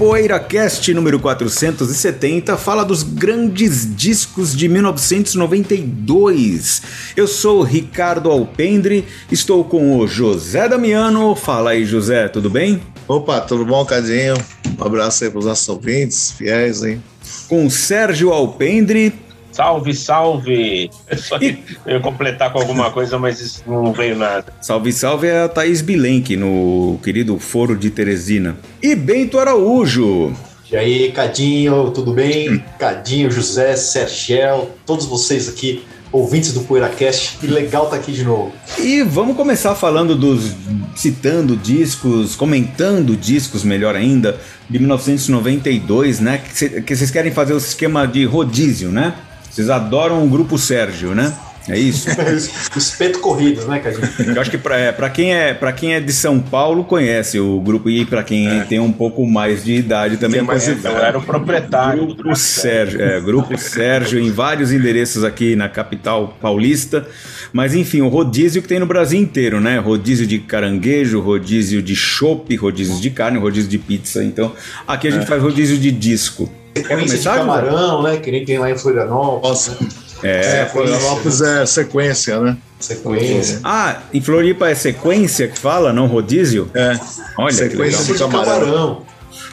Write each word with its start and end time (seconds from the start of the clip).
PoeiraCast 0.00 0.92
número 0.94 1.20
470 1.20 2.56
fala 2.56 2.86
dos 2.86 3.02
grandes 3.02 3.94
discos 3.94 4.56
de 4.56 4.66
1992. 4.66 6.80
Eu 7.14 7.28
sou 7.28 7.62
Ricardo 7.62 8.30
Alpendre, 8.30 9.04
estou 9.30 9.62
com 9.62 9.98
o 9.98 10.06
José 10.06 10.66
Damiano. 10.70 11.36
Fala 11.36 11.72
aí, 11.72 11.84
José, 11.84 12.28
tudo 12.28 12.48
bem? 12.48 12.80
Opa, 13.06 13.42
tudo 13.42 13.66
bom, 13.66 13.84
Cadinho? 13.84 14.36
Um 14.78 14.82
abraço 14.82 15.22
aí 15.22 15.28
para 15.28 15.40
os 15.40 15.44
nossos 15.44 15.68
ouvintes, 15.68 16.32
fiéis, 16.32 16.82
hein? 16.82 17.02
Com 17.46 17.66
o 17.66 17.70
Sérgio 17.70 18.32
Alpendre. 18.32 19.12
Salve, 19.60 19.94
salve! 19.94 20.90
Eu 21.06 21.18
só 21.18 21.36
e... 21.36 21.62
eu 21.84 21.96
ia 21.96 22.00
completar 22.00 22.50
com 22.50 22.58
alguma 22.58 22.90
coisa, 22.90 23.18
mas 23.18 23.42
isso 23.42 23.62
não 23.66 23.92
veio 23.92 24.16
nada. 24.16 24.46
Salve, 24.58 24.90
salve 24.90 25.26
é 25.26 25.42
a 25.42 25.48
Thaís 25.50 25.82
Bilenque, 25.82 26.34
no 26.34 26.98
querido 27.02 27.38
Foro 27.38 27.76
de 27.76 27.90
Teresina. 27.90 28.56
E 28.82 28.94
Bento 28.94 29.38
Araújo. 29.38 30.34
E 30.72 30.76
aí, 30.76 31.12
Cadinho, 31.12 31.90
tudo 31.90 32.14
bem? 32.14 32.64
Cadinho, 32.80 33.30
José, 33.30 33.76
Sergel, 33.76 34.70
todos 34.86 35.04
vocês 35.04 35.46
aqui, 35.46 35.84
ouvintes 36.10 36.54
do 36.54 36.60
PoeiraCast, 36.60 37.36
que 37.36 37.46
legal 37.46 37.84
estar 37.84 37.96
tá 37.96 38.02
aqui 38.02 38.12
de 38.12 38.24
novo. 38.24 38.54
E 38.78 39.02
vamos 39.02 39.36
começar 39.36 39.74
falando 39.74 40.16
dos. 40.16 40.54
citando 40.96 41.54
discos, 41.54 42.34
comentando 42.34 43.14
discos, 43.14 43.62
melhor 43.62 43.94
ainda, 43.94 44.40
de 44.70 44.78
1992, 44.78 46.18
né? 46.18 46.40
Que 46.86 46.96
vocês 46.96 47.10
querem 47.10 47.30
fazer 47.30 47.52
o 47.52 47.58
esquema 47.58 48.06
de 48.06 48.24
rodízio, 48.24 48.90
né? 48.90 49.14
Vocês 49.50 49.68
adoram 49.68 50.24
o 50.24 50.28
grupo 50.28 50.56
Sérgio, 50.56 51.14
né? 51.14 51.34
É 51.68 51.78
isso? 51.78 52.08
Espeto 52.76 53.20
corrido, 53.20 53.66
né, 53.66 53.78
Cadinho? 53.78 54.34
Eu 54.34 54.40
acho 54.40 54.50
que 54.50 54.58
para 54.58 54.78
é, 54.78 54.92
quem, 55.10 55.34
é, 55.34 55.54
quem 55.76 55.94
é 55.94 56.00
de 56.00 56.12
São 56.12 56.40
Paulo 56.40 56.84
conhece 56.84 57.38
o 57.38 57.60
grupo 57.60 57.90
e 57.90 58.04
para 58.04 58.22
quem 58.22 58.48
é. 58.48 58.64
tem 58.64 58.80
um 58.80 58.92
pouco 58.92 59.26
mais 59.26 59.64
de 59.64 59.74
idade 59.74 60.16
também 60.16 60.40
tem 60.40 60.46
mais 60.46 60.64
conhece. 60.64 60.86
Eu 60.86 60.98
era 60.98 61.18
o 61.18 61.22
proprietário 61.22 61.98
grupo 61.98 62.14
do 62.14 62.22
grupo 62.22 62.36
Sérgio. 62.36 63.00
É, 63.00 63.20
grupo 63.20 63.58
Sérgio 63.58 64.18
em 64.18 64.30
vários 64.30 64.72
endereços 64.72 65.22
aqui 65.22 65.54
na 65.54 65.68
capital 65.68 66.36
paulista. 66.40 67.06
Mas 67.52 67.74
enfim, 67.74 68.00
o 68.00 68.08
rodízio 68.08 68.62
que 68.62 68.68
tem 68.68 68.78
no 68.78 68.86
Brasil 68.86 69.20
inteiro, 69.20 69.60
né? 69.60 69.78
Rodízio 69.78 70.26
de 70.26 70.38
caranguejo, 70.38 71.20
rodízio 71.20 71.82
de 71.82 71.94
chopp, 71.94 72.54
rodízio 72.56 73.00
de 73.00 73.10
carne, 73.10 73.38
rodízio 73.38 73.68
de 73.68 73.78
pizza. 73.78 74.24
Então, 74.24 74.52
aqui 74.86 75.08
a 75.08 75.10
gente 75.10 75.24
é. 75.24 75.26
faz 75.26 75.42
rodízio 75.42 75.76
de 75.76 75.90
disco. 75.90 76.50
Sequência 76.76 77.18
de 77.18 77.24
camarão, 77.24 78.02
né? 78.02 78.16
Que 78.18 78.30
nem 78.30 78.44
tem 78.44 78.58
lá 78.58 78.70
em 78.70 78.78
Florianópolis. 78.78 79.68
Nossa. 79.68 79.78
É, 80.22 80.60
é 80.60 80.66
Florianópolis 80.66 81.40
é 81.40 81.66
sequência, 81.66 82.38
né? 82.40 82.56
Sequência. 82.78 83.60
Ah, 83.64 84.00
em 84.12 84.20
Floripa 84.20 84.68
é 84.68 84.74
sequência 84.74 85.48
que 85.48 85.58
fala, 85.58 85.92
não 85.92 86.06
rodízio? 86.06 86.70
É. 86.74 86.98
Olha, 87.38 87.52
sequência 87.52 88.14
de 88.14 88.18
camarão. 88.18 89.02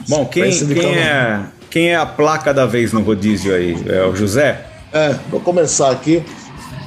Bom, 0.08 0.26
quem, 0.26 0.52
quem, 0.68 0.98
é, 0.98 1.42
quem 1.70 1.90
é 1.90 1.96
a 1.96 2.06
placa 2.06 2.54
da 2.54 2.66
vez 2.66 2.94
no 2.94 3.02
rodízio 3.02 3.54
aí? 3.54 3.76
É 3.88 4.06
o 4.06 4.16
José? 4.16 4.66
É, 4.94 5.16
vou 5.30 5.40
começar 5.40 5.92
aqui. 5.92 6.24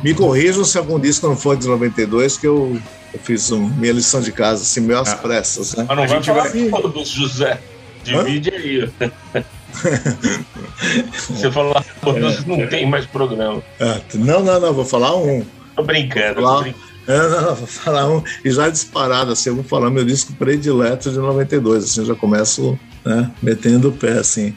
Me 0.02 0.14
corrijam 0.14 0.64
se 0.64 0.78
algum 0.78 0.98
disco 0.98 1.28
não 1.28 1.36
for 1.36 1.56
de 1.56 1.66
92, 1.66 2.38
que 2.38 2.46
eu, 2.46 2.78
eu 3.12 3.20
fiz 3.22 3.50
um, 3.52 3.60
minha 3.60 3.92
lição 3.92 4.20
de 4.20 4.32
casa, 4.32 4.62
assim, 4.62 4.80
meio 4.80 4.98
às 4.98 5.12
ah. 5.12 5.16
pressas, 5.16 5.74
né? 5.74 5.84
Mas 5.86 5.96
não 5.96 6.04
a 6.04 6.06
vai 6.06 6.22
falar 6.22 6.48
vai... 6.48 6.70
todos, 6.70 7.08
José. 7.10 7.60
Divide 8.02 8.50
Hã? 8.50 8.56
aí. 8.56 9.44
Você 11.12 11.50
falou 11.50 11.72
lá, 11.74 11.84
é, 12.06 12.46
não 12.46 12.66
tem 12.68 12.86
mais 12.86 13.06
programa. 13.06 13.62
É, 13.78 14.00
não, 14.14 14.42
não, 14.42 14.60
não, 14.60 14.72
vou 14.72 14.84
falar 14.84 15.16
um. 15.16 15.44
Tô 15.76 15.82
brincando, 15.82 16.40
falar, 16.40 16.56
tô 16.56 16.62
brincando. 16.62 16.90
É, 17.06 17.18
não, 17.18 17.40
não, 17.42 17.54
vou 17.54 17.66
falar 17.66 18.08
um. 18.08 18.22
E 18.44 18.50
já 18.50 18.68
disparado, 18.68 19.32
assim, 19.32 19.50
eu 19.50 19.56
vou 19.56 19.64
falar 19.64 19.90
meu 19.90 20.04
disco 20.04 20.32
predileto 20.34 21.10
de 21.10 21.18
92, 21.18 21.84
assim, 21.84 22.00
eu 22.00 22.06
já 22.06 22.14
começo 22.14 22.78
né, 23.04 23.30
metendo 23.42 23.88
o 23.88 23.92
pé, 23.92 24.12
assim. 24.12 24.54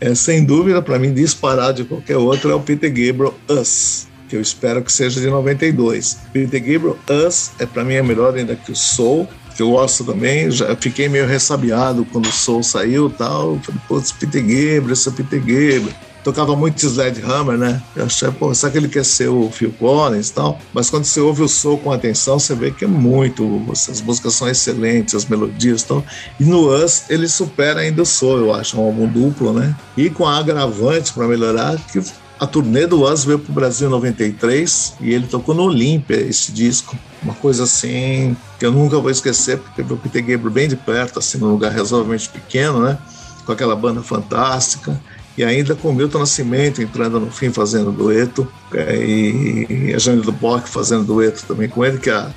É, 0.00 0.14
sem 0.14 0.44
dúvida, 0.44 0.82
para 0.82 0.98
mim, 0.98 1.14
disparado 1.14 1.82
de 1.82 1.84
qualquer 1.84 2.16
outro 2.16 2.50
é 2.50 2.54
o 2.54 2.60
Peter 2.60 2.90
Gabriel 2.90 3.34
Us, 3.48 4.08
que 4.28 4.34
eu 4.34 4.40
espero 4.40 4.82
que 4.82 4.90
seja 4.90 5.20
de 5.20 5.28
92. 5.28 6.18
Peter 6.32 6.60
Gabriel 6.60 6.98
Us 7.08 7.52
é 7.60 7.66
para 7.66 7.84
mim 7.84 7.94
é 7.94 8.02
melhor 8.02 8.34
ainda 8.34 8.56
que 8.56 8.72
o 8.72 8.76
Soul, 8.76 9.28
que 9.52 9.62
eu 9.62 9.70
gosto 9.70 10.04
também. 10.04 10.50
Já 10.50 10.74
fiquei 10.76 11.08
meio 11.08 11.26
ressabiado 11.26 12.06
quando 12.12 12.26
o 12.26 12.32
Soul 12.32 12.62
saiu 12.62 13.08
e 13.08 13.12
tal. 13.12 13.58
Falei, 13.62 13.80
putz, 13.88 14.12
Peter 14.12 14.40
Gabriel, 14.40 14.92
esse 14.92 15.08
é 15.08 15.12
Peter 15.12 15.38
Gabriel. 15.38 15.82
Tocava 16.24 16.54
muito 16.54 16.78
Sledgehammer, 16.78 17.58
né? 17.58 17.82
Eu 17.96 18.04
achei, 18.04 18.30
pô, 18.30 18.54
será 18.54 18.70
que 18.70 18.78
ele 18.78 18.86
quer 18.86 19.04
ser 19.04 19.28
o 19.28 19.50
Phil 19.50 19.72
Collins 19.72 20.28
e 20.28 20.32
tal? 20.32 20.56
Mas 20.72 20.88
quando 20.88 21.04
você 21.04 21.18
ouve 21.18 21.42
o 21.42 21.48
Soul 21.48 21.78
com 21.78 21.90
atenção, 21.90 22.38
você 22.38 22.54
vê 22.54 22.70
que 22.70 22.84
é 22.84 22.88
muito. 22.88 23.60
As 23.70 24.00
músicas 24.00 24.34
são 24.34 24.48
excelentes, 24.48 25.16
as 25.16 25.24
melodias 25.26 25.80
estão. 25.80 26.04
E 26.38 26.44
no 26.44 26.72
Us, 26.72 27.04
ele 27.10 27.26
supera 27.26 27.80
ainda 27.80 28.02
o 28.02 28.06
Soul, 28.06 28.38
eu 28.38 28.54
acho, 28.54 28.80
um 28.80 28.84
álbum 28.84 29.08
duplo, 29.08 29.52
né? 29.52 29.74
E 29.96 30.08
com 30.10 30.24
a 30.24 30.38
agravante 30.38 31.12
para 31.12 31.26
melhorar, 31.26 31.76
que 31.90 32.00
a 32.42 32.46
turnê 32.46 32.88
do 32.88 33.04
Us 33.04 33.24
veio 33.24 33.38
para 33.38 33.52
o 33.52 33.54
Brasil 33.54 33.86
em 33.86 33.90
93 33.92 34.94
e 35.00 35.14
ele 35.14 35.28
tocou 35.28 35.54
no 35.54 35.62
Olímpia 35.62 36.16
esse 36.16 36.50
disco. 36.50 36.98
Uma 37.22 37.34
coisa 37.34 37.62
assim 37.62 38.36
que 38.58 38.66
eu 38.66 38.72
nunca 38.72 38.98
vou 38.98 39.12
esquecer, 39.12 39.58
porque 39.58 39.80
eu 39.80 39.96
Peter 39.96 40.20
Gabriel 40.20 40.50
bem 40.50 40.66
de 40.66 40.74
perto, 40.74 41.20
assim, 41.20 41.38
num 41.38 41.52
lugar 41.52 41.70
razoavelmente 41.70 42.28
pequeno, 42.28 42.82
né? 42.82 42.98
Com 43.46 43.52
aquela 43.52 43.76
banda 43.76 44.02
fantástica. 44.02 45.00
E 45.38 45.44
ainda 45.44 45.76
com 45.76 45.90
o 45.90 45.94
Milton 45.94 46.18
Nascimento 46.18 46.82
entrando 46.82 47.20
no 47.20 47.30
fim 47.30 47.52
fazendo 47.52 47.92
dueto. 47.92 48.48
É, 48.74 48.96
e 48.96 49.94
a 49.94 49.98
Jane 50.00 50.22
do 50.22 50.32
Bock 50.32 50.68
fazendo 50.68 51.04
dueto 51.04 51.44
também 51.46 51.68
com 51.68 51.84
ele, 51.84 51.98
que 51.98 52.10
a, 52.10 52.28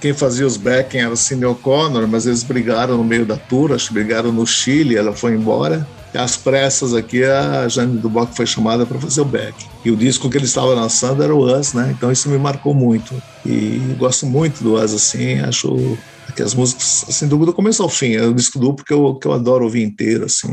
quem 0.00 0.14
fazia 0.14 0.46
os 0.46 0.56
backing 0.56 1.00
era 1.00 1.12
o 1.12 1.16
Cindy 1.18 1.44
O'Connor, 1.44 2.08
mas 2.08 2.26
eles 2.26 2.42
brigaram 2.42 2.96
no 2.96 3.04
meio 3.04 3.26
da 3.26 3.36
tour, 3.36 3.72
acho 3.72 3.88
que 3.88 3.92
brigaram 3.92 4.32
no 4.32 4.46
Chile, 4.46 4.96
ela 4.96 5.12
foi 5.12 5.34
embora 5.34 5.86
às 6.14 6.36
pressas 6.36 6.94
aqui, 6.94 7.24
a 7.24 7.68
Jane 7.68 7.98
Duboc 7.98 8.34
foi 8.34 8.46
chamada 8.46 8.84
para 8.84 8.98
fazer 8.98 9.20
o 9.20 9.24
back. 9.24 9.54
E 9.84 9.90
o 9.90 9.96
disco 9.96 10.28
que 10.28 10.36
ele 10.36 10.44
estava 10.44 10.74
lançando 10.74 11.22
era 11.22 11.34
o 11.34 11.44
Us, 11.44 11.72
né? 11.72 11.94
Então 11.96 12.10
isso 12.10 12.28
me 12.28 12.38
marcou 12.38 12.74
muito. 12.74 13.14
E 13.44 13.78
gosto 13.98 14.26
muito 14.26 14.62
do 14.62 14.74
Us, 14.74 14.92
assim, 14.92 15.40
acho 15.40 15.96
que 16.34 16.42
as 16.42 16.54
músicas, 16.54 17.04
assim, 17.08 17.26
do, 17.26 17.52
começo 17.52 17.82
ao 17.82 17.88
fim, 17.88 18.14
é 18.14 18.26
um 18.26 18.34
disco 18.34 18.58
duplo 18.58 18.84
que 18.84 18.92
eu, 18.92 19.14
que 19.16 19.26
eu 19.26 19.32
adoro 19.32 19.64
ouvir 19.64 19.82
inteiro, 19.82 20.24
assim. 20.24 20.48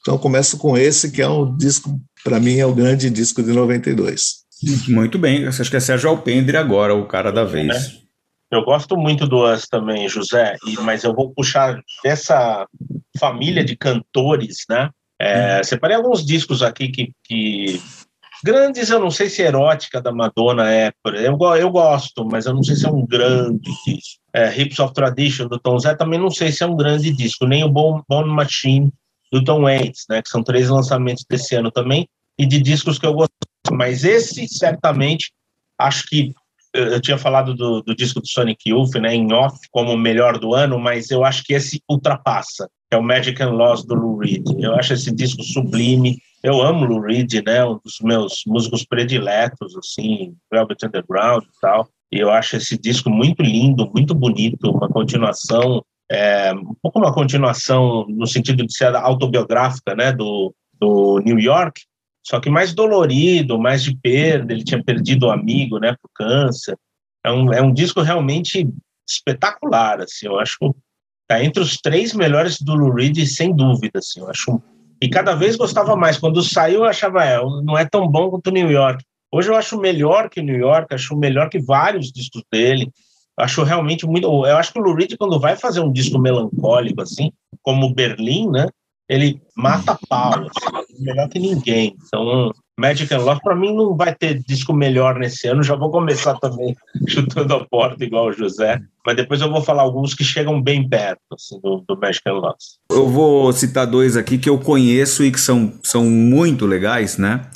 Então 0.00 0.14
eu 0.14 0.18
começo 0.18 0.58
com 0.58 0.76
esse, 0.76 1.10
que 1.10 1.22
é 1.22 1.28
um 1.28 1.56
disco, 1.56 1.98
para 2.22 2.38
mim, 2.38 2.58
é 2.58 2.66
o 2.66 2.74
grande 2.74 3.08
disco 3.10 3.42
de 3.42 3.52
92. 3.52 4.44
Muito 4.88 5.18
bem, 5.18 5.46
acho 5.46 5.70
que 5.70 5.76
é 5.76 5.80
Sérgio 5.80 6.08
Alpendre 6.10 6.56
agora, 6.56 6.94
o 6.94 7.06
cara 7.06 7.30
da 7.30 7.44
vez. 7.44 7.66
Né? 7.66 8.03
Eu 8.50 8.64
gosto 8.64 8.96
muito 8.96 9.26
do 9.26 9.44
Us 9.44 9.66
também, 9.66 10.08
José, 10.08 10.56
e, 10.66 10.76
mas 10.80 11.02
eu 11.02 11.14
vou 11.14 11.32
puxar 11.32 11.80
dessa 12.02 12.66
família 13.18 13.64
de 13.64 13.76
cantores, 13.76 14.64
né? 14.68 14.90
É, 15.18 15.58
uhum. 15.58 15.64
Separei 15.64 15.96
alguns 15.96 16.24
discos 16.24 16.62
aqui 16.62 16.88
que, 16.88 17.12
que, 17.24 17.80
Grandes, 18.44 18.90
eu 18.90 19.00
não 19.00 19.10
sei 19.10 19.30
se 19.30 19.40
erótica 19.40 20.02
da 20.02 20.12
Madonna 20.12 20.70
é. 20.70 20.92
Eu, 21.06 21.38
eu 21.56 21.70
gosto, 21.70 22.26
mas 22.26 22.44
eu 22.44 22.52
não 22.52 22.62
sei 22.62 22.76
se 22.76 22.84
é 22.84 22.90
um 22.90 23.06
grande 23.06 23.70
disco. 23.86 24.20
É, 24.34 24.54
Hips 24.54 24.78
of 24.80 24.92
Tradition 24.92 25.48
do 25.48 25.58
Tom 25.58 25.78
Zé 25.78 25.94
também 25.94 26.20
não 26.20 26.30
sei 26.30 26.52
se 26.52 26.62
é 26.62 26.66
um 26.66 26.76
grande 26.76 27.10
disco. 27.10 27.46
Nem 27.46 27.64
o 27.64 27.70
Bone, 27.70 28.02
Bone 28.06 28.28
Machine 28.28 28.92
do 29.32 29.42
Tom 29.42 29.62
Waits, 29.62 30.04
né? 30.10 30.20
Que 30.20 30.28
são 30.28 30.42
três 30.42 30.68
lançamentos 30.68 31.24
desse 31.26 31.54
ano 31.54 31.70
também. 31.70 32.06
E 32.38 32.44
de 32.44 32.60
discos 32.60 32.98
que 32.98 33.06
eu 33.06 33.14
gosto. 33.14 33.32
Mas 33.72 34.04
esse, 34.04 34.46
certamente, 34.46 35.32
acho 35.78 36.06
que 36.06 36.34
eu 36.74 37.00
tinha 37.00 37.16
falado 37.16 37.54
do, 37.54 37.80
do, 37.82 37.94
disco 37.94 38.20
do 38.20 38.26
Sonic 38.26 38.68
Youth, 38.68 38.96
né, 38.96 39.14
em 39.14 39.32
off, 39.32 39.56
como 39.70 39.92
o 39.92 39.96
melhor 39.96 40.38
do 40.38 40.54
ano, 40.54 40.78
mas 40.78 41.10
eu 41.10 41.24
acho 41.24 41.44
que 41.44 41.54
esse 41.54 41.80
ultrapassa, 41.88 42.68
é 42.90 42.96
o 42.96 43.02
Magic 43.02 43.40
and 43.42 43.52
Loss 43.52 43.84
do 43.84 43.94
Lou 43.94 44.18
Reed. 44.18 44.44
Eu 44.58 44.74
acho 44.74 44.94
esse 44.94 45.12
disco 45.14 45.42
sublime. 45.42 46.18
Eu 46.42 46.60
amo 46.60 46.84
Lou 46.84 47.00
Reed, 47.00 47.32
né, 47.46 47.64
um 47.64 47.78
dos 47.84 47.98
meus 48.02 48.42
músicos 48.46 48.84
prediletos, 48.84 49.76
assim, 49.76 50.34
Velvet 50.52 50.84
Underground 50.84 51.44
e 51.44 51.60
tal. 51.60 51.88
E 52.12 52.18
eu 52.18 52.30
acho 52.30 52.56
esse 52.56 52.76
disco 52.76 53.08
muito 53.08 53.42
lindo, 53.42 53.90
muito 53.94 54.14
bonito, 54.14 54.70
uma 54.70 54.88
continuação, 54.88 55.82
é, 56.10 56.52
um 56.52 56.74
pouco 56.82 56.98
uma 56.98 57.12
continuação 57.12 58.04
no 58.08 58.26
sentido 58.26 58.64
de 58.66 58.76
ser 58.76 58.94
autobiográfica, 58.94 59.94
né, 59.94 60.12
do, 60.12 60.54
do 60.78 61.20
New 61.24 61.38
York, 61.38 61.80
só 62.24 62.40
que 62.40 62.48
mais 62.48 62.72
dolorido, 62.72 63.58
mais 63.58 63.82
de 63.82 63.96
perda. 63.96 64.52
Ele 64.52 64.64
tinha 64.64 64.82
perdido 64.82 65.26
o 65.26 65.28
um 65.28 65.32
amigo, 65.32 65.78
né, 65.78 65.94
por 66.00 66.10
câncer. 66.14 66.76
É 67.24 67.30
um, 67.30 67.52
é 67.52 67.60
um 67.60 67.72
disco 67.72 68.00
realmente 68.00 68.68
espetacular, 69.06 70.00
assim. 70.00 70.26
Eu 70.26 70.40
acho 70.40 70.56
que 70.58 70.70
tá 71.28 71.44
entre 71.44 71.62
os 71.62 71.76
três 71.76 72.14
melhores 72.14 72.60
do 72.60 72.74
Lou 72.74 72.92
Reed, 72.92 73.18
sem 73.26 73.54
dúvida, 73.54 73.98
assim. 73.98 74.20
Eu 74.20 74.30
acho 74.30 74.62
e 75.04 75.08
cada 75.08 75.34
vez 75.34 75.54
gostava 75.56 75.94
mais. 75.94 76.16
Quando 76.16 76.42
saiu, 76.42 76.80
eu 76.80 76.84
achava, 76.84 77.22
é, 77.22 77.38
não 77.62 77.76
é 77.76 77.84
tão 77.84 78.08
bom 78.08 78.30
quanto 78.30 78.50
New 78.50 78.70
York. 78.70 79.04
Hoje 79.30 79.50
eu 79.50 79.56
acho 79.56 79.78
melhor 79.78 80.30
que 80.30 80.40
New 80.40 80.56
York, 80.56 80.94
acho 80.94 81.14
melhor 81.14 81.50
que 81.50 81.58
vários 81.58 82.10
discos 82.10 82.42
dele. 82.50 82.90
Acho 83.36 83.64
realmente 83.64 84.06
muito. 84.06 84.26
Eu 84.26 84.56
acho 84.56 84.72
que 84.72 84.78
o 84.78 84.82
Lou 84.82 84.94
Reed, 84.94 85.16
quando 85.18 85.38
vai 85.38 85.56
fazer 85.56 85.80
um 85.80 85.92
disco 85.92 86.18
melancólico, 86.18 87.02
assim, 87.02 87.30
como 87.60 87.92
Berlim, 87.92 88.48
né? 88.48 88.66
Ele 89.08 89.40
mata 89.56 89.98
pau, 90.08 90.32
assim, 90.32 91.02
melhor 91.02 91.28
que 91.28 91.38
ninguém. 91.38 91.96
Então, 92.06 92.52
Magic 92.78 93.12
and 93.14 93.18
Love, 93.18 93.40
para 93.42 93.54
mim 93.54 93.74
não 93.74 93.96
vai 93.96 94.14
ter 94.14 94.42
disco 94.42 94.72
melhor 94.72 95.18
nesse 95.18 95.46
ano, 95.46 95.62
já 95.62 95.76
vou 95.76 95.90
começar 95.90 96.34
também 96.38 96.74
chutando 97.06 97.54
a 97.54 97.64
porta 97.64 98.02
igual 98.02 98.28
o 98.28 98.32
José, 98.32 98.80
mas 99.06 99.16
depois 99.16 99.40
eu 99.40 99.50
vou 99.50 99.62
falar 99.62 99.82
alguns 99.82 100.14
que 100.14 100.24
chegam 100.24 100.60
bem 100.60 100.88
perto 100.88 101.20
assim, 101.32 101.60
do, 101.60 101.84
do 101.86 101.96
Magic 101.96 102.22
and 102.26 102.34
Love. 102.34 102.56
Eu 102.90 103.08
vou 103.08 103.52
citar 103.52 103.86
dois 103.86 104.16
aqui 104.16 104.38
que 104.38 104.48
eu 104.48 104.58
conheço 104.58 105.22
e 105.22 105.30
que 105.30 105.40
são, 105.40 105.72
são 105.82 106.04
muito 106.04 106.66
legais, 106.66 107.16
né? 107.16 107.48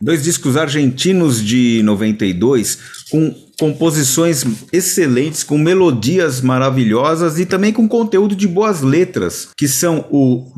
Dois 0.00 0.24
discos 0.24 0.56
argentinos 0.56 1.42
de 1.42 1.80
92 1.84 3.06
com 3.10 3.43
composições 3.58 4.44
excelentes, 4.72 5.42
com 5.42 5.58
melodias 5.58 6.40
maravilhosas 6.40 7.38
e 7.38 7.46
também 7.46 7.72
com 7.72 7.88
conteúdo 7.88 8.34
de 8.34 8.48
boas 8.48 8.82
letras, 8.82 9.48
que 9.56 9.68
são 9.68 10.06
o 10.10 10.52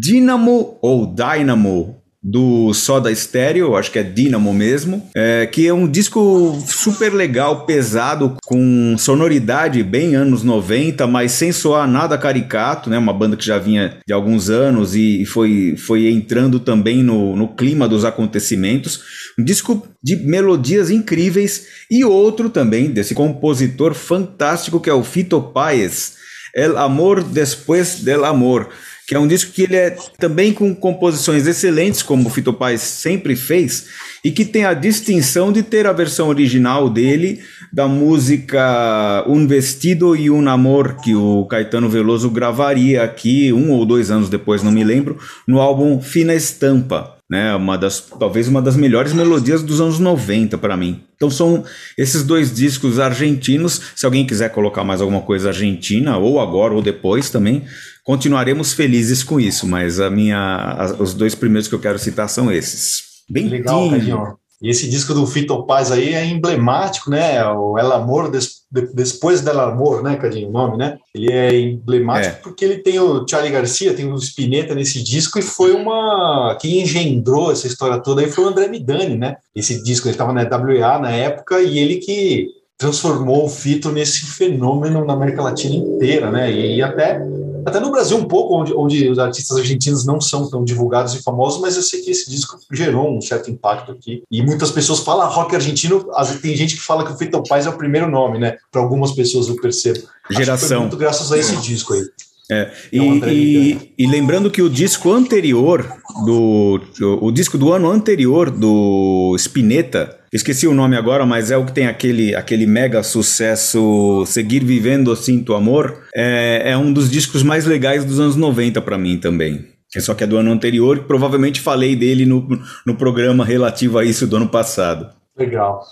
Dynamo 0.00 0.78
ou 0.80 1.06
Dynamo 1.06 2.02
do 2.22 2.72
Soda 2.72 3.12
Stereo, 3.12 3.74
acho 3.74 3.90
que 3.90 3.98
é 3.98 4.02
Dynamo 4.02 4.54
mesmo, 4.54 5.10
é, 5.14 5.44
que 5.46 5.66
é 5.66 5.74
um 5.74 5.90
disco 5.90 6.56
super 6.64 7.12
legal, 7.12 7.66
pesado, 7.66 8.36
com 8.44 8.94
sonoridade 8.96 9.82
bem 9.82 10.14
anos 10.14 10.44
90, 10.44 11.04
mas 11.08 11.32
sem 11.32 11.50
soar 11.50 11.88
nada 11.88 12.16
caricato, 12.16 12.88
né? 12.88 12.96
Uma 12.96 13.12
banda 13.12 13.36
que 13.36 13.44
já 13.44 13.58
vinha 13.58 13.98
de 14.06 14.12
alguns 14.12 14.48
anos 14.48 14.94
e 14.94 15.24
foi, 15.26 15.74
foi 15.76 16.08
entrando 16.08 16.60
também 16.60 17.02
no, 17.02 17.34
no 17.34 17.48
clima 17.48 17.88
dos 17.88 18.04
acontecimentos. 18.04 19.00
Um 19.38 19.44
disco 19.44 19.86
de 20.02 20.16
melodias 20.16 20.90
incríveis 20.90 21.66
e 21.90 22.04
outro 22.04 22.50
também 22.50 22.90
desse 22.90 23.14
compositor 23.14 23.94
fantástico 23.94 24.80
que 24.80 24.90
é 24.90 24.94
o 24.94 25.04
Fito 25.04 25.40
Páez, 25.40 26.14
El 26.54 26.76
Amor 26.76 27.22
Después 27.22 28.00
del 28.00 28.24
Amor 28.24 28.68
que 29.06 29.16
é 29.16 29.18
um 29.18 29.26
disco 29.26 29.52
que 29.52 29.64
ele 29.64 29.76
é 29.76 29.94
também 30.18 30.52
com 30.52 30.74
composições 30.74 31.46
excelentes, 31.46 32.02
como 32.02 32.28
o 32.28 32.30
Fito 32.30 32.52
Paz 32.52 32.80
sempre 32.80 33.34
fez, 33.34 33.86
e 34.24 34.30
que 34.30 34.44
tem 34.44 34.64
a 34.64 34.74
distinção 34.74 35.52
de 35.52 35.62
ter 35.62 35.86
a 35.86 35.92
versão 35.92 36.28
original 36.28 36.88
dele 36.88 37.40
da 37.72 37.88
música 37.88 39.24
Um 39.26 39.46
Vestido 39.46 40.14
e 40.14 40.30
Um 40.30 40.48
Amor, 40.48 40.96
que 41.02 41.14
o 41.14 41.44
Caetano 41.46 41.88
Veloso 41.88 42.30
gravaria 42.30 43.02
aqui 43.02 43.52
um 43.52 43.72
ou 43.72 43.84
dois 43.84 44.10
anos 44.10 44.28
depois, 44.28 44.62
não 44.62 44.72
me 44.72 44.84
lembro, 44.84 45.18
no 45.46 45.60
álbum 45.60 46.00
Fina 46.00 46.34
Estampa. 46.34 47.16
Né, 47.32 47.56
uma 47.56 47.78
das, 47.78 47.98
talvez 47.98 48.46
uma 48.46 48.60
das 48.60 48.76
melhores 48.76 49.14
melodias 49.14 49.62
dos 49.62 49.80
anos 49.80 49.98
90 49.98 50.58
para 50.58 50.76
mim. 50.76 51.02
Então 51.16 51.30
são 51.30 51.64
esses 51.96 52.24
dois 52.24 52.54
discos 52.54 52.98
argentinos. 52.98 53.80
Se 53.96 54.04
alguém 54.04 54.26
quiser 54.26 54.50
colocar 54.50 54.84
mais 54.84 55.00
alguma 55.00 55.22
coisa 55.22 55.48
argentina, 55.48 56.18
ou 56.18 56.38
agora 56.38 56.74
ou 56.74 56.82
depois 56.82 57.30
também, 57.30 57.64
continuaremos 58.04 58.74
felizes 58.74 59.24
com 59.24 59.40
isso, 59.40 59.66
mas 59.66 59.98
a 59.98 60.10
minha, 60.10 60.36
a, 60.36 61.02
os 61.02 61.14
dois 61.14 61.34
primeiros 61.34 61.68
que 61.68 61.74
eu 61.74 61.80
quero 61.80 61.98
citar 61.98 62.28
são 62.28 62.52
esses. 62.52 63.02
Bem 63.30 63.48
legal, 63.48 63.88
Cadinho. 63.88 64.36
E 64.62 64.70
esse 64.70 64.88
disco 64.88 65.12
do 65.12 65.26
Fito 65.26 65.64
Paz 65.64 65.90
aí 65.90 66.14
é 66.14 66.24
emblemático, 66.24 67.10
né? 67.10 67.44
O 67.48 67.76
El 67.76 67.92
Amor 67.92 68.30
des, 68.30 68.62
Depois 68.70 69.40
del 69.40 69.58
Amor, 69.58 70.04
né, 70.04 70.16
Cadinho? 70.16 70.48
O 70.48 70.52
nome, 70.52 70.78
né? 70.78 70.98
Ele 71.12 71.32
é 71.32 71.58
emblemático 71.58 72.36
é. 72.36 72.38
porque 72.42 72.64
ele 72.64 72.78
tem 72.78 73.00
o 73.00 73.26
Charlie 73.28 73.50
Garcia, 73.50 73.92
tem 73.92 74.10
o 74.10 74.16
Spinetta 74.16 74.72
nesse 74.74 75.02
disco 75.02 75.38
e 75.38 75.42
foi 75.42 75.72
uma. 75.72 76.56
Quem 76.60 76.80
engendrou 76.80 77.50
essa 77.50 77.66
história 77.66 77.98
toda 77.98 78.20
aí 78.20 78.30
foi 78.30 78.44
o 78.44 78.48
André 78.48 78.68
Midani, 78.68 79.16
né? 79.16 79.36
Esse 79.54 79.82
disco 79.82 80.06
ele 80.06 80.14
estava 80.14 80.32
na 80.32 80.42
WA 80.42 80.98
na 81.00 81.10
época 81.10 81.60
e 81.60 81.78
ele 81.78 81.96
que 81.96 82.48
transformou 82.78 83.44
o 83.44 83.48
Fito 83.48 83.90
nesse 83.90 84.26
fenômeno 84.26 85.04
na 85.04 85.12
América 85.12 85.42
Latina 85.42 85.74
inteira, 85.74 86.30
né? 86.30 86.52
E, 86.52 86.76
e 86.76 86.82
até 86.82 87.20
até 87.64 87.80
no 87.80 87.90
Brasil 87.90 88.16
um 88.16 88.24
pouco, 88.24 88.60
onde, 88.60 88.74
onde 88.74 89.08
os 89.08 89.18
artistas 89.18 89.56
argentinos 89.56 90.04
não 90.04 90.20
são 90.20 90.48
tão 90.48 90.64
divulgados 90.64 91.14
e 91.14 91.22
famosos, 91.22 91.60
mas 91.60 91.76
eu 91.76 91.82
sei 91.82 92.00
que 92.02 92.10
esse 92.10 92.30
disco 92.30 92.58
gerou 92.70 93.16
um 93.16 93.20
certo 93.20 93.50
impacto 93.50 93.92
aqui. 93.92 94.22
E 94.30 94.42
muitas 94.42 94.70
pessoas 94.70 95.00
falam 95.00 95.22
ah, 95.22 95.28
rock 95.28 95.54
argentino, 95.54 96.04
tem 96.40 96.56
gente 96.56 96.76
que 96.76 96.82
fala 96.82 97.04
que 97.04 97.12
o 97.12 97.16
Fito 97.16 97.42
Paz 97.48 97.66
é 97.66 97.70
o 97.70 97.76
primeiro 97.76 98.10
nome, 98.10 98.38
né? 98.38 98.56
Para 98.70 98.82
algumas 98.82 99.12
pessoas 99.12 99.48
eu 99.48 99.56
percebo. 99.56 100.00
Geração. 100.30 100.82
muito 100.82 100.96
graças 100.96 101.30
a 101.32 101.38
esse 101.38 101.56
disco 101.56 101.94
aí. 101.94 102.02
É, 102.50 102.70
e, 102.92 102.98
e, 102.98 103.94
e, 103.96 104.06
lembrando 104.06 104.50
que 104.50 104.60
o 104.60 104.68
disco 104.68 105.10
anterior 105.12 105.88
do 106.26 106.80
o, 107.00 107.26
o 107.28 107.32
disco 107.32 107.56
do 107.56 107.72
ano 107.72 107.90
anterior 107.90 108.50
do 108.50 109.34
Spinetta 109.38 110.18
Esqueci 110.32 110.66
o 110.66 110.72
nome 110.72 110.96
agora, 110.96 111.26
mas 111.26 111.50
é 111.50 111.58
o 111.58 111.66
que 111.66 111.72
tem 111.72 111.86
aquele, 111.86 112.34
aquele 112.34 112.64
mega 112.66 113.02
sucesso 113.02 114.24
Seguir 114.24 114.64
Vivendo 114.64 115.14
Sinto 115.14 115.52
Amor. 115.52 116.04
É, 116.14 116.70
é 116.70 116.78
um 116.78 116.90
dos 116.90 117.10
discos 117.10 117.42
mais 117.42 117.66
legais 117.66 118.02
dos 118.02 118.18
anos 118.18 118.34
90 118.34 118.80
para 118.80 118.96
mim 118.96 119.18
também. 119.18 119.66
Só 120.00 120.14
que 120.14 120.24
é 120.24 120.26
do 120.26 120.38
ano 120.38 120.50
anterior, 120.50 121.04
provavelmente 121.04 121.60
falei 121.60 121.94
dele 121.94 122.24
no, 122.24 122.48
no 122.86 122.96
programa 122.96 123.44
relativo 123.44 123.98
a 123.98 124.04
isso 124.06 124.26
do 124.26 124.36
ano 124.36 124.48
passado. 124.48 125.10
Legal. 125.36 125.82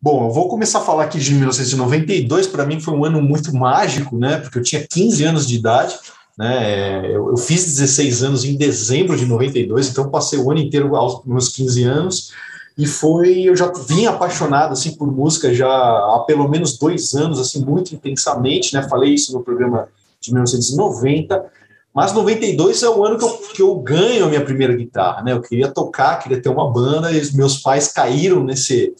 Bom, 0.00 0.28
eu 0.28 0.30
vou 0.30 0.48
começar 0.48 0.78
a 0.78 0.82
falar 0.82 1.02
aqui 1.02 1.18
de 1.18 1.34
1992. 1.34 2.46
Para 2.46 2.64
mim 2.64 2.78
foi 2.78 2.94
um 2.94 3.04
ano 3.04 3.20
muito 3.20 3.52
mágico, 3.52 4.16
né? 4.16 4.36
Porque 4.36 4.60
eu 4.60 4.62
tinha 4.62 4.86
15 4.88 5.24
anos 5.24 5.44
de 5.44 5.56
idade. 5.56 5.96
Né? 6.38 7.04
Eu, 7.04 7.30
eu, 7.30 7.36
fiz 7.36 7.64
16 7.64 8.22
anos 8.22 8.44
em 8.44 8.56
dezembro 8.56 9.16
de 9.16 9.26
92, 9.26 9.88
então 9.88 10.08
passei 10.08 10.38
o 10.38 10.48
ano 10.52 10.60
inteiro 10.60 10.94
aos 10.94 11.24
meus 11.26 11.48
15 11.48 11.82
anos 11.82 12.30
e 12.78 12.86
foi 12.86 13.42
eu 13.42 13.56
já 13.56 13.72
vim 13.72 14.06
apaixonado 14.06 14.72
assim 14.72 14.94
por 14.94 15.10
música 15.10 15.52
já 15.52 15.68
há 15.68 16.24
pelo 16.24 16.48
menos 16.48 16.78
dois 16.78 17.12
anos 17.12 17.40
assim 17.40 17.64
muito 17.64 17.92
intensamente 17.92 18.72
né? 18.72 18.88
Falei 18.88 19.12
isso 19.12 19.32
no 19.32 19.42
programa 19.42 19.88
de 20.20 20.32
1990 20.32 21.44
mas 21.92 22.12
92 22.12 22.82
é 22.84 22.88
o 22.88 23.04
ano 23.04 23.18
que 23.18 23.24
eu, 23.24 23.30
que 23.56 23.62
eu 23.62 23.74
ganho 23.80 24.26
a 24.26 24.28
minha 24.28 24.44
primeira 24.44 24.76
guitarra 24.76 25.22
né? 25.22 25.32
Eu 25.32 25.42
queria 25.42 25.68
tocar 25.68 26.20
queria 26.20 26.40
ter 26.40 26.48
uma 26.48 26.72
banda 26.72 27.10
e 27.10 27.20
os 27.20 27.32
meus 27.32 27.58
pais 27.58 27.88
caíram 27.88 28.44
nesse 28.44 28.94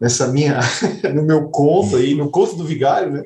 nessa 0.00 0.28
minha 0.28 0.60
no 1.12 1.22
meu 1.24 1.48
conto 1.48 1.96
aí 1.96 2.14
no 2.14 2.30
conto 2.30 2.54
do 2.54 2.64
vigário 2.64 3.10
né? 3.10 3.24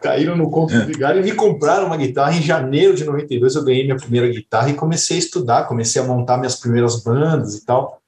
Caíram 0.00 0.36
no 0.36 0.48
conto 0.48 0.72
é. 0.74 0.78
do 0.78 0.86
vigário 0.86 1.20
e 1.20 1.24
me 1.24 1.32
compraram 1.32 1.86
uma 1.86 1.96
guitarra. 1.96 2.36
Em 2.36 2.42
janeiro 2.42 2.94
de 2.94 3.02
92 3.02 3.56
eu 3.56 3.64
ganhei 3.64 3.82
minha 3.82 3.96
primeira 3.96 4.28
guitarra 4.28 4.70
e 4.70 4.74
comecei 4.74 5.16
a 5.16 5.18
estudar 5.18 5.66
comecei 5.66 6.00
a 6.00 6.04
montar 6.04 6.36
minhas 6.36 6.54
primeiras 6.54 7.02
bandas 7.02 7.56
e 7.56 7.64
tal 7.64 8.03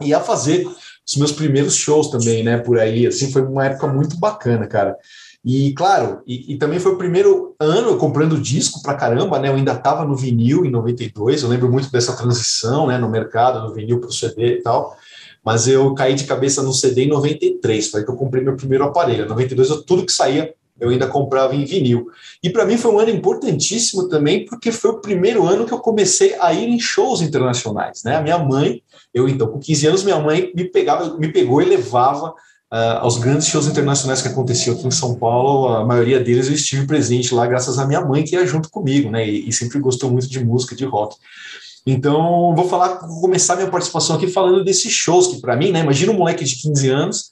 e 0.00 0.12
a 0.12 0.20
fazer 0.20 0.66
os 1.06 1.16
meus 1.16 1.32
primeiros 1.32 1.76
shows 1.76 2.08
também, 2.08 2.42
né, 2.42 2.58
por 2.58 2.78
aí, 2.78 3.06
assim, 3.06 3.30
foi 3.30 3.42
uma 3.42 3.66
época 3.66 3.86
muito 3.86 4.18
bacana, 4.18 4.66
cara. 4.66 4.96
E, 5.44 5.74
claro, 5.74 6.22
e, 6.26 6.54
e 6.54 6.56
também 6.56 6.80
foi 6.80 6.92
o 6.92 6.96
primeiro 6.96 7.54
ano 7.60 7.98
comprando 7.98 8.40
disco 8.40 8.82
pra 8.82 8.94
caramba, 8.94 9.38
né, 9.38 9.48
eu 9.48 9.54
ainda 9.54 9.74
tava 9.76 10.04
no 10.04 10.16
vinil 10.16 10.64
em 10.64 10.70
92, 10.70 11.42
eu 11.42 11.48
lembro 11.50 11.70
muito 11.70 11.90
dessa 11.92 12.16
transição, 12.16 12.86
né, 12.86 12.96
no 12.96 13.10
mercado, 13.10 13.66
do 13.66 13.74
vinil 13.74 14.00
pro 14.00 14.10
CD 14.10 14.58
e 14.58 14.62
tal, 14.62 14.96
mas 15.44 15.68
eu 15.68 15.94
caí 15.94 16.14
de 16.14 16.24
cabeça 16.24 16.62
no 16.62 16.72
CD 16.72 17.04
em 17.04 17.08
93, 17.08 17.90
foi 17.90 18.02
que 18.02 18.10
eu 18.10 18.16
comprei 18.16 18.42
meu 18.42 18.56
primeiro 18.56 18.84
aparelho, 18.84 19.26
em 19.26 19.28
92 19.28 19.68
eu, 19.68 19.82
tudo 19.82 20.06
que 20.06 20.12
saía 20.12 20.54
eu 20.80 20.88
ainda 20.88 21.06
comprava 21.06 21.54
em 21.54 21.64
vinil. 21.64 22.10
E 22.42 22.50
para 22.50 22.64
mim 22.64 22.76
foi 22.76 22.90
um 22.90 22.98
ano 22.98 23.10
importantíssimo 23.10 24.08
também, 24.08 24.44
porque 24.44 24.72
foi 24.72 24.90
o 24.90 25.00
primeiro 25.00 25.46
ano 25.46 25.64
que 25.66 25.72
eu 25.72 25.78
comecei 25.78 26.34
a 26.40 26.52
ir 26.52 26.68
em 26.68 26.80
shows 26.80 27.20
internacionais. 27.20 28.02
Né? 28.02 28.16
A 28.16 28.20
minha 28.20 28.38
mãe, 28.38 28.82
eu 29.14 29.28
então, 29.28 29.46
com 29.46 29.60
15 29.60 29.86
anos, 29.86 30.02
minha 30.02 30.18
mãe 30.18 30.52
me, 30.54 30.64
pegava, 30.64 31.16
me 31.16 31.28
pegou 31.28 31.62
e 31.62 31.64
levava 31.64 32.30
uh, 32.30 32.98
aos 33.00 33.16
grandes 33.16 33.46
shows 33.46 33.66
internacionais 33.66 34.20
que 34.20 34.28
aconteciam 34.28 34.76
aqui 34.76 34.86
em 34.86 34.90
São 34.90 35.14
Paulo. 35.14 35.68
A 35.68 35.86
maioria 35.86 36.18
deles 36.18 36.48
eu 36.48 36.54
estive 36.54 36.86
presente 36.86 37.32
lá, 37.32 37.46
graças 37.46 37.78
à 37.78 37.86
minha 37.86 38.00
mãe, 38.00 38.24
que 38.24 38.34
ia 38.34 38.44
junto 38.44 38.68
comigo, 38.68 39.10
né? 39.10 39.26
E, 39.26 39.48
e 39.48 39.52
sempre 39.52 39.78
gostou 39.78 40.10
muito 40.10 40.28
de 40.28 40.44
música, 40.44 40.74
de 40.74 40.84
rock. 40.84 41.16
Então, 41.86 42.54
vou 42.56 42.68
falar, 42.68 43.06
vou 43.06 43.20
começar 43.20 43.56
minha 43.56 43.70
participação 43.70 44.16
aqui 44.16 44.26
falando 44.26 44.64
desses 44.64 44.92
shows 44.92 45.28
que 45.28 45.40
para 45.40 45.56
mim, 45.56 45.70
né? 45.70 45.80
Imagina 45.80 46.12
um 46.12 46.16
moleque 46.16 46.44
de 46.44 46.56
15 46.56 46.88
anos 46.88 47.30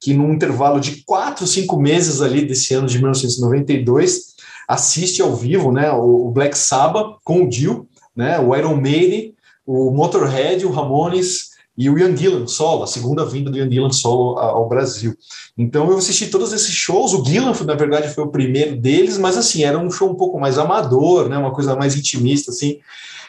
que 0.00 0.12
num 0.12 0.34
intervalo 0.34 0.78
de 0.78 1.02
quatro, 1.04 1.46
cinco 1.46 1.80
meses 1.80 2.20
ali 2.20 2.44
desse 2.44 2.74
ano 2.74 2.86
de 2.86 2.98
1992 2.98 4.34
assiste 4.68 5.22
ao 5.22 5.34
vivo, 5.34 5.72
né, 5.72 5.90
o 5.92 6.30
Black 6.30 6.56
Sabbath 6.56 7.18
com 7.22 7.44
o 7.44 7.48
Dio, 7.48 7.86
né, 8.14 8.38
o 8.38 8.54
Iron 8.54 8.76
Maiden, 8.76 9.33
o 9.66 9.90
Motorhead, 9.90 10.64
o 10.64 10.70
Ramones 10.70 11.54
e 11.76 11.90
o 11.90 11.98
Ian 11.98 12.16
Gillan 12.16 12.46
solo, 12.46 12.84
a 12.84 12.86
segunda 12.86 13.24
vinda 13.24 13.50
do 13.50 13.58
Ian 13.58 13.70
Gillan 13.70 13.90
solo 13.90 14.38
ao 14.38 14.68
Brasil. 14.68 15.14
Então 15.58 15.90
eu 15.90 15.98
assisti 15.98 16.28
todos 16.28 16.52
esses 16.52 16.72
shows, 16.72 17.12
o 17.12 17.24
Gillan 17.24 17.52
na 17.64 17.74
verdade 17.74 18.14
foi 18.14 18.24
o 18.24 18.30
primeiro 18.30 18.76
deles, 18.76 19.18
mas 19.18 19.36
assim, 19.36 19.64
era 19.64 19.78
um 19.78 19.90
show 19.90 20.08
um 20.08 20.14
pouco 20.14 20.38
mais 20.38 20.58
amador, 20.58 21.28
né, 21.28 21.36
uma 21.36 21.52
coisa 21.52 21.74
mais 21.74 21.96
intimista 21.96 22.50
assim. 22.50 22.78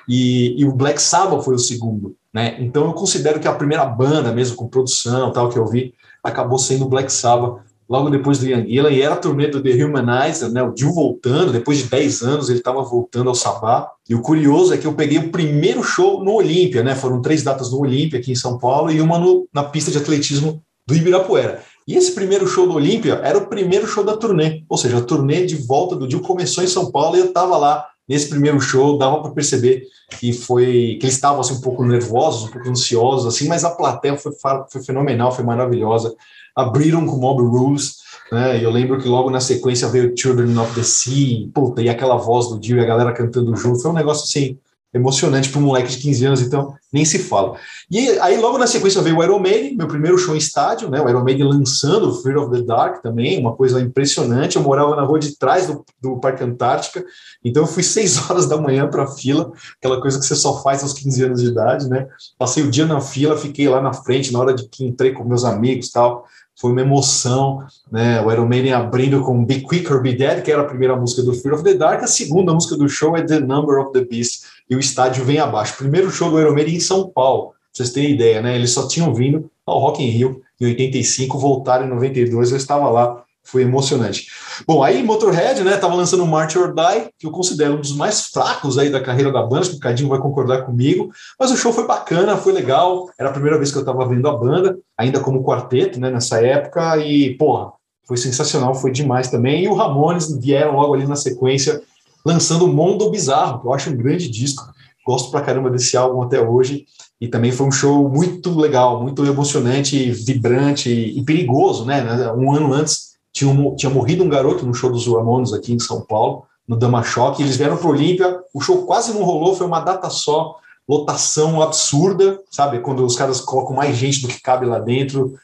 E, 0.07 0.61
e 0.61 0.65
o 0.65 0.71
Black 0.71 1.01
Sabbath 1.01 1.43
foi 1.43 1.55
o 1.55 1.59
segundo, 1.59 2.15
né? 2.31 2.57
Então 2.59 2.85
eu 2.85 2.93
considero 2.93 3.39
que 3.39 3.47
a 3.47 3.55
primeira 3.55 3.83
banda 3.85 4.31
mesmo 4.31 4.55
com 4.55 4.67
produção, 4.67 5.31
tal 5.31 5.49
que 5.49 5.57
eu 5.57 5.65
vi, 5.65 5.95
acabou 6.23 6.59
sendo 6.59 6.87
Black 6.87 7.11
Sabbath 7.11 7.61
logo 7.89 8.09
depois 8.09 8.39
do 8.39 8.47
Ian 8.47 8.65
e 8.67 9.01
era 9.01 9.13
a 9.13 9.17
turnê 9.17 9.47
do 9.47 9.61
The 9.61 9.83
Humanizer, 9.83 10.51
né, 10.51 10.63
o 10.63 10.73
Dio 10.73 10.91
voltando, 10.91 11.51
depois 11.51 11.77
de 11.77 11.85
10 11.85 12.21
anos 12.23 12.49
ele 12.49 12.59
estava 12.59 12.81
voltando 12.81 13.29
ao 13.29 13.35
Sabá, 13.35 13.89
e 14.09 14.15
o 14.15 14.21
curioso 14.21 14.73
é 14.73 14.77
que 14.77 14.87
eu 14.87 14.93
peguei 14.93 15.17
o 15.17 15.31
primeiro 15.31 15.83
show 15.83 16.23
no 16.23 16.33
Olímpia, 16.33 16.83
né, 16.83 16.95
foram 16.95 17.21
três 17.21 17.43
datas 17.43 17.71
no 17.71 17.79
Olímpia 17.79 18.19
aqui 18.19 18.31
em 18.31 18.35
São 18.35 18.57
Paulo, 18.57 18.91
e 18.91 18.99
uma 18.99 19.19
no, 19.19 19.47
na 19.53 19.63
pista 19.63 19.91
de 19.91 19.97
atletismo 19.97 20.61
do 20.87 20.95
Ibirapuera. 20.95 21.61
E 21.87 21.95
esse 21.95 22.13
primeiro 22.13 22.47
show 22.47 22.67
do 22.67 22.73
Olímpia 22.73 23.21
era 23.23 23.37
o 23.37 23.47
primeiro 23.47 23.85
show 23.85 24.03
da 24.03 24.17
turnê, 24.17 24.63
ou 24.67 24.77
seja, 24.77 24.97
a 24.97 25.01
turnê 25.01 25.45
de 25.45 25.55
volta 25.55 25.95
do 25.95 26.07
Dio 26.07 26.19
começou 26.21 26.63
em 26.63 26.67
São 26.67 26.91
Paulo 26.91 27.15
e 27.15 27.19
eu 27.19 27.25
estava 27.25 27.57
lá 27.57 27.85
nesse 28.07 28.29
primeiro 28.29 28.59
show 28.59 28.97
dava 28.97 29.21
para 29.21 29.31
perceber 29.31 29.83
que 30.19 30.31
foi 30.31 30.97
que 30.99 31.05
eles 31.05 31.15
estavam 31.15 31.41
assim, 31.41 31.55
um 31.55 31.61
pouco 31.61 31.83
nervosos, 31.83 32.47
um 32.47 32.51
pouco 32.51 32.69
ansiosos, 32.69 33.25
assim, 33.25 33.47
mas 33.47 33.63
a 33.63 33.71
plateia 33.71 34.17
foi, 34.17 34.31
foi 34.71 34.83
fenomenal, 34.83 35.31
foi 35.31 35.43
maravilhosa. 35.43 36.15
Abriram 36.55 37.05
com 37.05 37.17
Mob 37.17 37.43
Rules, 37.43 37.97
né? 38.31 38.59
E 38.59 38.63
eu 38.63 38.71
lembro 38.71 38.97
que 38.99 39.07
logo 39.07 39.29
na 39.29 39.39
sequência 39.39 39.87
veio 39.87 40.13
Children 40.17 40.57
of 40.57 40.73
the 40.73 40.83
Sea, 40.83 41.47
puta, 41.53 41.81
e 41.81 41.89
aquela 41.89 42.15
voz 42.15 42.47
do 42.47 42.59
Dio 42.59 42.77
e 42.77 42.81
a 42.81 42.85
galera 42.85 43.13
cantando 43.13 43.55
junto, 43.55 43.81
foi 43.81 43.91
um 43.91 43.95
negócio 43.95 44.23
assim 44.23 44.57
emocionante 44.95 45.49
para 45.49 45.59
um 45.59 45.63
moleque 45.65 45.89
de 45.89 45.97
15 45.97 46.25
anos, 46.25 46.41
então 46.41 46.73
nem 46.91 47.03
se 47.03 47.19
fala. 47.19 47.57
E 47.91 48.17
aí, 48.19 48.37
logo 48.37 48.57
na 48.57 48.65
sequência, 48.65 49.01
veio 49.01 49.17
o 49.17 49.23
Iron 49.23 49.39
Maiden, 49.39 49.75
meu 49.75 49.87
primeiro 49.89 50.17
show 50.17 50.33
em 50.33 50.37
estádio, 50.37 50.89
né? 50.89 51.01
O 51.01 51.09
Iron 51.09 51.23
Maiden 51.23 51.45
lançando 51.45 52.13
Fear 52.21 52.37
of 52.37 52.55
the 52.55 52.61
Dark 52.61 53.01
também, 53.01 53.37
uma 53.37 53.53
coisa 53.53 53.81
impressionante. 53.81 54.55
Eu 54.55 54.63
morava 54.63 54.95
na 54.95 55.03
rua 55.03 55.19
de 55.19 55.37
trás 55.37 55.67
do, 55.67 55.83
do 56.01 56.17
Parque 56.17 56.43
Antártica, 56.45 57.03
então 57.43 57.63
eu 57.63 57.67
fui 57.67 57.83
seis 57.83 58.17
horas 58.17 58.47
da 58.47 58.55
manhã 58.55 58.87
para 58.87 59.03
a 59.03 59.07
fila, 59.07 59.51
aquela 59.77 59.99
coisa 59.99 60.17
que 60.17 60.25
você 60.25 60.35
só 60.35 60.61
faz 60.63 60.81
aos 60.81 60.93
15 60.93 61.23
anos 61.25 61.41
de 61.41 61.49
idade, 61.49 61.89
né? 61.89 62.07
Passei 62.39 62.63
o 62.63 62.71
dia 62.71 62.85
na 62.85 63.01
fila, 63.01 63.35
fiquei 63.35 63.67
lá 63.67 63.81
na 63.81 63.91
frente 63.91 64.31
na 64.31 64.39
hora 64.39 64.53
de 64.53 64.65
que 64.69 64.85
entrei 64.85 65.11
com 65.11 65.25
meus 65.25 65.43
amigos 65.43 65.91
tal 65.91 66.25
foi 66.55 66.71
uma 66.71 66.81
emoção, 66.81 67.65
né? 67.91 68.21
O 68.21 68.31
Iron 68.31 68.47
Maiden 68.47 68.73
abrindo 68.73 69.21
com 69.21 69.43
Be 69.43 69.61
Quick 69.61 69.91
or 69.91 70.01
Be 70.01 70.13
Dead, 70.13 70.41
que 70.41 70.51
era 70.51 70.61
a 70.61 70.65
primeira 70.65 70.95
música 70.95 71.21
do 71.21 71.33
Fear 71.33 71.55
of 71.55 71.63
the 71.63 71.73
Dark, 71.73 72.01
a 72.03 72.07
segunda 72.07 72.53
música 72.53 72.77
do 72.77 72.87
show 72.87 73.15
é 73.15 73.21
The 73.21 73.39
Number 73.39 73.79
of 73.79 73.91
the 73.91 74.05
Beast, 74.05 74.43
e 74.69 74.75
o 74.75 74.79
estádio 74.79 75.25
vem 75.25 75.39
abaixo. 75.39 75.77
Primeiro 75.77 76.09
show 76.09 76.31
do 76.31 76.39
Iron 76.39 76.53
Maiden 76.53 76.75
em 76.75 76.79
São 76.79 77.09
Paulo, 77.09 77.49
pra 77.49 77.55
vocês 77.73 77.91
terem 77.91 78.11
ideia, 78.11 78.41
né? 78.41 78.55
Eles 78.55 78.71
só 78.71 78.87
tinham 78.87 79.13
vindo 79.13 79.49
ao 79.65 79.79
Rock 79.79 80.01
in 80.01 80.07
Rio 80.07 80.41
em 80.59 80.67
85, 80.67 81.37
voltaram 81.37 81.85
em 81.85 81.89
92, 81.89 82.51
eu 82.51 82.57
estava 82.57 82.89
lá 82.89 83.24
foi 83.45 83.61
emocionante. 83.61 84.27
Bom, 84.67 84.83
aí 84.83 85.03
Motorhead, 85.03 85.63
né, 85.63 85.77
tava 85.77 85.93
lançando 85.93 86.25
March 86.25 86.55
or 86.55 86.73
Die, 86.73 87.09
que 87.17 87.27
eu 87.27 87.31
considero 87.31 87.75
um 87.75 87.81
dos 87.81 87.95
mais 87.95 88.25
fracos 88.27 88.77
aí 88.77 88.89
da 88.89 88.99
carreira 88.99 89.31
da 89.31 89.43
banda, 89.43 89.69
que 89.69 89.75
o 89.75 89.79
Cadinho 89.79 90.09
vai 90.09 90.19
concordar 90.19 90.63
comigo, 90.63 91.11
mas 91.39 91.51
o 91.51 91.55
show 91.57 91.71
foi 91.71 91.85
bacana, 91.85 92.35
foi 92.35 92.51
legal, 92.51 93.07
era 93.19 93.29
a 93.29 93.33
primeira 93.33 93.57
vez 93.57 93.71
que 93.71 93.77
eu 93.77 93.81
estava 93.81 94.07
vendo 94.07 94.27
a 94.27 94.35
banda, 94.35 94.77
ainda 94.97 95.19
como 95.19 95.43
quarteto, 95.43 95.99
né, 95.99 96.09
nessa 96.09 96.43
época, 96.43 96.97
e, 96.97 97.37
porra, 97.37 97.71
foi 98.07 98.17
sensacional, 98.17 98.73
foi 98.73 98.91
demais 98.91 99.29
também, 99.29 99.63
e 99.63 99.67
o 99.67 99.75
Ramones 99.75 100.35
vieram 100.37 100.75
logo 100.75 100.95
ali 100.95 101.05
na 101.05 101.15
sequência, 101.15 101.81
lançando 102.25 102.67
Mundo 102.67 103.11
Bizarro, 103.11 103.61
que 103.61 103.67
eu 103.67 103.73
acho 103.73 103.91
um 103.91 103.95
grande 103.95 104.27
disco, 104.27 104.63
gosto 105.05 105.29
pra 105.29 105.41
caramba 105.41 105.69
desse 105.69 105.95
álbum 105.95 106.23
até 106.23 106.41
hoje, 106.41 106.85
e 107.21 107.27
também 107.27 107.51
foi 107.51 107.67
um 107.67 107.71
show 107.71 108.09
muito 108.09 108.57
legal, 108.59 109.01
muito 109.01 109.23
emocionante, 109.23 110.11
vibrante 110.11 110.89
e 110.89 111.23
perigoso, 111.23 111.85
né, 111.85 112.31
um 112.31 112.51
ano 112.51 112.73
antes 112.73 113.14
tinha, 113.35 113.51
um, 113.51 113.75
tinha 113.75 113.89
morrido 113.89 114.23
um 114.23 114.29
garoto 114.29 114.65
no 114.65 114.73
show 114.73 114.89
dos 114.89 115.05
Ramones 115.05 115.51
aqui 115.51 115.73
em 115.73 115.79
São 115.79 115.99
Paulo, 115.99 116.45
no 116.65 116.77
Dama 116.77 117.03
Choque, 117.03 117.43
eles 117.43 117.57
vieram 117.57 117.75
para 117.75 117.87
o 117.87 117.91
Olímpia, 117.91 118.39
o 118.53 118.61
show 118.61 118.85
quase 118.85 119.13
não 119.13 119.23
rolou, 119.23 119.53
foi 119.53 119.67
uma 119.67 119.81
data 119.81 120.09
só, 120.09 120.55
lotação 120.87 121.61
absurda, 121.61 122.39
sabe? 122.49 122.79
Quando 122.79 123.05
os 123.05 123.17
caras 123.17 123.41
colocam 123.41 123.75
mais 123.75 123.97
gente 123.97 124.21
do 124.21 124.29
que 124.29 124.41
cabe 124.41 124.65
lá 124.65 124.79
dentro, 124.79 125.35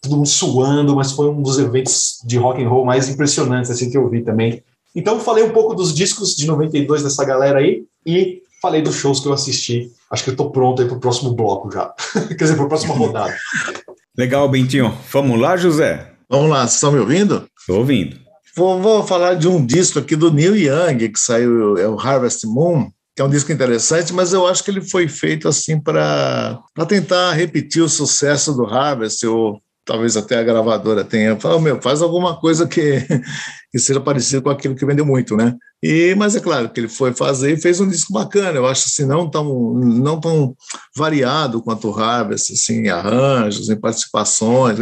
todo 0.00 0.16
mundo 0.16 0.26
suando, 0.26 0.96
mas 0.96 1.12
foi 1.12 1.28
um 1.28 1.42
dos 1.42 1.58
eventos 1.58 2.20
de 2.24 2.38
rock 2.38 2.64
and 2.64 2.68
roll 2.68 2.84
mais 2.84 3.10
impressionantes 3.10 3.70
assim 3.70 3.90
que 3.90 3.98
eu 3.98 4.08
vi 4.08 4.22
também. 4.22 4.62
Então 4.96 5.20
falei 5.20 5.44
um 5.44 5.50
pouco 5.50 5.74
dos 5.74 5.94
discos 5.94 6.34
de 6.34 6.46
92 6.46 7.02
dessa 7.02 7.24
galera 7.26 7.58
aí 7.58 7.84
e 8.06 8.42
falei 8.62 8.80
dos 8.80 8.94
shows 8.94 9.20
que 9.20 9.28
eu 9.28 9.34
assisti. 9.34 9.92
Acho 10.10 10.24
que 10.24 10.30
eu 10.30 10.36
tô 10.36 10.50
pronto 10.50 10.80
aí 10.80 10.88
pro 10.88 10.98
próximo 10.98 11.34
bloco 11.34 11.70
já. 11.70 11.92
Quer 12.26 12.34
dizer, 12.34 12.58
a 12.58 12.66
próxima 12.66 12.94
rodada. 12.94 13.36
Legal, 14.16 14.48
Bentinho. 14.48 14.96
Vamos 15.10 15.38
lá, 15.38 15.56
José? 15.56 16.13
Vamos 16.34 16.50
lá, 16.50 16.62
vocês 16.62 16.74
estão 16.74 16.90
me 16.90 16.98
ouvindo? 16.98 17.46
Estou 17.56 17.78
ouvindo. 17.78 18.16
Vou, 18.56 18.82
vou, 18.82 19.06
falar 19.06 19.34
de 19.34 19.46
um 19.46 19.64
disco 19.64 20.00
aqui 20.00 20.16
do 20.16 20.32
Neil 20.32 20.56
Young, 20.56 21.08
que 21.08 21.18
saiu, 21.20 21.78
é 21.78 21.86
o 21.86 21.96
Harvest 21.96 22.44
Moon, 22.44 22.90
que 23.14 23.22
é 23.22 23.24
um 23.24 23.30
disco 23.30 23.52
interessante, 23.52 24.12
mas 24.12 24.32
eu 24.32 24.44
acho 24.44 24.64
que 24.64 24.72
ele 24.72 24.80
foi 24.80 25.06
feito 25.06 25.46
assim 25.46 25.80
para 25.80 26.60
tentar 26.88 27.34
repetir 27.34 27.84
o 27.84 27.88
sucesso 27.88 28.52
do 28.52 28.66
Harvest, 28.66 29.24
ou 29.24 29.60
talvez 29.84 30.16
até 30.16 30.36
a 30.36 30.42
gravadora 30.42 31.04
tenha 31.04 31.38
falado, 31.38 31.60
meu, 31.60 31.80
faz 31.80 32.02
alguma 32.02 32.36
coisa 32.40 32.66
que, 32.66 33.06
que 33.70 33.78
seja 33.78 34.00
parecido 34.00 34.42
com 34.42 34.50
aquilo 34.50 34.74
que 34.74 34.84
vendeu 34.84 35.06
muito, 35.06 35.36
né? 35.36 35.54
E, 35.80 36.16
mas 36.16 36.34
é 36.34 36.40
claro 36.40 36.68
que 36.68 36.80
ele 36.80 36.88
foi 36.88 37.12
fazer 37.12 37.52
e 37.52 37.60
fez 37.60 37.78
um 37.78 37.88
disco 37.88 38.12
bacana, 38.12 38.58
eu 38.58 38.66
acho 38.66 38.86
assim, 38.88 39.06
não 39.06 39.30
tão, 39.30 39.74
não 39.74 40.18
tão 40.18 40.56
variado 40.96 41.62
quanto 41.62 41.88
o 41.90 41.96
Harvest, 41.96 42.52
assim, 42.54 42.86
em 42.86 42.88
arranjos, 42.88 43.70
em 43.70 43.78
participações? 43.78 44.80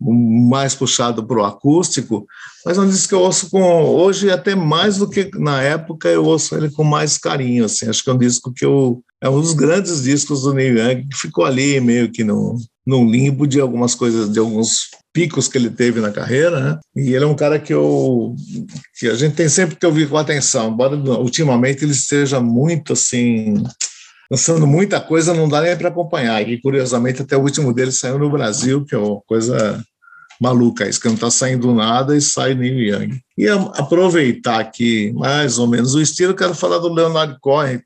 Mais 0.00 0.74
puxado 0.74 1.24
para 1.26 1.38
o 1.38 1.44
acústico, 1.44 2.26
mas 2.64 2.76
é 2.76 2.80
um 2.80 2.88
disco 2.88 3.08
que 3.08 3.14
eu 3.14 3.20
ouço 3.20 3.48
com 3.48 3.62
hoje 3.62 4.30
até 4.30 4.54
mais 4.54 4.98
do 4.98 5.08
que 5.08 5.30
na 5.34 5.62
época 5.62 6.08
eu 6.08 6.24
ouço 6.24 6.54
ele 6.56 6.70
com 6.70 6.84
mais 6.84 7.16
carinho, 7.16 7.64
assim, 7.64 7.88
acho 7.88 8.02
que 8.02 8.10
é 8.10 8.12
um 8.12 8.18
disco 8.18 8.52
que 8.52 8.64
eu 8.64 9.02
é 9.22 9.28
um 9.28 9.40
dos 9.40 9.54
grandes 9.54 10.02
discos 10.02 10.42
do 10.42 10.52
Neil 10.52 10.76
Young 10.76 11.08
que 11.08 11.16
ficou 11.16 11.46
ali 11.46 11.80
meio 11.80 12.10
que 12.10 12.22
no, 12.22 12.58
no 12.86 13.10
limbo 13.10 13.46
de 13.46 13.58
algumas 13.58 13.94
coisas, 13.94 14.30
de 14.30 14.38
alguns 14.38 14.90
picos 15.14 15.48
que 15.48 15.56
ele 15.56 15.70
teve 15.70 16.00
na 16.00 16.10
carreira, 16.10 16.60
né? 16.60 16.78
E 16.94 17.14
ele 17.14 17.24
é 17.24 17.26
um 17.26 17.34
cara 17.34 17.58
que 17.58 17.72
eu 17.72 18.34
que 18.98 19.06
a 19.06 19.14
gente 19.14 19.34
tem 19.34 19.48
sempre 19.48 19.76
que 19.76 19.86
ouvir 19.86 20.10
com 20.10 20.18
atenção, 20.18 20.70
embora 20.70 20.94
ultimamente 20.96 21.84
ele 21.84 21.92
esteja 21.92 22.38
muito 22.38 22.92
assim 22.92 23.62
lançando 24.30 24.66
muita 24.66 25.00
coisa, 25.00 25.34
não 25.34 25.48
dá 25.48 25.60
nem 25.60 25.76
para 25.76 25.88
acompanhar. 25.88 26.46
E 26.48 26.60
curiosamente, 26.60 27.22
até 27.22 27.36
o 27.36 27.42
último 27.42 27.72
dele 27.72 27.92
saiu 27.92 28.18
no 28.18 28.30
Brasil, 28.30 28.84
que 28.84 28.94
é 28.94 28.98
uma 28.98 29.20
coisa 29.26 29.82
maluca, 30.40 30.88
isso 30.88 31.00
que 31.00 31.06
não 31.06 31.14
está 31.14 31.30
saindo 31.30 31.72
nada 31.72 32.16
e 32.16 32.20
sai 32.20 32.54
Neil 32.54 32.80
Young. 32.80 33.20
E 33.38 33.48
aproveitar 33.48 34.60
aqui 34.60 35.12
mais 35.12 35.58
ou 35.58 35.66
menos 35.66 35.94
o 35.94 36.00
estilo, 36.00 36.34
quero 36.34 36.54
falar 36.54 36.78
do 36.78 36.92
Leonard 36.92 37.36
Cohen, 37.40 37.80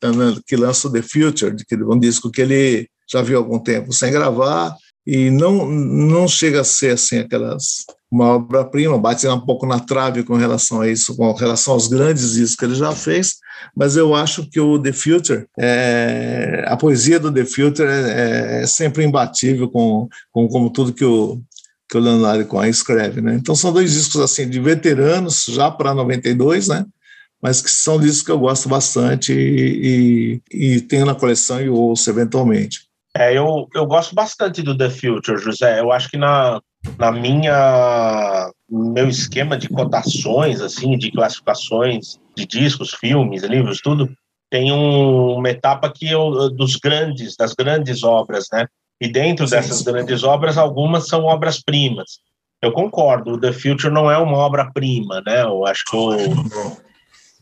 que 0.46 0.56
lança 0.56 0.90
The 0.90 1.02
Future, 1.02 1.54
que 1.54 1.74
é 1.74 1.78
um 1.78 1.98
disco 1.98 2.30
que 2.30 2.40
ele 2.40 2.88
já 3.10 3.22
viu 3.22 3.38
há 3.38 3.40
algum 3.40 3.58
tempo 3.58 3.92
sem 3.92 4.10
gravar, 4.10 4.74
e 5.06 5.30
não, 5.30 5.66
não 5.66 6.28
chega 6.28 6.60
a 6.60 6.64
ser 6.64 6.92
assim 6.92 7.18
aquelas 7.18 7.86
uma 8.10 8.36
obra-prima, 8.36 8.98
bate 8.98 9.26
um 9.28 9.40
pouco 9.40 9.66
na 9.66 9.80
trave 9.80 10.22
com 10.22 10.34
relação 10.34 10.80
a 10.80 10.88
isso, 10.88 11.14
com 11.14 11.30
relação 11.32 11.74
aos 11.74 11.88
grandes 11.88 12.32
discos 12.32 12.56
que 12.56 12.64
ele 12.64 12.74
já 12.74 12.92
fez, 12.92 13.34
mas 13.74 13.96
eu 13.96 14.14
acho 14.14 14.48
que 14.48 14.60
o 14.60 14.78
The 14.78 14.92
Future, 14.92 15.46
é, 15.58 16.64
a 16.66 16.76
poesia 16.76 17.18
do 17.18 17.32
The 17.32 17.44
Future 17.44 17.88
é, 17.88 18.62
é 18.62 18.66
sempre 18.66 19.04
imbatível 19.04 19.68
com, 19.68 20.08
com 20.32 20.48
como 20.48 20.70
tudo 20.70 20.92
que 20.92 21.04
o, 21.04 21.40
que 21.88 21.96
o 21.96 22.00
Leonardo 22.00 22.44
Cohen 22.46 22.70
escreve, 22.70 23.20
né? 23.20 23.34
Então 23.34 23.54
são 23.54 23.72
dois 23.72 23.92
discos 23.92 24.20
assim 24.20 24.48
de 24.48 24.60
veteranos 24.60 25.46
já 25.48 25.70
para 25.70 25.94
92, 25.94 26.68
né? 26.68 26.84
Mas 27.40 27.62
que 27.62 27.70
são 27.70 28.00
discos 28.00 28.22
que 28.22 28.30
eu 28.30 28.38
gosto 28.38 28.68
bastante 28.68 29.32
e, 29.32 30.40
e, 30.52 30.74
e 30.76 30.80
tenho 30.80 31.06
na 31.06 31.14
coleção 31.14 31.60
e 31.60 31.68
ouço 31.68 32.10
eventualmente. 32.10 32.88
É, 33.16 33.36
eu, 33.36 33.68
eu 33.74 33.86
gosto 33.86 34.14
bastante 34.14 34.62
do 34.62 34.76
The 34.76 34.90
Future, 34.90 35.38
José. 35.38 35.80
Eu 35.80 35.92
acho 35.92 36.10
que 36.10 36.16
na, 36.16 36.60
na 36.98 37.10
minha 37.10 38.50
meu 38.70 39.08
esquema 39.08 39.56
de 39.56 39.68
cotações, 39.68 40.60
assim, 40.60 40.96
de 40.98 41.10
classificações 41.10 42.18
de 42.38 42.46
discos, 42.46 42.94
filmes, 42.94 43.42
livros, 43.42 43.80
tudo, 43.80 44.08
tem 44.50 44.72
um, 44.72 45.34
uma 45.34 45.50
etapa 45.50 45.92
que 45.92 46.08
eu, 46.08 46.50
dos 46.50 46.76
grandes, 46.76 47.36
das 47.36 47.52
grandes 47.52 48.02
obras, 48.02 48.46
né? 48.52 48.66
E 49.00 49.08
dentro 49.08 49.46
sim, 49.46 49.54
dessas 49.54 49.78
sim. 49.78 49.84
grandes 49.84 50.22
obras, 50.22 50.56
algumas 50.56 51.06
são 51.08 51.24
obras-primas. 51.24 52.20
Eu 52.62 52.72
concordo, 52.72 53.38
The 53.38 53.52
Future 53.52 53.92
não 53.92 54.10
é 54.10 54.18
uma 54.18 54.38
obra-prima, 54.38 55.22
né? 55.24 55.42
Eu 55.42 55.64
acho 55.66 55.84
que 55.84 55.96
o, 55.96 56.16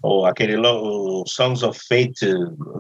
o 0.03 0.27
aquele 0.27 0.57
o 0.59 1.25
Songs 1.27 1.63
of 1.63 1.79
Fate, 1.89 2.27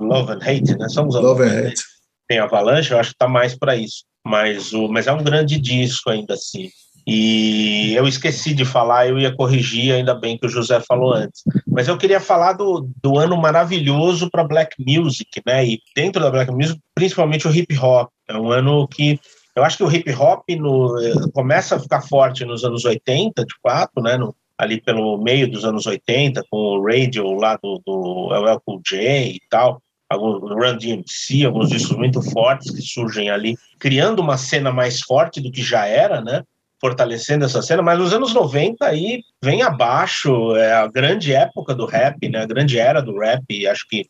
Love 0.00 0.32
and 0.32 0.40
Hate, 0.42 0.76
né? 0.76 0.88
Songs 0.88 1.14
of 1.14 1.24
Love 1.24 1.42
and 1.42 1.68
Hate. 1.68 1.82
Tem 2.28 2.38
Avalanche, 2.38 2.90
eu 2.90 2.98
acho 2.98 3.10
que 3.10 3.14
está 3.14 3.28
mais 3.28 3.56
para 3.56 3.76
isso. 3.76 4.04
Mas, 4.26 4.72
o, 4.72 4.88
mas 4.88 5.06
é 5.06 5.12
um 5.12 5.22
grande 5.22 5.58
disco 5.58 6.10
ainda 6.10 6.34
assim. 6.34 6.68
E 7.06 7.94
eu 7.94 8.08
esqueci 8.08 8.52
de 8.52 8.64
falar, 8.64 9.06
eu 9.06 9.18
ia 9.18 9.34
corrigir, 9.34 9.94
ainda 9.94 10.12
bem 10.12 10.36
que 10.36 10.46
o 10.46 10.48
José 10.48 10.80
falou 10.80 11.14
antes. 11.14 11.44
Mas 11.66 11.86
eu 11.86 11.96
queria 11.96 12.18
falar 12.18 12.54
do, 12.54 12.90
do 13.00 13.16
ano 13.16 13.36
maravilhoso 13.36 14.28
para 14.28 14.42
Black 14.42 14.74
Music, 14.78 15.40
né? 15.46 15.64
E 15.64 15.80
dentro 15.94 16.20
da 16.20 16.30
Black 16.30 16.50
Music, 16.50 16.80
principalmente 16.94 17.46
o 17.46 17.54
hip 17.54 17.78
hop. 17.78 18.10
É 18.28 18.36
um 18.36 18.50
ano 18.50 18.88
que 18.88 19.20
eu 19.54 19.62
acho 19.62 19.76
que 19.76 19.84
o 19.84 19.90
hip 19.90 20.12
hop 20.14 20.42
no, 20.58 20.96
começa 21.32 21.76
a 21.76 21.80
ficar 21.80 22.02
forte 22.02 22.44
nos 22.44 22.64
anos 22.64 22.84
80, 22.84 23.44
de 23.44 23.54
fato, 23.62 24.02
né? 24.02 24.16
No, 24.16 24.34
ali 24.58 24.80
pelo 24.80 25.16
meio 25.16 25.48
dos 25.48 25.64
anos 25.64 25.86
80, 25.86 26.42
com 26.50 26.56
o 26.56 26.84
radio 26.84 27.30
lá 27.34 27.56
do, 27.62 27.80
do 27.86 28.30
LL 28.32 28.60
Cool 28.64 28.80
J 28.84 29.30
e 29.30 29.40
tal 29.48 29.80
alguns 30.08 30.40
Run 30.40 30.76
DMC, 30.78 31.44
alguns 31.44 31.68
discos 31.68 31.96
muito 31.96 32.22
fortes 32.22 32.70
que 32.70 32.80
surgem 32.80 33.28
ali, 33.30 33.56
criando 33.78 34.20
uma 34.20 34.36
cena 34.36 34.72
mais 34.72 35.00
forte 35.00 35.40
do 35.40 35.50
que 35.50 35.62
já 35.62 35.86
era, 35.86 36.20
né? 36.20 36.42
Fortalecendo 36.80 37.44
essa 37.44 37.62
cena, 37.62 37.82
mas 37.82 37.98
nos 37.98 38.12
anos 38.12 38.34
90 38.34 38.84
aí 38.84 39.22
vem 39.42 39.62
abaixo, 39.62 40.54
é 40.56 40.74
a 40.74 40.86
grande 40.86 41.32
época 41.32 41.74
do 41.74 41.86
rap, 41.86 42.28
né? 42.28 42.42
A 42.42 42.46
grande 42.46 42.78
era 42.78 43.00
do 43.00 43.18
rap, 43.18 43.66
acho 43.66 43.88
que 43.88 44.06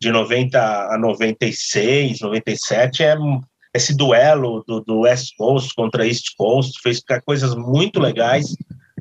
de 0.00 0.10
90 0.10 0.58
a 0.58 0.98
96, 0.98 2.20
97 2.20 3.02
é 3.02 3.16
esse 3.74 3.96
duelo 3.96 4.64
do, 4.66 4.80
do 4.80 5.00
West 5.00 5.34
Coast 5.36 5.74
contra 5.74 6.06
East 6.06 6.34
Coast, 6.36 6.80
fez 6.82 7.00
coisas 7.24 7.54
muito 7.54 8.00
legais. 8.00 8.54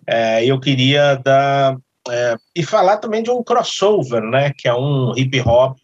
É, 0.05 0.45
eu 0.45 0.59
queria 0.59 1.15
dar 1.15 1.75
é, 2.09 2.35
e 2.55 2.63
falar 2.63 2.97
também 2.97 3.23
de 3.23 3.29
um 3.29 3.43
crossover, 3.43 4.21
né? 4.21 4.51
Que 4.57 4.67
é 4.67 4.73
um 4.73 5.13
hip 5.17 5.41
hop 5.41 5.77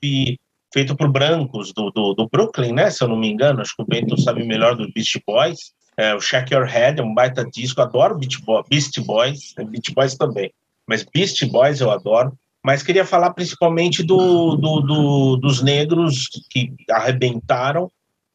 feito 0.73 0.95
por 0.95 1.09
brancos 1.09 1.71
do, 1.73 1.89
do, 1.91 2.13
do, 2.13 2.27
Brooklyn, 2.29 2.73
né? 2.73 2.89
Se 2.89 3.03
eu 3.03 3.07
não 3.07 3.15
me 3.15 3.29
engano, 3.29 3.61
acho 3.61 3.75
que 3.75 3.81
o 3.81 3.87
Bento 3.87 4.19
sabe 4.19 4.45
melhor 4.45 4.75
do 4.75 4.91
Beast 4.91 5.19
Boys. 5.25 5.73
É, 5.97 6.13
o 6.13 6.19
Shake 6.19 6.53
Your 6.53 6.65
Head 6.65 6.99
é 6.99 7.03
um 7.03 7.13
baita 7.13 7.45
disco, 7.45 7.81
adoro 7.81 8.17
Beast, 8.17 8.41
Boy, 8.41 8.63
Beast 8.69 8.99
Boys, 9.01 9.53
Beast 9.69 9.93
Boys 9.93 10.15
também, 10.15 10.51
mas 10.87 11.03
Beast 11.03 11.43
Boys 11.45 11.79
eu 11.79 11.91
adoro. 11.91 12.37
Mas 12.63 12.81
queria 12.81 13.05
falar 13.05 13.31
principalmente 13.31 14.01
do, 14.01 14.55
do, 14.55 14.81
do 14.81 15.37
dos 15.37 15.61
negros 15.61 16.27
que 16.49 16.73
arrebentaram 16.89 17.91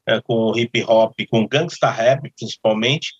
é, 0.07 0.21
com 0.21 0.35
o 0.35 0.59
hip 0.59 0.85
hop, 0.85 1.13
com 1.29 1.49
gangsta 1.49 1.91
rap 1.91 2.33
principalmente, 2.37 3.11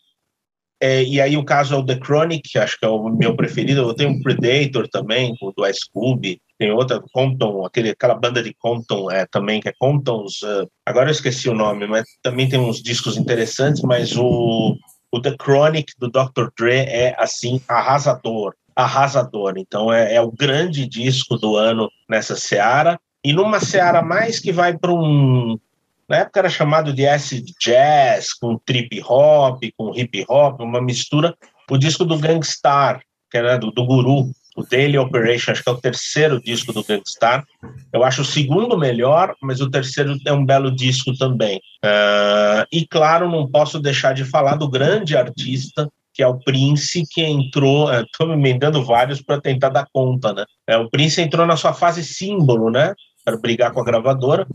é, 0.83 1.05
e 1.05 1.21
aí 1.21 1.37
o 1.37 1.45
caso 1.45 1.75
é 1.75 1.77
o 1.77 1.85
The 1.85 1.97
Chronic, 2.03 2.59
acho 2.59 2.79
que 2.79 2.87
é 2.87 2.89
o 2.89 3.11
meu 3.11 3.37
preferido. 3.37 3.83
Eu 3.83 3.95
tenho 3.95 4.11
um 4.11 4.23
Predator 4.23 4.89
também, 4.89 5.37
do 5.55 5.67
Ice 5.67 5.81
Cube. 5.93 6.41
Tem 6.61 6.71
outra, 6.71 7.03
Compton, 7.15 7.65
aquele, 7.65 7.89
aquela 7.89 8.15
banda 8.15 8.43
de 8.43 8.53
Compton 8.53 9.11
é, 9.11 9.25
também, 9.25 9.63
que 9.63 9.71
é 9.71 9.73
Comptons. 9.79 10.43
Uh, 10.43 10.71
agora 10.85 11.09
eu 11.09 11.13
esqueci 11.13 11.49
o 11.49 11.55
nome, 11.55 11.87
mas 11.87 12.05
também 12.23 12.51
tem 12.51 12.61
uns 12.61 12.83
discos 12.83 13.17
interessantes, 13.17 13.81
mas 13.81 14.15
o, 14.15 14.77
o 15.11 15.23
The 15.23 15.37
Chronic 15.43 15.95
do 15.99 16.11
Dr. 16.11 16.49
Dre 16.55 16.81
é, 16.81 17.17
assim, 17.19 17.63
arrasador. 17.67 18.55
Arrasador. 18.77 19.55
Então 19.57 19.91
é, 19.91 20.17
é 20.17 20.21
o 20.21 20.31
grande 20.31 20.87
disco 20.87 21.39
do 21.39 21.57
ano 21.57 21.91
nessa 22.07 22.37
seara. 22.37 23.01
E 23.25 23.33
numa 23.33 23.59
seara 23.59 24.03
mais 24.03 24.39
que 24.39 24.53
vai 24.53 24.77
para 24.77 24.93
um 24.93 25.59
na 26.07 26.19
época 26.19 26.41
era 26.41 26.51
chamado 26.51 26.93
de 26.93 27.07
acid 27.07 27.55
jazz, 27.59 28.35
com 28.35 28.59
trip 28.59 29.01
hop, 29.09 29.63
com 29.79 29.95
hip 29.97 30.27
hop, 30.29 30.61
uma 30.61 30.83
mistura. 30.83 31.35
O 31.71 31.79
disco 31.79 32.05
do 32.05 32.19
Gangstar, 32.19 33.01
que 33.31 33.39
era 33.39 33.57
do, 33.57 33.71
do 33.71 33.87
Guru, 33.87 34.31
o 34.57 34.63
Daily 34.63 34.99
Operation, 34.99 35.53
acho 35.53 35.63
que 35.63 35.69
é 35.69 35.73
o 35.73 35.81
terceiro 35.81 36.41
disco 36.41 36.73
do 36.73 36.85
Gangstar. 36.85 37.45
Eu 37.93 38.03
acho 38.05 38.23
o 38.23 38.25
segundo 38.25 38.77
melhor, 38.77 39.35
mas 39.41 39.61
o 39.61 39.71
terceiro 39.71 40.17
é 40.27 40.33
um 40.33 40.45
belo 40.45 40.71
disco 40.71 41.17
também. 41.17 41.59
Uh, 41.85 42.67
e 42.73 42.87
claro, 42.87 43.31
não 43.31 43.49
posso 43.49 43.79
deixar 43.79 44.13
de 44.13 44.25
falar 44.25 44.57
do 44.57 44.69
grande 44.69 45.17
artista 45.17 45.89
que 46.13 46.25
é 46.25 46.27
o 46.27 46.39
Prince, 46.39 47.05
que 47.09 47.23
entrou, 47.23 47.91
estou 47.93 48.27
me 48.27 48.35
emendando 48.35 48.85
vários 48.85 49.23
para 49.23 49.41
tentar 49.41 49.69
dar 49.69 49.87
conta, 49.93 50.33
né? 50.33 50.45
É, 50.67 50.77
o 50.77 50.91
Prince 50.91 51.23
entrou 51.23 51.47
na 51.47 51.57
sua 51.57 51.73
fase 51.73 52.05
símbolo, 52.05 52.69
né? 52.69 52.95
Para 53.25 53.39
brigar 53.39 53.71
com 53.71 53.81
a 53.81 53.85
gravadora 53.85 54.47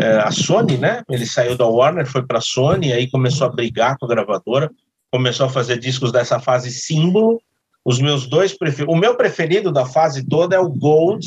é, 0.00 0.18
a 0.18 0.30
Sony, 0.30 0.76
né? 0.76 1.02
Ele 1.08 1.26
saiu 1.26 1.56
da 1.56 1.66
Warner, 1.66 2.06
foi 2.06 2.26
para 2.26 2.38
a 2.38 2.42
Sony, 2.42 2.92
aí 2.92 3.08
começou 3.08 3.46
a 3.46 3.50
brigar 3.50 3.96
com 3.98 4.06
a 4.06 4.08
gravadora, 4.08 4.70
começou 5.10 5.46
a 5.46 5.50
fazer 5.50 5.78
discos 5.78 6.12
dessa 6.12 6.38
fase 6.38 6.70
símbolo. 6.70 7.40
Os 7.86 8.00
meus 8.00 8.26
dois 8.26 8.52
preferidos, 8.52 8.92
o 8.92 8.98
meu 8.98 9.16
preferido 9.16 9.70
da 9.70 9.86
fase 9.86 10.26
toda 10.26 10.56
é 10.56 10.58
o 10.58 10.68
Gold, 10.68 11.24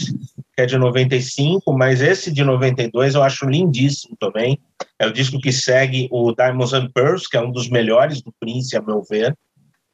que 0.53 0.61
é 0.61 0.65
de 0.65 0.77
95, 0.77 1.71
mas 1.71 2.01
esse 2.01 2.29
de 2.33 2.43
92 2.43 3.15
eu 3.15 3.23
acho 3.23 3.45
lindíssimo 3.45 4.17
também. 4.19 4.59
É 4.99 5.07
o 5.07 5.13
disco 5.13 5.39
que 5.39 5.53
segue 5.53 6.09
o 6.11 6.33
Diamonds 6.33 6.73
and 6.73 6.89
Pearls, 6.93 7.29
que 7.29 7.37
é 7.37 7.41
um 7.41 7.49
dos 7.49 7.69
melhores 7.69 8.21
do 8.21 8.33
Prince, 8.41 8.75
a 8.75 8.81
meu 8.81 9.01
ver. 9.09 9.33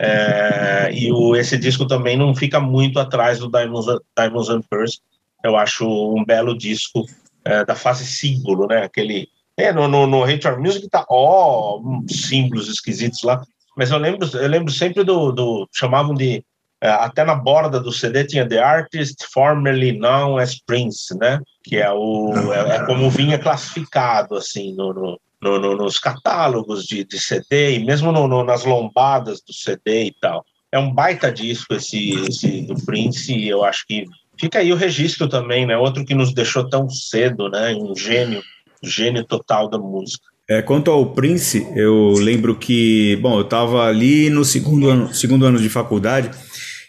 É, 0.01 0.89
e 0.91 1.11
o, 1.11 1.35
esse 1.35 1.55
disco 1.55 1.85
também 1.85 2.17
não 2.17 2.33
fica 2.33 2.59
muito 2.59 2.99
atrás 2.99 3.37
do 3.37 3.47
Diamonds, 3.47 3.85
Diamonds 4.17 4.49
and 4.49 4.61
Pearls. 4.67 4.99
Eu 5.43 5.55
acho 5.55 5.85
um 5.87 6.25
belo 6.25 6.57
disco 6.57 7.05
é, 7.45 7.63
da 7.63 7.75
fase 7.75 8.07
símbolo, 8.07 8.65
né? 8.65 8.85
Aquele. 8.85 9.29
É, 9.55 9.71
no, 9.71 9.87
no, 9.87 10.07
no 10.07 10.25
Music 10.57 10.89
tá 10.89 11.05
ó, 11.07 11.79
símbolos 12.09 12.67
esquisitos 12.67 13.21
lá. 13.21 13.43
Mas 13.77 13.91
eu 13.91 13.99
lembro, 13.99 14.27
eu 14.35 14.47
lembro 14.47 14.71
sempre 14.71 15.03
do. 15.03 15.31
do 15.31 15.69
chamavam 15.71 16.15
de. 16.15 16.43
É, 16.81 16.89
até 16.89 17.23
na 17.23 17.35
borda 17.35 17.79
do 17.79 17.91
CD 17.91 18.25
tinha 18.25 18.47
The 18.47 18.59
Artist 18.59 19.25
Formerly 19.33 19.97
Known 19.97 20.37
as 20.37 20.59
Prince, 20.59 21.17
né? 21.17 21.39
Que 21.63 21.77
é, 21.77 21.91
o, 21.91 22.33
é, 22.53 22.75
é 22.75 22.85
como 22.85 23.09
vinha 23.09 23.39
classificado, 23.39 24.35
assim, 24.35 24.73
no 24.75 25.19
no, 25.41 25.59
no, 25.59 25.75
nos 25.75 25.99
catálogos 25.99 26.85
de, 26.85 27.03
de, 27.03 27.19
CD 27.19 27.75
e 27.75 27.85
mesmo 27.85 28.11
no, 28.11 28.43
nas 28.43 28.65
lombadas 28.65 29.41
do 29.41 29.53
CD 29.53 30.05
e 30.05 30.15
tal. 30.19 30.43
É 30.71 30.79
um 30.79 30.91
baita 30.91 31.31
disco 31.31 31.75
esse, 31.75 32.13
esse 32.27 32.61
do 32.61 32.73
Prince 32.83 33.31
e 33.31 33.47
eu 33.47 33.63
acho 33.63 33.85
que 33.85 34.05
Fica 34.39 34.59
aí 34.59 34.71
o 34.71 34.75
registro 34.75 35.27
também, 35.27 35.65
né? 35.65 35.77
Outro 35.77 36.05
que 36.05 36.13
nos 36.13 36.33
deixou 36.33 36.67
tão 36.69 36.89
cedo, 36.89 37.49
né? 37.49 37.73
Um 37.73 37.95
gênio, 37.95 38.41
gênio 38.83 39.23
total 39.23 39.69
da 39.69 39.77
música. 39.77 40.25
É, 40.47 40.61
quanto 40.61 40.91
ao 40.91 41.07
Prince, 41.07 41.67
eu 41.75 42.13
lembro 42.19 42.55
que, 42.55 43.17
bom, 43.21 43.37
eu 43.37 43.41
estava 43.41 43.87
ali 43.87 44.29
no 44.29 44.45
segundo 44.45 44.89
ano, 44.89 45.13
segundo 45.13 45.45
ano 45.45 45.57
de 45.57 45.69
faculdade 45.69 46.29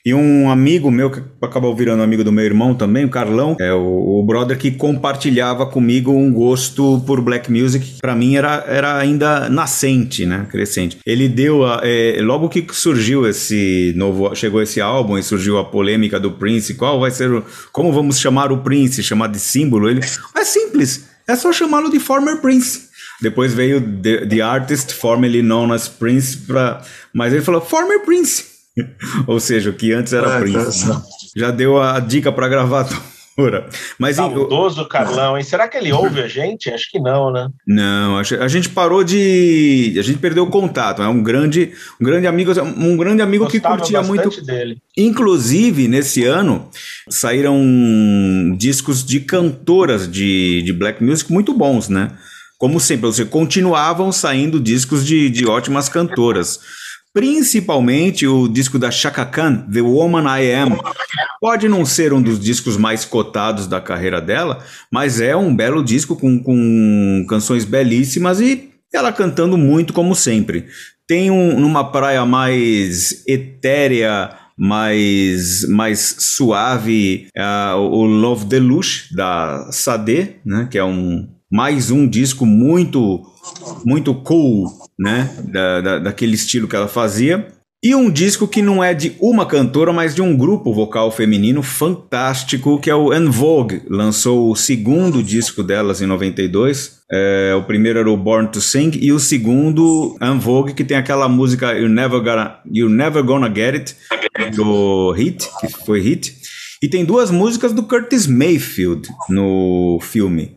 e 0.06 0.14
um 0.14 0.48
amigo 0.48 0.88
meu, 0.88 1.10
que 1.10 1.20
acabou 1.42 1.74
virando 1.74 2.00
amigo 2.00 2.22
do 2.22 2.30
meu 2.30 2.44
irmão 2.44 2.76
também, 2.76 3.04
o 3.04 3.08
Carlão, 3.08 3.56
é 3.58 3.72
o, 3.72 4.20
o 4.20 4.22
brother 4.24 4.56
que 4.56 4.70
compartilhava 4.70 5.66
comigo 5.66 6.12
um 6.12 6.32
gosto 6.32 7.02
por 7.04 7.20
black 7.20 7.50
music, 7.50 7.98
para 8.00 8.14
mim 8.14 8.36
era, 8.36 8.64
era 8.68 8.98
ainda 8.98 9.48
nascente, 9.48 10.24
né? 10.24 10.46
Crescente. 10.48 10.98
Ele 11.04 11.28
deu, 11.28 11.66
a, 11.66 11.80
é, 11.82 12.20
logo 12.22 12.48
que 12.48 12.64
surgiu 12.70 13.28
esse 13.28 13.92
novo, 13.96 14.32
chegou 14.36 14.62
esse 14.62 14.80
álbum 14.80 15.18
e 15.18 15.24
surgiu 15.24 15.58
a 15.58 15.64
polêmica 15.64 16.20
do 16.20 16.30
Prince, 16.30 16.74
qual 16.74 17.00
vai 17.00 17.10
ser, 17.10 17.28
o, 17.32 17.44
como 17.72 17.92
vamos 17.92 18.20
chamar 18.20 18.52
o 18.52 18.58
Prince, 18.58 19.02
chamar 19.02 19.26
de 19.26 19.40
símbolo? 19.40 19.90
Ele, 19.90 20.02
é 20.36 20.44
simples, 20.44 21.08
é 21.26 21.34
só 21.34 21.52
chamá-lo 21.52 21.90
de 21.90 21.98
Former 21.98 22.36
Prince. 22.36 22.86
Depois 23.20 23.52
veio 23.52 23.80
The, 23.80 24.26
The 24.26 24.40
Artist, 24.40 24.94
formerly 24.94 25.42
known 25.42 25.72
as 25.72 25.88
Prince, 25.88 26.36
pra, 26.36 26.80
mas 27.12 27.32
ele 27.32 27.42
falou 27.42 27.60
Former 27.60 28.04
Prince. 28.04 28.55
Ou 29.26 29.40
seja, 29.40 29.70
o 29.70 29.72
que 29.72 29.92
antes 29.92 30.12
era 30.12 30.36
é, 30.36 30.40
Prince. 30.40 30.88
Né? 30.88 31.02
Já 31.34 31.50
deu 31.50 31.80
a 31.80 31.98
dica 32.00 32.30
para 32.30 32.48
gravadora. 32.48 33.68
Mas 33.98 34.16
Saudoso 34.16 34.80
eu... 34.80 34.88
Carlão, 34.88 35.36
hein? 35.36 35.44
Será 35.44 35.68
que 35.68 35.76
ele 35.76 35.92
ouve 35.92 36.22
a 36.22 36.28
gente? 36.28 36.70
Acho 36.70 36.90
que 36.90 36.98
não, 36.98 37.30
né? 37.30 37.48
Não, 37.66 38.18
a 38.18 38.48
gente 38.48 38.70
parou 38.70 39.04
de. 39.04 39.94
A 39.98 40.02
gente 40.02 40.18
perdeu 40.18 40.44
o 40.44 40.50
contato. 40.50 41.02
É 41.02 41.08
um 41.08 41.22
grande, 41.22 41.72
um 42.00 42.04
grande 42.04 42.26
amigo, 42.26 42.52
um 42.78 42.96
grande 42.96 43.20
amigo 43.20 43.44
Gostava 43.44 43.76
que 43.76 43.80
curtia 43.82 44.02
muito. 44.02 44.42
Dele. 44.42 44.78
Inclusive, 44.96 45.86
nesse 45.86 46.24
ano, 46.24 46.70
saíram 47.10 47.60
discos 48.56 49.04
de 49.04 49.20
cantoras 49.20 50.10
de, 50.10 50.62
de 50.62 50.72
black 50.72 51.04
music 51.04 51.30
muito 51.30 51.52
bons, 51.52 51.90
né? 51.90 52.12
Como 52.58 52.80
sempre, 52.80 53.06
você 53.06 53.26
continuavam 53.26 54.10
saindo 54.10 54.58
discos 54.58 55.04
de, 55.04 55.28
de 55.28 55.46
ótimas 55.46 55.90
cantoras. 55.90 56.58
Principalmente 57.16 58.26
o 58.26 58.46
disco 58.46 58.78
da 58.78 58.90
Chaka 58.90 59.24
Khan, 59.24 59.66
The 59.72 59.80
Woman 59.80 60.38
I 60.38 60.52
Am. 60.52 60.78
Pode 61.40 61.66
não 61.66 61.86
ser 61.86 62.12
um 62.12 62.20
dos 62.20 62.38
discos 62.38 62.76
mais 62.76 63.06
cotados 63.06 63.66
da 63.66 63.80
carreira 63.80 64.20
dela, 64.20 64.62
mas 64.92 65.18
é 65.18 65.34
um 65.34 65.56
belo 65.56 65.82
disco 65.82 66.14
com, 66.14 66.38
com 66.38 67.24
canções 67.26 67.64
belíssimas 67.64 68.38
e 68.38 68.68
ela 68.92 69.10
cantando 69.10 69.56
muito 69.56 69.94
como 69.94 70.14
sempre. 70.14 70.66
Tem 71.08 71.30
um, 71.30 71.58
numa 71.58 71.90
praia 71.90 72.26
mais 72.26 73.26
etérea, 73.26 74.36
mais, 74.54 75.66
mais 75.70 76.16
suave, 76.18 77.28
uh, 77.34 77.78
o 77.78 78.04
Love 78.04 78.44
Deluxe 78.44 79.16
da 79.16 79.70
Sade, 79.72 80.36
né, 80.44 80.68
que 80.70 80.76
é 80.76 80.84
um 80.84 81.26
mais 81.50 81.90
um 81.90 82.06
disco 82.06 82.44
muito 82.44 83.22
muito 83.86 84.14
cool, 84.16 84.66
né? 84.98 85.30
Da, 85.44 85.80
da, 85.80 85.98
daquele 85.98 86.34
estilo 86.34 86.68
que 86.68 86.76
ela 86.76 86.88
fazia. 86.88 87.48
E 87.84 87.94
um 87.94 88.10
disco 88.10 88.48
que 88.48 88.62
não 88.62 88.82
é 88.82 88.94
de 88.94 89.14
uma 89.20 89.46
cantora, 89.46 89.92
mas 89.92 90.14
de 90.14 90.22
um 90.22 90.36
grupo 90.36 90.72
vocal 90.72 91.10
feminino 91.12 91.62
fantástico, 91.62 92.80
que 92.80 92.90
é 92.90 92.94
o 92.94 93.12
En 93.14 93.26
Vogue. 93.26 93.82
Lançou 93.88 94.50
o 94.50 94.56
segundo 94.56 95.22
disco 95.22 95.62
delas 95.62 96.00
em 96.00 96.06
92. 96.06 97.02
É, 97.12 97.54
o 97.54 97.62
primeiro 97.62 97.98
era 97.98 98.10
o 98.10 98.16
Born 98.16 98.48
to 98.48 98.60
Sing, 98.60 98.90
e 99.00 99.12
o 99.12 99.20
segundo, 99.20 100.16
En 100.20 100.38
Vogue, 100.38 100.74
que 100.74 100.82
tem 100.82 100.96
aquela 100.96 101.28
música 101.28 101.74
You're 101.74 101.88
Never 101.88 102.20
Gonna, 102.20 102.58
You're 102.66 102.92
Never 102.92 103.22
Gonna 103.22 103.54
Get 103.54 103.74
It, 103.74 104.56
do 104.56 105.12
Hit, 105.12 105.48
que 105.60 105.68
foi 105.84 106.00
hit. 106.00 106.34
E 106.82 106.88
tem 106.88 107.04
duas 107.04 107.30
músicas 107.30 107.72
do 107.72 107.84
Curtis 107.84 108.26
Mayfield 108.26 109.08
no 109.28 109.98
filme. 110.02 110.55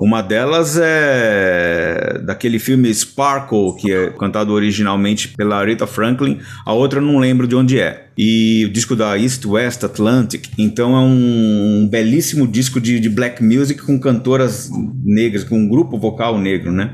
Uma 0.00 0.22
delas 0.22 0.76
é 0.76 2.18
daquele 2.24 2.58
filme 2.58 2.92
Sparkle, 2.92 3.76
que 3.76 3.92
é 3.92 4.10
cantado 4.10 4.52
originalmente 4.52 5.28
pela 5.28 5.56
Aretha 5.56 5.86
Franklin, 5.86 6.40
a 6.66 6.72
outra 6.72 7.00
não 7.00 7.18
lembro 7.18 7.46
de 7.46 7.54
onde 7.54 7.78
é 7.78 8.03
e 8.16 8.64
o 8.66 8.72
disco 8.72 8.94
da 8.94 9.18
East 9.18 9.44
West 9.44 9.82
Atlantic. 9.84 10.48
Então 10.56 10.96
é 10.96 11.00
um, 11.00 11.82
um 11.82 11.88
belíssimo 11.88 12.46
disco 12.46 12.80
de, 12.80 13.00
de, 13.00 13.08
black 13.08 13.42
music 13.42 13.82
com 13.82 13.98
cantoras 13.98 14.70
negras, 15.04 15.44
com 15.44 15.56
um 15.56 15.68
grupo 15.68 15.98
vocal 15.98 16.38
negro, 16.38 16.72
né? 16.72 16.92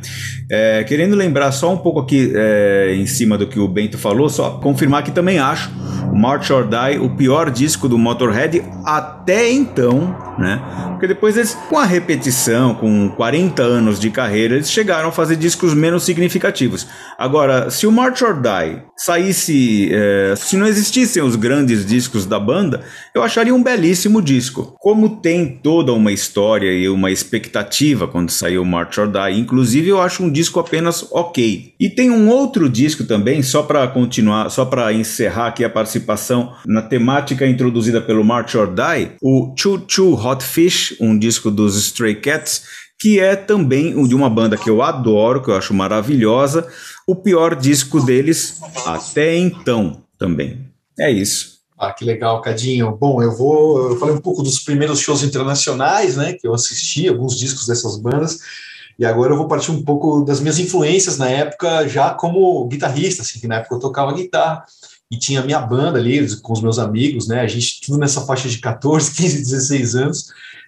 É, 0.50 0.84
querendo 0.84 1.14
lembrar 1.14 1.52
só 1.52 1.72
um 1.72 1.78
pouco 1.78 2.00
aqui 2.00 2.32
é, 2.34 2.94
em 2.94 3.06
cima 3.06 3.36
do 3.36 3.46
que 3.46 3.58
o 3.58 3.68
Bento 3.68 3.98
falou, 3.98 4.28
só 4.28 4.58
confirmar 4.58 5.02
que 5.02 5.10
também 5.10 5.38
acho 5.38 5.70
March 6.14 6.50
or 6.50 6.66
Die 6.66 6.98
o 6.98 7.10
pior 7.10 7.50
disco 7.50 7.88
do 7.88 7.96
Motorhead 7.96 8.62
até 8.84 9.50
então, 9.50 10.14
né? 10.38 10.60
Porque 10.90 11.06
depois 11.06 11.36
eles, 11.36 11.54
com 11.68 11.78
a 11.78 11.84
repetição, 11.84 12.74
com 12.74 13.08
40 13.10 13.62
anos 13.62 13.98
de 13.98 14.10
carreira, 14.10 14.54
eles 14.54 14.70
chegaram 14.70 15.08
a 15.08 15.12
fazer 15.12 15.36
discos 15.36 15.72
menos 15.72 16.02
significativos. 16.02 16.86
Agora, 17.16 17.70
se 17.70 17.86
o 17.86 17.92
March 17.92 18.20
or 18.22 18.34
Die 18.34 18.82
saísse, 18.96 19.88
é, 19.92 20.34
se 20.36 20.56
não 20.56 20.66
existisse 20.66 21.09
existissem 21.10 21.22
os 21.22 21.36
grandes 21.36 21.84
discos 21.84 22.24
da 22.24 22.38
banda, 22.38 22.82
eu 23.14 23.22
acharia 23.22 23.54
um 23.54 23.62
belíssimo 23.62 24.22
disco. 24.22 24.74
Como 24.78 25.20
tem 25.20 25.58
toda 25.62 25.92
uma 25.92 26.12
história 26.12 26.72
e 26.72 26.88
uma 26.88 27.10
expectativa 27.10 28.06
quando 28.06 28.30
saiu 28.30 28.64
March 28.64 28.98
or 28.98 29.08
Die, 29.08 29.40
inclusive 29.40 29.88
eu 29.88 30.00
acho 30.00 30.22
um 30.22 30.30
disco 30.30 30.60
apenas 30.60 31.06
ok. 31.10 31.74
E 31.78 31.90
tem 31.90 32.10
um 32.10 32.28
outro 32.28 32.68
disco 32.68 33.04
também, 33.04 33.42
só 33.42 33.62
para 33.62 33.86
continuar, 33.88 34.48
só 34.50 34.64
para 34.64 34.92
encerrar 34.92 35.48
aqui 35.48 35.64
a 35.64 35.70
participação 35.70 36.52
na 36.64 36.82
temática 36.82 37.46
introduzida 37.46 38.00
pelo 38.00 38.24
March 38.24 38.54
or 38.54 38.68
Die, 38.68 39.12
o 39.22 39.52
Choo 39.56 39.84
Choo 39.88 40.14
Hot 40.14 40.44
Fish, 40.44 40.96
um 41.00 41.18
disco 41.18 41.50
dos 41.50 41.76
Stray 41.76 42.14
Cats, 42.14 42.62
que 43.00 43.18
é 43.18 43.34
também 43.34 44.06
de 44.06 44.14
uma 44.14 44.28
banda 44.28 44.56
que 44.56 44.68
eu 44.68 44.82
adoro, 44.82 45.42
que 45.42 45.50
eu 45.50 45.56
acho 45.56 45.72
maravilhosa, 45.72 46.68
o 47.06 47.16
pior 47.16 47.56
disco 47.56 48.00
deles 48.00 48.60
até 48.86 49.36
então 49.36 50.02
também. 50.18 50.69
É 51.00 51.10
isso. 51.10 51.60
Ah, 51.78 51.92
que 51.92 52.04
legal, 52.04 52.42
Cadinho. 52.42 52.94
Bom, 52.94 53.22
eu 53.22 53.34
vou. 53.34 53.92
Eu 53.92 53.98
falei 53.98 54.14
um 54.14 54.20
pouco 54.20 54.42
dos 54.42 54.58
primeiros 54.58 55.00
shows 55.00 55.22
internacionais, 55.22 56.14
né? 56.14 56.34
Que 56.34 56.46
eu 56.46 56.52
assisti, 56.52 57.08
alguns 57.08 57.38
discos 57.38 57.66
dessas 57.66 57.96
bandas. 57.98 58.38
E 58.98 59.04
agora 59.06 59.32
eu 59.32 59.38
vou 59.38 59.48
partir 59.48 59.70
um 59.70 59.82
pouco 59.82 60.22
das 60.22 60.40
minhas 60.40 60.58
influências 60.58 61.16
na 61.16 61.26
época, 61.26 61.88
já 61.88 62.12
como 62.12 62.68
guitarrista, 62.68 63.22
assim, 63.22 63.40
que 63.40 63.48
na 63.48 63.56
época 63.56 63.76
eu 63.76 63.78
tocava 63.78 64.12
guitarra 64.12 64.62
e 65.10 65.18
tinha 65.18 65.40
a 65.40 65.42
minha 65.42 65.58
banda 65.58 65.98
ali 65.98 66.36
com 66.42 66.52
os 66.52 66.60
meus 66.60 66.78
amigos, 66.78 67.26
né? 67.26 67.40
A 67.40 67.46
gente 67.46 67.80
tudo 67.80 67.98
nessa 67.98 68.20
faixa 68.20 68.46
de 68.46 68.58
14, 68.58 69.14
15, 69.16 69.38
16 69.38 69.96
anos. 69.96 70.26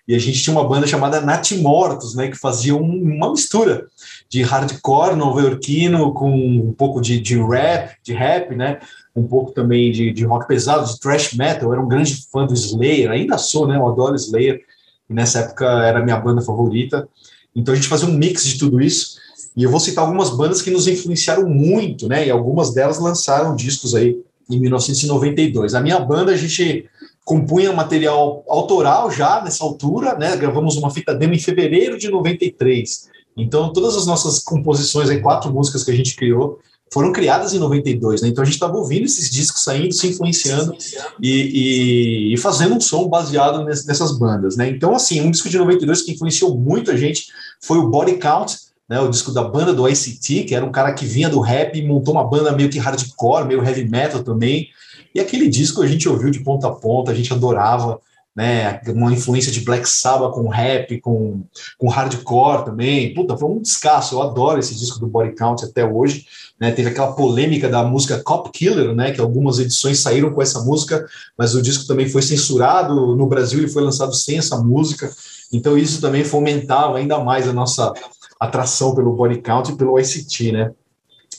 E 0.09 0.15
a 0.15 0.19
gente 0.19 0.43
tinha 0.43 0.57
uma 0.57 0.67
banda 0.67 0.87
chamada 0.87 1.21
Natimortos, 1.21 2.15
né? 2.15 2.29
Que 2.29 2.39
fazia 2.39 2.75
um, 2.75 3.03
uma 3.03 3.31
mistura 3.31 3.87
de 4.31 4.43
hardcore 4.43 5.15
nova-iorquino 5.15 6.15
com 6.15 6.31
um 6.31 6.73
pouco 6.73 7.03
de, 7.03 7.21
de 7.21 7.39
rap, 7.39 7.97
de 8.03 8.15
rap, 8.15 8.57
né? 8.57 8.81
Um 9.15 9.25
pouco 9.25 9.53
também 9.53 9.93
de, 9.93 10.11
de 10.11 10.25
rock 10.25 10.47
pesado, 10.47 10.87
de 10.87 10.99
thrash 10.99 11.35
metal. 11.35 11.69
Eu 11.69 11.73
era 11.75 11.83
um 11.83 11.89
grande 11.89 12.27
fã 12.31 12.47
do 12.47 12.55
Slayer, 12.55 13.11
ainda 13.11 13.37
sou, 13.39 13.67
né? 13.67 13.77
Eu 13.77 13.87
adoro 13.87 14.17
Slayer. 14.17 14.63
E 15.09 15.15
nessa 15.15 15.41
época 15.41 15.67
era 15.67 15.99
a 15.99 16.03
minha 16.03 16.19
banda 16.19 16.41
favorita. 16.41 17.09
Então 17.55 17.73
a 17.73 17.77
gente 17.77 17.89
fazia 17.89 18.09
um 18.09 18.13
mix 18.13 18.45
de 18.45 18.59
tudo 18.59 18.81
isso. 18.81 19.21
E 19.55 19.63
eu 19.63 19.71
vou 19.71 19.81
citar 19.81 20.05
algumas 20.05 20.31
bandas 20.31 20.63
que 20.63 20.71
nos 20.71 20.89
influenciaram 20.89 21.49
muito, 21.49 22.09
né? 22.09 22.27
E 22.27 22.31
algumas 22.31 22.73
delas 22.73 22.99
lançaram 22.99 23.55
discos 23.55 23.95
aí 23.95 24.19
em 24.51 24.59
1992. 24.59 25.75
A 25.75 25.81
minha 25.81 26.01
banda, 26.01 26.33
a 26.33 26.37
gente 26.37 26.89
compunha 27.25 27.73
material 27.73 28.45
autoral 28.49 29.11
já 29.11 29.43
nessa 29.43 29.63
altura, 29.63 30.17
né? 30.17 30.37
Gravamos 30.37 30.77
uma 30.77 30.91
fita 30.91 31.15
demo 31.15 31.35
em 31.35 31.39
fevereiro 31.39 31.99
de 31.99 32.11
93. 32.11 33.11
Então, 33.37 33.73
todas 33.73 33.97
as 33.97 34.07
nossas 34.07 34.41
composições, 34.41 35.09
aí, 35.09 35.21
quatro 35.21 35.53
músicas 35.53 35.85
que 35.85 35.91
a 35.91 35.95
gente 35.95 36.17
criou, 36.17 36.59
foram 36.93 37.11
criadas 37.11 37.55
em 37.55 37.59
92, 37.59 38.21
né? 38.21 38.29
Então 38.29 38.43
a 38.43 38.45
gente 38.45 38.55
estava 38.55 38.77
ouvindo 38.77 39.07
esses 39.07 39.31
discos 39.31 39.65
saindo, 39.65 39.95
se 39.95 40.09
influenciando 40.09 40.77
e, 41.21 42.31
e, 42.31 42.35
e 42.35 42.37
fazendo 42.37 42.75
um 42.75 42.81
som 42.81 43.09
baseado 43.09 43.65
nessas 43.65 44.19
bandas, 44.19 44.57
né? 44.57 44.69
Então, 44.69 44.95
assim, 44.95 45.21
um 45.23 45.31
disco 45.31 45.49
de 45.49 45.57
92 45.57 46.03
que 46.03 46.13
influenciou 46.13 46.57
muito 46.57 46.91
a 46.91 46.97
gente 46.97 47.29
foi 47.63 47.79
o 47.79 47.89
Body 47.89 48.19
Count, 48.19 48.59
né? 48.87 49.01
O 49.01 49.09
disco 49.09 49.33
da 49.33 49.43
banda 49.43 49.73
do 49.73 49.89
ICT, 49.89 50.45
que 50.45 50.55
era 50.55 50.65
um 50.65 50.71
cara 50.71 50.93
que 50.93 51.07
vinha 51.07 51.31
do 51.31 51.41
rap 51.41 51.79
e 51.79 51.87
montou 51.87 52.13
uma 52.13 52.29
banda 52.29 52.53
meio 52.53 52.69
que 52.69 52.79
hardcore, 52.79 53.47
meio 53.47 53.65
heavy 53.65 53.89
metal 53.89 54.23
também. 54.23 54.69
E 55.15 55.21
aquele 55.21 55.49
disco 55.49 55.83
a 55.83 55.87
gente 55.87 56.07
ouviu 56.09 56.31
de 56.31 56.41
ponta 56.41 56.69
a 56.69 56.73
ponta, 56.73 57.11
a 57.11 57.15
gente 57.15 57.33
adorava 57.33 57.99
né, 58.35 58.81
uma 58.89 59.13
influência 59.13 59.53
de 59.53 59.61
Black 59.61 59.89
Sabbath 59.89 60.33
com 60.33 60.49
rap, 60.49 60.99
com, 61.01 61.43
com 61.77 61.89
hardcore 61.89 62.65
também. 62.65 63.13
Puta, 63.13 63.37
foi 63.37 63.51
um 63.51 63.61
descasso. 63.61 64.15
Eu 64.15 64.23
adoro 64.23 64.59
esse 64.59 64.75
disco 64.75 64.99
do 64.99 65.07
Body 65.07 65.35
Count 65.35 65.65
até 65.65 65.85
hoje. 65.85 66.27
Né, 66.59 66.71
teve 66.71 66.89
aquela 66.89 67.13
polêmica 67.13 67.69
da 67.69 67.83
música 67.83 68.23
Cop 68.23 68.51
Killer, 68.51 68.95
né, 68.95 69.13
que 69.13 69.21
algumas 69.21 69.59
edições 69.59 69.99
saíram 69.99 70.33
com 70.33 70.41
essa 70.41 70.61
música, 70.61 71.05
mas 71.37 71.55
o 71.55 71.63
disco 71.63 71.87
também 71.87 72.09
foi 72.09 72.23
censurado 72.23 73.17
no 73.17 73.27
Brasil 73.27 73.65
e 73.65 73.69
foi 73.69 73.83
lançado 73.83 74.15
sem 74.15 74.39
essa 74.39 74.57
música. 74.59 75.11
Então 75.53 75.77
isso 75.77 76.01
também 76.01 76.25
fomentava 76.25 76.97
ainda 76.97 77.19
mais 77.19 77.47
a 77.49 77.53
nossa 77.53 77.93
atração 78.41 78.95
pelo 78.95 79.13
Body 79.13 79.41
Count 79.43 79.71
e 79.71 79.77
pelo 79.77 79.99
ICT, 79.99 80.53
né? 80.53 80.73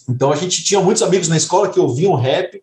Então 0.08 0.32
a 0.32 0.36
gente 0.36 0.64
tinha 0.64 0.82
muitos 0.82 1.02
amigos 1.02 1.28
na 1.28 1.38
escola 1.38 1.70
que 1.70 1.80
ouviam 1.80 2.14
rap 2.16 2.62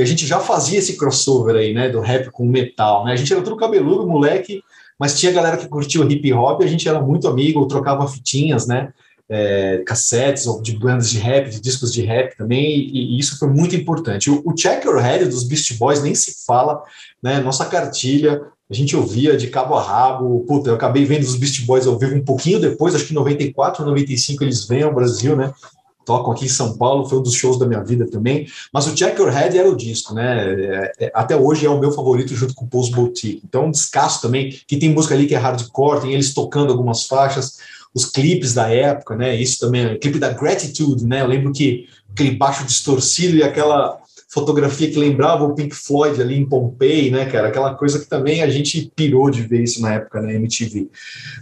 a 0.00 0.06
gente 0.06 0.26
já 0.26 0.40
fazia 0.40 0.78
esse 0.78 0.96
crossover 0.96 1.56
aí, 1.56 1.74
né, 1.74 1.88
do 1.88 2.00
rap 2.00 2.30
com 2.30 2.46
metal, 2.46 3.04
né? 3.04 3.12
A 3.12 3.16
gente 3.16 3.32
era 3.32 3.42
tudo 3.42 3.56
cabeludo, 3.56 4.06
moleque, 4.06 4.62
mas 4.98 5.18
tinha 5.18 5.32
galera 5.32 5.56
que 5.56 5.68
curtia 5.68 6.00
o 6.00 6.10
hip 6.10 6.32
hop, 6.32 6.62
a 6.62 6.66
gente 6.66 6.88
era 6.88 7.00
muito 7.00 7.26
amigo, 7.26 7.66
trocava 7.66 8.06
fitinhas, 8.06 8.66
né? 8.66 8.92
É, 9.32 9.84
cassetes 9.86 10.46
ou 10.46 10.60
de 10.60 10.76
bandas 10.76 11.08
de 11.08 11.18
rap, 11.18 11.48
de 11.48 11.60
discos 11.60 11.92
de 11.92 12.02
rap 12.02 12.36
também, 12.36 12.78
e, 12.78 13.14
e 13.14 13.18
isso 13.18 13.38
foi 13.38 13.48
muito 13.48 13.76
importante. 13.76 14.28
O, 14.28 14.42
o 14.44 14.54
Check 14.54 14.84
Your 14.84 14.98
Head 14.98 15.26
dos 15.26 15.44
Beast 15.44 15.78
Boys 15.78 16.02
nem 16.02 16.14
se 16.14 16.44
fala, 16.44 16.82
né? 17.22 17.40
Nossa 17.40 17.64
cartilha, 17.64 18.42
a 18.70 18.74
gente 18.74 18.94
ouvia 18.96 19.36
de 19.36 19.48
cabo 19.48 19.74
a 19.74 19.82
rabo. 19.82 20.44
Puta, 20.46 20.70
eu 20.70 20.74
acabei 20.74 21.04
vendo 21.04 21.22
os 21.22 21.34
Beast 21.34 21.64
Boys 21.64 21.86
ao 21.86 21.98
vivo 21.98 22.14
um 22.14 22.24
pouquinho 22.24 22.60
depois, 22.60 22.94
acho 22.94 23.06
que 23.06 23.12
em 23.12 23.16
94, 23.16 23.84
95 23.84 24.44
eles 24.44 24.66
vêm 24.66 24.82
ao 24.82 24.94
Brasil, 24.94 25.34
né? 25.36 25.52
Tocam 26.10 26.32
aqui 26.32 26.46
em 26.46 26.48
São 26.48 26.76
Paulo, 26.76 27.08
foi 27.08 27.18
um 27.18 27.22
dos 27.22 27.34
shows 27.34 27.56
da 27.56 27.68
minha 27.68 27.84
vida 27.84 28.04
também. 28.04 28.48
Mas 28.72 28.88
o 28.88 28.94
Check 28.96 29.16
Your 29.16 29.30
Head 29.30 29.56
era 29.56 29.70
o 29.70 29.76
disco, 29.76 30.12
né? 30.12 30.42
É, 30.42 30.92
é, 30.98 31.12
até 31.14 31.36
hoje 31.36 31.64
é 31.64 31.70
o 31.70 31.78
meu 31.78 31.92
favorito 31.92 32.34
junto 32.34 32.52
com 32.52 32.64
o 32.64 32.68
Pulse 32.68 32.90
Boutique. 32.90 33.40
Então, 33.44 33.66
um 33.66 33.70
descasso 33.70 34.20
também, 34.20 34.50
que 34.66 34.76
tem 34.76 34.92
música 34.92 35.14
ali 35.14 35.28
que 35.28 35.36
é 35.36 35.38
hardcore, 35.38 36.00
tem 36.00 36.12
eles 36.12 36.34
tocando 36.34 36.72
algumas 36.72 37.04
faixas, 37.04 37.58
os 37.94 38.04
clipes 38.04 38.54
da 38.54 38.68
época, 38.68 39.14
né? 39.14 39.36
Isso 39.36 39.60
também, 39.60 39.96
clipe 40.00 40.18
da 40.18 40.30
Gratitude, 40.30 41.06
né? 41.06 41.20
Eu 41.20 41.28
lembro 41.28 41.52
que 41.52 41.86
aquele 42.12 42.32
baixo 42.32 42.64
distorcido 42.64 43.36
e 43.36 43.44
aquela 43.44 43.99
fotografia 44.32 44.88
que 44.88 44.98
lembrava 44.98 45.44
o 45.44 45.54
Pink 45.54 45.74
Floyd 45.74 46.20
ali 46.22 46.36
em 46.36 46.48
Pompeii, 46.48 47.10
né, 47.10 47.26
cara? 47.26 47.48
Aquela 47.48 47.74
coisa 47.74 47.98
que 47.98 48.06
também 48.06 48.42
a 48.42 48.48
gente 48.48 48.90
pirou 48.94 49.28
de 49.28 49.42
ver 49.42 49.62
isso 49.64 49.82
na 49.82 49.94
época 49.94 50.20
na 50.20 50.28
né, 50.28 50.36
MTV. 50.36 50.88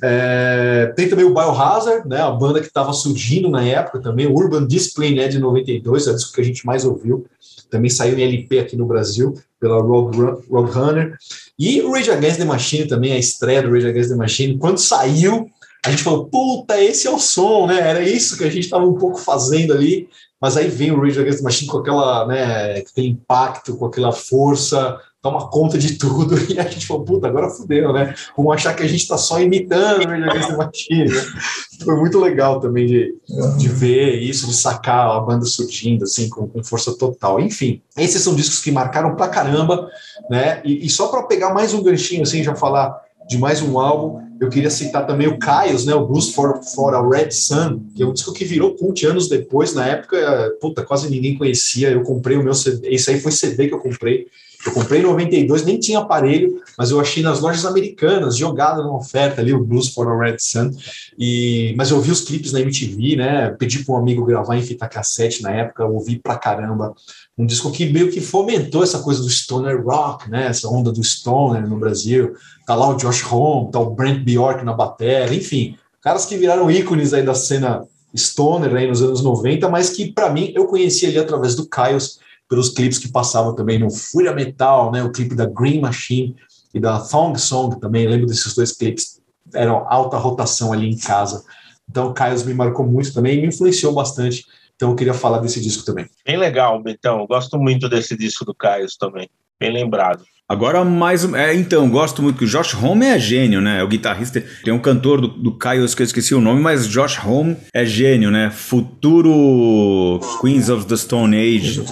É, 0.02 0.92
tem 0.96 1.08
também 1.08 1.26
o 1.26 1.34
Biohazard, 1.34 2.08
né? 2.08 2.22
A 2.22 2.30
banda 2.30 2.60
que 2.60 2.66
estava 2.66 2.92
surgindo 2.94 3.50
na 3.50 3.62
época 3.62 4.00
também, 4.00 4.26
o 4.26 4.32
Urban 4.32 4.66
Discipline, 4.66 5.16
né, 5.16 5.28
de 5.28 5.38
92, 5.38 6.06
é 6.06 6.10
o 6.10 6.14
disco 6.14 6.32
que 6.32 6.40
a 6.40 6.44
gente 6.44 6.64
mais 6.64 6.84
ouviu. 6.86 7.26
Também 7.70 7.90
saiu 7.90 8.18
em 8.18 8.22
LP 8.22 8.58
aqui 8.58 8.76
no 8.76 8.86
Brasil, 8.86 9.34
pela 9.60 9.82
Roadrunner. 9.82 11.14
E 11.58 11.82
o 11.82 11.92
Rage 11.92 12.10
Against 12.10 12.38
the 12.38 12.44
Machine 12.46 12.88
também, 12.88 13.12
a 13.12 13.18
estreia 13.18 13.62
do 13.62 13.70
Rage 13.70 13.86
Against 13.86 14.10
the 14.10 14.16
Machine. 14.16 14.58
Quando 14.58 14.78
saiu, 14.78 15.50
a 15.84 15.90
gente 15.90 16.02
falou, 16.02 16.26
puta, 16.26 16.82
esse 16.82 17.06
é 17.06 17.10
o 17.10 17.18
som, 17.18 17.66
né? 17.66 17.78
Era 17.78 18.02
isso 18.02 18.38
que 18.38 18.44
a 18.44 18.50
gente 18.50 18.64
estava 18.64 18.86
um 18.86 18.94
pouco 18.94 19.18
fazendo 19.18 19.74
ali. 19.74 20.08
Mas 20.40 20.56
aí 20.56 20.68
vem 20.68 20.92
o 20.92 21.00
Rage 21.00 21.20
Against 21.20 21.38
the 21.38 21.44
Machine 21.44 21.70
com 21.70 21.78
aquela, 21.78 22.26
né, 22.26 22.78
aquele 22.78 23.08
impacto, 23.08 23.76
com 23.76 23.86
aquela 23.86 24.12
força, 24.12 25.00
toma 25.20 25.48
conta 25.50 25.76
de 25.76 25.98
tudo, 25.98 26.36
e 26.52 26.58
a 26.58 26.64
gente 26.64 26.86
falou, 26.86 27.04
puta, 27.04 27.26
agora 27.26 27.50
fudeu, 27.50 27.92
né? 27.92 28.14
Vamos 28.36 28.54
achar 28.54 28.74
que 28.74 28.82
a 28.82 28.86
gente 28.86 29.00
está 29.02 29.18
só 29.18 29.40
imitando 29.40 30.04
o 30.04 30.08
Rage 30.08 30.24
Against 30.24 30.48
the 30.48 30.56
Machine, 30.56 31.04
né? 31.04 31.22
Foi 31.84 31.96
muito 31.96 32.18
legal 32.18 32.60
também 32.60 32.86
de, 32.86 33.14
de 33.56 33.68
ver 33.68 34.20
isso, 34.20 34.46
de 34.46 34.54
sacar 34.54 35.10
a 35.10 35.20
banda 35.20 35.44
surgindo, 35.44 36.04
assim, 36.04 36.28
com, 36.28 36.48
com 36.48 36.64
força 36.64 36.96
total. 36.96 37.38
Enfim, 37.38 37.80
esses 37.96 38.20
são 38.20 38.34
discos 38.34 38.60
que 38.60 38.72
marcaram 38.72 39.14
pra 39.14 39.28
caramba, 39.28 39.88
né? 40.28 40.60
E, 40.64 40.86
e 40.86 40.90
só 40.90 41.08
para 41.08 41.22
pegar 41.24 41.54
mais 41.54 41.72
um 41.72 41.82
ganchinho, 41.82 42.22
assim, 42.22 42.42
já 42.42 42.54
falar 42.54 43.00
de 43.28 43.38
mais 43.38 43.60
um 43.60 43.78
álbum. 43.78 44.26
Eu 44.40 44.48
queria 44.48 44.70
citar 44.70 45.06
também 45.06 45.26
o 45.26 45.38
Caios, 45.38 45.84
né, 45.84 45.94
o 45.94 46.06
Blues 46.06 46.32
for, 46.32 46.62
for 46.62 46.94
a 46.94 47.06
Red 47.06 47.30
Sun, 47.30 47.80
que 47.94 48.02
é 48.02 48.06
um 48.06 48.12
disco 48.12 48.32
que 48.32 48.44
virou 48.44 48.74
cult 48.74 49.04
anos 49.04 49.28
depois. 49.28 49.74
Na 49.74 49.86
época, 49.86 50.56
puta, 50.60 50.82
quase 50.82 51.10
ninguém 51.10 51.36
conhecia. 51.36 51.90
Eu 51.90 52.02
comprei 52.02 52.36
o 52.36 52.42
meu 52.42 52.54
CD, 52.54 52.88
esse 52.88 53.10
aí 53.10 53.20
foi 53.20 53.32
CD 53.32 53.68
que 53.68 53.74
eu 53.74 53.80
comprei. 53.80 54.26
Eu 54.66 54.72
comprei 54.72 55.00
em 55.00 55.04
92, 55.04 55.64
nem 55.64 55.78
tinha 55.78 56.00
aparelho, 56.00 56.60
mas 56.76 56.90
eu 56.90 56.98
achei 56.98 57.22
nas 57.22 57.40
lojas 57.40 57.64
americanas, 57.64 58.36
jogado 58.36 58.82
na 58.82 58.92
oferta 58.92 59.40
ali, 59.40 59.52
o 59.52 59.64
Blues 59.64 59.88
for 59.88 60.08
a 60.08 60.24
Red 60.24 60.38
Sun. 60.40 60.72
E, 61.16 61.74
mas 61.76 61.90
eu 61.90 62.00
vi 62.00 62.10
os 62.10 62.22
clipes 62.22 62.52
na 62.52 62.60
MTV, 62.60 63.16
né? 63.16 63.50
Pedi 63.50 63.84
para 63.84 63.94
um 63.94 63.98
amigo 63.98 64.24
gravar 64.24 64.56
em 64.56 64.62
fita 64.62 64.88
cassete 64.88 65.42
na 65.42 65.52
época, 65.52 65.84
ouvi 65.86 66.18
pra 66.18 66.36
caramba. 66.36 66.92
Um 67.38 67.46
disco 67.46 67.70
que 67.70 67.86
meio 67.86 68.10
que 68.10 68.20
fomentou 68.20 68.82
essa 68.82 68.98
coisa 68.98 69.22
do 69.22 69.30
stoner 69.30 69.82
rock, 69.84 70.28
né? 70.28 70.46
Essa 70.46 70.68
onda 70.68 70.90
do 70.90 71.02
stoner 71.04 71.68
no 71.68 71.78
Brasil. 71.78 72.34
Tá 72.66 72.74
lá 72.74 72.88
o 72.88 72.96
Josh 72.96 73.24
Homme, 73.32 73.70
tá 73.70 73.78
o 73.78 73.94
Brent 73.94 74.24
Bjork 74.24 74.64
na 74.64 74.72
bateria, 74.72 75.36
enfim, 75.36 75.76
caras 76.02 76.26
que 76.26 76.36
viraram 76.36 76.70
ícones 76.70 77.14
aí 77.14 77.22
da 77.22 77.34
cena 77.34 77.86
stoner 78.16 78.74
aí 78.74 78.86
nos 78.86 79.02
anos 79.02 79.22
90, 79.22 79.68
mas 79.68 79.90
que 79.90 80.12
para 80.12 80.30
mim 80.30 80.52
eu 80.54 80.66
conheci 80.66 81.06
ali 81.06 81.18
através 81.18 81.54
do 81.54 81.68
Caios 81.68 82.18
pelos 82.48 82.70
clipes 82.70 82.98
que 82.98 83.08
passavam 83.08 83.54
também 83.54 83.78
no 83.78 83.90
Fúria 83.90 84.34
Metal, 84.34 84.90
né, 84.90 85.02
o 85.02 85.12
clipe 85.12 85.34
da 85.34 85.44
Green 85.44 85.80
Machine 85.80 86.34
e 86.72 86.80
da 86.80 86.98
Thong 86.98 87.38
Song 87.38 87.78
também, 87.78 88.06
lembro 88.06 88.26
desses 88.26 88.54
dois 88.54 88.72
clipes, 88.72 89.20
eram 89.54 89.84
alta 89.88 90.16
rotação 90.16 90.72
ali 90.72 90.88
em 90.88 90.96
casa. 90.96 91.44
Então, 91.88 92.12
Caios 92.12 92.42
me 92.42 92.54
marcou 92.54 92.86
muito 92.86 93.12
também 93.12 93.40
me 93.40 93.48
influenciou 93.48 93.92
bastante. 93.92 94.44
Então, 94.78 94.90
eu 94.90 94.94
queria 94.94 95.12
falar 95.12 95.38
desse 95.38 95.60
disco 95.60 95.84
também. 95.84 96.06
Bem 96.24 96.36
legal, 96.36 96.80
Betão. 96.80 97.26
Gosto 97.26 97.58
muito 97.58 97.88
desse 97.88 98.16
disco 98.16 98.44
do 98.44 98.54
Caios 98.54 98.96
também. 98.96 99.28
Bem 99.58 99.72
lembrado. 99.72 100.22
Agora, 100.48 100.84
mais. 100.84 101.30
É, 101.34 101.52
então, 101.52 101.90
gosto 101.90 102.22
muito 102.22 102.38
que 102.38 102.44
o 102.44 102.48
Josh 102.48 102.74
Homme 102.74 103.04
é 103.04 103.18
gênio, 103.18 103.60
né? 103.60 103.80
É 103.80 103.82
o 103.82 103.88
guitarrista. 103.88 104.40
Tem 104.64 104.72
um 104.72 104.78
cantor 104.78 105.20
do, 105.20 105.26
do 105.26 105.58
Caio, 105.58 105.84
que 105.84 106.02
eu 106.02 106.04
esqueci 106.04 106.32
o 106.32 106.40
nome, 106.40 106.60
mas 106.60 106.86
Josh 106.86 107.18
Homme 107.26 107.56
é 107.74 107.84
gênio, 107.84 108.30
né? 108.30 108.50
Futuro 108.50 110.20
Queens 110.40 110.68
of 110.68 110.86
the 110.86 110.96
Stone 110.96 111.36
Age. 111.36 111.84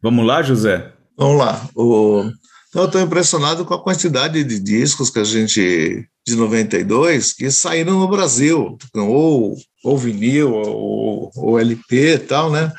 Vamos 0.00 0.24
lá, 0.24 0.40
José? 0.40 0.92
Vamos 1.16 1.38
lá. 1.38 1.60
O... 1.74 2.30
Então, 2.68 2.82
eu 2.82 2.86
estou 2.86 3.00
impressionado 3.00 3.64
com 3.64 3.74
a 3.74 3.82
quantidade 3.82 4.44
de 4.44 4.60
discos 4.60 5.08
que 5.08 5.18
a 5.18 5.24
gente, 5.24 6.06
de 6.26 6.36
92, 6.36 7.32
que 7.32 7.50
saíram 7.50 7.98
no 7.98 8.08
Brasil, 8.08 8.76
ou, 8.94 9.56
ou 9.82 9.98
vinil, 9.98 10.52
ou, 10.52 11.30
ou 11.34 11.58
LP 11.58 12.14
e 12.14 12.18
tal, 12.18 12.50
né? 12.50 12.72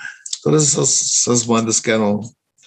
Todas 0.43 0.63
essas, 0.63 1.01
essas 1.01 1.43
bandas 1.43 1.79
que 1.79 1.89
eram 1.89 2.21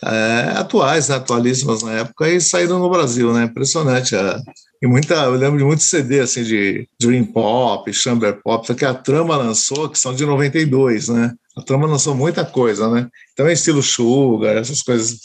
é, 0.04 0.54
atuais, 0.56 1.08
né, 1.08 1.14
atualíssimas 1.14 1.82
na 1.82 1.92
época, 1.92 2.28
e 2.28 2.40
saíram 2.40 2.80
no 2.80 2.90
Brasil, 2.90 3.32
né? 3.32 3.44
Impressionante. 3.44 4.16
É. 4.16 4.36
E 4.82 4.86
muita, 4.86 5.14
eu 5.14 5.36
lembro 5.36 5.58
de 5.58 5.64
muitos 5.64 5.86
CD 5.86 6.18
assim 6.18 6.42
de 6.42 6.88
Dream 7.00 7.24
Pop, 7.24 7.92
Chamber 7.92 8.40
Pop, 8.42 8.74
que 8.74 8.84
a 8.84 8.92
Trama 8.92 9.36
lançou, 9.36 9.88
que 9.88 9.98
são 9.98 10.12
de 10.12 10.26
92, 10.26 11.08
né? 11.08 11.32
A 11.56 11.62
Trama 11.62 11.86
lançou 11.86 12.16
muita 12.16 12.44
coisa, 12.44 12.90
né? 12.90 13.08
Então 13.32 13.48
estilo 13.48 13.82
Sugar, 13.82 14.56
essas 14.56 14.82
coisas. 14.82 15.20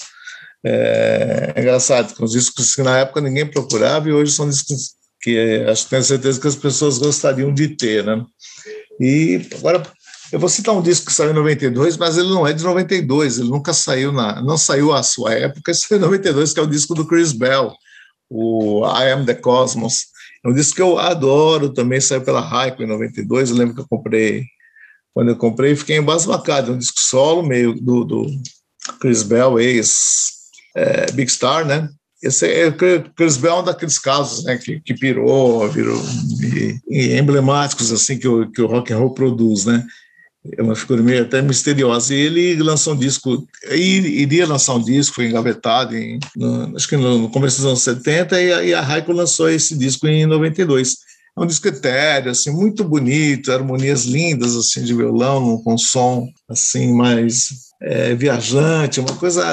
É, 0.63 1.54
é 1.56 1.62
engraçado, 1.62 2.15
com 2.15 2.26
os 2.26 2.32
discos 2.32 2.76
que 2.76 2.82
na 2.82 3.00
época 3.00 3.22
ninguém 3.22 3.46
procurava 3.46 4.10
e 4.10 4.13
hoje 4.13 4.32
são 4.32 4.50
discos 4.50 4.96
que 5.22 5.65
acho 5.70 5.86
que 5.86 5.89
tenho 5.89 6.04
certeza 6.04 6.39
que 6.39 6.48
as 6.48 6.56
pessoas 6.56 6.98
gostariam 6.98 7.54
de 7.54 7.70
ter, 7.70 8.04
né? 8.04 8.24
E 9.00 9.48
agora 9.58 9.84
eu 10.32 10.39
vou 10.39 10.50
citar 10.50 10.76
um 10.76 10.82
disco 10.82 11.06
que 11.06 11.13
saiu 11.13 11.32
em 11.32 11.36
92, 11.36 11.98
mas 11.98 12.17
ele 12.17 12.30
não 12.30 12.46
é 12.46 12.54
de 12.54 12.63
92, 12.63 13.39
ele 13.39 13.50
nunca 13.50 13.74
saiu 13.74 14.12
na, 14.12 14.41
não 14.41 14.58
saiu 14.58 14.93
à 14.93 15.02
sua 15.04 15.34
época, 15.34 15.74
saiu 15.76 15.98
em 15.98 16.02
92, 16.02 16.54
que 16.54 16.60
é 16.60 16.63
o 16.63 16.67
disco 16.67 16.93
do 16.93 17.06
Chris 17.06 17.32
Bell, 17.32 17.74
o 18.30 18.86
I 18.86 19.12
Am 19.12 19.26
the 19.26 19.36
Cosmos. 19.36 20.08
É 20.43 20.50
um 20.50 20.54
disco 20.54 20.76
que 20.76 20.82
eu 20.82 21.00
adoro, 21.00 21.74
também 21.74 22.00
saiu 22.02 22.22
pela 22.22 22.41
Hype 22.41 22.82
em 22.82 22.88
92, 22.88 23.50
eu 23.50 23.56
lembro 23.56 23.76
que 23.76 23.82
eu 23.82 23.88
comprei, 23.88 24.46
quando 25.13 25.30
eu 25.30 25.36
comprei, 25.36 25.76
fiquei 25.76 25.98
embasbacado, 25.98 26.72
é 26.72 26.76
um 26.76 26.78
disco 26.78 27.00
solo 27.00 27.41
meio 27.41 27.74
do, 27.74 28.04
do 28.04 28.28
Chris 29.00 29.24
Bell, 29.24 29.60
ex 29.60 30.37
é, 30.75 31.12
Big 31.12 31.32
Star, 31.32 31.65
né? 31.65 31.89
Esse 32.21 32.47
é, 32.47 32.71
Chris 33.15 33.38
Bell 33.38 33.58
é 33.58 33.60
um 33.60 33.63
daqueles 33.63 33.99
casos 33.99 34.43
né, 34.43 34.58
que, 34.58 34.80
que 34.80 34.95
pirou, 34.95 35.69
virou 35.69 36.01
e, 36.41 36.80
e 36.89 37.17
emblemáticos 37.17 37.91
assim 37.91 38.17
que 38.17 38.27
o, 38.27 38.49
que 38.49 38.60
o 38.60 38.65
rock 38.65 38.91
and 38.91 38.97
roll 38.97 39.13
produz, 39.13 39.65
né? 39.65 39.86
é 40.58 40.62
uma 40.62 40.75
figura 40.75 41.01
meio 41.01 41.23
até 41.23 41.41
misteriosa. 41.41 42.13
E 42.13 42.19
ele 42.19 42.56
lançou 42.63 42.93
um 42.93 42.97
disco, 42.97 43.47
iria 43.71 44.47
lançar 44.47 44.75
um 44.75 44.82
disco, 44.82 45.15
foi 45.15 45.27
engavetado, 45.27 45.95
em, 45.95 46.19
no, 46.36 46.75
acho 46.75 46.88
que 46.88 46.95
no, 46.95 47.30
começo 47.30 47.58
dos 47.58 47.65
anos 47.65 47.82
70, 47.82 48.41
e 48.41 48.53
a, 48.53 48.63
e 48.63 48.73
a 48.73 48.82
Raiko 48.82 49.12
lançou 49.12 49.49
esse 49.49 49.75
disco 49.77 50.08
em 50.08 50.25
92. 50.25 50.97
É 51.38 51.41
um 51.41 51.45
disco 51.45 51.67
etéreo, 51.67 52.32
assim, 52.32 52.51
muito 52.51 52.84
bonito, 52.84 53.51
harmonias 53.51 54.06
lindas, 54.06 54.56
assim, 54.56 54.84
de 54.84 54.93
violão, 54.93 55.62
com 55.63 55.77
som, 55.77 56.27
assim, 56.49 56.93
mais 56.93 57.49
é, 57.82 58.15
viajante, 58.15 58.99
uma 58.99 59.15
coisa 59.15 59.43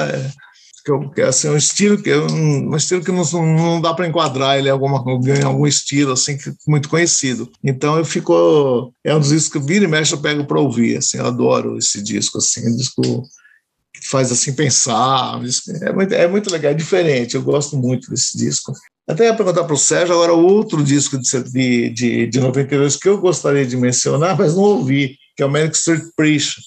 que, 0.85 0.91
eu, 0.91 1.09
que 1.09 1.21
assim, 1.21 1.49
um 1.49 1.57
estilo 1.57 1.97
que 1.97 2.13
um, 2.15 2.75
estilo 2.75 3.03
que 3.03 3.11
não, 3.11 3.23
não 3.23 3.81
dá 3.81 3.91
para 3.91 4.07
enquadrar 4.07 4.55
ele 4.55 4.67
em 4.67 4.71
alguma 4.71 5.03
em 5.27 5.43
algum 5.43 5.65
estilo 5.65 6.11
assim 6.11 6.37
que, 6.37 6.53
muito 6.67 6.87
conhecido. 6.87 7.51
Então 7.63 7.97
eu 7.97 8.05
fico 8.05 8.93
é 9.03 9.15
um 9.15 9.19
dos 9.19 9.29
discos 9.29 9.51
que 9.61 9.67
vira 9.67 9.85
e 9.85 9.87
mexe 9.87 10.13
eu 10.13 10.19
pego 10.19 10.45
para 10.45 10.59
ouvir, 10.59 10.97
assim, 10.97 11.17
eu 11.17 11.25
adoro 11.25 11.79
esse 11.79 12.03
disco 12.03 12.37
assim, 12.37 12.69
um 12.69 12.75
disco 12.77 13.01
que 13.01 14.07
faz 14.07 14.31
assim 14.31 14.53
pensar, 14.53 15.41
é 15.81 15.91
muito, 15.91 16.13
é 16.13 16.27
muito 16.27 16.51
legal, 16.51 16.71
é 16.71 16.75
diferente, 16.75 17.33
eu 17.33 17.41
gosto 17.41 17.75
muito 17.75 18.11
desse 18.11 18.37
disco. 18.37 18.71
Até 19.07 19.25
ia 19.25 19.35
perguntar 19.35 19.63
para 19.63 19.73
o 19.73 19.77
Sérgio 19.77 20.13
agora 20.13 20.33
outro 20.33 20.83
disco 20.83 21.17
de, 21.17 21.89
de, 21.89 22.27
de 22.27 22.39
92 22.39 22.97
que 22.97 23.09
eu 23.09 23.17
gostaria 23.17 23.65
de 23.65 23.77
mencionar, 23.77 24.37
mas 24.37 24.55
não 24.55 24.63
ouvi, 24.63 25.17
que 25.35 25.41
é 25.41 25.45
o 25.45 25.49
Manic 25.49 25.75
Street 25.75 26.03
Preacher 26.15 26.61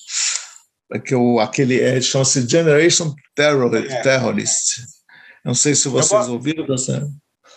aquele 1.40 1.80
é, 1.80 2.00
chama-se 2.00 2.48
Generation 2.48 3.14
Terror, 3.34 3.74
é. 3.74 4.02
Terrorist. 4.02 4.82
Não 5.44 5.54
sei 5.54 5.74
se 5.74 5.88
vocês 5.88 6.26
eu 6.26 6.34
ouviram 6.34 6.66
dessa. 6.66 7.08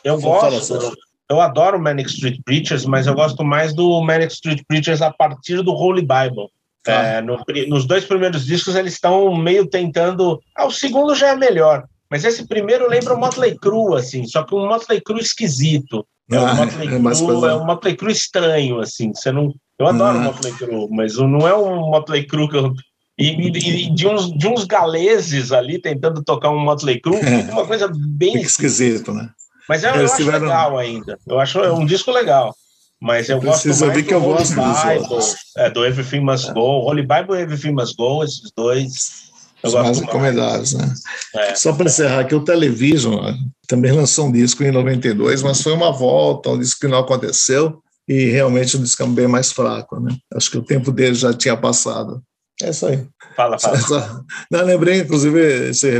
Eu 0.03 0.19
gosto. 0.19 0.73
Eu, 0.73 0.93
eu 1.29 1.41
adoro 1.41 1.81
Manic 1.81 2.09
Street 2.09 2.39
Preachers, 2.43 2.85
mas 2.85 3.07
eu 3.07 3.13
gosto 3.13 3.43
mais 3.43 3.73
do 3.73 4.01
Manic 4.01 4.33
Street 4.33 4.61
Preachers 4.67 5.01
a 5.01 5.11
partir 5.11 5.61
do 5.61 5.71
Holy 5.71 6.01
Bible. 6.01 6.47
Tá. 6.83 6.93
É, 6.93 7.21
no, 7.21 7.39
nos 7.67 7.85
dois 7.85 8.05
primeiros 8.05 8.45
discos 8.45 8.75
eles 8.75 8.93
estão 8.93 9.35
meio 9.35 9.67
tentando. 9.67 10.41
Ah, 10.57 10.65
o 10.65 10.71
segundo 10.71 11.13
já 11.15 11.29
é 11.29 11.35
melhor, 11.35 11.85
mas 12.09 12.25
esse 12.25 12.47
primeiro 12.47 12.89
lembra 12.89 13.13
o 13.13 13.19
Motley 13.19 13.55
Crue, 13.57 13.97
assim, 13.97 14.25
só 14.25 14.43
que 14.43 14.55
um 14.55 14.67
Motley 14.67 14.99
Crue 14.99 15.21
esquisito. 15.21 16.05
É, 16.31 16.37
ah, 16.37 16.53
um 16.53 16.55
Motley 16.55 16.87
é, 16.87 16.89
Crue, 16.89 17.49
é 17.49 17.53
um 17.53 17.65
Motley 17.65 17.95
Crue 17.95 18.11
estranho, 18.11 18.79
assim. 18.79 19.13
Você 19.13 19.31
não, 19.31 19.53
eu 19.77 19.87
adoro 19.87 20.17
o 20.17 20.21
ah. 20.21 20.23
Motley 20.23 20.53
Crue, 20.53 20.87
mas 20.89 21.15
não 21.17 21.47
é 21.47 21.55
um 21.55 21.91
Motley 21.91 22.25
Crue 22.25 22.49
que 22.49 22.57
eu 22.57 22.73
e, 23.21 23.47
e, 23.47 23.93
de, 23.93 24.07
uns, 24.07 24.31
de 24.31 24.47
uns 24.47 24.63
galeses 24.65 25.51
ali 25.51 25.79
tentando 25.79 26.23
tocar 26.23 26.49
um 26.49 26.59
Motley 26.59 26.99
Crue, 26.99 27.19
é, 27.21 27.51
uma 27.51 27.65
coisa 27.65 27.91
bem 27.93 28.35
esquisito, 28.41 29.13
né? 29.13 29.29
Mas 29.69 29.83
eu, 29.83 29.91
eu 29.91 30.05
acho 30.05 30.17
tiveram... 30.17 30.39
legal 30.39 30.77
ainda. 30.77 31.19
Eu 31.27 31.39
acho 31.39 31.59
é 31.59 31.71
um 31.71 31.85
disco 31.85 32.11
legal. 32.11 32.55
Mas 32.99 33.29
eu, 33.29 33.37
eu 33.37 33.41
gosto 33.41 33.67
mais 33.67 34.05
que 34.05 34.13
eu 34.13 34.21
gosto 34.21 34.53
Bible, 34.53 35.25
é, 35.57 35.69
do 35.69 35.85
Everything 35.85 36.19
Must 36.19 36.49
é. 36.49 36.53
Go. 36.53 36.85
Holy 36.85 37.01
Bible 37.01 37.35
e 37.35 37.41
Everything 37.41 37.71
Must 37.71 37.95
Go, 37.95 38.23
esses 38.23 38.51
dois. 38.55 39.31
Os 39.63 39.73
mais 39.73 39.99
recomendados, 39.99 40.73
né? 40.73 40.93
É. 41.35 41.55
Só 41.55 41.73
para 41.73 41.85
encerrar 41.85 42.21
aqui, 42.21 42.35
o 42.35 42.43
Television 42.43 43.33
também 43.67 43.91
lançou 43.91 44.27
um 44.27 44.31
disco 44.31 44.63
em 44.63 44.71
92, 44.71 45.43
mas 45.43 45.61
foi 45.61 45.73
uma 45.73 45.91
volta, 45.91 46.49
um 46.49 46.59
disco 46.59 46.81
que 46.81 46.87
não 46.87 46.99
aconteceu 46.99 47.81
e 48.07 48.25
realmente 48.25 48.75
um 48.75 48.81
disco 48.83 49.05
bem 49.07 49.27
mais 49.27 49.51
fraco, 49.51 49.99
né? 49.99 50.15
Acho 50.35 50.51
que 50.51 50.57
o 50.57 50.63
tempo 50.63 50.91
dele 50.91 51.13
já 51.13 51.33
tinha 51.33 51.55
passado. 51.55 52.21
É 52.61 52.69
isso 52.69 52.85
aí. 52.85 53.05
Fala, 53.35 53.57
fala. 53.57 54.23
Não, 54.51 54.63
lembrei, 54.63 55.01
inclusive, 55.01 55.73
você 55.73 55.99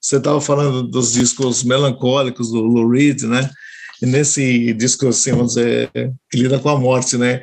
estava 0.00 0.40
falando 0.40 0.82
dos 0.82 1.12
discos 1.12 1.62
melancólicos 1.62 2.50
do 2.50 2.60
Lou 2.60 2.88
Reed, 2.88 3.22
né? 3.22 3.50
E 4.00 4.06
nesse 4.06 4.72
disco, 4.74 5.08
assim, 5.08 5.32
vamos 5.32 5.54
dizer, 5.54 5.90
que 6.30 6.38
lida 6.38 6.58
com 6.58 6.68
a 6.68 6.78
morte, 6.78 7.16
né? 7.16 7.42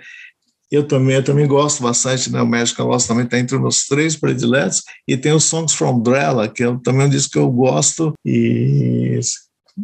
Eu 0.72 0.88
também, 0.88 1.16
eu 1.16 1.24
também 1.24 1.48
gosto 1.48 1.84
bastante, 1.84 2.32
né? 2.32 2.42
O 2.42 2.48
Magical 2.48 2.88
Lost 2.88 3.08
também 3.08 3.26
está 3.26 3.38
entre 3.38 3.56
os 3.56 3.62
meus 3.62 3.86
três 3.86 4.16
prediletos. 4.16 4.82
E 5.08 5.16
tem 5.16 5.32
os 5.32 5.44
Songs 5.44 5.74
from 5.74 6.02
Drella, 6.02 6.48
que 6.48 6.64
é 6.64 6.78
também 6.84 7.06
um 7.06 7.10
disco 7.10 7.34
que 7.34 7.40
eu 7.40 7.52
gosto. 7.52 8.14
E 8.26 9.20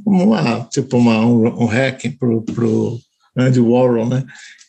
uma, 0.05 0.65
tipo 0.65 0.97
uma, 0.97 1.19
um, 1.19 1.63
um 1.63 1.65
hack 1.65 2.17
pro, 2.17 2.41
pro 2.41 2.99
Andy 3.37 3.59
Warhol, 3.59 4.07
né? 4.07 4.23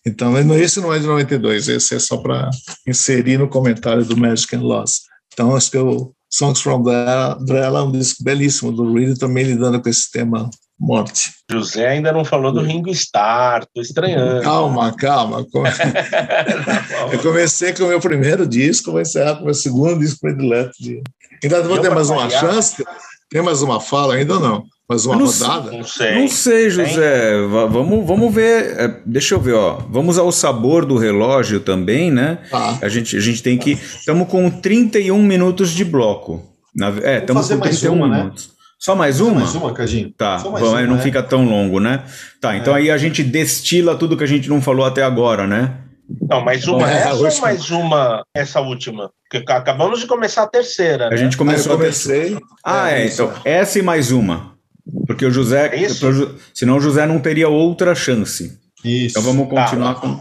Então, 0.05 0.37
esse 0.57 0.81
não 0.81 0.93
é 0.93 0.99
de 0.99 1.07
92, 1.07 1.69
esse 1.69 1.95
é 1.95 1.99
só 1.99 2.17
para 2.17 2.51
inserir 2.87 3.39
no 3.39 3.49
comentário 3.49 4.05
do 4.05 4.17
Magic 4.17 4.55
and 4.57 4.63
Loss. 4.63 5.03
Então, 5.33 5.55
acho 5.55 5.71
que 5.71 5.79
o 5.79 6.13
Songs 6.29 6.61
from 6.61 6.83
Drella 6.83 7.81
é 7.81 7.83
um 7.83 7.93
disco 7.93 8.25
belíssimo 8.25 8.73
do 8.73 8.93
Reed, 8.93 9.17
também 9.19 9.45
lidando 9.45 9.81
com 9.81 9.89
esse 9.89 10.11
tema 10.11 10.51
morte. 10.79 11.31
José 11.49 11.87
ainda 11.87 12.11
não 12.11 12.25
falou 12.25 12.51
do 12.51 12.61
Ringo 12.61 12.91
Starr, 12.91 13.65
tô 13.73 13.81
estranhando. 13.81 14.43
Calma, 14.43 14.93
calma. 14.97 15.47
Eu 17.13 17.19
comecei 17.21 17.73
com 17.73 17.85
o 17.85 17.89
meu 17.89 18.01
primeiro 18.01 18.47
disco, 18.47 18.91
vou 18.91 19.01
encerrar 19.01 19.37
com 19.37 19.43
o 19.43 19.45
meu 19.45 19.55
segundo 19.55 20.01
disco 20.01 20.21
predileto. 20.21 20.73
Ainda 21.43 21.63
vou 21.63 21.79
ter 21.79 21.91
mais 21.91 22.11
uma 22.11 22.29
chance? 22.29 22.85
Tem 23.31 23.41
mais 23.41 23.63
uma 23.63 23.81
fala 23.81 24.15
ainda 24.15 24.35
ou 24.35 24.41
não? 24.41 24.65
Mais 24.93 25.07
uma 25.07 25.17
não 25.17 25.27
rodada? 25.27 25.71
Sei, 25.71 25.79
não 25.79 25.87
sei. 25.87 26.15
Não 26.21 26.29
sei, 26.29 26.71
José. 26.71 27.47
Vamos, 27.49 28.07
vamos 28.07 28.35
ver. 28.35 28.79
É, 28.79 29.01
deixa 29.07 29.35
eu 29.35 29.41
ver, 29.41 29.55
ó. 29.55 29.79
Vamos 29.89 30.19
ao 30.19 30.31
sabor 30.31 30.85
do 30.85 30.99
relógio 30.99 31.61
também, 31.61 32.11
né? 32.11 32.39
Ah. 32.53 32.79
A, 32.83 32.89
gente, 32.89 33.17
a 33.17 33.21
gente 33.21 33.43
tem 33.43 33.57
que. 33.57 33.73
Estamos 33.73 34.29
com 34.29 34.51
31 34.51 35.23
minutos 35.23 35.71
de 35.71 35.85
bloco. 35.85 36.43
Na, 36.77 36.89
é, 37.03 37.19
estamos 37.19 37.49
com 37.49 37.59
31 37.59 37.93
uma, 37.95 38.09
né? 38.09 38.19
minutos. 38.19 38.49
Né? 38.49 38.53
Só 38.79 38.95
mais 38.95 39.21
uma? 39.21 39.33
Só 39.33 39.39
mais 39.39 39.55
uma, 39.55 39.73
Cadinho. 39.73 40.11
Tá, 40.11 40.37
vamos, 40.39 40.61
uma, 40.61 40.83
não 40.83 40.97
é. 40.97 41.01
fica 41.01 41.23
tão 41.23 41.45
longo, 41.45 41.81
né? 41.81 42.03
Tá, 42.41 42.57
então 42.57 42.77
é. 42.77 42.81
aí 42.81 42.91
a 42.91 42.99
gente 42.99 43.23
destila 43.23 43.95
tudo 43.95 44.17
que 44.17 44.25
a 44.25 44.29
gente 44.29 44.49
não 44.49 44.61
falou 44.61 44.85
até 44.85 45.03
agora, 45.03 45.47
né? 45.47 45.79
Não, 46.29 46.45
mais 46.45 46.67
uma 46.67 46.91
é, 46.91 46.97
essa 46.97 47.15
ou 47.15 47.41
mais 47.41 47.71
uma 47.71 48.27
essa 48.35 48.61
última? 48.61 49.11
Porque 49.31 49.51
acabamos 49.51 50.01
de 50.01 50.07
começar 50.07 50.43
a 50.43 50.47
terceira. 50.47 51.07
A 51.07 51.11
né? 51.11 51.17
gente 51.17 51.37
começou 51.37 51.75
ah, 51.75 51.77
comecei. 51.77 52.37
A... 52.63 52.83
Ah, 52.83 52.91
é, 52.91 53.07
então 53.07 53.33
essa 53.45 53.79
e 53.79 53.83
mais 53.83 54.11
uma. 54.11 54.52
Porque 55.07 55.25
o 55.25 55.31
José. 55.31 55.69
É 55.75 55.81
isso? 55.83 56.39
Senão 56.55 56.77
o 56.77 56.81
José 56.81 57.07
não 57.07 57.21
teria 57.21 57.49
outra 57.49 57.95
chance. 57.95 58.59
Isso. 58.85 59.19
Então 59.19 59.23
vamos 59.23 59.49
continuar 59.49 59.95
tá. 59.95 60.01
com. 60.01 60.21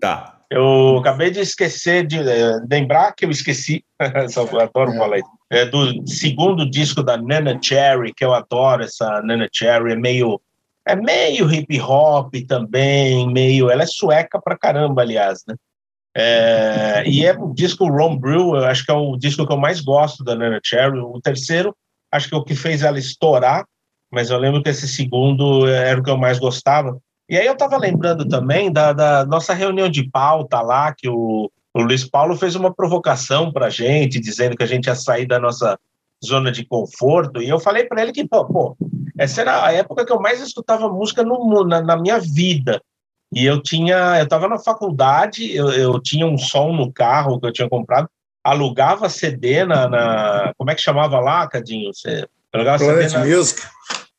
Tá. 0.00 0.38
Eu 0.50 0.98
acabei 0.98 1.30
de 1.30 1.40
esquecer 1.40 2.06
de 2.06 2.18
eh, 2.18 2.60
lembrar 2.70 3.12
que 3.12 3.24
eu 3.24 3.30
esqueci. 3.30 3.84
eu 4.00 4.60
adoro 4.60 4.92
falar 4.92 5.18
isso. 5.18 5.30
É 5.50 5.64
do 5.64 6.06
segundo 6.06 6.68
disco 6.68 7.02
da 7.02 7.16
Nana 7.16 7.58
Cherry, 7.62 8.12
que 8.14 8.24
eu 8.24 8.34
adoro 8.34 8.82
essa 8.82 9.22
Nana 9.22 9.48
Cherry, 9.52 9.92
é 9.92 9.96
meio 9.96 10.40
é 10.86 10.96
meio 10.96 11.50
hip 11.50 11.80
hop 11.80 12.34
também, 12.46 13.32
meio. 13.32 13.70
Ela 13.70 13.84
é 13.84 13.86
sueca 13.86 14.40
pra 14.42 14.58
caramba, 14.58 15.02
aliás, 15.02 15.42
né? 15.46 15.54
É, 16.14 17.04
e 17.06 17.24
é 17.24 17.32
o 17.32 17.54
disco 17.54 17.88
Ron 17.88 18.18
Brew, 18.18 18.56
eu 18.56 18.66
acho 18.66 18.84
que 18.84 18.90
é 18.90 18.94
o 18.94 19.16
disco 19.16 19.46
que 19.46 19.52
eu 19.52 19.56
mais 19.56 19.80
gosto 19.80 20.22
da 20.22 20.34
Nana 20.34 20.60
Cherry. 20.62 20.98
O 20.98 21.20
terceiro, 21.22 21.74
acho 22.10 22.28
que 22.28 22.34
é 22.34 22.38
o 22.38 22.44
que 22.44 22.54
fez 22.54 22.82
ela 22.82 22.98
estourar, 22.98 23.64
mas 24.12 24.28
eu 24.28 24.38
lembro 24.38 24.62
que 24.62 24.68
esse 24.68 24.86
segundo 24.86 25.66
era 25.66 25.98
o 25.98 26.02
que 26.02 26.10
eu 26.10 26.18
mais 26.18 26.38
gostava. 26.38 26.98
E 27.28 27.36
aí 27.36 27.46
eu 27.46 27.54
estava 27.54 27.78
lembrando 27.78 28.28
também 28.28 28.70
da, 28.70 28.92
da, 28.92 29.24
nossa 29.24 29.54
reunião 29.54 29.88
de 29.88 30.08
pauta 30.10 30.60
lá, 30.60 30.94
que 30.94 31.08
o, 31.08 31.50
o 31.72 31.80
Luiz 31.80 32.04
Paulo 32.04 32.36
fez 32.36 32.54
uma 32.54 32.74
provocação 32.74 33.50
para 33.50 33.66
a 33.66 33.70
gente, 33.70 34.20
dizendo 34.20 34.54
que 34.54 34.62
a 34.62 34.66
gente 34.66 34.86
ia 34.86 34.94
sair 34.94 35.26
da 35.26 35.40
nossa 35.40 35.78
zona 36.22 36.52
de 36.52 36.64
conforto. 36.66 37.40
E 37.40 37.48
eu 37.48 37.58
falei 37.58 37.84
para 37.84 38.02
ele 38.02 38.12
que, 38.12 38.28
pô, 38.28 38.44
pô, 38.44 38.76
essa 39.18 39.40
era 39.40 39.64
a 39.64 39.72
época 39.72 40.04
que 40.04 40.12
eu 40.12 40.20
mais 40.20 40.42
escutava 40.42 40.90
música 40.90 41.22
no, 41.22 41.64
na, 41.64 41.80
na 41.80 41.96
minha 41.96 42.20
vida. 42.20 42.82
E 43.34 43.46
eu 43.46 43.62
tinha, 43.62 44.18
eu 44.18 44.24
estava 44.24 44.46
na 44.46 44.58
faculdade, 44.58 45.56
eu, 45.56 45.72
eu 45.72 45.98
tinha 45.98 46.26
um 46.26 46.36
som 46.36 46.70
no 46.74 46.92
carro 46.92 47.40
que 47.40 47.46
eu 47.46 47.52
tinha 47.52 47.68
comprado, 47.68 48.10
alugava 48.44 49.08
CD 49.08 49.64
na, 49.64 49.88
na 49.88 50.52
como 50.58 50.70
é 50.70 50.74
que 50.74 50.82
chamava 50.82 51.18
lá, 51.18 51.48
Cadinho? 51.48 51.94
Você 51.94 52.28
Planet 52.52 52.78
CD 52.78 53.08
na, 53.08 53.24
Music. 53.24 53.62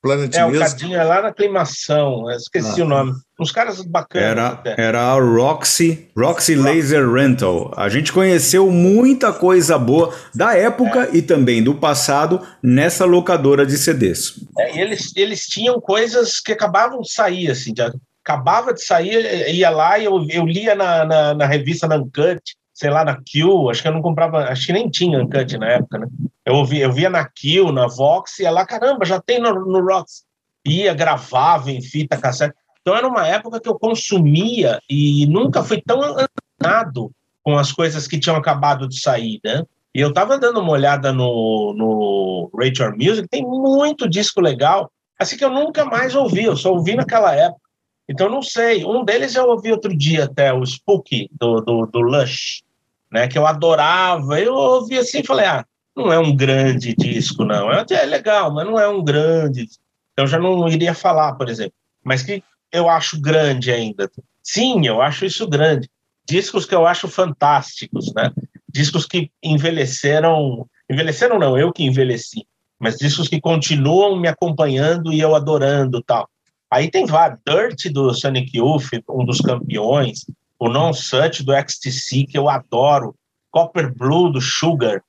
Planet 0.02 0.36
é, 0.36 0.46
Music. 0.46 0.58
o 0.58 0.60
Cadinho 0.60 1.00
é 1.00 1.04
lá 1.04 1.22
na 1.22 1.28
aclimação, 1.30 2.30
esqueci 2.32 2.82
ah. 2.82 2.84
o 2.84 2.88
nome. 2.88 3.14
Uns 3.40 3.52
caras 3.52 3.82
bacanas. 3.82 4.28
Era, 4.28 4.48
até. 4.50 4.76
era 4.78 5.02
a 5.02 5.14
Roxy, 5.14 6.10
Roxy 6.18 6.56
Laser 6.56 7.10
Rental. 7.10 7.72
A 7.78 7.88
gente 7.88 8.12
conheceu 8.12 8.70
muita 8.70 9.32
coisa 9.32 9.78
boa 9.78 10.14
da 10.36 10.58
época 10.58 11.06
é. 11.06 11.18
e 11.18 11.22
também 11.22 11.64
do 11.64 11.76
passado 11.76 12.46
nessa 12.62 13.06
locadora 13.06 13.66
de 13.66 13.78
CDs. 13.78 14.34
É, 14.60 14.82
eles, 14.82 15.16
eles 15.16 15.46
tinham 15.46 15.80
coisas 15.80 16.42
que 16.42 16.52
acabavam 16.52 17.00
de 17.00 17.12
sair, 17.12 17.50
assim, 17.50 17.74
de, 17.74 17.82
acabava 18.24 18.74
de 18.74 18.84
sair, 18.84 19.54
ia 19.54 19.70
lá 19.70 20.00
e 20.00 20.06
eu, 20.06 20.26
eu 20.30 20.46
lia 20.46 20.76
na, 20.76 21.06
na, 21.06 21.34
na 21.34 21.46
revista 21.46 21.88
na 21.88 21.96
Uncut, 21.96 22.42
sei 22.74 22.90
lá, 22.90 23.06
na 23.06 23.16
Q, 23.16 23.70
acho 23.70 23.82
que 23.82 23.88
eu 23.88 23.94
não 23.94 24.02
comprava, 24.02 24.46
acho 24.46 24.66
que 24.66 24.74
nem 24.74 24.90
tinha 24.90 25.20
Uncut 25.20 25.58
na 25.58 25.68
época, 25.68 26.00
né? 26.00 26.08
Eu, 26.46 26.56
ouvi, 26.56 26.80
eu 26.80 26.92
via 26.92 27.10
na 27.10 27.24
Q, 27.24 27.72
na 27.72 27.88
Vox, 27.88 28.40
e 28.40 28.44
ia 28.44 28.52
lá, 28.52 28.66
caramba, 28.66 29.06
já 29.06 29.22
tem 29.22 29.40
no, 29.40 29.54
no 29.54 29.86
Rocks. 29.86 30.24
Ia, 30.66 30.94
gravava 30.94 31.72
em 31.72 31.82
fita 31.82 32.18
cassete. 32.18 32.56
Então 32.82 32.96
era 32.96 33.08
uma 33.08 33.28
época 33.28 33.62
que 33.62 33.70
eu 33.70 33.78
consumia 33.78 34.80
e 34.90 35.26
nunca 35.28 35.64
fui 35.64 35.82
tão 35.82 36.02
antenado 36.02 37.12
com 37.44 37.58
as 37.58 37.72
coisas 37.72 38.08
que 38.08 38.20
tinham 38.20 38.36
acabado 38.36 38.88
de 38.88 39.00
sair, 39.00 39.40
né? 39.44 39.64
E 39.94 40.00
eu 40.00 40.12
tava 40.12 40.40
dando 40.40 40.60
uma 40.60 40.72
olhada 40.72 41.14
no, 41.14 41.74
no 41.78 42.52
Rachel 42.58 42.98
Music, 42.98 43.28
tem 43.28 43.44
muito 43.44 44.10
disco 44.10 44.42
legal, 44.42 44.92
assim 45.20 45.38
que 45.38 45.46
eu 45.46 45.52
nunca 45.52 45.86
mais 45.86 46.16
ouvi, 46.16 46.46
eu 46.46 46.58
só 46.58 46.74
ouvi 46.74 46.96
naquela 46.96 47.36
época. 47.36 47.62
Então, 48.08 48.30
não 48.30 48.42
sei. 48.42 48.86
Um 48.86 49.04
deles 49.04 49.36
eu 49.36 49.48
ouvi 49.48 49.72
outro 49.72 49.96
dia 49.96 50.26
até, 50.26 50.54
o 50.54 50.66
Spooky, 50.66 51.30
do, 51.32 51.62
do, 51.62 51.86
do 51.86 52.00
Lush, 52.00 52.64
né, 53.12 53.28
que 53.28 53.38
eu 53.38 53.48
adorava. 53.48 54.40
Eu 54.40 54.54
ouvi 54.54 54.98
assim 54.98 55.20
e 55.20 55.26
falei, 55.26 55.46
ah, 55.46 55.66
não 55.96 56.12
é 56.12 56.20
um 56.20 56.36
grande 56.36 56.96
disco, 56.96 57.46
não. 57.46 57.72
É, 57.72 57.86
é 57.90 58.06
legal, 58.06 58.54
mas 58.54 58.66
não 58.66 58.80
é 58.80 58.88
um 58.88 59.04
grande. 59.04 59.68
Então, 60.12 60.28
já 60.28 60.38
não 60.38 60.68
iria 60.68 60.94
falar, 60.94 61.34
por 61.34 61.50
exemplo. 61.50 61.74
Mas 62.04 62.24
que 62.24 62.44
eu 62.72 62.90
acho 62.90 63.22
grande 63.22 63.72
ainda. 63.72 64.12
Sim, 64.42 64.86
eu 64.86 65.02
acho 65.02 65.26
isso 65.26 65.48
grande. 65.48 65.90
Discos 66.28 66.66
que 66.66 66.76
eu 66.76 66.86
acho 66.86 67.08
fantásticos, 67.08 68.14
né? 68.14 68.32
Discos 68.68 69.06
que 69.06 69.32
envelheceram... 69.42 70.68
Envelheceram 70.90 71.40
não, 71.40 71.58
eu 71.58 71.72
que 71.72 71.84
envelheci. 71.84 72.46
Mas 72.80 72.98
discos 72.98 73.30
que 73.30 73.40
continuam 73.40 74.20
me 74.20 74.28
acompanhando 74.28 75.14
e 75.14 75.20
eu 75.20 75.36
adorando 75.36 76.04
tal. 76.04 76.28
Aí 76.74 76.90
tem 76.90 77.06
vários. 77.06 77.40
Dirt 77.48 77.94
do 77.94 78.12
Sonic 78.16 78.58
Youth, 78.58 78.90
um 79.08 79.24
dos 79.24 79.40
campeões. 79.40 80.26
O 80.58 80.68
Non 80.68 80.92
Such 80.92 81.44
do 81.44 81.54
XTC, 81.54 82.26
que 82.26 82.36
eu 82.36 82.50
adoro. 82.50 83.16
Copper 83.52 83.94
Blue 83.94 84.32
do 84.32 84.42
Sugar. 84.42 85.04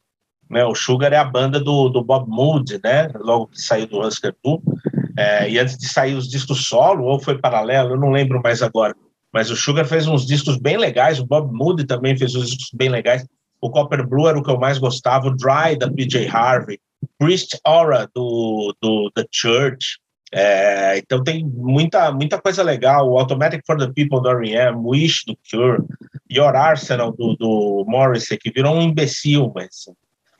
Né? 0.50 0.62
O 0.62 0.74
Sugar 0.74 1.10
é 1.14 1.16
a 1.16 1.24
banda 1.24 1.58
do, 1.58 1.88
do 1.88 2.04
Bob 2.04 2.28
Mood, 2.28 2.78
né? 2.84 3.08
Logo 3.14 3.46
que 3.46 3.58
saiu 3.58 3.86
do 3.86 4.00
Husker 4.00 4.36
Du. 4.44 4.62
É, 5.16 5.50
e 5.50 5.58
antes 5.58 5.78
de 5.78 5.88
sair 5.88 6.14
os 6.14 6.28
discos 6.28 6.66
solo, 6.66 7.04
ou 7.04 7.18
foi 7.18 7.38
paralelo, 7.38 7.92
eu 7.94 7.98
não 7.98 8.10
lembro 8.10 8.42
mais 8.42 8.60
agora. 8.60 8.94
Mas 9.32 9.50
o 9.50 9.56
Sugar 9.56 9.86
fez 9.86 10.06
uns 10.06 10.26
discos 10.26 10.58
bem 10.58 10.76
legais. 10.76 11.18
O 11.18 11.24
Bob 11.24 11.50
Mood 11.50 11.82
também 11.86 12.14
fez 12.14 12.34
uns 12.34 12.50
discos 12.50 12.70
bem 12.74 12.90
legais. 12.90 13.26
O 13.58 13.70
Copper 13.70 14.06
Blue 14.06 14.28
era 14.28 14.38
o 14.38 14.42
que 14.42 14.50
eu 14.50 14.60
mais 14.60 14.76
gostava. 14.76 15.28
O 15.28 15.34
Dry, 15.34 15.78
da 15.78 15.90
PJ 15.90 16.28
Harvey. 16.28 16.78
Priest 17.18 17.58
Aura, 17.64 18.06
do, 18.14 18.76
do 18.82 19.10
The 19.14 19.24
Church. 19.30 20.03
É, 20.36 20.98
então 20.98 21.22
tem 21.22 21.44
muita, 21.44 22.10
muita 22.10 22.40
coisa 22.40 22.60
legal. 22.60 23.08
O 23.08 23.16
Automatic 23.16 23.62
for 23.64 23.78
the 23.78 23.86
People 23.86 24.20
do 24.20 24.30
R.E.M., 24.30 24.78
Wish 24.78 25.24
do 25.26 25.38
Cure, 25.48 25.84
Your 26.28 26.56
Arsenal 26.56 27.12
do, 27.12 27.36
do 27.36 27.84
Morrissey, 27.86 28.36
que 28.36 28.50
virou 28.50 28.74
um 28.74 28.82
imbecil, 28.82 29.52
mas 29.54 29.84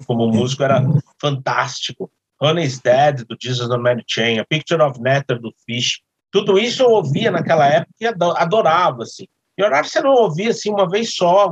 como 0.05 0.27
músico 0.27 0.65
era 0.65 0.83
fantástico. 1.21 2.11
Honey's 2.41 2.81
Dead 2.81 3.25
do 3.29 3.37
Jesus 3.41 3.71
and 3.71 3.79
Mary 3.79 4.03
Chain, 4.05 4.41
A 4.41 4.45
Picture 4.45 4.83
of 4.83 5.01
Nether 5.01 5.41
do 5.41 5.55
Fish. 5.65 6.01
Tudo 6.33 6.59
isso 6.59 6.83
eu 6.83 6.91
ouvia 6.91 7.31
naquela 7.31 7.69
época 7.69 7.95
e 8.01 8.07
adorava, 8.07 9.05
assim. 9.05 9.29
Your 9.57 9.73
Arsenal 9.73 10.17
eu 10.17 10.23
ouvia, 10.25 10.51
assim, 10.51 10.71
uma 10.71 10.91
vez 10.91 11.15
só, 11.15 11.49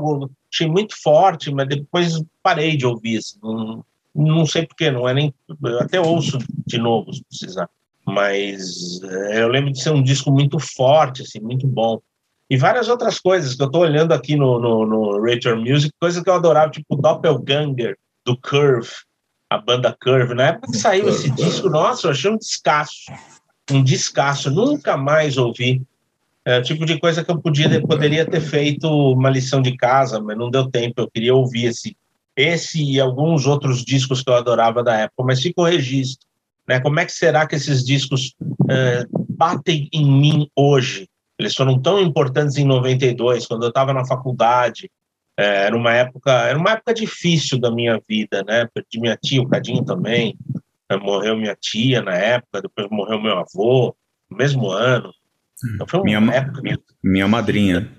achei 0.52 0.66
muito 0.66 1.00
forte, 1.00 1.55
mas 1.55 1.68
depois 1.68 2.20
parei 2.42 2.76
de 2.76 2.85
ouvir, 2.85 3.18
assim. 3.18 3.38
Não, 3.40 3.85
não 4.12 4.46
sei 4.46 4.66
porquê, 4.66 4.90
não 4.90 5.09
é 5.09 5.14
nem... 5.14 5.33
Eu 5.62 5.78
até 5.78 6.00
ouço 6.00 6.38
de 6.66 6.78
novo, 6.78 7.12
se 7.12 7.22
precisar 7.22 7.68
mas 8.06 9.00
é, 9.02 9.42
eu 9.42 9.48
lembro 9.48 9.72
de 9.72 9.82
ser 9.82 9.90
um 9.90 10.02
disco 10.02 10.30
muito 10.30 10.58
forte, 10.58 11.22
assim, 11.22 11.40
muito 11.40 11.66
bom. 11.66 12.00
E 12.50 12.56
várias 12.56 12.88
outras 12.88 13.18
coisas 13.18 13.54
que 13.54 13.62
eu 13.62 13.66
estou 13.66 13.82
olhando 13.82 14.12
aqui 14.12 14.36
no, 14.36 14.58
no, 14.58 14.86
no 14.86 15.24
Rachel 15.24 15.56
Music, 15.58 15.92
coisas 16.00 16.22
que 16.22 16.28
eu 16.28 16.34
adorava, 16.34 16.70
tipo 16.70 16.96
Doppelganger, 16.96 17.96
do 18.24 18.36
Curve, 18.36 18.90
a 19.48 19.58
banda 19.58 19.96
Curve. 20.02 20.34
Na 20.34 20.48
época 20.48 20.70
que 20.70 20.78
saiu 20.78 21.08
esse 21.08 21.30
disco, 21.30 21.68
nossa, 21.70 22.06
eu 22.06 22.10
achei 22.10 22.30
um 22.30 22.36
descasso. 22.36 23.10
Um 23.70 23.82
descasso, 23.82 24.50
nunca 24.50 24.96
mais 24.96 25.38
ouvi. 25.38 25.82
É 26.44 26.58
o 26.58 26.62
tipo 26.62 26.84
de 26.84 26.98
coisa 26.98 27.24
que 27.24 27.30
eu 27.30 27.40
podia, 27.40 27.80
poderia 27.86 28.26
ter 28.26 28.40
feito 28.40 28.88
uma 28.88 29.30
lição 29.30 29.62
de 29.62 29.76
casa, 29.76 30.20
mas 30.20 30.36
não 30.36 30.50
deu 30.50 30.68
tempo. 30.68 31.00
Eu 31.00 31.10
queria 31.10 31.34
ouvir 31.34 31.66
esse, 31.66 31.96
esse 32.36 32.82
e 32.82 33.00
alguns 33.00 33.46
outros 33.46 33.84
discos 33.84 34.22
que 34.22 34.28
eu 34.28 34.34
adorava 34.34 34.82
da 34.82 34.96
época, 34.96 35.22
mas 35.24 35.40
fica 35.40 35.60
o 35.60 35.64
registro. 35.64 36.26
Né? 36.68 36.81
Como 36.81 37.01
é 37.01 37.05
que 37.05 37.12
será 37.12 37.46
que 37.46 37.57
esses 37.57 37.85
discos 37.85 38.35
uh, 38.40 39.27
batem 39.29 39.88
em 39.92 40.05
mim 40.05 40.48
hoje? 40.57 41.09
Eles 41.38 41.55
foram 41.55 41.81
tão 41.81 42.01
importantes 42.01 42.57
em 42.57 42.64
92, 42.64 43.46
quando 43.46 43.64
eu 43.64 43.68
estava 43.68 43.92
na 43.92 44.05
faculdade. 44.05 44.90
É, 45.37 45.64
era 45.66 45.77
uma 45.77 45.92
época, 45.92 46.31
era 46.31 46.59
uma 46.59 46.72
época 46.72 46.94
difícil 46.94 47.59
da 47.59 47.70
minha 47.70 48.01
vida, 48.09 48.44
né? 48.44 48.68
Perdi 48.72 49.01
minha 49.01 49.16
tia, 49.16 49.42
o 49.42 49.48
Cadinho 49.48 49.85
também. 49.85 50.37
Né? 50.90 50.96
Morreu 50.98 51.37
minha 51.37 51.57
tia 51.59 52.03
na 52.03 52.14
época, 52.14 52.62
depois 52.62 52.87
morreu 52.90 53.20
meu 53.20 53.38
avô, 53.38 53.96
no 54.31 54.37
mesmo 54.37 54.70
ano. 54.70 55.11
Então 55.75 55.87
foi 55.87 56.01
uma 56.01 56.20
minha, 56.20 56.37
época. 56.37 56.61
Minha 57.03 57.29
madrinha. 57.29 57.90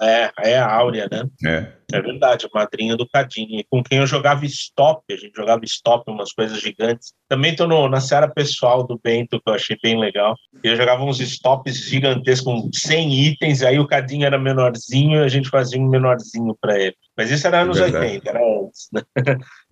É, 0.00 0.30
é 0.38 0.58
a 0.58 0.72
Áurea, 0.72 1.08
né? 1.10 1.28
É. 1.46 1.77
É 1.90 2.02
verdade, 2.02 2.46
a 2.46 2.58
madrinha 2.58 2.96
do 2.96 3.08
Cadinho, 3.08 3.64
com 3.70 3.82
quem 3.82 3.98
eu 3.98 4.06
jogava 4.06 4.44
stop, 4.44 5.02
a 5.10 5.16
gente 5.16 5.34
jogava 5.34 5.64
stop, 5.64 6.10
umas 6.10 6.32
coisas 6.32 6.60
gigantes. 6.60 7.12
Também 7.28 7.52
estou 7.52 7.88
na 7.88 8.00
seara 8.00 8.28
pessoal 8.28 8.86
do 8.86 9.00
Bento, 9.02 9.40
que 9.40 9.50
eu 9.50 9.54
achei 9.54 9.76
bem 9.82 9.98
legal. 9.98 10.34
Eu 10.62 10.76
jogava 10.76 11.02
uns 11.02 11.20
stops 11.20 11.76
gigantescos 11.88 12.44
com 12.44 12.70
100 12.72 13.28
itens, 13.28 13.62
aí 13.62 13.78
o 13.78 13.86
Cadinho 13.86 14.26
era 14.26 14.38
menorzinho 14.38 15.20
e 15.20 15.24
a 15.24 15.28
gente 15.28 15.48
fazia 15.48 15.80
um 15.80 15.88
menorzinho 15.88 16.54
para 16.60 16.78
ele. 16.78 16.94
Mas 17.16 17.30
isso 17.30 17.46
era 17.46 17.62
anos 17.62 17.78
é 17.78 17.84
80, 17.84 18.30
era 18.30 18.38
antes, 18.38 18.88
né? 18.92 19.02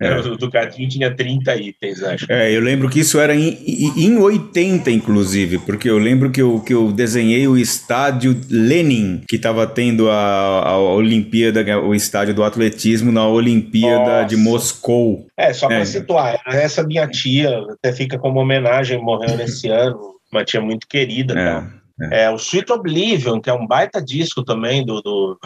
É. 0.01 0.17
O 0.27 0.35
do 0.35 0.51
Cadinho 0.51 0.89
tinha 0.89 1.15
30 1.15 1.55
itens, 1.55 2.03
acho. 2.03 2.25
É, 2.29 2.51
eu 2.51 2.59
lembro 2.59 2.89
que 2.89 2.99
isso 2.99 3.19
era 3.19 3.35
em, 3.35 3.57
em 3.95 4.17
80, 4.17 4.91
inclusive, 4.91 5.59
porque 5.59 5.89
eu 5.89 5.97
lembro 5.97 6.31
que 6.31 6.41
eu, 6.41 6.59
que 6.59 6.73
eu 6.73 6.91
desenhei 6.91 7.47
o 7.47 7.57
estádio 7.57 8.39
Lenin, 8.49 9.21
que 9.27 9.37
estava 9.37 9.65
tendo 9.65 10.09
a, 10.09 10.69
a 10.69 10.77
Olimpíada, 10.77 11.79
o 11.79 11.95
estádio 12.07 12.33
do 12.33 12.43
atletismo 12.43 13.11
na 13.11 13.27
Olimpíada 13.27 14.21
Nossa. 14.21 14.25
de 14.25 14.37
Moscou. 14.37 15.27
É, 15.37 15.53
só 15.53 15.67
para 15.67 15.79
é. 15.79 15.85
situar, 15.85 16.41
essa 16.47 16.83
minha 16.83 17.07
tia 17.07 17.59
até 17.69 17.93
fica 17.93 18.17
como 18.17 18.39
homenagem, 18.39 19.01
morreu 19.01 19.35
nesse 19.37 19.67
ano, 19.69 20.15
uma 20.31 20.43
tia 20.43 20.61
muito 20.61 20.87
querida. 20.87 21.39
É. 21.39 21.45
Tal. 21.45 21.77
É. 22.11 22.23
é. 22.23 22.29
o 22.29 22.35
Sweet 22.35 22.71
Oblivion, 22.71 23.41
que 23.41 23.49
é 23.49 23.53
um 23.53 23.67
baita 23.67 24.01
disco 24.01 24.43
também 24.43 24.85
do, 24.85 25.01
do 25.01 25.37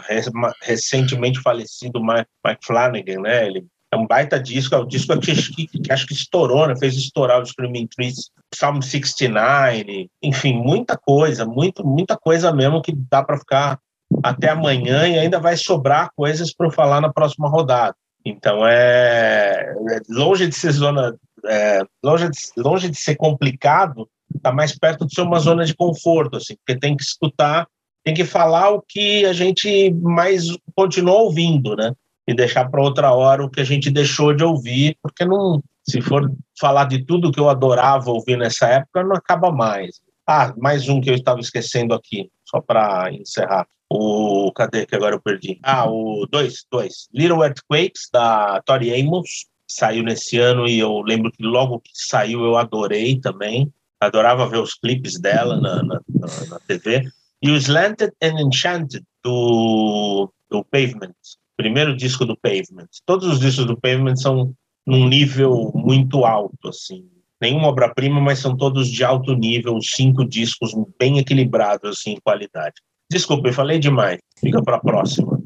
recentemente 0.62 1.40
falecido 1.40 2.02
Mike, 2.02 2.28
Mike 2.46 2.60
Flanagan, 2.64 3.20
né? 3.22 3.46
Ele 3.46 3.64
é 3.90 3.96
um 3.96 4.06
baita 4.06 4.40
disco, 4.40 4.74
é 4.74 4.78
um 4.78 4.86
disco 4.86 5.18
que, 5.18 5.34
que, 5.34 5.66
que 5.66 5.92
acho 5.92 6.06
que 6.06 6.14
estourou, 6.14 6.66
né? 6.66 6.74
Fez 6.78 6.94
estourar 6.94 7.40
o 7.40 7.46
Screaming 7.46 7.86
Trees, 7.88 8.30
Psalm 8.50 8.80
69, 8.80 10.08
enfim, 10.22 10.54
muita 10.54 10.96
coisa, 10.96 11.44
muito, 11.44 11.86
muita 11.86 12.16
coisa 12.16 12.52
mesmo 12.52 12.82
que 12.82 12.94
dá 13.10 13.22
para 13.22 13.38
ficar 13.38 13.78
até 14.22 14.50
amanhã 14.50 15.06
e 15.06 15.18
ainda 15.18 15.38
vai 15.38 15.56
sobrar 15.56 16.10
coisas 16.16 16.52
para 16.52 16.70
falar 16.70 17.00
na 17.00 17.12
próxima 17.12 17.48
rodada. 17.48 17.94
Então 18.24 18.66
é, 18.66 19.74
é 19.90 20.00
longe 20.08 20.46
de 20.46 20.54
ser 20.54 20.72
zona, 20.72 21.14
é, 21.46 21.82
longe, 22.02 22.28
de, 22.28 22.38
longe 22.56 22.88
de 22.88 22.96
ser 22.96 23.16
complicado, 23.16 24.08
está 24.34 24.52
mais 24.52 24.76
perto 24.78 25.06
de 25.06 25.14
ser 25.14 25.22
uma 25.22 25.38
zona 25.38 25.64
de 25.64 25.74
conforto, 25.74 26.36
assim, 26.36 26.54
porque 26.56 26.78
tem 26.78 26.96
que 26.96 27.02
escutar, 27.02 27.66
tem 28.04 28.14
que 28.14 28.24
falar 28.24 28.70
o 28.70 28.82
que 28.86 29.24
a 29.24 29.32
gente 29.32 29.92
mais 30.00 30.46
continua 30.74 31.14
ouvindo, 31.14 31.76
né? 31.76 31.92
E 32.26 32.34
deixar 32.34 32.68
para 32.70 32.82
outra 32.82 33.12
hora 33.12 33.44
o 33.44 33.50
que 33.50 33.60
a 33.60 33.64
gente 33.64 33.90
deixou 33.90 34.32
de 34.32 34.44
ouvir, 34.44 34.96
porque 35.02 35.24
não, 35.24 35.60
se 35.84 36.00
for 36.00 36.30
falar 36.58 36.84
de 36.84 37.04
tudo 37.04 37.32
que 37.32 37.40
eu 37.40 37.48
adorava 37.48 38.10
ouvir 38.10 38.38
nessa 38.38 38.66
época, 38.66 39.02
não 39.02 39.16
acaba 39.16 39.50
mais. 39.50 40.00
Ah, 40.26 40.54
mais 40.56 40.88
um 40.88 41.00
que 41.00 41.10
eu 41.10 41.14
estava 41.14 41.40
esquecendo 41.40 41.92
aqui, 41.92 42.30
só 42.44 42.60
para 42.60 43.12
encerrar. 43.12 43.66
O. 43.92 44.52
Cadê 44.52 44.86
que 44.86 44.94
agora 44.94 45.14
eu 45.14 45.20
perdi? 45.20 45.58
Ah, 45.62 45.90
o 45.90 46.26
2, 46.30 46.66
2. 46.70 47.08
Little 47.12 47.42
Earthquakes, 47.42 48.08
da 48.12 48.60
Tori 48.62 48.98
Amos. 49.00 49.46
saiu 49.68 50.02
nesse 50.02 50.38
ano 50.38 50.66
e 50.68 50.78
eu 50.78 51.00
lembro 51.00 51.30
que 51.32 51.42
logo 51.42 51.80
que 51.80 51.90
saiu 51.94 52.44
eu 52.44 52.56
adorei 52.56 53.20
também. 53.20 53.72
Adorava 54.00 54.48
ver 54.48 54.58
os 54.58 54.74
clipes 54.74 55.18
dela 55.20 55.60
na, 55.60 55.82
na, 55.82 56.00
na, 56.08 56.46
na 56.48 56.58
TV. 56.60 57.08
E 57.40 57.50
o 57.50 57.56
Slanted 57.56 58.12
and 58.22 58.40
Enchanted 58.40 59.04
do, 59.22 60.32
do 60.50 60.64
Pavement, 60.64 61.14
primeiro 61.56 61.96
disco 61.96 62.24
do 62.24 62.36
Pavement. 62.36 62.88
Todos 63.06 63.28
os 63.28 63.40
discos 63.40 63.66
do 63.66 63.80
Pavement 63.80 64.16
são 64.16 64.54
num 64.86 65.08
nível 65.08 65.72
muito 65.74 66.24
alto, 66.24 66.68
assim. 66.68 67.08
Nenhuma 67.40 67.68
obra-prima, 67.68 68.20
mas 68.20 68.38
são 68.38 68.56
todos 68.56 68.88
de 68.88 69.02
alto 69.02 69.34
nível, 69.34 69.80
cinco 69.80 70.24
discos 70.24 70.72
bem 70.98 71.18
equilibrados, 71.18 71.98
assim, 71.98 72.12
em 72.12 72.20
qualidade. 72.20 72.74
Desculpa, 73.12 73.48
eu 73.48 73.52
falei 73.52 73.78
demais. 73.78 74.18
Fica 74.40 74.62
para 74.62 74.76
a 74.76 74.80
próxima. 74.80 75.38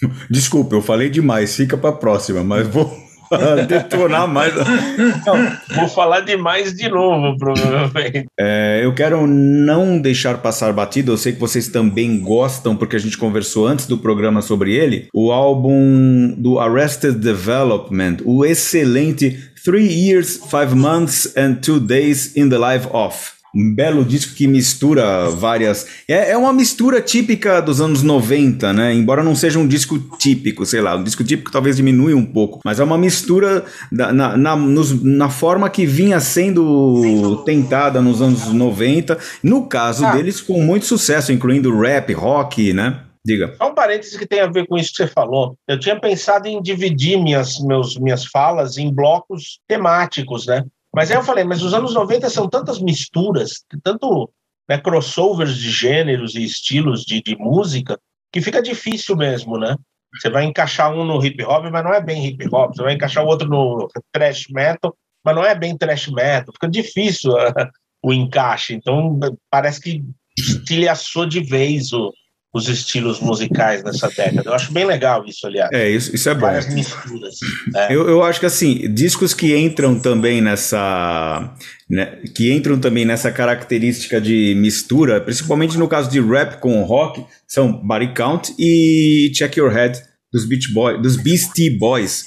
Desculpa, 0.30 0.74
eu 0.74 0.82
falei 0.82 1.08
demais. 1.08 1.56
Fica 1.56 1.76
para 1.76 1.90
a 1.90 1.94
próxima, 1.94 2.44
mas 2.44 2.68
vou 2.68 2.94
detonar 3.66 4.28
mais. 4.28 4.54
Não, 4.54 5.56
vou 5.74 5.88
falar 5.88 6.20
demais 6.20 6.74
de 6.74 6.88
novo, 6.88 7.36
provavelmente. 7.38 8.26
É, 8.38 8.80
eu 8.82 8.92
quero 8.94 9.26
não 9.26 9.98
deixar 9.98 10.38
passar 10.38 10.72
batido. 10.72 11.12
Eu 11.12 11.16
sei 11.16 11.32
que 11.32 11.40
vocês 11.40 11.68
também 11.68 12.20
gostam, 12.20 12.76
porque 12.76 12.96
a 12.96 12.98
gente 13.00 13.16
conversou 13.16 13.66
antes 13.66 13.86
do 13.86 13.98
programa 13.98 14.42
sobre 14.42 14.74
ele. 14.74 15.08
O 15.14 15.32
álbum 15.32 16.34
do 16.36 16.58
Arrested 16.58 17.14
Development, 17.14 18.18
o 18.24 18.44
excelente 18.44 19.38
Three 19.64 19.88
Years, 19.88 20.36
Five 20.36 20.74
Months 20.74 21.34
and 21.36 21.54
Two 21.54 21.80
Days 21.80 22.36
in 22.36 22.50
the 22.50 22.58
Life 22.58 22.86
Off 22.92 23.33
um 23.54 23.74
belo 23.74 24.04
disco 24.04 24.34
que 24.34 24.46
mistura 24.46 25.28
várias. 25.30 25.86
É, 26.08 26.32
é 26.32 26.36
uma 26.36 26.52
mistura 26.52 27.00
típica 27.00 27.60
dos 27.60 27.80
anos 27.80 28.02
90, 28.02 28.72
né? 28.72 28.92
Embora 28.92 29.22
não 29.22 29.34
seja 29.34 29.58
um 29.58 29.66
disco 29.66 29.98
típico, 30.18 30.66
sei 30.66 30.80
lá, 30.80 30.96
um 30.96 31.04
disco 31.04 31.22
típico 31.22 31.50
talvez 31.50 31.76
diminui 31.76 32.14
um 32.14 32.24
pouco, 32.24 32.60
mas 32.64 32.80
é 32.80 32.84
uma 32.84 32.98
mistura 32.98 33.64
da, 33.92 34.12
na, 34.12 34.36
na, 34.36 34.56
nos, 34.56 35.02
na 35.02 35.28
forma 35.28 35.70
que 35.70 35.86
vinha 35.86 36.18
sendo 36.20 37.42
tentada 37.44 38.00
nos 38.00 38.20
anos 38.20 38.46
90, 38.52 39.18
no 39.42 39.66
caso 39.66 40.04
ah. 40.04 40.12
deles 40.12 40.40
com 40.40 40.60
muito 40.62 40.86
sucesso, 40.86 41.32
incluindo 41.32 41.78
rap, 41.78 42.12
rock, 42.12 42.72
né? 42.72 43.00
Diga. 43.26 43.54
Só 43.56 43.70
um 43.70 43.74
parênteses 43.74 44.18
que 44.18 44.26
tem 44.26 44.40
a 44.40 44.46
ver 44.46 44.66
com 44.66 44.76
isso 44.76 44.90
que 44.90 44.96
você 44.96 45.06
falou. 45.06 45.56
Eu 45.66 45.80
tinha 45.80 45.98
pensado 45.98 46.46
em 46.46 46.60
dividir 46.60 47.18
minhas, 47.18 47.58
meus, 47.58 47.96
minhas 47.96 48.26
falas 48.26 48.76
em 48.76 48.92
blocos 48.92 49.60
temáticos, 49.66 50.46
né? 50.46 50.62
Mas 50.94 51.10
aí 51.10 51.16
eu 51.16 51.22
falei, 51.22 51.44
mas 51.44 51.62
os 51.62 51.74
anos 51.74 51.94
90 51.94 52.30
são 52.30 52.48
tantas 52.48 52.80
misturas, 52.80 53.64
tanto 53.82 54.30
né, 54.68 54.78
crossovers 54.78 55.56
de 55.56 55.70
gêneros 55.70 56.34
e 56.34 56.44
estilos 56.44 57.02
de, 57.04 57.20
de 57.22 57.36
música, 57.36 57.98
que 58.32 58.40
fica 58.40 58.62
difícil 58.62 59.16
mesmo, 59.16 59.58
né? 59.58 59.76
Você 60.14 60.30
vai 60.30 60.44
encaixar 60.44 60.92
um 60.92 61.04
no 61.04 61.24
hip 61.24 61.42
hop, 61.42 61.64
mas 61.72 61.84
não 61.84 61.92
é 61.92 62.00
bem 62.00 62.24
hip 62.24 62.48
hop. 62.52 62.74
Você 62.74 62.82
vai 62.82 62.94
encaixar 62.94 63.24
o 63.24 63.26
outro 63.26 63.48
no 63.48 63.88
thrash 64.12 64.46
metal, 64.50 64.96
mas 65.24 65.34
não 65.34 65.44
é 65.44 65.54
bem 65.54 65.76
thrash 65.76 66.08
metal. 66.08 66.52
Fica 66.52 66.68
difícil 66.68 67.32
uh, 67.32 67.70
o 68.02 68.12
encaixe. 68.12 68.74
Então, 68.74 69.18
parece 69.50 69.80
que 69.80 70.04
estilhaçou 70.38 71.26
de 71.26 71.40
vez 71.40 71.92
o, 71.92 72.12
os 72.54 72.68
estilos 72.68 73.18
musicais 73.18 73.82
nessa 73.82 74.08
década. 74.08 74.48
Eu 74.48 74.54
acho 74.54 74.72
bem 74.72 74.86
legal 74.86 75.24
isso, 75.26 75.44
aliás. 75.44 75.70
É, 75.72 75.90
isso, 75.90 76.14
isso 76.14 76.28
é 76.28 76.34
Várias 76.34 76.66
bom. 76.66 76.74
misturas. 76.74 77.34
É. 77.74 77.92
Eu, 77.92 78.08
eu 78.08 78.22
acho 78.22 78.38
que 78.38 78.46
assim, 78.46 78.94
discos 78.94 79.34
que 79.34 79.56
entram 79.56 79.98
também 79.98 80.40
nessa. 80.40 81.52
Né, 81.90 82.20
que 82.34 82.52
entram 82.52 82.78
também 82.78 83.04
nessa 83.04 83.30
característica 83.30 84.20
de 84.20 84.54
mistura, 84.56 85.20
principalmente 85.20 85.76
no 85.76 85.88
caso 85.88 86.08
de 86.08 86.20
rap 86.20 86.60
com 86.60 86.82
rock, 86.84 87.24
são 87.46 87.72
Body 87.72 88.14
Count 88.14 88.54
e 88.56 89.30
Check 89.34 89.56
Your 89.56 89.70
Head 89.70 90.00
dos 90.32 90.46
Beach 90.46 90.72
Boys, 90.72 91.02
dos 91.02 91.16
Beastie 91.16 91.70
Boys. 91.70 92.24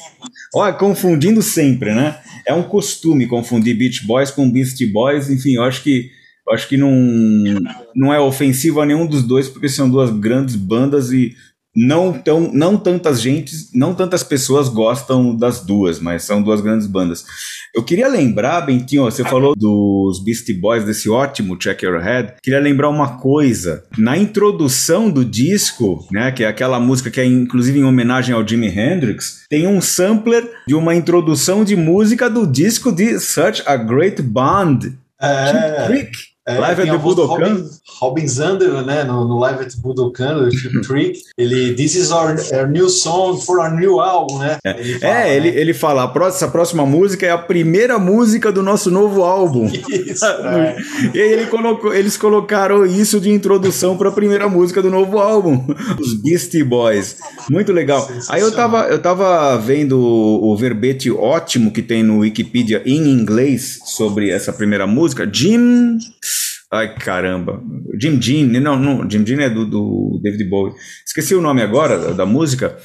Olha, 0.53 0.73
confundindo 0.73 1.41
sempre, 1.41 1.93
né? 1.93 2.19
É 2.45 2.53
um 2.53 2.63
costume 2.63 3.27
confundir 3.27 3.77
Beach 3.77 4.05
Boys 4.05 4.29
com 4.29 4.49
Beastie 4.49 4.87
Boys, 4.87 5.29
enfim, 5.29 5.55
eu 5.55 5.63
acho 5.63 5.81
que 5.81 6.09
eu 6.47 6.53
acho 6.53 6.67
que 6.67 6.77
não, 6.77 6.91
não 7.95 8.13
é 8.13 8.19
ofensivo 8.19 8.79
a 8.79 8.85
nenhum 8.85 9.05
dos 9.05 9.23
dois, 9.23 9.49
porque 9.49 9.67
são 9.67 9.89
duas 9.89 10.09
grandes 10.09 10.55
bandas 10.55 11.11
e 11.11 11.35
não, 11.75 12.11
tão, 12.11 12.51
não 12.51 12.75
tantas 12.75 13.21
gente, 13.21 13.53
não 13.71 13.93
tantas 13.93 14.23
pessoas 14.23 14.67
gostam 14.67 15.35
das 15.35 15.63
duas, 15.63 15.99
mas 15.99 16.23
são 16.23 16.41
duas 16.41 16.59
grandes 16.59 16.87
bandas. 16.87 17.23
Eu 17.75 17.83
queria 17.83 18.07
lembrar, 18.07 18.61
Bentinho, 18.61 19.03
você 19.03 19.23
falou 19.23 19.55
dos 19.55 20.23
Beastie 20.23 20.55
Boys, 20.55 20.83
desse 20.83 21.07
ótimo 21.07 21.55
Check 21.55 21.83
Your 21.83 22.01
Head. 22.01 22.33
Queria 22.41 22.59
lembrar 22.59 22.89
uma 22.89 23.19
coisa. 23.19 23.83
Na 23.95 24.17
introdução 24.17 25.07
do 25.11 25.23
disco, 25.23 26.03
né, 26.11 26.31
que 26.31 26.43
é 26.43 26.47
aquela 26.47 26.79
música 26.79 27.11
que 27.11 27.21
é 27.21 27.25
inclusive 27.25 27.77
em 27.77 27.83
homenagem 27.83 28.33
ao 28.33 28.47
Jimi 28.47 28.67
Hendrix, 28.67 29.45
tem 29.47 29.67
um 29.67 29.79
sampler 29.79 30.49
de 30.67 30.73
uma 30.73 30.95
introdução 30.95 31.63
de 31.63 31.75
música 31.75 32.27
do 32.27 32.47
disco 32.47 32.91
de 32.91 33.19
Such 33.19 33.61
a 33.67 33.77
Great 33.77 34.19
Band. 34.23 34.79
É. 35.21 35.85
Trick. 35.85 36.36
É, 36.47 36.57
Live 36.59 36.81
at 36.81 36.89
the 36.89 36.97
Budokan. 36.97 37.33
Robin, 37.35 37.69
Robin 37.99 38.27
Zander, 38.27 38.85
né, 38.85 39.03
no, 39.03 39.27
no 39.27 39.37
Live 39.37 39.63
at 39.63 39.69
the 39.69 39.81
Budokan, 39.81 40.45
do 40.45 40.51
Chip 40.55 40.79
Trick, 40.81 41.19
ele 41.37 41.73
This 41.73 41.95
is 41.95 42.09
our, 42.09 42.37
our, 42.53 42.67
new 42.67 42.89
song 42.89 43.37
for 43.41 43.59
our 43.59 43.69
new 43.69 43.99
album, 43.99 44.39
né? 44.39 44.57
É, 44.63 44.79
ele 44.79 44.99
fala, 44.99 45.13
é, 45.13 45.35
ele, 45.35 45.51
né? 45.51 45.59
ele 45.59 45.73
fala, 45.73 46.13
essa 46.27 46.47
próxima 46.47 46.85
música 46.85 47.25
é 47.25 47.31
a 47.31 47.37
primeira 47.37 47.99
música 47.99 48.49
do 48.49 48.63
nosso 48.63 48.89
novo 48.89 49.23
álbum. 49.23 49.65
Isso, 49.91 50.23
é. 50.47 50.77
E 51.13 51.19
aí 51.19 51.33
ele 51.33 51.47
colocou, 51.47 51.93
eles 51.93 52.15
colocaram 52.15 52.85
isso 52.85 53.19
de 53.19 53.29
introdução 53.29 53.97
para 53.97 54.07
a 54.07 54.11
primeira 54.11 54.47
música 54.47 54.81
do 54.81 54.89
novo 54.89 55.19
álbum, 55.19 55.65
os 55.99 56.13
Beastie 56.13 56.63
Boys. 56.63 57.17
Muito 57.49 57.73
legal. 57.73 58.09
Aí 58.29 58.41
eu 58.41 58.53
tava, 58.53 58.83
eu 58.83 58.99
tava 59.01 59.57
vendo 59.57 59.99
o, 59.99 60.53
o 60.53 60.55
verbete 60.55 61.11
ótimo 61.11 61.71
que 61.71 61.81
tem 61.81 62.03
no 62.03 62.19
Wikipedia 62.19 62.81
em 62.85 63.09
inglês 63.09 63.79
sobre 63.85 64.29
essa 64.29 64.53
primeira 64.53 64.87
música. 64.87 65.29
Jim 65.29 65.97
Ai, 66.71 66.95
caramba. 66.95 67.63
Jim 67.99 68.17
Dean, 68.17 68.59
não, 68.59 68.77
não, 68.77 69.09
Jim 69.09 69.23
Dean 69.23 69.41
é 69.41 69.49
do, 69.49 69.65
do 69.65 70.19
David 70.21 70.43
Bowie. 70.49 70.73
Esqueci 71.05 71.33
o 71.33 71.41
nome 71.41 71.61
agora 71.61 71.97
da, 71.97 72.11
da 72.11 72.25
música, 72.25 72.77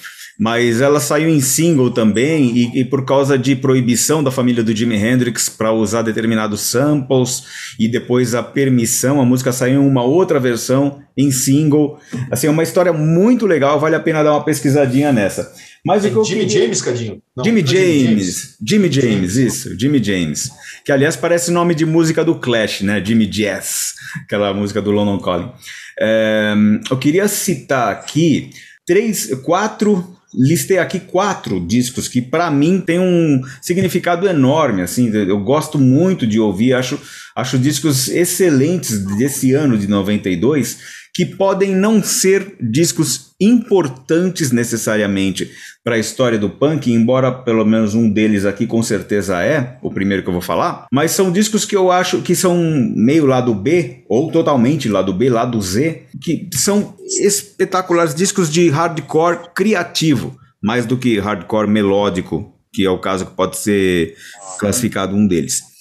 mas 0.42 0.80
ela 0.80 0.98
saiu 0.98 1.28
em 1.28 1.40
single 1.40 1.88
também 1.88 2.50
e, 2.50 2.80
e, 2.80 2.84
por 2.84 3.04
causa 3.04 3.38
de 3.38 3.54
proibição 3.54 4.24
da 4.24 4.30
família 4.32 4.60
do 4.60 4.74
Jimi 4.74 4.96
Hendrix 4.96 5.48
para 5.48 5.72
usar 5.72 6.02
determinados 6.02 6.62
samples 6.62 7.44
e 7.78 7.86
depois 7.86 8.34
a 8.34 8.42
permissão, 8.42 9.20
a 9.20 9.24
música 9.24 9.52
saiu 9.52 9.80
em 9.80 9.86
uma 9.86 10.02
outra 10.02 10.40
versão 10.40 10.98
em 11.16 11.30
single. 11.30 11.96
Assim, 12.28 12.48
é 12.48 12.50
uma 12.50 12.64
história 12.64 12.92
muito 12.92 13.46
legal, 13.46 13.78
vale 13.78 13.94
a 13.94 14.00
pena 14.00 14.24
dar 14.24 14.32
uma 14.32 14.44
pesquisadinha 14.44 15.12
nessa. 15.12 15.54
Mas 15.86 16.04
é 16.04 16.08
o 16.08 16.20
que 16.20 16.28
Jimmy 16.30 16.46
queria... 16.46 16.62
James, 16.62 16.82
Cadinho? 16.82 17.22
Não, 17.36 17.44
Jimmy, 17.44 17.64
James, 17.64 18.56
Jimmy 18.66 18.90
James. 18.90 19.00
Jimmy 19.00 19.12
James, 19.12 19.36
isso, 19.36 19.78
Jimmy 19.78 20.02
James. 20.02 20.50
Que 20.84 20.90
aliás 20.90 21.14
parece 21.14 21.52
nome 21.52 21.72
de 21.72 21.86
música 21.86 22.24
do 22.24 22.34
Clash, 22.34 22.80
né? 22.80 23.00
Jimmy 23.04 23.26
Jazz, 23.26 23.92
aquela 24.24 24.52
música 24.52 24.82
do 24.82 24.90
London 24.90 25.20
Calling. 25.20 25.52
É, 26.00 26.52
eu 26.90 26.96
queria 26.96 27.28
citar 27.28 27.92
aqui 27.92 28.50
três, 28.84 29.32
quatro 29.44 30.20
listei 30.34 30.78
aqui 30.78 30.98
quatro 30.98 31.60
discos 31.60 32.08
que 32.08 32.22
para 32.22 32.50
mim 32.50 32.80
tem 32.80 32.98
um 32.98 33.42
significado 33.60 34.26
enorme 34.26 34.82
assim 34.82 35.10
eu 35.14 35.38
gosto 35.40 35.78
muito 35.78 36.26
de 36.26 36.40
ouvir 36.40 36.72
acho 36.72 36.98
acho 37.34 37.58
discos 37.58 38.08
excelentes 38.08 39.04
desse 39.16 39.52
ano 39.52 39.76
de 39.76 39.86
92 39.86 41.01
que 41.14 41.26
podem 41.26 41.74
não 41.74 42.02
ser 42.02 42.56
discos 42.60 43.32
importantes 43.40 44.50
necessariamente 44.50 45.50
para 45.84 45.96
a 45.96 45.98
história 45.98 46.38
do 46.38 46.48
punk, 46.48 46.92
embora 46.92 47.32
pelo 47.32 47.64
menos 47.64 47.94
um 47.94 48.08
deles 48.08 48.44
aqui 48.44 48.66
com 48.66 48.82
certeza 48.82 49.42
é, 49.42 49.78
o 49.82 49.90
primeiro 49.90 50.22
que 50.22 50.28
eu 50.28 50.32
vou 50.32 50.40
falar, 50.40 50.86
mas 50.92 51.10
são 51.10 51.32
discos 51.32 51.64
que 51.64 51.76
eu 51.76 51.90
acho 51.90 52.22
que 52.22 52.36
são 52.36 52.56
meio 52.94 53.26
lado 53.26 53.52
B, 53.54 54.04
ou 54.08 54.30
totalmente 54.30 54.88
lado 54.88 55.12
B, 55.12 55.28
lado 55.28 55.60
Z, 55.60 56.04
que 56.22 56.48
são 56.54 56.94
espetaculares 57.20 58.14
discos 58.14 58.50
de 58.50 58.68
hardcore 58.70 59.50
criativo, 59.54 60.36
mais 60.62 60.86
do 60.86 60.96
que 60.96 61.18
hardcore 61.18 61.68
melódico, 61.68 62.54
que 62.72 62.86
é 62.86 62.90
o 62.90 63.00
caso 63.00 63.26
que 63.26 63.36
pode 63.36 63.58
ser 63.58 64.14
classificado 64.58 65.16
um 65.16 65.26
deles. 65.26 65.71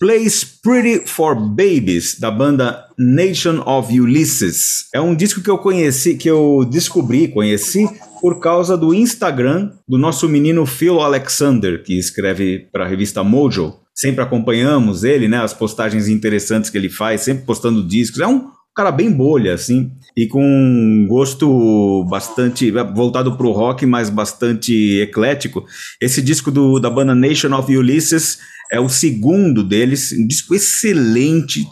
Plays 0.00 0.42
Pretty 0.62 1.06
for 1.06 1.34
Babies, 1.34 2.18
da 2.18 2.30
banda 2.30 2.86
Nation 2.98 3.62
of 3.66 4.00
Ulysses. 4.00 4.86
É 4.94 4.98
um 5.00 5.14
disco 5.14 5.42
que 5.42 5.50
eu 5.50 5.58
conheci, 5.58 6.16
que 6.16 6.26
eu 6.26 6.64
descobri, 6.64 7.28
conheci 7.28 7.86
por 8.22 8.40
causa 8.40 8.78
do 8.78 8.94
Instagram 8.94 9.72
do 9.86 9.98
nosso 9.98 10.26
menino 10.26 10.64
Phil 10.64 11.00
Alexander, 11.00 11.82
que 11.82 11.98
escreve 11.98 12.60
para 12.72 12.86
a 12.86 12.88
revista 12.88 13.22
Mojo. 13.22 13.74
Sempre 13.94 14.24
acompanhamos 14.24 15.04
ele, 15.04 15.28
né? 15.28 15.36
As 15.36 15.52
postagens 15.52 16.08
interessantes 16.08 16.70
que 16.70 16.78
ele 16.78 16.88
faz, 16.88 17.20
sempre 17.20 17.44
postando 17.44 17.86
discos. 17.86 18.20
É 18.20 18.26
um 18.26 18.48
cara 18.74 18.90
bem 18.90 19.12
bolha, 19.12 19.52
assim, 19.52 19.90
e 20.16 20.26
com 20.26 20.42
um 20.42 21.06
gosto 21.06 22.06
bastante 22.08 22.70
voltado 22.70 23.36
para 23.36 23.46
o 23.46 23.52
rock, 23.52 23.84
mas 23.84 24.08
bastante 24.08 24.98
eclético. 25.02 25.66
Esse 26.00 26.22
disco 26.22 26.50
do, 26.50 26.80
da 26.80 26.88
banda 26.88 27.14
Nation 27.14 27.54
of 27.54 27.76
Ulysses 27.76 28.38
é 28.72 28.78
o 28.78 28.88
segundo 28.88 29.64
deles, 29.64 30.12
um 30.12 30.26
disco 30.26 30.54
excelente, 30.54 31.66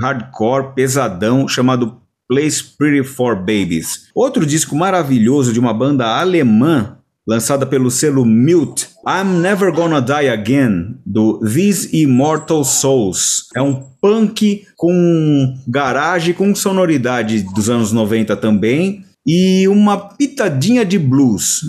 hardcore, 0.00 0.74
pesadão, 0.74 1.46
chamado 1.46 2.00
Place 2.28 2.62
Pretty 2.78 3.06
for 3.06 3.36
Babies. 3.36 4.08
Outro 4.14 4.46
disco 4.46 4.76
maravilhoso 4.76 5.52
de 5.52 5.60
uma 5.60 5.74
banda 5.74 6.06
alemã 6.06 6.96
lançada 7.26 7.64
pelo 7.64 7.90
selo 7.90 8.24
Mute, 8.24 8.88
I'm 9.06 9.40
Never 9.40 9.72
Gonna 9.72 10.00
Die 10.00 10.28
Again, 10.28 10.96
do 11.06 11.38
These 11.40 11.96
Immortal 11.96 12.64
Souls. 12.64 13.46
É 13.54 13.62
um 13.62 13.84
punk 14.00 14.64
com 14.76 15.54
garagem, 15.68 16.34
com 16.34 16.54
sonoridade 16.54 17.42
dos 17.54 17.70
anos 17.70 17.92
90 17.92 18.36
também, 18.36 19.04
e 19.26 19.68
uma 19.68 19.96
pitadinha 19.96 20.84
de 20.84 20.98
blues. 20.98 21.62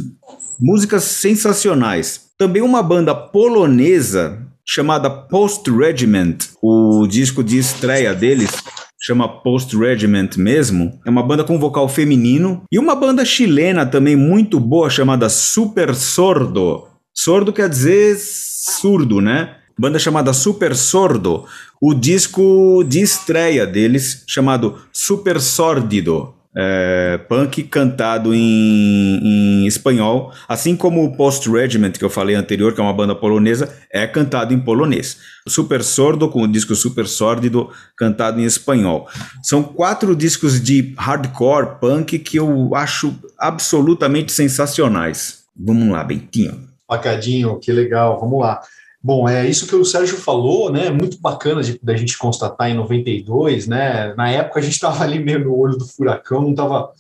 Músicas 0.60 1.04
sensacionais. 1.04 2.32
Também 2.38 2.62
uma 2.62 2.82
banda 2.82 3.14
polonesa 3.14 4.41
chamada 4.66 5.10
Post 5.10 5.70
Regiment, 5.70 6.38
o 6.62 7.06
disco 7.08 7.44
de 7.44 7.58
estreia 7.58 8.14
deles, 8.14 8.52
chama 9.00 9.28
Post 9.42 9.76
Regiment 9.76 10.30
mesmo. 10.38 11.00
É 11.06 11.10
uma 11.10 11.24
banda 11.24 11.44
com 11.44 11.60
vocal 11.60 11.90
feminino. 11.90 12.64
E 12.72 12.78
uma 12.78 12.96
banda 12.96 13.26
chilena 13.26 13.86
também 13.86 14.16
muito 14.16 14.60
boa 14.60 14.90
chamada 14.90 15.30
Super 15.30 15.96
Sordo. 15.96 16.88
Sordo 17.14 17.52
quer 17.52 17.68
dizer 17.68 18.18
surdo, 18.20 19.20
né? 19.20 19.56
Banda 19.78 19.98
chamada 19.98 20.34
Super 20.34 20.76
Sordo. 20.76 21.46
O 21.82 21.94
disco 21.94 22.84
de 22.88 23.02
estreia 23.02 23.66
deles, 23.66 24.24
chamado 24.28 24.78
Super 24.94 25.42
Sórdido 25.42 26.36
é, 26.56 27.18
punk 27.30 27.64
cantado 27.64 28.34
em, 28.34 29.20
em, 29.24 29.68
espanhol, 29.68 30.34
assim 30.48 30.76
como 30.76 31.04
o 31.04 31.16
Post 31.16 31.50
Regiment 31.50 31.94
que 31.94 32.04
eu 32.04 32.10
falei 32.10 32.36
anterior, 32.36 32.74
que 32.74 32.82
é 32.82 32.84
uma 32.84 32.94
banda 32.94 33.16
polonesa, 33.16 33.74
é 33.92 34.06
cantado 34.06 34.54
em 34.54 34.60
polonês. 34.60 35.18
Super 35.48 35.84
Sordo 35.84 36.30
com 36.30 36.44
o 36.44 36.48
disco 36.48 36.76
Super 36.76 37.08
Sórdido 37.08 37.70
cantado 37.98 38.40
em 38.40 38.44
espanhol. 38.44 39.08
São 39.42 39.64
quatro 39.64 40.16
discos 40.16 40.62
de 40.62 40.94
hardcore 40.98 41.80
punk 41.80 42.20
que 42.20 42.38
eu 42.38 42.76
acho 42.76 43.16
absolutamente 43.40 44.32
sensacionais. 44.32 45.44
Vamos 45.56 45.90
lá, 45.90 46.04
Bentinho. 46.04 46.70
Pacadinho, 46.88 47.58
que 47.60 47.72
legal, 47.72 48.20
vamos 48.20 48.42
lá. 48.42 48.62
Bom, 49.04 49.28
é 49.28 49.48
isso 49.48 49.66
que 49.66 49.76
o 49.76 49.84
Sérgio 49.84 50.16
falou, 50.18 50.72
né? 50.72 50.92
Muito 50.92 51.20
bacana 51.20 51.64
de, 51.64 51.80
da 51.82 51.96
gente 51.96 52.18
constatar 52.18 52.70
em 52.70 52.76
92, 52.76 53.66
né? 53.66 54.14
Na 54.16 54.30
época 54.30 54.60
a 54.60 54.64
gente 54.64 54.74
estava 54.74 55.04
ali 55.04 55.18
meio 55.18 55.44
no 55.44 55.58
olho 55.58 55.76
do 55.76 55.88
furacão, 55.88 56.42
não 56.42 56.52
estava 56.52 56.92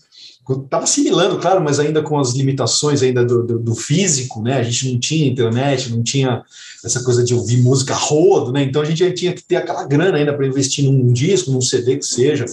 estava 0.49 0.83
assimilando, 0.83 1.37
claro, 1.37 1.61
mas 1.61 1.79
ainda 1.79 2.01
com 2.01 2.19
as 2.19 2.33
limitações 2.33 3.03
ainda 3.03 3.23
do, 3.23 3.43
do, 3.43 3.59
do, 3.59 3.75
físico, 3.75 4.41
né? 4.41 4.59
A 4.59 4.63
gente 4.63 4.91
não 4.91 4.99
tinha 4.99 5.27
internet, 5.27 5.91
não 5.91 6.01
tinha 6.01 6.43
essa 6.83 7.03
coisa 7.03 7.23
de 7.23 7.35
ouvir 7.35 7.57
música 7.57 7.93
rodo, 7.93 8.51
né? 8.51 8.63
Então 8.63 8.81
a 8.81 8.85
gente 8.85 9.09
tinha 9.13 9.33
que 9.33 9.43
ter 9.43 9.57
aquela 9.57 9.85
grana 9.85 10.17
ainda 10.17 10.33
para 10.33 10.47
investir 10.47 10.85
num 10.85 11.13
disco, 11.13 11.51
num 11.51 11.61
CD 11.61 11.97
que 11.97 12.05
seja, 12.05 12.45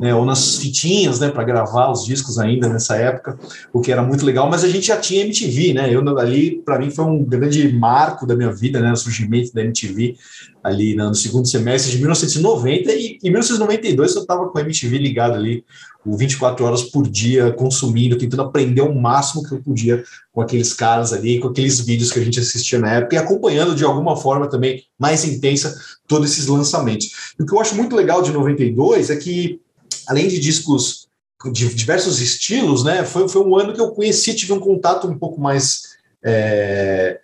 né? 0.00 0.14
Ou 0.14 0.24
nas 0.24 0.56
fitinhas, 0.56 1.20
né? 1.20 1.30
Para 1.30 1.44
gravar 1.44 1.90
os 1.90 2.04
discos 2.04 2.38
ainda 2.38 2.68
nessa 2.68 2.96
época, 2.96 3.38
o 3.72 3.80
que 3.80 3.92
era 3.92 4.02
muito 4.02 4.24
legal. 4.24 4.48
Mas 4.48 4.64
a 4.64 4.68
gente 4.68 4.86
já 4.86 4.96
tinha 4.96 5.22
MTV, 5.22 5.74
né? 5.74 5.94
Eu 5.94 6.02
ali, 6.18 6.62
para 6.64 6.78
mim, 6.78 6.90
foi 6.90 7.04
um 7.04 7.22
grande 7.22 7.70
marco 7.72 8.26
da 8.26 8.34
minha 8.34 8.52
vida, 8.52 8.80
né? 8.80 8.92
O 8.92 8.96
surgimento 8.96 9.52
da 9.52 9.62
MTV 9.62 10.16
ali 10.64 10.94
no 10.94 11.14
segundo 11.14 11.46
semestre 11.46 11.92
de 11.92 11.98
1990 11.98 12.90
e 12.92 13.18
em 13.22 13.30
1992 13.30 14.14
eu 14.14 14.22
estava 14.22 14.48
com 14.48 14.58
a 14.58 14.62
MTV 14.62 14.96
ligado 14.96 15.34
ali, 15.34 15.62
24 16.06 16.64
horas 16.64 16.82
por 16.82 17.06
dia 17.06 17.52
consumindo, 17.52 18.16
tentando 18.16 18.42
aprender 18.42 18.80
o 18.80 18.94
máximo 18.94 19.42
que 19.42 19.52
eu 19.52 19.62
podia 19.62 20.02
com 20.32 20.40
aqueles 20.40 20.72
caras 20.72 21.12
ali, 21.12 21.38
com 21.38 21.48
aqueles 21.48 21.80
vídeos 21.80 22.10
que 22.10 22.18
a 22.18 22.24
gente 22.24 22.40
assistia 22.40 22.78
na 22.78 22.94
época 22.94 23.14
e 23.14 23.18
acompanhando 23.18 23.74
de 23.74 23.84
alguma 23.84 24.16
forma 24.16 24.48
também 24.48 24.82
mais 24.98 25.24
intensa 25.24 25.78
todos 26.08 26.30
esses 26.30 26.46
lançamentos. 26.46 27.34
E 27.38 27.42
o 27.42 27.46
que 27.46 27.54
eu 27.54 27.60
acho 27.60 27.74
muito 27.74 27.94
legal 27.94 28.22
de 28.22 28.32
92 28.32 29.10
é 29.10 29.16
que 29.16 29.60
além 30.06 30.28
de 30.28 30.40
discos 30.40 31.08
de 31.52 31.74
diversos 31.74 32.22
estilos, 32.22 32.84
né, 32.84 33.04
foi, 33.04 33.28
foi 33.28 33.44
um 33.44 33.54
ano 33.54 33.74
que 33.74 33.80
eu 33.80 33.90
conheci, 33.90 34.34
tive 34.34 34.54
um 34.54 34.60
contato 34.60 35.06
um 35.06 35.18
pouco 35.18 35.38
mais 35.38 35.94
é, 36.24 37.20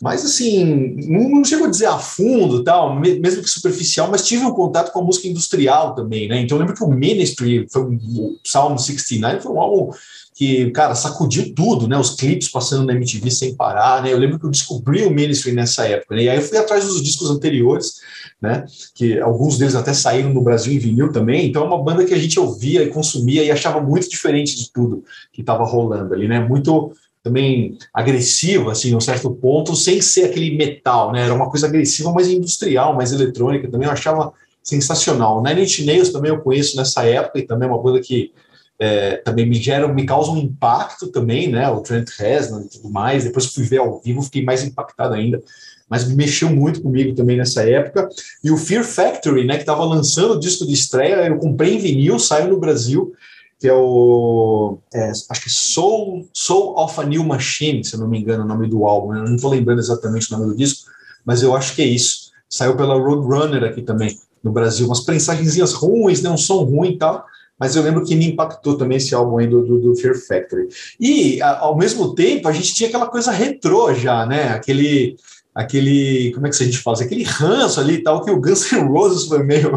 mas 0.00 0.24
assim, 0.24 0.94
não, 1.08 1.42
chego 1.42 1.64
a 1.64 1.70
dizer 1.70 1.86
a 1.86 1.98
fundo, 1.98 2.62
tal, 2.62 3.00
mesmo 3.00 3.42
que 3.42 3.48
superficial, 3.48 4.10
mas 4.10 4.26
tive 4.26 4.44
um 4.44 4.52
contato 4.52 4.92
com 4.92 5.00
a 5.00 5.04
música 5.04 5.26
industrial 5.26 5.94
também, 5.94 6.28
né? 6.28 6.40
Então 6.40 6.56
eu 6.56 6.60
lembro 6.60 6.76
que 6.76 6.84
o 6.84 6.88
Ministry, 6.88 7.66
foi 7.70 7.82
o 7.82 8.38
Psalm 8.42 8.76
69, 8.76 9.40
foi 9.40 9.52
um 9.52 9.60
álbum 9.60 9.90
que, 10.36 10.70
cara, 10.72 10.94
sacudiu 10.94 11.54
tudo, 11.54 11.88
né? 11.88 11.96
Os 11.96 12.10
clipes 12.10 12.50
passando 12.50 12.84
na 12.84 12.92
MTV 12.92 13.30
sem 13.30 13.54
parar, 13.54 14.02
né? 14.02 14.12
Eu 14.12 14.18
lembro 14.18 14.38
que 14.38 14.44
eu 14.44 14.50
descobri 14.50 15.02
o 15.02 15.10
Ministry 15.10 15.52
nessa 15.52 15.88
época, 15.88 16.14
né? 16.14 16.24
E 16.24 16.28
aí 16.28 16.36
eu 16.36 16.42
fui 16.42 16.58
atrás 16.58 16.84
dos 16.84 17.02
discos 17.02 17.30
anteriores, 17.30 17.94
né? 18.38 18.66
Que 18.94 19.18
alguns 19.18 19.56
deles 19.56 19.74
até 19.74 19.94
saíram 19.94 20.34
no 20.34 20.42
Brasil 20.42 20.74
em 20.74 20.78
vinil 20.78 21.10
também. 21.10 21.46
Então 21.46 21.62
é 21.62 21.66
uma 21.66 21.82
banda 21.82 22.04
que 22.04 22.12
a 22.12 22.18
gente 22.18 22.38
ouvia 22.38 22.82
e 22.82 22.90
consumia 22.90 23.42
e 23.42 23.50
achava 23.50 23.80
muito 23.80 24.10
diferente 24.10 24.54
de 24.56 24.70
tudo 24.70 25.02
que 25.32 25.40
estava 25.40 25.64
rolando 25.64 26.12
ali, 26.12 26.28
né? 26.28 26.38
Muito 26.38 26.92
também 27.26 27.76
agressiva, 27.92 28.70
assim, 28.70 28.94
a 28.94 28.96
um 28.96 29.00
certo 29.00 29.28
ponto, 29.32 29.74
sem 29.74 30.00
ser 30.00 30.26
aquele 30.26 30.56
metal, 30.56 31.10
né? 31.10 31.24
Era 31.24 31.34
uma 31.34 31.50
coisa 31.50 31.66
agressiva, 31.66 32.12
mais 32.12 32.28
industrial, 32.28 32.94
mais 32.94 33.10
eletrônica, 33.10 33.68
também 33.68 33.88
eu 33.88 33.92
achava 33.92 34.32
sensacional. 34.62 35.42
Nine 35.42 35.64
Inch 35.64 35.84
Nails 35.84 36.10
também 36.10 36.30
eu 36.30 36.38
conheço 36.38 36.76
nessa 36.76 37.04
época, 37.04 37.40
e 37.40 37.42
também 37.42 37.68
é 37.68 37.72
uma 37.72 37.82
banda 37.82 38.00
que 38.00 38.32
é, 38.78 39.16
também 39.16 39.44
me 39.44 39.56
gera, 39.56 39.88
me 39.88 40.06
causa 40.06 40.30
um 40.30 40.38
impacto 40.38 41.08
também, 41.08 41.48
né? 41.48 41.68
O 41.68 41.80
Trent 41.80 42.10
Reznor 42.16 42.62
e 42.62 42.68
tudo 42.68 42.90
mais. 42.90 43.24
Depois 43.24 43.46
fui 43.46 43.64
ver 43.64 43.78
ao 43.78 44.00
vivo, 44.00 44.22
fiquei 44.22 44.44
mais 44.44 44.62
impactado 44.62 45.14
ainda. 45.14 45.42
Mas 45.88 46.08
mexeu 46.08 46.48
muito 46.48 46.80
comigo 46.80 47.12
também 47.12 47.36
nessa 47.36 47.68
época. 47.68 48.08
E 48.44 48.52
o 48.52 48.56
Fear 48.56 48.84
Factory, 48.84 49.44
né? 49.44 49.54
Que 49.54 49.62
estava 49.62 49.84
lançando 49.84 50.34
o 50.34 50.38
disco 50.38 50.64
de 50.64 50.74
estreia, 50.74 51.26
eu 51.26 51.38
comprei 51.38 51.74
em 51.74 51.78
vinil, 51.78 52.20
saiu 52.20 52.48
no 52.48 52.60
Brasil 52.60 53.12
que 53.58 53.68
é 53.68 53.72
o. 53.72 54.78
É, 54.92 55.10
acho 55.10 55.42
que 55.42 55.50
Soul, 55.50 56.28
Soul 56.32 56.78
of 56.78 57.00
a 57.00 57.04
New 57.04 57.24
Machine, 57.24 57.84
se 57.84 57.94
eu 57.94 58.00
não 58.00 58.08
me 58.08 58.18
engano, 58.18 58.44
o 58.44 58.46
nome 58.46 58.68
do 58.68 58.86
álbum. 58.86 59.14
Eu 59.14 59.24
não 59.24 59.36
estou 59.36 59.50
lembrando 59.50 59.78
exatamente 59.78 60.32
o 60.32 60.38
nome 60.38 60.50
do 60.50 60.56
disco, 60.56 60.90
mas 61.24 61.42
eu 61.42 61.56
acho 61.56 61.74
que 61.74 61.82
é 61.82 61.86
isso. 61.86 62.30
Saiu 62.48 62.76
pela 62.76 62.94
Roadrunner 62.94 63.64
aqui 63.64 63.82
também, 63.82 64.18
no 64.42 64.52
Brasil. 64.52 64.86
Umas 64.86 65.00
prensagenzinhas 65.00 65.72
ruins, 65.72 66.22
né? 66.22 66.30
um 66.30 66.36
som 66.36 66.62
ruim 66.64 66.90
e 66.90 66.98
tal. 66.98 67.24
Mas 67.58 67.74
eu 67.74 67.82
lembro 67.82 68.04
que 68.04 68.14
me 68.14 68.26
impactou 68.26 68.76
também 68.76 68.98
esse 68.98 69.14
álbum 69.14 69.38
aí 69.38 69.46
do, 69.46 69.64
do, 69.64 69.80
do 69.80 69.96
Fear 69.96 70.14
Factory. 70.14 70.68
E, 71.00 71.40
a, 71.40 71.60
ao 71.60 71.76
mesmo 71.76 72.14
tempo, 72.14 72.46
a 72.46 72.52
gente 72.52 72.74
tinha 72.74 72.88
aquela 72.88 73.06
coisa 73.06 73.30
retrô 73.30 73.94
já, 73.94 74.26
né? 74.26 74.50
Aquele 74.50 75.16
aquele, 75.56 76.32
como 76.34 76.46
é 76.46 76.50
que 76.50 76.62
a 76.62 76.66
gente 76.66 76.76
faz? 76.76 77.00
Aquele 77.00 77.22
ranço 77.22 77.80
ali 77.80 77.94
e 77.94 78.02
tal, 78.02 78.22
que 78.22 78.30
o 78.30 78.38
Guns 78.38 78.70
N' 78.70 78.86
Roses 78.88 79.26
foi 79.26 79.42
meio 79.42 79.72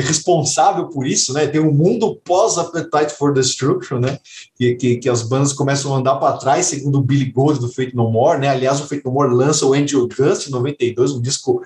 responsável 0.00 0.88
por 0.88 1.06
isso, 1.06 1.32
né? 1.32 1.46
Tem 1.46 1.60
um 1.60 1.72
mundo 1.72 2.16
pós-Appetite 2.24 3.14
for 3.16 3.32
Destruction, 3.32 4.00
né? 4.00 4.18
Que, 4.56 4.74
que, 4.74 4.96
que, 4.96 5.08
as 5.08 5.22
bandas 5.22 5.52
começam 5.52 5.94
a 5.94 5.98
andar 5.98 6.16
para 6.16 6.36
trás, 6.36 6.66
segundo 6.66 6.98
o 6.98 7.02
Billy 7.02 7.30
Gold 7.30 7.60
do 7.60 7.68
Fate 7.68 7.94
No 7.94 8.10
More, 8.10 8.40
né? 8.40 8.48
Aliás, 8.48 8.80
o 8.80 8.88
Fate 8.88 9.04
No 9.04 9.12
More 9.12 9.32
lança 9.32 9.64
o 9.64 9.72
Angel 9.72 10.08
Dust 10.08 10.48
em 10.48 10.50
92, 10.50 11.12
um 11.12 11.22
disco 11.22 11.62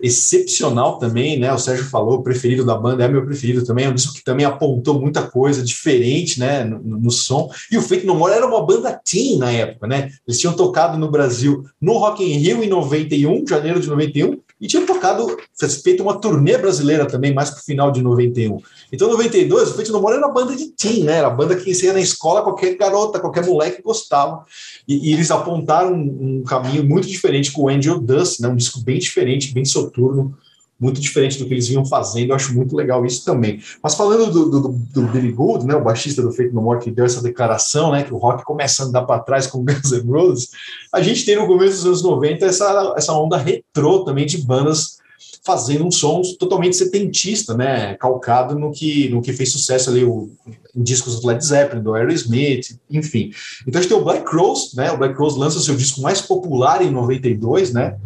excepcional 0.00 0.98
também, 0.98 1.38
né? 1.38 1.52
O 1.52 1.58
Sérgio 1.58 1.84
falou, 1.86 2.22
preferido 2.22 2.64
da 2.64 2.76
banda 2.76 3.04
é 3.04 3.08
meu 3.08 3.24
preferido 3.24 3.64
também, 3.64 3.86
é 3.86 3.88
um 3.88 3.94
disco 3.94 4.14
que 4.14 4.22
também 4.22 4.46
apontou 4.46 5.00
muita 5.00 5.22
coisa 5.22 5.64
diferente, 5.64 6.38
né? 6.38 6.62
No, 6.62 6.78
no 6.78 7.10
som. 7.10 7.50
E 7.72 7.76
o 7.76 7.82
Fate 7.82 8.06
No 8.06 8.14
More 8.14 8.34
era 8.34 8.46
uma 8.46 8.64
banda 8.64 9.00
teen 9.04 9.36
na 9.36 9.50
época, 9.50 9.88
né? 9.88 10.12
Eles 10.26 10.38
tinham 10.38 10.54
tocado 10.54 10.96
no 10.96 11.10
Brasil 11.10 11.64
no 11.80 11.94
Rock 11.98 12.22
in 12.22 12.36
Rio 12.38 12.62
em 12.62 12.68
91, 12.68 13.44
janeiro 13.46 13.80
de 13.80 13.88
91, 13.88 14.38
e 14.60 14.66
tinha 14.66 14.86
tocado, 14.86 15.36
feito 15.82 16.02
uma 16.02 16.18
turnê 16.18 16.56
brasileira 16.56 17.06
também, 17.06 17.34
mais 17.34 17.50
para 17.50 17.60
o 17.60 17.64
final 17.64 17.90
de 17.90 18.00
91. 18.00 18.58
Então, 18.92 19.08
em 19.08 19.12
92, 19.12 19.70
o 19.70 19.74
Feito 19.74 19.92
No 19.92 20.00
More 20.00 20.16
era 20.16 20.26
uma 20.26 20.32
banda 20.32 20.54
de 20.54 20.68
teen, 20.68 21.04
né? 21.04 21.18
Era 21.18 21.26
a 21.26 21.30
banda 21.30 21.56
que 21.56 21.70
ia 21.70 21.92
na 21.92 22.00
escola, 22.00 22.42
qualquer 22.42 22.76
garota, 22.76 23.18
qualquer 23.18 23.44
moleque 23.44 23.82
gostava. 23.82 24.44
E, 24.86 25.10
e 25.10 25.12
eles 25.12 25.30
apontaram 25.30 25.92
um, 25.92 26.38
um, 26.38 26.44
caminho 26.44 26.84
muito 26.84 27.08
diferente 27.08 27.50
com 27.50 27.62
o 27.62 27.68
Angel 27.68 27.98
Dust, 27.98 28.40
né? 28.40 28.48
Um 28.48 28.56
disco 28.56 28.80
bem 28.80 28.98
diferente, 28.98 29.52
bem 29.52 29.64
soturno, 29.64 30.36
muito 30.78 31.00
diferente 31.00 31.38
do 31.38 31.46
que 31.46 31.54
eles 31.54 31.68
vinham 31.68 31.84
fazendo. 31.84 32.30
Eu 32.30 32.36
acho 32.36 32.54
muito 32.54 32.76
legal 32.76 33.04
isso 33.06 33.24
também. 33.24 33.60
Mas 33.82 33.94
falando 33.94 34.30
do, 34.30 34.50
do, 34.50 34.68
do 34.68 35.02
Billy 35.08 35.32
Gould, 35.32 35.66
né, 35.66 35.74
o 35.74 35.82
baixista 35.82 36.22
do 36.22 36.32
Fate 36.32 36.52
No 36.52 36.62
More, 36.62 36.80
que 36.80 36.90
deu 36.90 37.04
essa 37.04 37.22
declaração, 37.22 37.92
né, 37.92 38.02
que 38.02 38.12
o 38.12 38.18
rock 38.18 38.44
começa 38.44 38.82
a 38.82 38.86
andar 38.86 39.02
para 39.02 39.22
trás 39.22 39.46
com 39.46 39.62
Guns 39.64 39.92
N' 39.92 40.10
Roses, 40.10 40.50
a 40.92 41.00
gente 41.00 41.24
tem 41.24 41.36
no 41.36 41.46
começo 41.46 41.76
dos 41.76 41.86
anos 41.86 42.02
90 42.02 42.46
essa, 42.46 42.94
essa 42.96 43.12
onda 43.12 43.36
retrô 43.36 44.04
também 44.04 44.26
de 44.26 44.38
bandas 44.38 44.98
fazendo 45.44 45.86
um 45.86 45.90
som 45.90 46.22
totalmente 46.38 46.74
setentista, 46.74 47.54
né, 47.54 47.94
calcado 47.96 48.58
no 48.58 48.72
que, 48.72 49.10
no 49.10 49.20
que 49.20 49.32
fez 49.34 49.52
sucesso 49.52 49.90
ali 49.90 50.02
o, 50.02 50.30
em 50.74 50.82
discos 50.82 51.20
do 51.20 51.26
Led 51.26 51.44
Zeppelin, 51.44 51.82
do 51.82 51.94
Aerosmith, 51.94 52.78
enfim. 52.90 53.30
Então 53.66 53.78
a 53.78 53.82
gente 53.82 53.92
tem 53.92 54.00
o 54.00 54.04
Black 54.04 54.24
Crowes, 54.24 54.72
né, 54.74 54.90
o 54.90 54.96
Black 54.96 55.14
Crowes 55.14 55.36
lança 55.36 55.60
seu 55.60 55.76
disco 55.76 56.00
mais 56.00 56.22
popular 56.22 56.80
em 56.80 56.90
92, 56.90 57.74
né, 57.74 57.96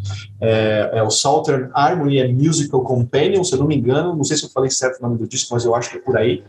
é, 0.40 0.90
é 0.94 1.02
o 1.02 1.10
Southern 1.10 1.70
Harmony 1.72 2.32
Musical 2.32 2.82
Companion, 2.82 3.44
se 3.44 3.54
eu 3.54 3.60
não 3.60 3.68
me 3.68 3.76
engano, 3.76 4.16
não 4.16 4.24
sei 4.24 4.36
se 4.36 4.44
eu 4.44 4.50
falei 4.50 4.70
certo 4.70 4.98
o 4.98 5.02
nome 5.02 5.16
do 5.16 5.28
disco, 5.28 5.54
mas 5.54 5.64
eu 5.64 5.76
acho 5.76 5.90
que 5.90 5.98
é 5.98 6.00
por 6.00 6.16
aí, 6.16 6.42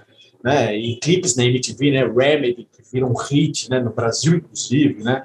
né, 0.44 0.76
e 0.76 0.96
clipes 1.00 1.36
na 1.36 1.46
MTV, 1.46 1.92
né, 1.92 2.08
Remedy, 2.08 2.68
que 2.72 2.82
viram 2.92 3.14
hit, 3.14 3.70
né, 3.70 3.80
no 3.80 3.92
Brasil 3.92 4.38
inclusive, 4.38 5.04
né, 5.04 5.22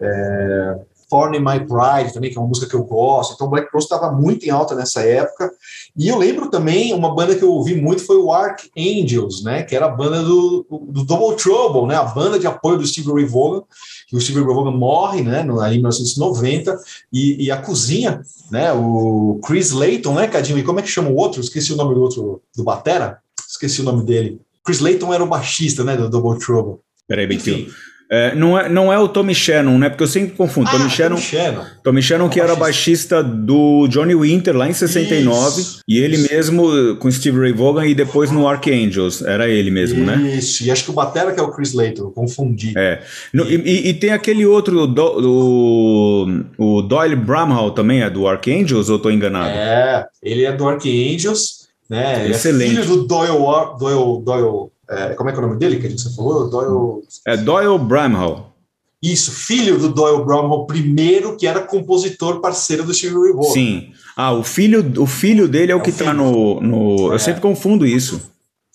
é, 0.00 0.78
Thorn 1.08 1.36
in 1.36 1.40
My 1.40 1.60
Pride 1.60 2.12
também, 2.12 2.30
que 2.30 2.36
é 2.36 2.40
uma 2.40 2.48
música 2.48 2.68
que 2.68 2.74
eu 2.74 2.84
gosto. 2.84 3.34
Então, 3.34 3.48
Black 3.48 3.68
Crowes 3.68 3.84
estava 3.84 4.10
muito 4.12 4.44
em 4.44 4.50
alta 4.50 4.74
nessa 4.74 5.00
época. 5.02 5.52
E 5.96 6.08
eu 6.08 6.18
lembro 6.18 6.50
também, 6.50 6.92
uma 6.92 7.14
banda 7.14 7.34
que 7.34 7.42
eu 7.42 7.52
ouvi 7.52 7.74
muito 7.74 8.04
foi 8.04 8.16
o 8.16 8.32
Archangels, 8.32 9.42
né? 9.42 9.62
Que 9.62 9.76
era 9.76 9.86
a 9.86 9.90
banda 9.90 10.22
do, 10.22 10.66
do 10.88 11.04
Double 11.04 11.36
Trouble, 11.36 11.86
né? 11.86 11.94
A 11.94 12.04
banda 12.04 12.38
de 12.38 12.46
apoio 12.46 12.78
do 12.78 12.86
Steve 12.86 13.12
Ray 13.12 13.24
Vaughan, 13.24 13.62
que 14.08 14.16
o 14.16 14.20
Steve 14.20 14.40
Ray 14.40 14.54
Vaughan 14.54 14.72
morre, 14.72 15.22
né? 15.22 15.42
No, 15.42 15.64
em 15.64 15.76
1990. 15.78 16.78
E, 17.12 17.44
e, 17.44 17.50
a 17.50 17.56
cozinha, 17.56 18.22
né? 18.50 18.72
O 18.72 19.40
Chris 19.44 19.70
Layton, 19.70 20.14
né, 20.14 20.26
Cadinho? 20.26 20.58
E 20.58 20.64
como 20.64 20.80
é 20.80 20.82
que 20.82 20.88
chama 20.88 21.10
o 21.10 21.16
outro? 21.16 21.40
Esqueci 21.40 21.72
o 21.72 21.76
nome 21.76 21.94
do 21.94 22.02
outro, 22.02 22.42
do 22.56 22.64
Batera. 22.64 23.18
Esqueci 23.48 23.80
o 23.80 23.84
nome 23.84 24.04
dele. 24.04 24.40
Chris 24.64 24.80
Layton 24.80 25.14
era 25.14 25.22
o 25.22 25.28
baixista, 25.28 25.84
né? 25.84 25.96
Do 25.96 26.10
Double 26.10 26.38
Trouble. 26.38 26.80
Peraí, 27.06 27.26
Bentinho. 27.26 27.70
É, 28.08 28.34
não, 28.36 28.58
é, 28.58 28.68
não 28.68 28.92
é 28.92 28.98
o 28.98 29.08
Tommy 29.08 29.34
Shannon, 29.34 29.78
né? 29.78 29.88
Porque 29.88 30.04
eu 30.04 30.08
sempre 30.08 30.36
confundo. 30.36 30.68
Ah, 30.68 30.78
Tommy 30.78 30.90
Shannon. 30.90 31.16
Tommy 31.16 31.22
Shannon, 31.26 31.64
Tommy 31.82 32.02
Shannon 32.02 32.28
que 32.28 32.40
era 32.40 32.54
baixista 32.54 33.22
do 33.22 33.88
Johnny 33.88 34.14
Winter 34.14 34.56
lá 34.56 34.68
em 34.68 34.72
69. 34.72 35.60
Isso, 35.60 35.80
e 35.88 35.98
ele 35.98 36.16
isso. 36.16 36.32
mesmo 36.32 36.96
com 36.96 37.10
Steve 37.10 37.38
Ray 37.38 37.52
Vaughan 37.52 37.86
e 37.86 37.94
depois 37.94 38.30
no 38.30 38.46
Archangels. 38.46 39.22
Era 39.22 39.48
ele 39.48 39.70
mesmo, 39.70 40.02
isso. 40.02 40.06
né? 40.06 40.36
Isso. 40.36 40.64
E 40.64 40.70
acho 40.70 40.84
que 40.84 40.90
o 40.90 40.94
Batera 40.94 41.32
que 41.32 41.40
é 41.40 41.42
o 41.42 41.50
Chris 41.50 41.72
Layton, 41.72 42.10
confundi. 42.10 42.74
É. 42.76 43.02
No, 43.32 43.44
e, 43.50 43.88
e, 43.88 43.94
tem 43.94 44.10
aquele 44.10 44.46
outro, 44.46 44.86
o, 44.86 46.26
o 46.56 46.82
Doyle 46.82 47.16
Bramhall 47.16 47.72
também 47.72 48.02
é 48.02 48.10
do 48.10 48.28
Archangels 48.28 48.88
ou 48.88 48.96
estou 48.96 49.10
enganado? 49.10 49.50
É, 49.50 50.06
ele 50.22 50.44
é 50.44 50.52
do 50.52 50.68
Archangels, 50.68 51.66
né? 51.90 52.28
Excelente. 52.30 52.70
Ele 52.70 52.78
é 52.78 52.82
filho 52.82 52.96
do 52.96 53.06
Doyle, 53.06 53.38
Doyle, 53.78 54.24
Doyle 54.24 54.70
é, 54.88 55.14
como 55.14 55.28
é 55.28 55.32
que 55.32 55.38
é 55.38 55.42
o 55.42 55.46
nome 55.46 55.58
dele 55.58 55.78
que 55.78 55.88
você 55.88 56.14
falou? 56.14 56.48
Doyle. 56.48 57.06
É 57.26 57.36
Doyle 57.36 57.78
Bramhall. 57.78 58.54
Isso, 59.02 59.30
filho 59.30 59.78
do 59.78 59.92
Doyle 59.92 60.24
Bramhall, 60.24 60.66
primeiro 60.66 61.36
que 61.36 61.46
era 61.46 61.60
compositor 61.60 62.40
parceiro 62.40 62.82
do 62.84 62.94
Steve 62.94 63.14
Ray 63.14 63.32
Vaughan. 63.32 63.52
Sim. 63.52 63.92
Ah, 64.16 64.32
o 64.32 64.42
filho, 64.42 65.02
o 65.02 65.06
filho 65.06 65.46
dele 65.46 65.70
é, 65.70 65.74
é 65.74 65.76
o 65.76 65.82
que 65.82 65.90
está 65.90 66.14
no. 66.14 66.60
no... 66.60 67.12
É. 67.12 67.14
Eu 67.14 67.18
sempre 67.18 67.40
confundo 67.40 67.86
isso. 67.86 68.30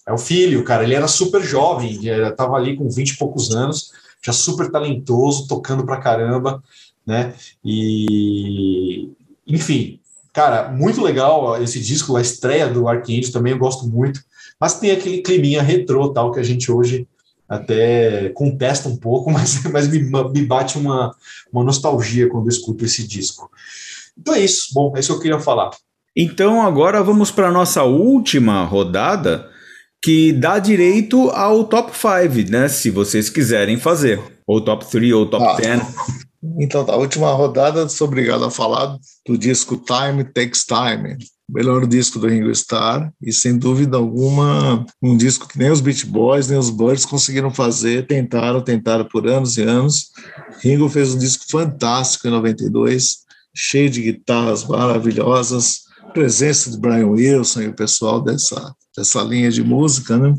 É 0.07 0.13
o 0.13 0.17
filho, 0.17 0.63
cara. 0.63 0.83
Ele 0.83 0.93
era 0.93 1.07
super 1.07 1.41
jovem, 1.41 1.99
estava 2.05 2.55
ali 2.55 2.75
com 2.75 2.89
20 2.89 3.09
e 3.09 3.17
poucos 3.17 3.51
anos, 3.51 3.91
já 4.23 4.33
super 4.33 4.69
talentoso, 4.69 5.47
tocando 5.47 5.85
pra 5.85 5.97
caramba, 5.97 6.61
né? 7.05 7.33
E. 7.63 9.09
Enfim, 9.47 9.99
cara, 10.33 10.69
muito 10.69 11.01
legal 11.01 11.61
esse 11.61 11.79
disco, 11.79 12.15
a 12.15 12.21
estreia 12.21 12.67
do 12.67 12.87
Arcade 12.87 13.31
também 13.31 13.53
eu 13.53 13.59
gosto 13.59 13.87
muito 13.87 14.21
mas 14.61 14.79
tem 14.79 14.91
aquele 14.91 15.23
climinha 15.23 15.63
retrô 15.63 16.09
tal 16.09 16.31
que 16.31 16.39
a 16.39 16.43
gente 16.43 16.71
hoje 16.71 17.07
até 17.49 18.29
contesta 18.29 18.87
um 18.87 18.95
pouco, 18.95 19.31
mas, 19.33 19.63
mas 19.63 19.87
me, 19.87 19.99
me 19.99 20.45
bate 20.45 20.77
uma, 20.77 21.15
uma 21.51 21.63
nostalgia 21.63 22.29
quando 22.29 22.45
eu 22.45 22.49
escuto 22.49 22.85
esse 22.85 23.05
disco. 23.07 23.49
Então 24.15 24.35
é 24.35 24.39
isso, 24.39 24.67
bom, 24.71 24.95
é 24.95 24.99
isso 24.99 25.13
que 25.13 25.17
eu 25.17 25.21
queria 25.21 25.39
falar. 25.39 25.71
Então 26.15 26.61
agora 26.61 27.01
vamos 27.01 27.31
para 27.31 27.47
a 27.47 27.51
nossa 27.51 27.83
última 27.83 28.63
rodada, 28.63 29.49
que 30.03 30.31
dá 30.31 30.59
direito 30.59 31.29
ao 31.31 31.63
top 31.63 31.91
5, 31.95 32.51
né? 32.51 32.67
Se 32.67 32.91
vocês 32.91 33.29
quiserem 33.29 33.77
fazer. 33.77 34.21
Ou 34.45 34.61
top 34.61 34.85
3 34.89 35.13
ou 35.13 35.25
top 35.25 35.61
10. 35.61 35.81
Ah, 35.81 35.87
então 36.57 36.83
tá, 36.83 36.93
a 36.93 36.97
última 36.97 37.31
rodada, 37.31 37.87
sou 37.87 38.07
obrigado 38.07 38.43
a 38.43 38.51
falar 38.51 38.97
do 39.27 39.37
disco 39.37 39.77
Time 39.77 40.23
Takes 40.23 40.65
Time, 40.65 41.17
melhor 41.47 41.85
disco 41.85 42.17
do 42.17 42.27
Ringo 42.27 42.49
Starr 42.49 43.11
e 43.21 43.31
sem 43.31 43.57
dúvida 43.57 43.97
alguma 43.97 44.85
um 45.01 45.15
disco 45.15 45.47
que 45.47 45.59
nem 45.59 45.69
os 45.69 45.81
Beach 45.81 46.05
Boys 46.05 46.47
nem 46.47 46.57
os 46.57 46.69
Birds 46.69 47.05
conseguiram 47.05 47.51
fazer, 47.51 48.07
tentaram, 48.07 48.61
tentaram 48.61 49.05
por 49.05 49.27
anos 49.27 49.57
e 49.57 49.61
anos. 49.61 50.11
Ringo 50.63 50.89
fez 50.89 51.13
um 51.13 51.19
disco 51.19 51.45
fantástico 51.49 52.27
em 52.27 52.31
92, 52.31 53.17
cheio 53.53 53.89
de 53.89 54.01
guitarras 54.01 54.63
maravilhosas, 54.63 55.81
presença 56.13 56.71
de 56.71 56.77
Brian 56.77 57.07
Wilson 57.07 57.61
e 57.61 57.67
o 57.67 57.75
pessoal 57.75 58.21
dessa 58.21 58.75
dessa 58.95 59.21
linha 59.21 59.49
de 59.49 59.63
música, 59.63 60.17
né? 60.17 60.33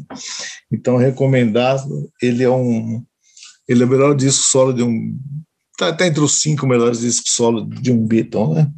Então 0.71 0.97
recomendado, 0.97 2.11
ele 2.21 2.43
é 2.43 2.51
um 2.51 3.03
ele 3.69 3.83
é 3.83 3.87
o 3.87 3.89
melhor 3.89 4.15
disco 4.15 4.45
solo 4.45 4.73
de 4.73 4.83
um 4.83 5.17
está 5.91 5.97
tá 5.97 6.07
entre 6.07 6.21
os 6.21 6.41
cinco 6.41 6.67
melhores 6.67 7.01
discos 7.01 7.33
solo 7.35 7.67
de 7.67 7.93
um 7.93 8.07
Beatle, 8.07 8.55
né? 8.55 8.71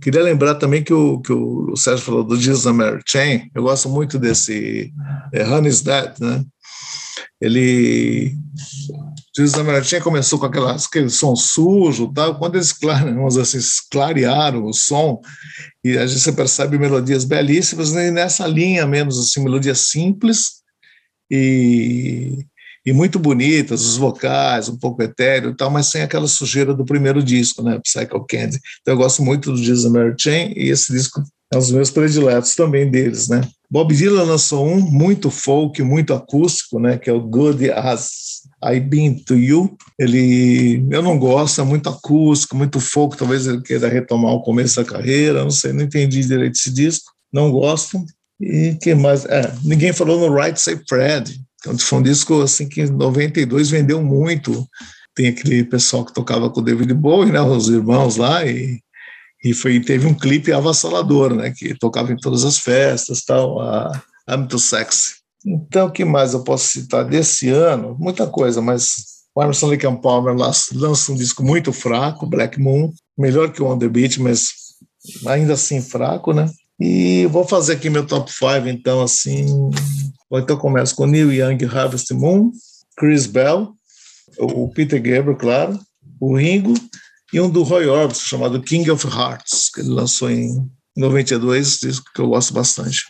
Queria 0.00 0.22
lembrar 0.22 0.54
também 0.56 0.82
que 0.82 0.92
o, 0.92 1.20
que 1.20 1.32
o 1.32 1.76
Sérgio 1.76 2.04
falou 2.04 2.24
do 2.24 2.40
Jesus 2.40 2.74
Mary 2.74 3.02
Chain, 3.06 3.50
eu 3.54 3.62
gosto 3.62 3.88
muito 3.88 4.18
desse 4.18 4.92
é, 5.32 5.44
Honey's 5.44 5.82
Dead, 5.82 6.14
né? 6.20 6.44
Ele 7.40 8.36
Jesus 9.36 9.64
Mary 9.64 9.84
Chain 9.84 10.00
começou 10.00 10.38
com 10.38 10.46
aquelas, 10.46 10.86
aquele 10.86 11.08
som 11.08 11.36
sujo, 11.36 12.12
tal. 12.12 12.36
quando 12.38 12.56
eles 12.56 12.74
assim, 13.40 13.58
clarearam 13.90 14.64
o 14.64 14.72
som, 14.72 15.20
e 15.84 15.96
a 15.96 16.06
gente 16.06 16.32
percebe 16.32 16.76
melodias 16.76 17.24
belíssimas, 17.24 17.92
né? 17.92 18.10
nessa 18.10 18.46
linha 18.48 18.84
menos 18.84 19.16
assim, 19.18 19.42
melodias 19.42 19.78
simples, 19.90 20.58
e 21.30 22.44
e 22.84 22.92
muito 22.92 23.18
bonitas, 23.18 23.84
os 23.84 23.96
vocais, 23.96 24.68
um 24.68 24.76
pouco 24.76 25.02
etéreo 25.02 25.50
e 25.50 25.56
tal, 25.56 25.70
mas 25.70 25.86
sem 25.86 26.02
aquela 26.02 26.26
sujeira 26.26 26.74
do 26.74 26.84
primeiro 26.84 27.22
disco, 27.22 27.62
né, 27.62 27.78
Psycho 27.80 28.24
Candy. 28.28 28.58
Então 28.80 28.94
eu 28.94 28.98
gosto 28.98 29.22
muito 29.22 29.52
do 29.52 29.62
Jesus 29.62 29.90
Mary 29.92 30.14
Chain 30.18 30.52
e 30.56 30.70
esse 30.70 30.92
disco 30.92 31.22
é 31.52 31.56
um 31.56 31.60
dos 31.60 31.70
meus 31.70 31.90
prediletos 31.90 32.54
também 32.54 32.90
deles, 32.90 33.28
né. 33.28 33.40
Bob 33.70 33.94
Dylan 33.94 34.22
lançou 34.22 34.66
um 34.66 34.80
muito 34.80 35.30
folk, 35.30 35.82
muito 35.82 36.14
acústico, 36.14 36.78
né, 36.78 36.96
que 36.96 37.10
é 37.10 37.12
o 37.12 37.20
Good 37.20 37.70
As 37.70 38.28
I 38.64 38.80
Been 38.80 39.14
to 39.24 39.34
You. 39.34 39.76
Ele, 39.98 40.86
eu 40.90 41.02
não 41.02 41.18
gosto, 41.18 41.60
é 41.60 41.64
muito 41.64 41.88
acústico, 41.88 42.56
muito 42.56 42.80
folk, 42.80 43.16
talvez 43.16 43.46
ele 43.46 43.62
queira 43.62 43.88
retomar 43.88 44.32
o 44.32 44.42
começo 44.42 44.76
da 44.76 44.84
carreira, 44.84 45.44
não 45.44 45.50
sei, 45.50 45.72
não 45.72 45.84
entendi 45.84 46.24
direito 46.24 46.56
esse 46.56 46.72
disco, 46.72 47.12
não 47.32 47.50
gosto. 47.50 48.02
E 48.40 48.76
que 48.80 48.94
mais? 48.94 49.24
É, 49.24 49.52
ninguém 49.64 49.92
falou 49.92 50.18
no 50.18 50.34
Right 50.34 50.60
Say 50.60 50.80
Fred, 50.88 51.40
então, 51.74 51.78
foi 51.78 51.98
um 51.98 52.02
disco 52.02 52.42
assim 52.42 52.68
que 52.68 52.82
em 52.82 52.90
92 52.90 53.70
vendeu 53.70 54.02
muito. 54.02 54.66
Tem 55.14 55.28
aquele 55.28 55.64
pessoal 55.64 56.04
que 56.04 56.14
tocava 56.14 56.48
com 56.50 56.60
o 56.60 56.64
David 56.64 56.94
Bowie, 56.94 57.32
né, 57.32 57.40
os 57.40 57.68
irmãos 57.68 58.16
lá, 58.16 58.44
e, 58.46 58.80
e 59.44 59.52
foi, 59.52 59.80
teve 59.80 60.06
um 60.06 60.14
clipe 60.14 60.52
avassalador, 60.52 61.34
né, 61.34 61.52
que 61.56 61.76
tocava 61.78 62.12
em 62.12 62.16
todas 62.16 62.44
as 62.44 62.58
festas, 62.58 63.24
tal, 63.24 63.60
a 63.60 63.90
I'm 64.28 64.46
Sexy. 64.58 65.14
Então, 65.44 65.86
o 65.86 65.90
que 65.90 66.04
mais 66.04 66.34
eu 66.34 66.44
posso 66.44 66.68
citar 66.68 67.04
desse 67.04 67.48
ano? 67.48 67.96
Muita 67.98 68.26
coisa, 68.26 68.60
mas 68.60 69.18
o 69.34 69.42
Emerson 69.42 69.68
Lake 69.68 69.86
Palmer 70.02 70.34
lança 70.34 71.12
um 71.12 71.16
disco 71.16 71.42
muito 71.42 71.72
fraco, 71.72 72.26
Black 72.26 72.60
Moon, 72.60 72.92
melhor 73.16 73.52
que 73.52 73.62
o 73.62 73.66
On 73.66 73.78
The 73.78 73.88
Beach, 73.88 74.20
mas 74.20 74.50
ainda 75.26 75.54
assim 75.54 75.80
fraco, 75.80 76.32
né? 76.32 76.48
E 76.80 77.26
vou 77.26 77.46
fazer 77.46 77.74
aqui 77.74 77.90
meu 77.90 78.06
top 78.06 78.30
5, 78.32 78.68
então, 78.68 79.02
assim, 79.02 79.46
então 80.32 80.56
começa 80.56 80.94
com 80.94 81.06
Neil 81.06 81.32
Young, 81.32 81.64
Harvest 81.64 82.12
Moon, 82.12 82.50
Chris 82.96 83.26
Bell, 83.26 83.72
o 84.38 84.68
Peter 84.68 85.00
Gabriel, 85.00 85.36
claro, 85.36 85.78
o 86.20 86.36
Ringo 86.36 86.74
e 87.32 87.40
um 87.40 87.48
do 87.48 87.62
Roy 87.62 87.86
Orbison 87.86 88.20
chamado 88.20 88.60
King 88.60 88.90
of 88.90 89.06
Hearts, 89.06 89.70
que 89.72 89.80
ele 89.80 89.90
lançou 89.90 90.30
em 90.30 90.68
92, 90.96 91.78
disco 91.80 92.06
que 92.14 92.20
eu 92.20 92.28
gosto 92.28 92.52
bastante. 92.52 93.04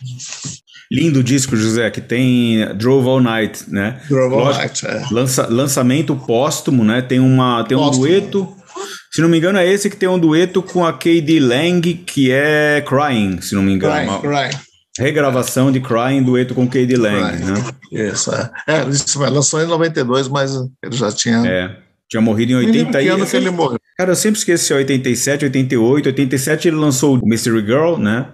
Lindo 0.91 1.23
disco, 1.23 1.55
José, 1.55 1.89
que 1.91 2.01
tem 2.01 2.65
Drove 2.75 3.07
All 3.07 3.21
Night, 3.21 3.69
né? 3.69 4.01
Drove 4.09 4.35
All 4.35 4.53
Night, 4.53 4.85
é. 4.85 5.05
Lança, 5.11 5.47
lançamento 5.47 6.15
póstumo, 6.15 6.83
né? 6.83 7.01
Tem, 7.01 7.19
uma, 7.19 7.63
tem 7.63 7.77
um 7.77 7.89
dueto. 7.91 8.55
Se 9.11 9.21
não 9.21 9.29
me 9.29 9.37
engano, 9.37 9.57
é 9.57 9.67
esse 9.67 9.89
que 9.89 9.95
tem 9.95 10.09
um 10.09 10.19
dueto 10.19 10.61
com 10.61 10.85
a 10.85 10.93
Katie 10.93 11.39
Lang, 11.39 11.93
que 11.93 12.31
é 12.31 12.83
Crying, 12.87 13.41
se 13.41 13.55
não 13.55 13.63
me 13.63 13.73
engano. 13.73 14.19
Crying, 14.19 14.49
Crying. 14.49 14.68
Regravação 14.99 15.71
de 15.71 15.79
Crying, 15.79 16.23
dueto 16.23 16.53
com 16.53 16.65
Katie 16.67 16.95
Lang, 16.95 17.37
Crying. 17.37 17.45
né? 17.45 18.09
Isso, 18.11 18.31
é. 18.33 18.51
é. 18.67 18.89
Isso 18.89 19.19
lançou 19.19 19.61
em 19.61 19.65
92, 19.65 20.27
mas 20.27 20.55
ele 20.83 20.95
já 20.95 21.11
tinha... 21.11 21.45
É, 21.47 21.77
tinha 22.09 22.21
morrido 22.21 22.51
em 22.51 22.55
80 22.55 23.01
e... 23.01 23.07
ano 23.07 23.25
que 23.25 23.37
ele 23.37 23.49
morreu? 23.49 23.79
Cara, 23.97 24.11
eu 24.11 24.15
sempre 24.15 24.39
esqueci, 24.39 24.73
87, 24.73 25.45
88, 25.45 26.07
87 26.07 26.67
ele 26.67 26.77
lançou 26.77 27.17
o 27.17 27.25
Mystery 27.25 27.65
Girl, 27.65 27.97
né? 27.97 28.31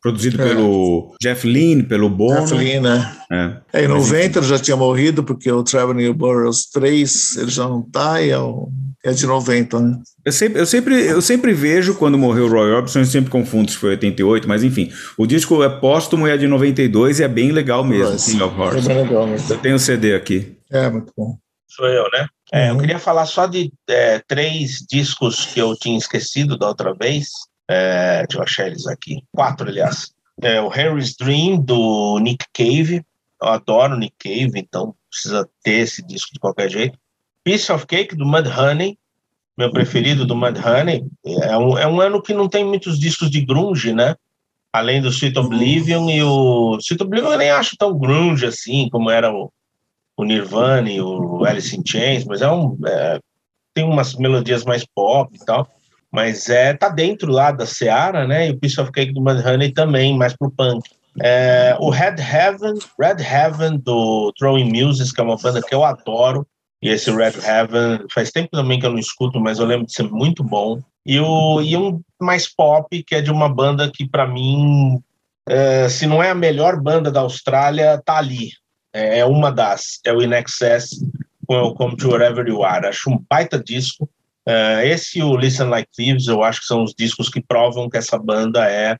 Produzido 0.00 0.40
é. 0.40 0.48
pelo 0.48 1.14
Jeff 1.20 1.46
Lynne, 1.46 1.82
pelo 1.82 2.08
Bono. 2.08 2.40
Jeff 2.40 2.54
Lynne, 2.54 2.80
né? 2.80 3.16
É. 3.30 3.80
é 3.80 3.84
em 3.84 3.88
90 3.88 4.38
ele 4.38 4.46
já 4.46 4.58
tinha 4.58 4.76
morrido, 4.76 5.22
porque 5.22 5.50
o 5.52 5.62
Traveling 5.62 6.12
Burroughs 6.12 6.70
3 6.72 7.36
ele 7.36 7.50
já 7.50 7.68
não 7.68 7.82
tá, 7.82 8.22
e 8.22 8.30
é, 8.30 8.38
o, 8.38 8.70
é 9.04 9.12
de 9.12 9.26
90, 9.26 9.80
né? 9.80 9.98
Eu 10.24 10.32
sempre, 10.32 10.60
eu, 10.60 10.66
sempre, 10.66 11.06
eu 11.06 11.22
sempre 11.22 11.52
vejo 11.54 11.94
quando 11.94 12.18
morreu 12.18 12.46
o 12.46 12.50
Roy 12.50 12.70
Orbison, 12.72 13.00
eu 13.00 13.04
sempre 13.06 13.30
confundo 13.30 13.70
se 13.70 13.76
foi 13.76 13.90
88, 13.90 14.46
mas 14.46 14.62
enfim. 14.62 14.92
O 15.16 15.26
disco 15.26 15.62
é 15.62 15.68
póstumo 15.68 16.28
e 16.28 16.30
é 16.30 16.36
de 16.36 16.46
92 16.46 17.20
e 17.20 17.22
é 17.22 17.28
bem 17.28 17.50
legal 17.50 17.82
mesmo, 17.82 18.16
King 18.16 18.42
of 18.42 18.60
Hearts. 18.60 18.84
É 18.86 18.94
bem 18.94 19.02
legal 19.04 19.26
mesmo. 19.26 19.52
Eu 19.54 19.58
tenho 19.58 19.76
o 19.76 19.78
CD 19.78 20.14
aqui. 20.14 20.56
É, 20.70 20.88
muito 20.90 21.12
bom. 21.16 21.38
Sou 21.68 21.86
eu, 21.86 22.04
né? 22.12 22.26
É, 22.52 22.66
uhum. 22.66 22.76
Eu 22.76 22.80
queria 22.80 22.98
falar 22.98 23.26
só 23.26 23.46
de 23.46 23.72
é, 23.88 24.18
três 24.18 24.84
discos 24.88 25.46
que 25.46 25.60
eu 25.60 25.74
tinha 25.76 25.96
esquecido 25.96 26.58
da 26.58 26.68
outra 26.68 26.92
vez. 26.92 27.28
É, 27.70 28.26
deixa 28.26 28.38
eu 28.38 28.42
achar 28.42 28.66
eles 28.66 28.86
aqui. 28.86 29.22
Quatro, 29.32 29.68
aliás. 29.68 30.12
É, 30.42 30.60
o 30.60 30.68
Harry's 30.68 31.16
Dream, 31.16 31.60
do 31.60 32.18
Nick 32.18 32.44
Cave. 32.52 33.02
Eu 33.40 33.48
adoro 33.48 33.96
Nick 33.96 34.14
Cave, 34.18 34.58
então 34.58 34.94
precisa 35.08 35.48
ter 35.62 35.80
esse 35.80 36.04
disco 36.06 36.32
de 36.32 36.40
qualquer 36.40 36.68
jeito. 36.68 36.98
Piece 37.50 37.72
of 37.72 37.84
Cake, 37.84 38.14
do 38.14 38.24
Mudhoney. 38.24 38.96
meu 39.58 39.72
preferido 39.72 40.24
do 40.24 40.36
Mudhoney. 40.36 41.04
É 41.42 41.58
um, 41.58 41.76
é 41.76 41.84
um 41.84 42.00
ano 42.00 42.22
que 42.22 42.32
não 42.32 42.48
tem 42.48 42.64
muitos 42.64 42.96
discos 42.96 43.28
de 43.28 43.40
grunge, 43.40 43.92
né? 43.92 44.14
Além 44.72 45.02
do 45.02 45.08
Sweet 45.08 45.36
Oblivion 45.36 46.08
e 46.08 46.22
o 46.22 46.78
Sweet 46.80 47.02
Oblivion 47.02 47.32
eu 47.32 47.38
nem 47.38 47.50
acho 47.50 47.76
tão 47.76 47.98
grunge 47.98 48.46
assim 48.46 48.88
como 48.88 49.10
era 49.10 49.34
o, 49.34 49.52
o 50.16 50.24
Nirvana 50.24 50.88
e 50.88 51.00
o 51.00 51.44
Alice 51.44 51.76
in 51.76 51.82
Chains, 51.84 52.24
mas 52.24 52.40
é 52.40 52.48
um 52.48 52.78
é, 52.86 53.18
tem 53.74 53.82
umas 53.82 54.14
melodias 54.14 54.64
mais 54.64 54.86
pop 54.94 55.34
e 55.34 55.44
tal, 55.44 55.66
mas 56.08 56.48
é 56.48 56.72
tá 56.72 56.88
dentro 56.88 57.32
lá 57.32 57.50
da 57.50 57.66
Seara, 57.66 58.28
né? 58.28 58.46
E 58.46 58.52
o 58.52 58.58
Piece 58.60 58.80
of 58.80 58.92
Cake 58.92 59.12
do 59.12 59.20
Mudhoney 59.20 59.72
também, 59.72 60.16
mais 60.16 60.36
pro 60.36 60.52
punk. 60.52 60.88
É, 61.20 61.76
o 61.80 61.90
Red 61.90 62.14
Heaven, 62.20 62.74
Red 62.96 63.20
Heaven 63.20 63.78
do 63.78 64.32
Throwing 64.38 64.70
Muses, 64.70 65.10
que 65.10 65.20
é 65.20 65.24
uma 65.24 65.36
banda 65.36 65.60
que 65.60 65.74
eu 65.74 65.82
adoro, 65.82 66.46
e 66.82 66.88
esse 66.88 67.10
Red 67.10 67.34
Heaven 67.44 68.06
faz 68.12 68.30
tempo 68.30 68.48
também 68.52 68.80
que 68.80 68.86
eu 68.86 68.90
não 68.90 68.98
escuto, 68.98 69.38
mas 69.38 69.58
eu 69.58 69.66
lembro 69.66 69.86
de 69.86 69.92
ser 69.92 70.04
muito 70.04 70.42
bom. 70.42 70.80
E, 71.04 71.20
o, 71.20 71.60
e 71.60 71.76
um 71.76 72.00
mais 72.20 72.48
pop, 72.48 73.02
que 73.02 73.14
é 73.14 73.20
de 73.20 73.30
uma 73.30 73.48
banda 73.48 73.90
que, 73.90 74.08
para 74.08 74.26
mim, 74.26 75.02
é, 75.46 75.88
se 75.88 76.06
não 76.06 76.22
é 76.22 76.30
a 76.30 76.34
melhor 76.34 76.80
banda 76.80 77.10
da 77.10 77.20
Austrália, 77.20 78.00
tá 78.04 78.16
ali. 78.16 78.52
É, 78.92 79.18
é 79.18 79.24
uma 79.24 79.52
das, 79.52 80.00
é 80.04 80.12
o 80.12 80.22
In 80.22 80.32
Excess 80.32 81.04
com 81.46 81.56
o 81.56 81.74
Come 81.74 81.96
to 81.96 82.10
Wherever 82.10 82.46
You 82.46 82.64
Are. 82.64 82.86
Acho 82.86 83.10
um 83.10 83.24
baita 83.28 83.62
disco. 83.62 84.08
É, 84.46 84.88
esse 84.88 85.18
e 85.18 85.22
o 85.22 85.36
Listen 85.36 85.66
Like 85.66 85.90
Thieves, 85.94 86.28
eu 86.28 86.42
acho 86.42 86.60
que 86.60 86.66
são 86.66 86.82
os 86.82 86.94
discos 86.94 87.28
que 87.28 87.42
provam 87.42 87.90
que 87.90 87.98
essa 87.98 88.18
banda 88.18 88.70
é, 88.70 88.96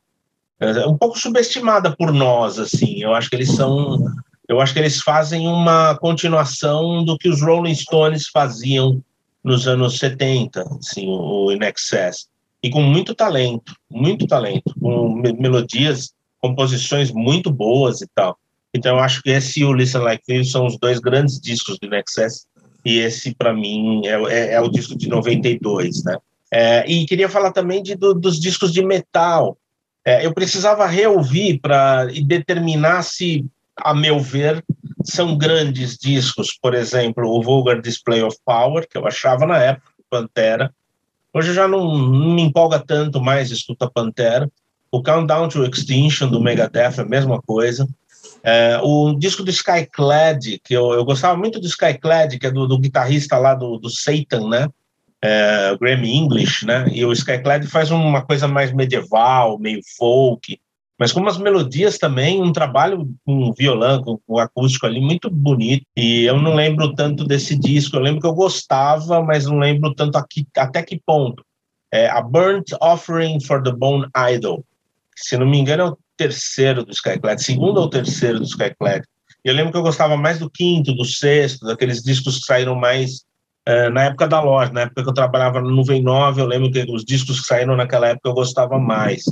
é 0.61 0.87
um 0.87 0.99
pouco 0.99 1.19
subestimada 1.19 1.95
por 1.97 2.13
nós, 2.13 2.59
assim. 2.59 3.03
Eu 3.03 3.15
acho 3.15 3.31
que 3.31 3.37
eles 3.37 3.55
são 3.55 3.99
eu 4.51 4.61
acho 4.61 4.73
que 4.73 4.81
eles 4.81 5.01
fazem 5.01 5.47
uma 5.47 5.97
continuação 5.99 7.05
do 7.05 7.17
que 7.17 7.29
os 7.29 7.41
Rolling 7.41 7.73
Stones 7.73 8.27
faziam 8.27 9.01
nos 9.45 9.69
anos 9.69 9.97
70, 9.99 10.63
assim, 10.63 11.07
o 11.07 11.53
In 11.53 11.61
Excess. 11.63 12.27
E 12.61 12.69
com 12.69 12.83
muito 12.83 13.15
talento, 13.15 13.73
muito 13.89 14.27
talento, 14.27 14.75
com 14.81 15.15
melodias, 15.39 16.13
composições 16.41 17.13
muito 17.13 17.49
boas 17.49 18.01
e 18.01 18.09
tal. 18.13 18.37
Então, 18.75 18.97
eu 18.97 19.05
acho 19.05 19.23
que 19.23 19.31
esse 19.31 19.61
e 19.61 19.65
o 19.65 19.73
Listen 19.73 20.01
Like 20.01 20.25
This 20.27 20.51
são 20.51 20.67
os 20.67 20.77
dois 20.81 20.99
grandes 20.99 21.41
discos 21.41 21.79
do 21.81 21.87
In 21.87 22.01
Excess. 22.01 22.45
E 22.85 22.99
esse, 22.99 23.33
para 23.33 23.55
mim, 23.55 24.03
é, 24.05 24.21
é, 24.33 24.53
é, 24.55 24.61
o 24.61 24.69
disco 24.69 24.99
de 24.99 25.09
92, 25.09 26.03
né? 26.03 26.19
É, 26.53 26.91
e 26.91 27.07
queria 27.07 27.29
falar 27.29 27.53
também 27.53 27.85
de, 27.85 27.95
do, 27.95 28.15
dos 28.15 28.41
discos 28.41 28.73
de 28.73 28.85
metal. 28.85 29.57
É, 30.05 30.27
eu 30.27 30.35
precisava 30.35 30.87
reouvir 30.87 31.61
para 31.61 32.07
determinar 32.07 33.03
se 33.03 33.47
a 33.83 33.95
meu 33.95 34.19
ver, 34.21 34.65
são 35.05 35.37
grandes 35.37 35.97
discos. 35.97 36.59
Por 36.61 36.75
exemplo, 36.75 37.29
o 37.29 37.43
Vulgar 37.43 37.81
Display 37.81 38.23
of 38.23 38.37
Power, 38.45 38.89
que 38.89 38.97
eu 38.97 39.07
achava 39.07 39.47
na 39.47 39.59
época, 39.59 39.93
Pantera. 40.09 40.73
Hoje 41.33 41.55
já 41.55 41.69
não, 41.69 41.97
não 41.97 42.35
me 42.35 42.43
empolga 42.43 42.79
tanto 42.79 43.21
mais 43.21 43.51
escutar 43.51 43.91
Pantera. 43.91 44.51
O 44.91 45.03
Countdown 45.03 45.49
to 45.49 45.65
Extinction, 45.65 46.29
do 46.29 46.41
Megadeth, 46.41 46.99
é 46.99 47.03
a 47.03 47.05
mesma 47.05 47.41
coisa. 47.41 47.89
É, 48.43 48.81
o 48.83 49.15
disco 49.15 49.43
do 49.43 49.51
Skyclad, 49.51 50.59
que 50.65 50.75
eu, 50.75 50.93
eu 50.93 51.05
gostava 51.05 51.37
muito 51.37 51.61
do 51.61 51.67
Skyclad, 51.67 52.39
que 52.39 52.47
é 52.47 52.51
do, 52.51 52.67
do 52.67 52.79
guitarrista 52.79 53.39
lá 53.39 53.55
do, 53.55 53.79
do 53.79 53.89
Satan, 53.89 54.49
né? 54.49 54.69
É, 55.23 55.77
Grammy 55.79 56.17
English, 56.17 56.67
né? 56.67 56.87
E 56.91 57.05
o 57.05 57.13
Skyclad 57.13 57.67
faz 57.67 57.91
uma 57.91 58.23
coisa 58.23 58.49
mais 58.49 58.73
medieval, 58.73 59.59
meio 59.59 59.81
folk 59.97 60.59
mas 61.01 61.13
com 61.13 61.21
umas 61.21 61.39
melodias 61.39 61.97
também, 61.97 62.43
um 62.43 62.53
trabalho 62.53 63.09
com 63.25 63.55
violão, 63.55 64.03
com, 64.03 64.19
com 64.19 64.39
acústico 64.39 64.85
ali 64.85 65.01
muito 65.01 65.31
bonito. 65.31 65.87
E 65.97 66.25
eu 66.25 66.37
não 66.37 66.55
lembro 66.55 66.95
tanto 66.95 67.25
desse 67.25 67.59
disco, 67.59 67.97
eu 67.97 68.03
lembro 68.03 68.21
que 68.21 68.27
eu 68.27 68.35
gostava, 68.35 69.23
mas 69.23 69.47
não 69.47 69.59
lembro 69.59 69.95
tanto 69.95 70.19
aqui, 70.19 70.47
até 70.55 70.83
que 70.83 71.01
ponto. 71.01 71.43
É, 71.91 72.07
a 72.11 72.21
Burnt 72.21 72.73
Offering 72.83 73.41
for 73.41 73.63
the 73.63 73.73
Bone 73.73 74.09
Idol, 74.31 74.63
se 75.17 75.39
não 75.39 75.47
me 75.47 75.59
engano 75.59 75.83
é 75.83 75.87
o 75.87 75.99
terceiro 76.19 76.85
do 76.85 76.93
Skyclad, 76.93 77.43
segundo 77.43 77.81
ou 77.81 77.89
terceiro 77.89 78.39
do 78.39 78.45
Skyclad. 78.45 79.03
Eu 79.43 79.55
lembro 79.55 79.73
que 79.73 79.79
eu 79.79 79.83
gostava 79.83 80.19
mais 80.19 80.39
do 80.39 80.51
quinto, 80.51 80.93
do 80.93 81.07
sexto, 81.07 81.65
daqueles 81.65 82.03
discos 82.03 82.41
que 82.41 82.45
saíram 82.45 82.75
mais 82.75 83.23
uh, 83.67 83.89
na 83.91 84.03
época 84.05 84.29
da 84.29 84.43
loja, 84.43 84.71
na 84.71 84.83
época 84.83 85.03
que 85.03 85.09
eu 85.09 85.15
trabalhava 85.15 85.63
no 85.63 85.71
Nuvem 85.71 86.03
9, 86.03 86.43
eu 86.43 86.47
lembro 86.47 86.71
que 86.71 86.85
os 86.93 87.07
discos 87.07 87.41
que 87.41 87.47
saíram 87.47 87.75
naquela 87.75 88.09
época 88.09 88.29
eu 88.29 88.35
gostava 88.35 88.79
mais 88.79 89.23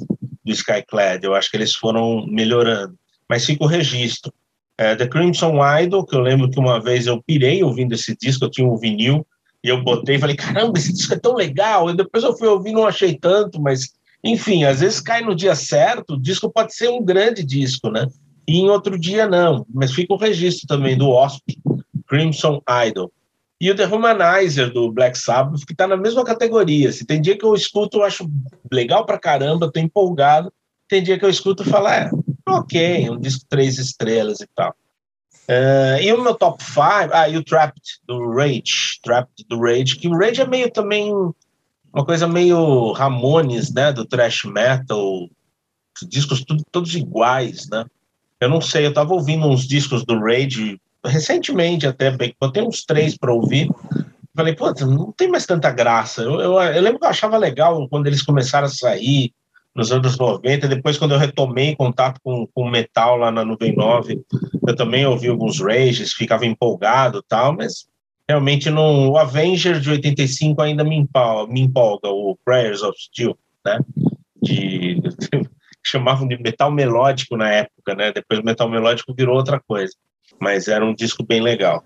do 0.49 0.53
Skyclad. 0.53 1.23
Eu 1.23 1.35
acho 1.35 1.51
que 1.51 1.57
eles 1.57 1.75
foram 1.75 2.27
melhorando. 2.27 2.95
Mas 3.29 3.45
fica 3.45 3.65
o 3.65 3.69
registro. 3.69 4.33
É, 4.77 4.97
The 4.97 5.07
Crimson 5.07 5.59
Idol, 5.81 6.07
que 6.07 6.17
eu 6.17 6.21
lembro 6.21 6.51
que 6.51 6.59
uma 6.59 6.81
vez 6.81 7.07
eu 7.07 7.23
pirei 7.23 7.63
ouvindo 7.63 7.95
esse 7.95 8.17
disco, 8.17 8.45
eu 8.45 8.51
tinha 8.51 8.67
um 8.67 8.79
vinil, 8.79 9.27
e 9.63 9.69
eu 9.69 9.83
botei 9.83 10.17
e 10.17 10.19
falei, 10.19 10.37
caramba, 10.37 10.79
esse 10.79 10.93
disco 10.93 11.15
é 11.15 11.19
tão 11.19 11.35
legal. 11.35 11.91
E 11.91 11.97
depois 11.97 12.25
eu 12.25 12.37
fui 12.37 12.49
ouvir, 12.49 12.73
não 12.73 12.87
achei 12.87 13.17
tanto, 13.19 13.61
mas, 13.61 13.93
enfim, 14.23 14.65
às 14.65 14.81
vezes 14.81 15.01
cai 15.01 15.21
no 15.21 15.35
dia 15.35 15.55
certo, 15.55 16.15
o 16.15 16.21
disco 16.21 16.51
pode 16.51 16.75
ser 16.75 16.89
um 16.89 17.05
grande 17.05 17.45
disco, 17.45 17.91
né? 17.91 18.07
E 18.47 18.59
em 18.59 18.69
outro 18.71 18.99
dia 18.99 19.27
não. 19.27 19.67
Mas 19.73 19.93
fica 19.93 20.15
o 20.15 20.19
registro 20.19 20.67
também 20.67 20.97
do 20.97 21.11
Wasp, 21.11 21.43
Crimson 22.07 22.63
Idol. 22.87 23.13
E 23.61 23.71
o 23.71 23.75
The 23.75 23.87
Humanizer 23.87 24.73
do 24.73 24.93
Black 24.93 25.19
Sabbath, 25.19 25.65
que 25.67 25.73
está 25.73 25.87
na 25.87 25.97
mesma 25.97 26.25
categoria. 26.25 26.93
Se 26.93 27.05
tem 27.05 27.21
dia 27.21 27.37
que 27.37 27.45
eu 27.45 27.55
escuto, 27.55 27.99
eu 27.99 28.05
acho 28.05 28.31
legal 28.73 29.05
pra 29.05 29.19
caramba, 29.19 29.71
tô 29.71 29.81
empolgado. 29.81 30.53
Tem 30.89 31.03
dia 31.03 31.19
que 31.19 31.25
eu 31.25 31.31
escuto 31.31 31.65
e 31.65 31.67
falo, 31.67 31.89
é, 31.89 32.11
ok, 32.49 33.11
um 33.11 33.19
disco 33.19 33.45
três 33.49 33.79
estrelas 33.79 34.41
e 34.41 34.47
tal. 34.55 34.75
Uh, 35.49 36.01
e 36.01 36.13
o 36.13 36.23
meu 36.23 36.35
top 36.35 36.63
5, 36.63 36.81
ah, 37.13 37.29
e 37.29 37.37
o 37.37 37.43
Trapped 37.43 38.01
do 38.07 38.31
Rage, 38.31 39.01
Trapped 39.03 39.47
do 39.49 39.59
Rage, 39.59 39.97
que 39.97 40.07
o 40.07 40.17
Rage 40.17 40.43
é 40.43 40.47
meio 40.47 40.71
também 40.71 41.11
uma 41.93 42.05
coisa 42.05 42.29
meio 42.29 42.93
Ramones, 42.93 43.73
né, 43.73 43.93
do 43.93 44.05
thrash 44.05 44.45
metal, 44.45 45.29
discos 46.07 46.45
tudo, 46.45 46.63
todos 46.71 46.95
iguais, 46.95 47.69
né? 47.71 47.87
Eu 48.41 48.49
não 48.49 48.61
sei, 48.61 48.87
eu 48.87 48.93
tava 48.93 49.15
ouvindo 49.15 49.49
uns 49.49 49.67
discos 49.67 50.05
do 50.05 50.21
Rage 50.21 50.81
recentemente 51.09 51.87
até, 51.87 52.17
botei 52.41 52.63
uns 52.63 52.85
três 52.85 53.17
para 53.17 53.33
ouvir. 53.33 53.69
Falei, 54.35 54.55
pô, 54.55 54.73
não 54.87 55.13
tem 55.13 55.29
mais 55.29 55.47
tanta 55.47 55.71
graça. 55.71 56.23
Eu, 56.23 56.41
eu, 56.41 56.53
eu, 56.61 56.83
lembro 56.83 57.01
que 57.01 57.05
eu 57.05 57.11
achava 57.11 57.37
legal 57.37 57.89
quando 57.89 58.07
eles 58.07 58.23
começaram 58.23 58.67
a 58.67 58.71
sair 58.71 59.33
nos 59.75 59.91
anos 59.91 60.17
90. 60.17 60.69
Depois, 60.69 60.97
quando 60.97 61.13
eu 61.13 61.19
retomei 61.19 61.75
contato 61.75 62.21
com, 62.23 62.47
com 62.55 62.71
metal 62.71 63.17
lá 63.17 63.31
na 63.31 63.45
Nuvem 63.45 63.75
9, 63.75 64.21
eu 64.67 64.77
também 64.77 65.05
ouvi 65.07 65.29
alguns 65.29 65.61
rages, 65.61 66.13
ficava 66.13 66.47
empolgado 66.47 67.23
tal, 67.29 67.53
mas 67.57 67.87
realmente 68.29 68.71
não. 68.71 69.11
O 69.11 69.19
Avenger 69.19 69.81
de 69.81 69.91
85 69.91 70.63
ainda 70.63 70.85
me 70.85 70.97
empolga, 70.97 71.53
me 71.53 71.61
empolga 71.61 72.09
o 72.09 72.39
Prayers 72.45 72.83
of 72.83 72.97
Steel, 72.97 73.37
né? 73.65 73.79
De, 74.41 75.03
chamavam 75.85 76.29
de 76.29 76.37
metal 76.41 76.71
melódico 76.71 77.37
na 77.37 77.51
época, 77.51 77.95
né? 77.95 78.13
Depois 78.13 78.39
o 78.39 78.45
metal 78.45 78.69
melódico 78.69 79.13
virou 79.13 79.37
outra 79.37 79.59
coisa 79.59 79.95
mas 80.41 80.69
era 80.69 80.85
um 80.85 80.95
disco 80.95 81.25
bem 81.25 81.41
legal. 81.41 81.83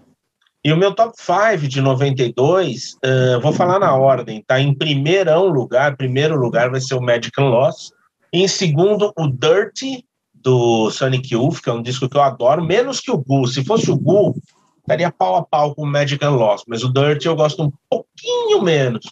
E 0.65 0.73
o 0.73 0.77
meu 0.77 0.95
top 0.95 1.13
5 1.17 1.67
de 1.67 1.81
92, 1.81 2.95
uh, 3.05 3.41
vou 3.41 3.53
falar 3.53 3.81
na 3.81 3.97
ordem, 3.97 4.45
tá? 4.47 4.61
Em 4.61 4.73
primeiro 4.73 5.49
lugar, 5.49 5.97
primeiro 5.97 6.37
lugar 6.37 6.71
vai 6.71 6.81
ser 6.81 6.95
o 6.95 7.03
Magical 7.03 7.49
Loss. 7.49 7.93
Em 8.33 8.47
segundo, 8.47 9.13
o 9.19 9.27
Dirty, 9.27 10.05
do 10.33 10.91
Sonic 10.91 11.35
Youth, 11.35 11.61
que 11.61 11.69
é 11.69 11.73
um 11.73 11.83
disco 11.83 12.09
que 12.09 12.17
eu 12.17 12.23
adoro, 12.23 12.65
menos 12.65 13.01
que 13.01 13.11
o 13.11 13.19
Goo. 13.19 13.47
Se 13.47 13.65
fosse 13.65 13.91
o 13.91 13.97
Goo, 13.97 14.35
estaria 14.79 15.11
pau 15.11 15.37
a 15.37 15.43
pau 15.43 15.75
com 15.75 15.83
o 15.83 15.87
Magical 15.87 16.35
Loss, 16.35 16.65
mas 16.67 16.85
o 16.85 16.93
Dirty 16.93 17.27
eu 17.27 17.37
gosto 17.37 17.65
um 17.65 17.73
pouquinho 17.89 18.63
menos. 18.63 19.05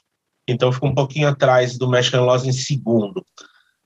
Então 0.46 0.72
fico 0.72 0.86
um 0.86 0.94
pouquinho 0.94 1.28
atrás 1.28 1.78
do 1.78 1.88
Magical 1.88 2.24
Loss 2.24 2.44
em 2.44 2.52
segundo. 2.52 3.24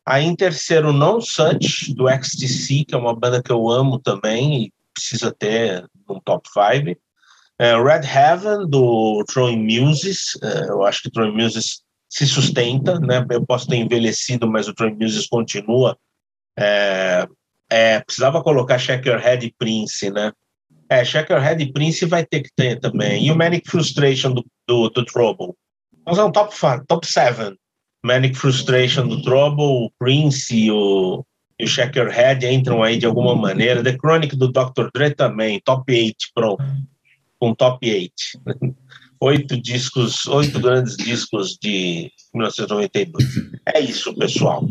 Aí 0.07 0.25
em 0.25 0.37
terceiro, 0.37 0.93
Non 0.93 1.21
Such, 1.21 1.95
do 1.95 2.09
XTC, 2.09 2.85
que 2.87 2.95
é 2.95 2.99
uma 2.99 3.15
banda 3.15 3.43
que 3.43 3.51
eu 3.51 3.71
amo 3.71 3.99
também, 3.99 4.71
precisa 4.95 5.32
ter 5.32 5.84
um 6.09 6.20
top 6.20 6.49
5. 6.49 6.99
É, 7.59 7.76
Red 7.76 8.07
Heaven, 8.07 8.68
do 8.68 9.24
Troy 9.26 9.57
Muses, 9.57 10.38
é, 10.42 10.70
eu 10.70 10.84
acho 10.84 11.03
que 11.03 11.11
Troy 11.11 11.30
Muses 11.30 11.82
se 12.09 12.26
sustenta, 12.26 12.99
né? 13.01 13.24
Eu 13.30 13.45
posso 13.45 13.66
ter 13.66 13.76
envelhecido, 13.76 14.49
mas 14.49 14.68
o 14.68 14.74
Troy 14.74 14.92
Muses 14.92 15.26
continua. 15.26 15.97
É, 16.59 17.26
é, 17.70 18.01
precisava 18.01 18.42
colocar 18.42 18.78
Check 18.78 19.05
Your 19.07 19.18
Head 19.18 19.47
e 19.47 19.55
Prince, 19.59 20.11
né? 20.11 20.32
É, 20.88 21.05
Check 21.05 21.30
Your 21.30 21.40
Head 21.40 21.62
e 21.62 21.72
Prince 21.72 22.05
vai 22.07 22.24
ter 22.24 22.42
que 22.42 22.51
ter 22.55 22.78
também. 22.78 23.26
E 23.26 23.30
o 23.30 23.36
Manic 23.36 23.68
Frustration 23.68 24.32
do, 24.32 24.45
do, 24.66 24.88
do 24.90 25.05
Trouble. 25.05 25.55
Vamos 26.05 26.18
é 26.18 26.24
um 26.24 26.32
top 26.32 26.55
5, 26.55 26.84
top 26.86 27.07
7. 27.07 27.57
Manic 28.05 28.36
Frustration 28.36 29.09
do 29.09 29.22
Trouble, 29.22 29.64
o 29.64 29.90
Prince, 29.99 30.70
o 30.70 31.24
e 31.59 31.65
o 31.65 31.69
Check 31.69 31.97
Your 31.97 32.11
Head 32.11 32.47
entram 32.47 32.83
aí 32.83 32.99
de 32.99 33.07
alguma 33.07 33.35
maneira. 33.37 33.83
The 33.83 33.97
Chronic 33.97 34.37
do 34.37 34.51
Dr. 34.51 34.91
Dre 34.93 35.11
também, 35.11 35.61
top 35.65 35.91
8, 35.93 36.17
pronto. 36.35 36.63
Com 37.39 37.55
top 37.55 37.91
8. 37.91 38.13
Oito 39.21 39.57
discos, 39.61 40.27
oito 40.27 40.59
grandes 40.61 40.97
discos 40.97 41.57
de 41.61 42.11
1992. 42.35 43.25
É 43.75 43.81
isso, 43.81 44.15
pessoal. 44.15 44.67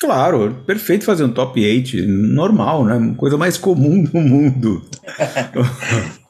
Claro, 0.00 0.62
perfeito 0.66 1.04
fazer 1.04 1.24
um 1.24 1.32
top 1.32 1.62
8, 1.62 2.06
normal, 2.06 2.86
né? 2.86 3.14
Coisa 3.18 3.36
mais 3.36 3.58
comum 3.58 4.04
do 4.04 4.18
mundo. 4.18 4.82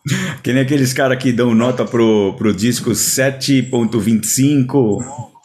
Que 0.43 0.55
nem 0.55 0.63
aqueles 0.63 0.95
caras 0.95 1.23
que 1.23 1.31
dão 1.31 1.55
nota 1.55 1.85
pro, 1.85 2.35
pro 2.37 2.55
disco 2.55 2.91
7.25. 2.91 4.99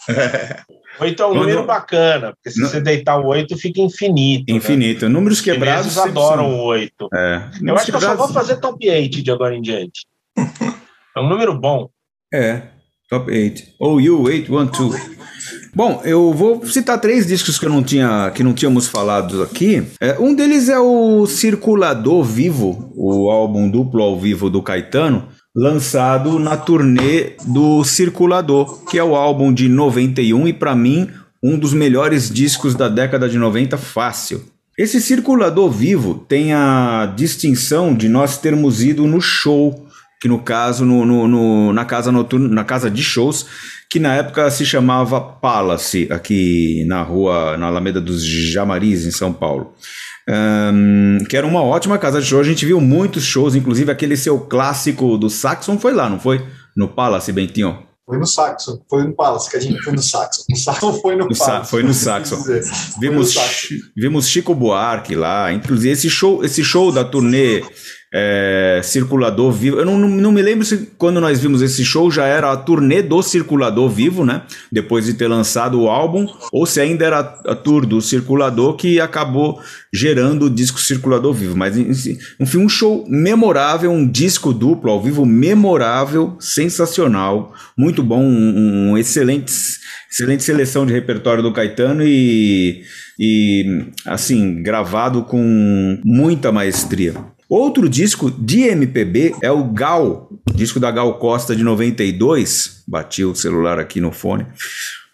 Oito 0.99 1.23
é 1.23 1.27
um 1.27 1.33
número 1.33 1.65
bacana, 1.65 2.33
porque 2.33 2.51
se 2.51 2.61
não. 2.61 2.69
você 2.69 2.79
deitar 2.79 3.19
o 3.19 3.27
oito, 3.27 3.57
fica 3.57 3.81
infinito. 3.81 4.51
Né? 4.51 4.57
Infinito. 4.57 5.05
Né? 5.05 5.09
Números 5.09 5.41
quebrados. 5.41 5.97
Eles 5.97 5.97
adoram 5.97 6.55
o 6.55 6.63
oito. 6.65 7.09
É. 7.13 7.41
Eu 7.61 7.75
acho 7.75 7.85
quebrados... 7.85 7.85
que 7.85 7.91
eu 7.95 8.01
só 8.01 8.15
vou 8.15 8.27
fazer 8.29 8.57
top 8.57 8.89
8 8.89 9.21
de 9.21 9.31
agora 9.31 9.55
em 9.55 9.61
diante. 9.61 10.05
é 10.37 11.19
um 11.19 11.27
número 11.27 11.57
bom. 11.57 11.89
É, 12.33 12.63
top 13.09 13.31
8. 13.31 13.63
Ou 13.79 13.99
you, 13.99 14.21
8, 14.21 14.55
1, 14.55 14.65
2. 14.65 15.15
Bom, 15.75 16.01
eu 16.05 16.31
vou 16.33 16.65
citar 16.65 16.99
três 17.01 17.27
discos 17.27 17.59
que 17.59 17.65
eu 17.65 17.69
não 17.69 17.83
tinha, 17.83 18.31
que 18.33 18.41
não 18.41 18.53
tínhamos 18.53 18.87
falado 18.87 19.43
aqui. 19.43 19.85
É, 19.99 20.17
um 20.17 20.33
deles 20.33 20.69
é 20.69 20.79
o 20.79 21.27
Circulador 21.27 22.23
Vivo, 22.23 22.93
o 22.95 23.29
álbum 23.29 23.69
duplo 23.69 24.01
ao 24.01 24.17
vivo 24.17 24.49
do 24.49 24.63
Caetano, 24.63 25.27
lançado 25.55 26.37
na 26.37 26.57
turnê 26.57 27.33
do 27.47 27.83
Circulador, 27.83 28.83
que 28.85 28.99
é 28.99 29.03
o 29.03 29.15
álbum 29.15 29.53
de 29.53 29.69
91 29.69 30.49
e 30.49 30.53
para 30.53 30.75
mim 30.75 31.09
um 31.41 31.57
dos 31.57 31.73
melhores 31.73 32.29
discos 32.29 32.75
da 32.75 32.89
década 32.89 33.29
de 33.29 33.37
90 33.37 33.77
fácil. 33.77 34.43
Esse 34.77 34.99
Circulador 34.99 35.71
Vivo 35.71 36.25
tem 36.27 36.51
a 36.51 37.13
distinção 37.15 37.95
de 37.95 38.09
nós 38.09 38.37
termos 38.37 38.83
ido 38.83 39.07
no 39.07 39.21
show, 39.21 39.87
que 40.19 40.27
no 40.27 40.39
caso 40.39 40.83
no, 40.83 41.05
no, 41.05 41.27
no 41.27 41.71
na 41.71 41.85
casa 41.85 42.11
noturna, 42.11 42.49
na 42.49 42.63
casa 42.65 42.91
de 42.91 43.01
shows 43.01 43.45
que 43.89 43.99
na 43.99 44.15
época 44.15 44.49
se 44.51 44.65
chamava 44.65 45.21
Palace, 45.21 46.07
aqui 46.11 46.83
na 46.85 47.01
rua, 47.01 47.55
na 47.57 47.67
Alameda 47.67 48.01
dos 48.01 48.25
Jamaris, 48.25 49.05
em 49.05 49.11
São 49.11 49.31
Paulo. 49.31 49.73
Um, 50.28 51.19
que 51.30 51.38
era 51.38 51.45
uma 51.45 51.61
ótima 51.61 51.97
casa 51.97 52.19
de 52.19 52.28
show. 52.28 52.39
A 52.39 52.43
gente 52.43 52.65
viu 52.65 52.82
muitos 52.82 53.23
shows, 53.23 53.55
inclusive 53.55 53.91
aquele 53.91 54.17
seu 54.17 54.39
clássico 54.39 55.17
do 55.17 55.30
Saxon 55.30 55.78
foi 55.78 55.93
lá, 55.93 56.09
não 56.09 56.19
foi? 56.19 56.43
No 56.76 56.88
Palace, 56.88 57.32
Bentinho? 57.32 57.86
Foi 58.05 58.19
no 58.19 58.26
Saxon, 58.28 58.80
foi 58.88 59.03
no 59.03 59.15
Palace, 59.15 59.49
que 59.49 59.57
a 59.57 59.59
gente 59.59 59.82
foi 59.82 59.93
no 59.93 60.01
Saxon. 60.01 60.43
O 60.51 60.55
Saxon 60.55 60.93
foi 60.93 61.15
no, 61.15 61.26
no 61.26 61.36
Palace. 61.36 61.71
Foi 61.71 61.82
no 61.82 61.93
Saxon. 61.93 62.38
vimos, 62.99 63.34
no 63.36 63.41
Saxon. 63.41 63.76
vimos 63.97 64.28
Chico 64.28 64.53
Buarque 64.53 65.15
lá, 65.15 65.51
inclusive 65.51 65.91
esse 65.91 66.09
show, 66.09 66.43
esse 66.43 66.63
show 66.63 66.91
da 66.91 67.03
turnê 67.03 67.63
é, 68.18 68.80
Circulador 68.82 69.51
Vivo. 69.51 69.78
Eu 69.78 69.86
não, 69.86 69.99
não, 69.99 70.07
não, 70.07 70.32
me 70.32 70.41
lembro 70.41 70.63
se 70.63 70.89
quando 70.97 71.20
nós 71.20 71.41
vimos 71.41 71.61
esse 71.61 71.84
show 71.84 72.09
já 72.09 72.26
era 72.26 72.49
a 72.49 72.55
turnê 72.55 73.01
do 73.01 73.22
Circulador 73.22 73.89
Vivo, 73.89 74.24
né? 74.24 74.43
Depois 74.72 75.05
de 75.05 75.16
ter 75.16 75.28
lançado 75.28 75.82
o 75.82 75.89
álbum, 75.89 76.26
ou 76.49 76.66
se 76.66 76.80
ainda 76.80 77.03
era 77.03 77.20
a 77.20 77.53
tour 77.53 77.86
do 77.86 77.99
Circulador 77.99 78.78
que 78.78 79.01
acabou 79.01 79.59
gerando 79.93 80.45
o 80.45 80.49
disco 80.49 80.80
Circulador 80.80 81.34
Vivo. 81.34 81.57
Mas, 81.57 81.76
enfim, 81.78 82.18
um 82.57 82.70
show 82.70 83.05
memorável, 83.09 83.91
um 83.91 84.09
disco 84.09 84.53
duplo 84.53 84.91
ao 84.91 85.03
vivo 85.03 85.26
memorável, 85.26 86.38
sensacional, 86.39 87.53
muito 87.78 88.01
bom, 88.01 88.24
um, 88.24 88.91
um 88.91 88.97
excelente, 88.97 89.51
excelente 90.09 90.41
seleção 90.41 90.86
de 90.86 90.93
repertório 90.93 91.43
do 91.43 91.51
Caetano 91.51 92.01
e, 92.01 92.82
e 93.20 93.88
assim, 94.05 94.63
gravado 94.63 95.24
com 95.24 95.99
muita 96.05 96.49
maestria. 96.49 97.34
Outro 97.47 97.87
disco 97.87 98.31
de 98.31 98.61
MPB 98.61 99.35
é 99.41 99.51
o 99.51 99.65
Gal, 99.65 100.31
disco 100.55 100.79
da 100.79 100.89
Gal 100.89 101.19
Costa 101.19 101.55
de 101.55 101.63
92. 101.63 102.83
Bati 102.87 103.23
o 103.23 103.35
celular 103.35 103.79
aqui 103.79 104.01
no 104.01 104.11
fone. 104.11 104.47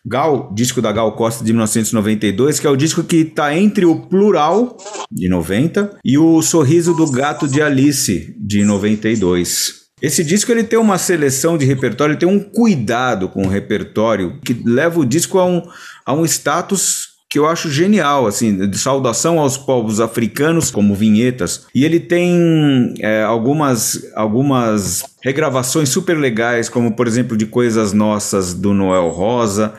Gal, 0.05 0.51
disco 0.53 0.82
da 0.82 0.91
Gal 0.93 1.11
Costa 1.11 1.43
de 1.43 1.51
1992, 1.51 2.59
que 2.59 2.65
é 2.65 2.69
o 2.69 2.77
disco 2.77 3.03
que 3.03 3.17
está 3.17 3.55
entre 3.55 3.86
o 3.86 4.07
Plural, 4.07 4.77
de 5.11 5.27
90, 5.27 5.99
e 6.03 6.17
o 6.17 6.41
Sorriso 6.41 6.93
do 6.95 7.11
Gato 7.11 7.47
de 7.47 7.61
Alice, 7.61 8.34
de 8.39 8.63
92. 8.63 9.82
Esse 10.01 10.23
disco 10.23 10.51
ele 10.51 10.63
tem 10.63 10.79
uma 10.79 10.97
seleção 10.97 11.57
de 11.57 11.65
repertório, 11.65 12.13
ele 12.13 12.19
tem 12.19 12.29
um 12.29 12.39
cuidado 12.39 13.29
com 13.29 13.43
o 13.43 13.49
repertório 13.49 14.39
que 14.43 14.59
leva 14.65 14.99
o 14.99 15.05
disco 15.05 15.38
a 15.38 15.45
um, 15.45 15.61
a 16.03 16.13
um 16.13 16.25
status 16.25 17.11
que 17.32 17.39
eu 17.39 17.47
acho 17.47 17.71
genial, 17.71 18.27
assim, 18.27 18.67
de 18.67 18.77
saudação 18.77 19.39
aos 19.39 19.57
povos 19.57 20.01
africanos 20.01 20.69
como 20.69 20.93
vinhetas. 20.93 21.65
E 21.73 21.86
ele 21.86 21.97
tem 21.97 22.93
é, 22.99 23.23
algumas, 23.23 24.11
algumas 24.15 25.05
regravações 25.23 25.88
super 25.88 26.17
legais, 26.17 26.67
como 26.67 26.93
por 26.93 27.07
exemplo 27.07 27.38
de 27.38 27.45
Coisas 27.45 27.93
Nossas 27.93 28.53
do 28.53 28.73
Noel 28.73 29.07
Rosa. 29.07 29.73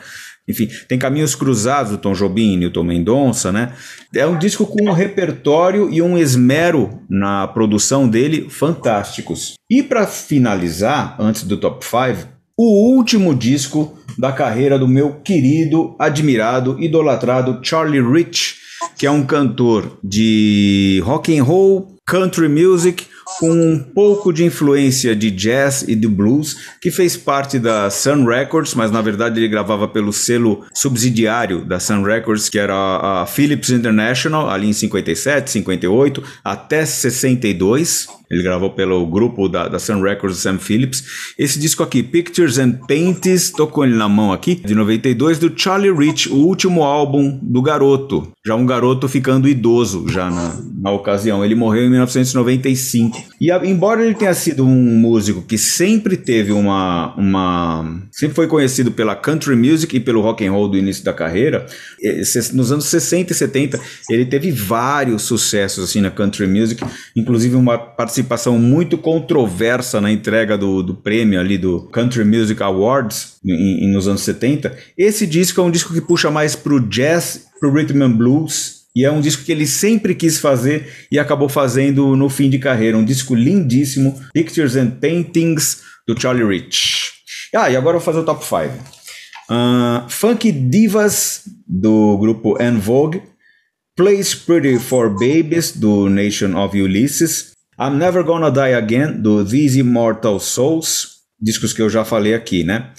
Enfim, 0.47 0.67
tem 0.87 0.97
Caminhos 0.97 1.35
Cruzados 1.35 1.91
do 1.91 1.99
Tom 1.99 2.13
Jobim 2.13 2.53
e 2.53 2.57
Newton 2.57 2.83
Mendonça, 2.83 3.51
né? 3.51 3.73
É 4.15 4.25
um 4.25 4.37
disco 4.37 4.65
com 4.65 4.89
um 4.89 4.91
repertório 4.91 5.93
e 5.93 6.01
um 6.01 6.17
esmero 6.17 7.01
na 7.07 7.47
produção 7.47 8.09
dele 8.09 8.49
fantásticos. 8.49 9.53
E 9.69 9.83
para 9.83 10.07
finalizar, 10.07 11.15
antes 11.19 11.43
do 11.43 11.55
top 11.55 11.85
5, 11.85 12.32
o 12.57 12.95
último 12.95 13.33
disco 13.33 13.97
da 14.17 14.31
carreira 14.31 14.77
do 14.77 14.87
meu 14.87 15.15
querido, 15.21 15.95
admirado, 15.97 16.79
idolatrado 16.79 17.59
Charlie 17.63 18.01
Rich, 18.01 18.57
que 18.97 19.07
é 19.07 19.11
um 19.11 19.25
cantor 19.25 19.97
de 20.03 21.01
rock 21.03 21.37
and 21.37 21.43
roll, 21.43 21.95
country 22.05 22.47
music, 22.47 23.05
com 23.39 23.49
um 23.49 23.79
pouco 23.79 24.31
de 24.31 24.43
influência 24.43 25.15
de 25.15 25.31
jazz 25.31 25.83
e 25.87 25.95
de 25.95 26.07
blues, 26.07 26.55
que 26.81 26.91
fez 26.91 27.17
parte 27.17 27.57
da 27.57 27.89
Sun 27.89 28.25
Records, 28.25 28.75
mas 28.75 28.91
na 28.91 29.01
verdade 29.01 29.39
ele 29.39 29.47
gravava 29.47 29.87
pelo 29.87 30.13
selo 30.13 30.63
subsidiário 30.73 31.65
da 31.65 31.79
Sun 31.79 32.03
Records, 32.03 32.49
que 32.49 32.59
era 32.59 33.21
a 33.21 33.25
Philips 33.25 33.69
International, 33.69 34.49
ali 34.49 34.67
em 34.67 34.73
57, 34.73 35.49
58, 35.49 36.23
até 36.43 36.85
62. 36.85 38.07
Ele 38.33 38.41
gravou 38.41 38.71
pelo 38.71 39.05
grupo 39.05 39.47
da, 39.47 39.67
da 39.67 39.77
Sun 39.77 40.01
Records, 40.01 40.39
Sam 40.39 40.57
Phillips. 40.57 41.03
Esse 41.37 41.59
disco 41.59 41.83
aqui, 41.83 42.01
Pictures 42.01 42.57
and 42.57 42.71
Paintings, 42.87 43.51
tô 43.51 43.67
com 43.67 43.83
ele 43.83 43.95
na 43.95 44.09
mão 44.09 44.33
aqui, 44.33 44.55
de 44.55 44.73
92, 44.73 45.37
do 45.37 45.53
Charlie 45.55 45.93
Rich, 45.93 46.29
o 46.29 46.37
último 46.37 46.83
álbum 46.83 47.39
do 47.41 47.61
garoto. 47.61 48.31
Já 48.45 48.55
um 48.55 48.65
garoto 48.65 49.07
ficando 49.07 49.47
idoso 49.47 50.07
já 50.09 50.29
na, 50.29 50.59
na 50.81 50.91
ocasião. 50.91 51.45
Ele 51.45 51.53
morreu 51.53 51.83
em 51.83 51.89
1995. 51.89 53.23
E 53.39 53.51
a, 53.51 53.63
embora 53.63 54.03
ele 54.03 54.15
tenha 54.15 54.33
sido 54.33 54.65
um 54.65 54.97
músico 54.97 55.43
que 55.43 55.57
sempre 55.57 56.17
teve 56.17 56.51
uma, 56.51 57.13
uma. 57.15 58.01
sempre 58.11 58.35
foi 58.35 58.47
conhecido 58.47 58.91
pela 58.91 59.15
country 59.15 59.55
music 59.55 59.95
e 59.95 59.99
pelo 59.99 60.21
rock 60.21 60.45
and 60.45 60.51
roll 60.51 60.67
do 60.67 60.77
início 60.77 61.03
da 61.03 61.13
carreira, 61.13 61.65
nos 62.53 62.71
anos 62.71 62.85
60 62.85 63.31
e 63.31 63.35
70, 63.35 63.79
ele 64.09 64.25
teve 64.25 64.51
vários 64.51 65.21
sucessos 65.21 65.83
assim 65.83 66.01
na 66.01 66.09
country 66.09 66.47
music, 66.47 66.83
inclusive 67.15 67.55
uma 67.55 67.77
participação 67.77 68.22
participação 68.23 68.57
muito 68.57 68.97
controversa 68.97 69.99
na 69.99 70.11
entrega 70.11 70.57
do, 70.57 70.81
do 70.81 70.95
prêmio 70.95 71.39
ali 71.39 71.57
do 71.57 71.81
Country 71.87 72.23
Music 72.23 72.61
Awards 72.61 73.37
em, 73.45 73.85
em, 73.85 73.91
nos 73.91 74.07
anos 74.07 74.21
70. 74.21 74.75
Esse 74.97 75.27
disco 75.27 75.61
é 75.61 75.63
um 75.63 75.71
disco 75.71 75.93
que 75.93 76.01
puxa 76.01 76.31
mais 76.31 76.55
pro 76.55 76.79
jazz, 76.79 77.45
pro 77.59 77.71
rhythm 77.71 78.01
and 78.01 78.11
blues, 78.11 78.83
e 78.95 79.05
é 79.05 79.11
um 79.11 79.21
disco 79.21 79.43
que 79.43 79.51
ele 79.51 79.65
sempre 79.65 80.13
quis 80.13 80.39
fazer 80.39 80.87
e 81.11 81.17
acabou 81.17 81.49
fazendo 81.49 82.15
no 82.15 82.29
fim 82.29 82.49
de 82.49 82.59
carreira. 82.59 82.97
Um 82.97 83.05
disco 83.05 83.33
lindíssimo, 83.33 84.19
Pictures 84.33 84.75
and 84.75 84.91
Paintings, 84.91 85.81
do 86.07 86.19
Charlie 86.19 86.45
Rich. 86.45 87.11
Ah, 87.55 87.69
e 87.69 87.75
agora 87.75 87.97
eu 87.97 87.99
vou 87.99 88.05
fazer 88.05 88.19
o 88.19 88.25
top 88.25 88.43
5. 88.43 88.57
Uh, 88.57 88.71
ah, 89.49 90.05
Funk 90.09 90.51
Divas, 90.51 91.43
do 91.67 92.17
grupo 92.17 92.61
En 92.61 92.77
Vogue. 92.77 93.21
Place 93.95 94.35
Pretty 94.35 94.79
for 94.79 95.09
Babies, 95.09 95.71
do 95.71 96.09
Nation 96.09 96.55
of 96.55 96.79
Ulysses. 96.79 97.52
I'm 97.79 97.97
Never 97.97 98.23
Gonna 98.23 98.51
Die 98.51 98.73
Again, 98.73 99.21
do 99.21 99.43
These 99.43 99.79
Immortal 99.79 100.39
Souls, 100.39 101.21
discos 101.39 101.73
que 101.73 101.81
eu 101.81 101.89
já 101.89 102.05
falei 102.05 102.33
aqui, 102.33 102.63
né? 102.63 102.91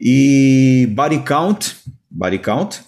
E 0.00 0.88
Body 0.92 1.20
Count, 1.20 1.76
Body 2.10 2.38
Count, 2.38 2.80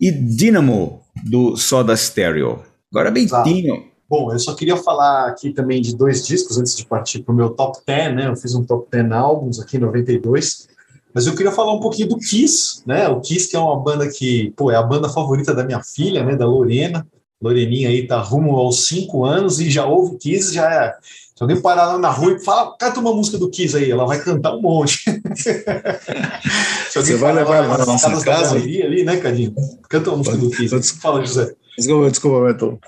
e 0.00 0.10
Dynamo, 0.10 1.00
do 1.24 1.56
Soda 1.56 1.96
Stereo. 1.96 2.62
Agora, 2.92 3.10
Bentinho. 3.10 3.90
Bom, 4.08 4.32
eu 4.32 4.38
só 4.38 4.54
queria 4.54 4.76
falar 4.76 5.28
aqui 5.28 5.52
também 5.52 5.80
de 5.80 5.96
dois 5.96 6.26
discos 6.26 6.58
antes 6.58 6.76
de 6.76 6.84
partir 6.84 7.20
para 7.20 7.32
o 7.32 7.36
meu 7.36 7.50
top 7.50 7.78
10, 7.86 8.16
né? 8.16 8.26
Eu 8.26 8.36
fiz 8.36 8.54
um 8.54 8.64
top 8.64 8.88
10 8.90 9.12
álbuns 9.12 9.60
aqui 9.60 9.76
em 9.76 9.80
92. 9.80 10.68
Mas 11.14 11.26
eu 11.26 11.34
queria 11.34 11.52
falar 11.52 11.74
um 11.74 11.80
pouquinho 11.80 12.08
do 12.08 12.18
Kiss, 12.18 12.82
né? 12.86 13.08
O 13.08 13.20
Kiss, 13.20 13.48
que 13.48 13.56
é 13.56 13.58
uma 13.58 13.78
banda 13.80 14.08
que, 14.08 14.52
pô, 14.56 14.70
é 14.70 14.76
a 14.76 14.82
banda 14.82 15.08
favorita 15.08 15.54
da 15.54 15.64
minha 15.64 15.80
filha, 15.82 16.24
né? 16.24 16.34
Da 16.34 16.44
Lorena. 16.44 17.06
Loreninha 17.42 17.88
aí 17.88 18.06
tá 18.06 18.20
rumo 18.20 18.56
aos 18.56 18.86
cinco 18.86 19.24
anos 19.24 19.60
e 19.60 19.70
já 19.70 19.86
ouve 19.86 20.18
Kiss, 20.18 20.52
já 20.52 20.72
é. 20.72 20.94
Se 21.34 21.42
alguém 21.42 21.60
parar 21.60 21.86
lá 21.86 21.98
na 21.98 22.10
rua 22.10 22.32
e 22.32 22.44
fala, 22.44 22.76
canta 22.78 23.00
uma 23.00 23.14
música 23.14 23.38
do 23.38 23.48
Kiss 23.48 23.74
aí, 23.74 23.90
ela 23.90 24.06
vai 24.06 24.20
cantar 24.20 24.54
um 24.54 24.60
monte. 24.60 25.04
Você 26.92 27.16
vai 27.16 27.32
levar 27.32 27.56
ela 27.56 27.78
na 27.78 27.86
nossa 27.86 28.22
casa? 28.22 28.56
ali, 28.56 29.04
né, 29.04 29.16
Cadinho? 29.16 29.54
Canta 29.88 30.10
uma 30.10 30.18
música 30.18 30.36
do 30.36 30.50
Kiss. 30.50 30.98
Fala, 31.00 31.24
José. 31.24 31.54
Desculpa, 31.78 32.10
desculpa, 32.10 32.46
Beto. 32.46 32.78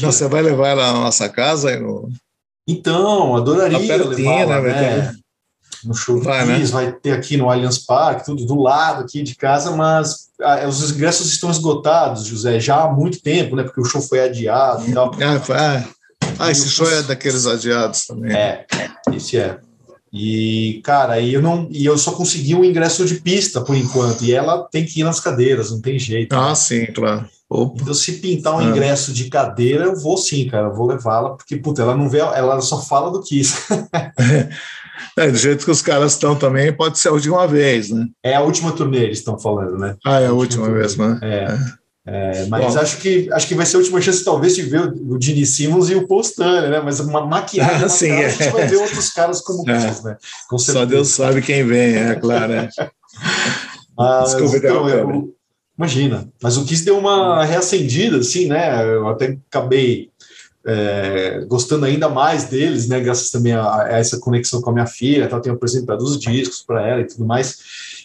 Você 0.00 0.28
vai 0.28 0.40
levar 0.40 0.68
ela 0.68 0.92
na 0.94 1.00
nossa 1.00 1.28
casa? 1.28 1.68
Aí 1.68 1.78
no... 1.78 2.08
Então, 2.66 3.36
adoraria 3.36 3.78
levar 3.78 4.62
né? 4.62 4.96
né? 4.96 5.14
No 5.84 5.94
show 5.94 6.20
vai, 6.20 6.46
do 6.46 6.54
Kiss, 6.54 6.74
né? 6.74 6.82
vai 6.82 6.92
ter 6.92 7.12
aqui 7.12 7.36
no 7.36 7.50
Allianz 7.50 7.78
Parque, 7.78 8.24
tudo 8.24 8.44
do 8.44 8.60
lado 8.60 9.04
aqui 9.04 9.22
de 9.22 9.34
casa, 9.34 9.70
mas 9.72 10.28
ah, 10.42 10.66
os 10.66 10.90
ingressos 10.90 11.28
estão 11.28 11.50
esgotados, 11.50 12.24
José, 12.24 12.60
já 12.60 12.82
há 12.82 12.92
muito 12.92 13.20
tempo, 13.20 13.56
né? 13.56 13.62
Porque 13.62 13.80
o 13.80 13.84
show 13.84 14.00
foi 14.00 14.20
adiado 14.20 14.88
e 14.88 14.92
tal. 14.92 15.12
Ah, 15.14 15.84
Ah, 16.38 16.50
esse 16.50 16.68
show 16.68 16.88
é 16.88 17.02
daqueles 17.02 17.46
adiados 17.46 18.06
também. 18.06 18.34
É, 18.34 18.64
esse 19.12 19.36
é. 19.36 19.58
E, 20.12 20.80
cara, 20.84 21.20
eu 21.20 21.42
não 21.42 21.68
e 21.70 21.84
eu 21.84 21.98
só 21.98 22.12
consegui 22.12 22.54
um 22.54 22.64
ingresso 22.64 23.04
de 23.04 23.16
pista 23.16 23.60
por 23.60 23.76
enquanto. 23.76 24.22
E 24.24 24.32
ela 24.32 24.66
tem 24.70 24.84
que 24.84 25.00
ir 25.00 25.04
nas 25.04 25.20
cadeiras, 25.20 25.70
não 25.70 25.80
tem 25.80 25.98
jeito. 25.98 26.32
Ah, 26.32 26.50
né? 26.50 26.54
sim, 26.54 26.86
claro. 26.86 27.28
Opa. 27.50 27.80
Então, 27.80 27.94
se 27.94 28.12
pintar 28.12 28.54
um 28.54 28.58
ah. 28.58 28.64
ingresso 28.64 29.12
de 29.12 29.28
cadeira, 29.28 29.84
eu 29.84 29.96
vou 29.96 30.16
sim, 30.16 30.46
cara. 30.48 30.66
Eu 30.66 30.74
vou 30.74 30.86
levá-la, 30.86 31.30
porque, 31.30 31.56
puta, 31.56 31.82
ela 31.82 31.96
não 31.96 32.08
vê, 32.08 32.18
ela 32.18 32.60
só 32.60 32.80
fala 32.80 33.10
do 33.10 33.22
Kiss. 33.22 33.54
é, 35.16 35.30
do 35.30 35.36
jeito 35.36 35.64
que 35.64 35.70
os 35.70 35.82
caras 35.82 36.12
estão 36.12 36.36
também, 36.36 36.72
pode 36.72 36.98
ser 36.98 37.08
a 37.08 37.12
última 37.12 37.46
vez, 37.46 37.90
né? 37.90 38.06
É 38.22 38.34
a 38.34 38.40
última 38.40 38.72
turnê, 38.72 39.04
eles 39.04 39.18
estão 39.18 39.38
falando, 39.38 39.78
né? 39.78 39.96
Ah, 40.04 40.20
é 40.20 40.26
a, 40.26 40.30
a 40.30 40.32
última, 40.32 40.64
última 40.64 40.78
vez, 40.78 40.96
né? 40.96 41.18
É. 41.22 41.44
é. 41.44 41.78
É, 42.10 42.46
mas 42.46 42.74
acho 42.74 42.96
que, 42.98 43.28
acho 43.30 43.46
que 43.46 43.54
vai 43.54 43.66
ser 43.66 43.76
a 43.76 43.80
última 43.80 44.00
chance, 44.00 44.24
talvez, 44.24 44.56
de 44.56 44.62
ver 44.62 44.80
o, 44.80 45.14
o 45.14 45.20
Gene 45.20 45.44
Simmons 45.44 45.90
e 45.90 45.94
o 45.94 46.08
Paul 46.08 46.22
Stanley, 46.22 46.70
né? 46.70 46.80
Mas 46.80 47.00
uma 47.00 47.26
maquiagem, 47.26 47.84
ah, 47.84 47.88
sim, 47.90 48.10
é. 48.10 48.24
a 48.24 48.28
gente 48.30 48.48
vai 48.48 48.66
ver 48.66 48.76
outros 48.76 49.10
caras 49.10 49.42
como 49.42 49.68
é. 49.70 50.02
né? 50.02 50.16
Com 50.48 50.56
Só 50.56 50.86
Deus 50.86 51.08
sabe 51.08 51.42
quem 51.42 51.66
vem, 51.66 51.96
é 51.96 52.14
claro. 52.14 52.54
É. 52.54 52.68
mas, 53.94 54.32
então, 54.54 54.88
eu, 54.88 55.34
imagina, 55.76 56.26
mas 56.42 56.56
o 56.56 56.64
Kiss 56.64 56.82
deu 56.82 56.96
uma 56.96 57.44
reacendida, 57.44 58.16
assim, 58.16 58.46
né? 58.46 58.82
Eu 58.86 59.06
até 59.08 59.36
acabei 59.50 60.10
é, 60.70 61.46
gostando 61.48 61.86
ainda 61.86 62.10
mais 62.10 62.44
deles, 62.44 62.86
né? 62.88 63.00
Graças 63.00 63.30
também 63.30 63.54
a, 63.54 63.84
a 63.84 63.88
essa 63.98 64.20
conexão 64.20 64.60
com 64.60 64.68
a 64.68 64.72
minha 64.74 64.86
filha, 64.86 65.26
tá? 65.26 65.40
tenho 65.40 65.56
apresentado 65.56 66.02
os 66.02 66.18
discos 66.18 66.62
para 66.62 66.86
ela 66.86 67.00
e 67.00 67.06
tudo 67.06 67.24
mais. 67.24 67.56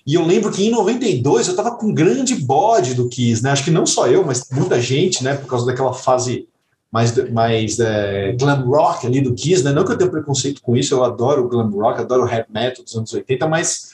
E 0.08 0.16
eu 0.16 0.26
lembro 0.26 0.50
que 0.50 0.66
em 0.66 0.72
92 0.72 1.48
eu 1.48 1.52
estava 1.52 1.76
com 1.76 1.88
um 1.88 1.94
grande 1.94 2.36
bode 2.36 2.94
do 2.94 3.10
Kiss, 3.10 3.44
né? 3.44 3.52
Acho 3.52 3.66
que 3.66 3.72
não 3.72 3.86
só 3.86 4.08
eu, 4.08 4.26
mas 4.26 4.48
muita 4.50 4.80
gente, 4.80 5.24
né? 5.26 5.36
Por 5.36 5.48
causa 5.48 5.66
daquela 5.66 5.94
fase 5.94 6.48
mais, 6.90 7.14
mais 7.32 7.80
é, 7.80 8.32
glam 8.40 8.64
rock 8.66 9.08
ali 9.08 9.20
do 9.20 9.34
Kiss, 9.34 9.62
né? 9.62 9.74
Não 9.74 9.84
que 9.84 9.92
eu 9.92 9.98
tenha 9.98 10.10
preconceito 10.10 10.62
com 10.62 10.78
isso, 10.78 10.94
eu 10.94 11.04
adoro 11.04 11.50
glam 11.50 11.70
rock, 11.70 12.00
adoro 12.00 12.24
o 12.24 12.30
heavy 12.30 12.48
metal 12.50 12.82
dos 12.82 12.96
anos 12.96 13.14
80, 13.14 13.46
mas 13.46 13.90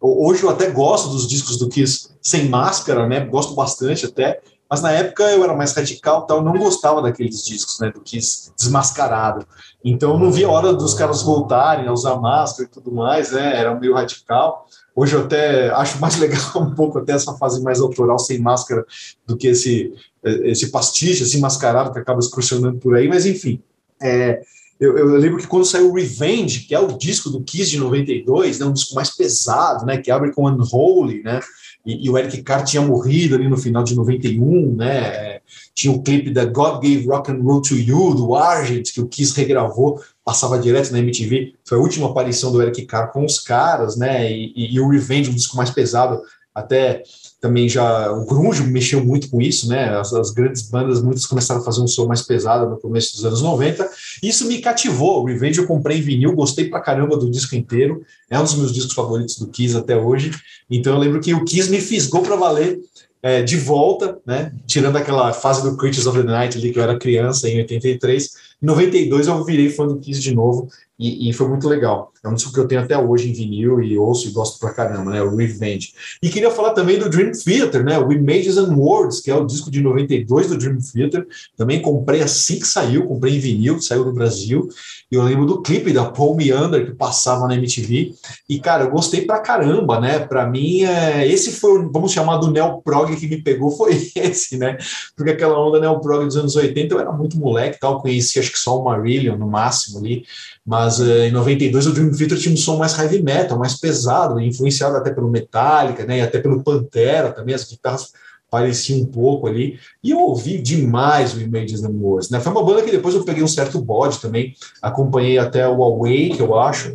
hoje 0.00 0.44
eu 0.44 0.50
até 0.50 0.70
gosto 0.70 1.08
dos 1.08 1.26
discos 1.26 1.58
do 1.58 1.68
Kiss 1.68 2.08
sem 2.20 2.48
máscara, 2.48 3.08
né? 3.08 3.18
Gosto 3.18 3.54
bastante 3.54 4.06
até. 4.06 4.40
Mas 4.72 4.80
na 4.80 4.90
época 4.90 5.24
eu 5.24 5.44
era 5.44 5.54
mais 5.54 5.74
radical, 5.74 6.24
tal, 6.24 6.42
não 6.42 6.54
gostava 6.54 7.02
daqueles 7.02 7.44
discos, 7.44 7.78
né? 7.78 7.90
Do 7.90 8.00
Kiss 8.00 8.50
desmascarado. 8.56 9.46
Então 9.84 10.18
não 10.18 10.32
via 10.32 10.46
a 10.46 10.50
hora 10.50 10.72
dos 10.72 10.94
caras 10.94 11.20
voltarem 11.20 11.86
a 11.86 11.92
usar 11.92 12.16
máscara 12.16 12.66
e 12.66 12.72
tudo 12.72 12.90
mais, 12.90 13.32
né? 13.32 13.54
Era 13.54 13.78
meio 13.78 13.92
radical. 13.92 14.66
Hoje 14.96 15.14
eu 15.14 15.24
até 15.24 15.68
acho 15.74 16.00
mais 16.00 16.16
legal 16.18 16.40
um 16.56 16.74
pouco 16.74 16.98
até 16.98 17.12
essa 17.12 17.34
fase 17.34 17.62
mais 17.62 17.82
autoral 17.82 18.18
sem 18.18 18.38
máscara 18.38 18.82
do 19.26 19.36
que 19.36 19.48
esse 19.48 19.92
esse 20.24 20.70
pastiche 20.70 21.22
assim 21.22 21.38
mascarado 21.38 21.92
que 21.92 21.98
acaba 21.98 22.20
excursionando 22.20 22.78
por 22.78 22.96
aí, 22.96 23.06
mas 23.06 23.26
enfim. 23.26 23.62
É, 24.00 24.40
eu, 24.80 24.96
eu, 24.96 25.06
lembro 25.16 25.38
que 25.38 25.46
quando 25.46 25.66
saiu 25.66 25.92
Revenge, 25.92 26.60
que 26.60 26.74
é 26.74 26.80
o 26.80 26.96
disco 26.96 27.28
do 27.28 27.42
Kiss 27.42 27.70
de 27.70 27.78
92, 27.78 28.58
né, 28.58 28.64
um 28.64 28.72
disco 28.72 28.94
mais 28.94 29.10
pesado, 29.10 29.84
né, 29.84 29.98
que 29.98 30.10
abre 30.10 30.32
com 30.32 30.46
Unholy, 30.46 31.22
né, 31.22 31.40
e, 31.84 32.06
e, 32.06 32.10
o 32.10 32.16
Eric 32.16 32.42
Carr 32.42 32.64
tinha 32.64 32.82
morrido 32.82 33.34
ali 33.34 33.48
no 33.48 33.56
final 33.56 33.82
de 33.82 33.94
91, 33.94 34.74
né, 34.74 35.40
tinha 35.74 35.92
o 35.92 36.02
clipe 36.02 36.30
da 36.30 36.44
God 36.44 36.82
Gave 36.82 37.06
Rock 37.06 37.30
and 37.32 37.42
Roll 37.42 37.62
to 37.62 37.74
You, 37.74 38.14
do 38.14 38.34
Argent, 38.34 38.92
que 38.92 39.00
o 39.00 39.08
Kiss 39.08 39.36
regravou, 39.36 40.00
passava 40.24 40.58
direto 40.58 40.92
na 40.92 40.98
MTV, 41.00 41.54
foi 41.64 41.78
a 41.78 41.80
última 41.80 42.08
aparição 42.08 42.52
do 42.52 42.62
Eric 42.62 42.86
Carr 42.86 43.10
com 43.12 43.24
os 43.24 43.40
caras, 43.40 43.96
né? 43.96 44.30
E, 44.30 44.52
e, 44.54 44.74
e 44.74 44.80
o 44.80 44.88
Revenge, 44.88 45.30
um 45.30 45.34
disco 45.34 45.56
mais 45.56 45.70
pesado, 45.70 46.22
até 46.54 47.02
também 47.42 47.68
já 47.68 48.12
o 48.12 48.24
grunge 48.24 48.62
mexeu 48.62 49.04
muito 49.04 49.28
com 49.28 49.42
isso, 49.42 49.68
né? 49.68 49.98
As, 49.98 50.12
as, 50.12 50.30
grandes 50.30 50.62
bandas 50.62 51.02
muitas 51.02 51.26
começaram 51.26 51.60
a 51.60 51.64
fazer 51.64 51.80
um 51.80 51.88
som 51.88 52.06
mais 52.06 52.22
pesado 52.22 52.70
no 52.70 52.78
começo 52.78 53.16
dos 53.16 53.24
anos 53.24 53.42
90. 53.42 53.90
Isso 54.22 54.46
me 54.46 54.60
cativou. 54.60 55.24
Revenge 55.24 55.58
eu 55.58 55.66
comprei 55.66 55.98
em 55.98 56.02
vinil, 56.02 56.36
gostei 56.36 56.70
pra 56.70 56.80
caramba 56.80 57.16
do 57.16 57.28
disco 57.28 57.56
inteiro. 57.56 58.02
É 58.30 58.38
um 58.38 58.44
dos 58.44 58.54
meus 58.54 58.72
discos 58.72 58.94
favoritos 58.94 59.38
do 59.38 59.48
Kiss 59.48 59.76
até 59.76 59.96
hoje. 59.96 60.30
Então 60.70 60.92
eu 60.92 61.00
lembro 61.00 61.20
que 61.20 61.34
o 61.34 61.44
Kiss 61.44 61.68
me 61.68 61.80
fisgou 61.80 62.22
para 62.22 62.36
valer 62.36 62.80
é, 63.20 63.42
de 63.42 63.56
volta, 63.56 64.18
né? 64.24 64.52
Tirando 64.64 64.94
aquela 64.94 65.32
fase 65.32 65.68
do 65.68 65.76
Creatures 65.76 66.06
of 66.06 66.16
the 66.16 66.24
Night 66.24 66.56
ali 66.56 66.72
que 66.72 66.78
eu 66.78 66.82
era 66.84 66.96
criança 66.96 67.48
em 67.48 67.58
83 67.58 68.52
em 68.62 68.66
92 68.66 69.26
eu 69.26 69.44
virei 69.44 69.68
fã 69.68 69.86
do 69.86 69.98
Kiss 69.98 70.20
de 70.20 70.32
novo 70.32 70.68
e, 70.96 71.28
e, 71.28 71.32
foi 71.32 71.48
muito 71.48 71.68
legal. 71.68 72.11
É 72.24 72.28
um 72.28 72.34
disco 72.34 72.52
que 72.52 72.60
eu 72.60 72.68
tenho 72.68 72.80
até 72.80 72.96
hoje 72.96 73.28
em 73.28 73.32
vinil 73.32 73.82
e 73.82 73.98
ouço 73.98 74.28
e 74.28 74.30
gosto 74.30 74.60
pra 74.60 74.72
caramba, 74.72 75.10
né? 75.10 75.22
O 75.22 75.34
Revenge. 75.34 75.92
E 76.22 76.28
queria 76.28 76.50
falar 76.50 76.72
também 76.72 76.98
do 76.98 77.08
Dream 77.08 77.32
Theater, 77.32 77.84
né? 77.84 77.98
O 77.98 78.12
Images 78.12 78.56
and 78.56 78.74
Words, 78.76 79.20
que 79.20 79.30
é 79.30 79.34
o 79.34 79.44
disco 79.44 79.70
de 79.70 79.80
92 79.80 80.48
do 80.48 80.56
Dream 80.56 80.78
Theater. 80.78 81.26
Também 81.56 81.82
comprei 81.82 82.22
assim 82.22 82.60
que 82.60 82.66
saiu, 82.66 83.06
comprei 83.06 83.36
em 83.36 83.40
vinil, 83.40 83.80
saiu 83.80 84.04
no 84.04 84.12
Brasil. 84.12 84.68
E 85.10 85.16
eu 85.16 85.22
lembro 85.24 85.46
do 85.46 85.62
clipe 85.62 85.92
da 85.92 86.04
Paul 86.04 86.36
Meander 86.36 86.86
que 86.86 86.94
passava 86.94 87.48
na 87.48 87.56
MTV. 87.56 88.14
E, 88.48 88.60
cara, 88.60 88.84
eu 88.84 88.90
gostei 88.90 89.22
pra 89.22 89.40
caramba, 89.40 89.98
né? 89.98 90.20
Pra 90.20 90.46
mim, 90.46 90.82
é... 90.84 91.26
esse 91.26 91.52
foi, 91.52 91.88
vamos 91.92 92.12
chamar 92.12 92.36
do 92.36 92.50
Neo 92.50 92.80
Prog 92.82 93.16
que 93.16 93.26
me 93.26 93.42
pegou, 93.42 93.70
foi 93.76 94.00
esse, 94.14 94.56
né? 94.56 94.78
Porque 95.16 95.32
aquela 95.32 95.58
onda 95.58 95.80
Neo 95.80 96.00
Prog 96.00 96.24
dos 96.24 96.36
anos 96.36 96.54
80 96.54 96.94
eu 96.94 97.00
era 97.00 97.12
muito 97.12 97.36
moleque 97.36 97.80
tal, 97.80 98.00
conhecia 98.00 98.42
acho 98.42 98.52
que 98.52 98.58
só 98.58 98.78
o 98.78 98.84
Marillion 98.84 99.36
no 99.36 99.48
máximo 99.48 99.98
ali, 99.98 100.24
mas 100.64 100.98
uh, 100.98 101.22
em 101.22 101.30
92 101.30 101.86
o 101.86 101.92
Dream 101.92 102.11
Theater 102.16 102.38
tinha 102.38 102.54
um 102.54 102.56
som 102.56 102.76
mais 102.76 102.98
heavy 102.98 103.22
metal, 103.22 103.58
mais 103.58 103.78
pesado, 103.78 104.40
influenciado 104.40 104.96
até 104.96 105.12
pelo 105.12 105.30
Metallica, 105.30 106.04
né, 106.04 106.18
e 106.18 106.20
até 106.22 106.40
pelo 106.40 106.62
Pantera 106.62 107.32
também, 107.32 107.54
as 107.54 107.64
guitarras 107.64 108.12
pareciam 108.50 109.00
um 109.00 109.06
pouco 109.06 109.46
ali, 109.46 109.78
e 110.04 110.10
eu 110.10 110.20
ouvi 110.20 110.60
demais 110.60 111.34
o 111.34 111.40
Images 111.40 111.82
and 111.84 111.94
Wars, 111.98 112.28
né, 112.28 112.38
foi 112.40 112.52
uma 112.52 112.64
banda 112.64 112.82
que 112.82 112.90
depois 112.90 113.14
eu 113.14 113.24
peguei 113.24 113.42
um 113.42 113.48
certo 113.48 113.80
bode 113.80 114.20
também, 114.20 114.54
acompanhei 114.80 115.38
até 115.38 115.66
o 115.68 115.82
Awake, 115.82 116.38
eu 116.38 116.58
acho, 116.58 116.92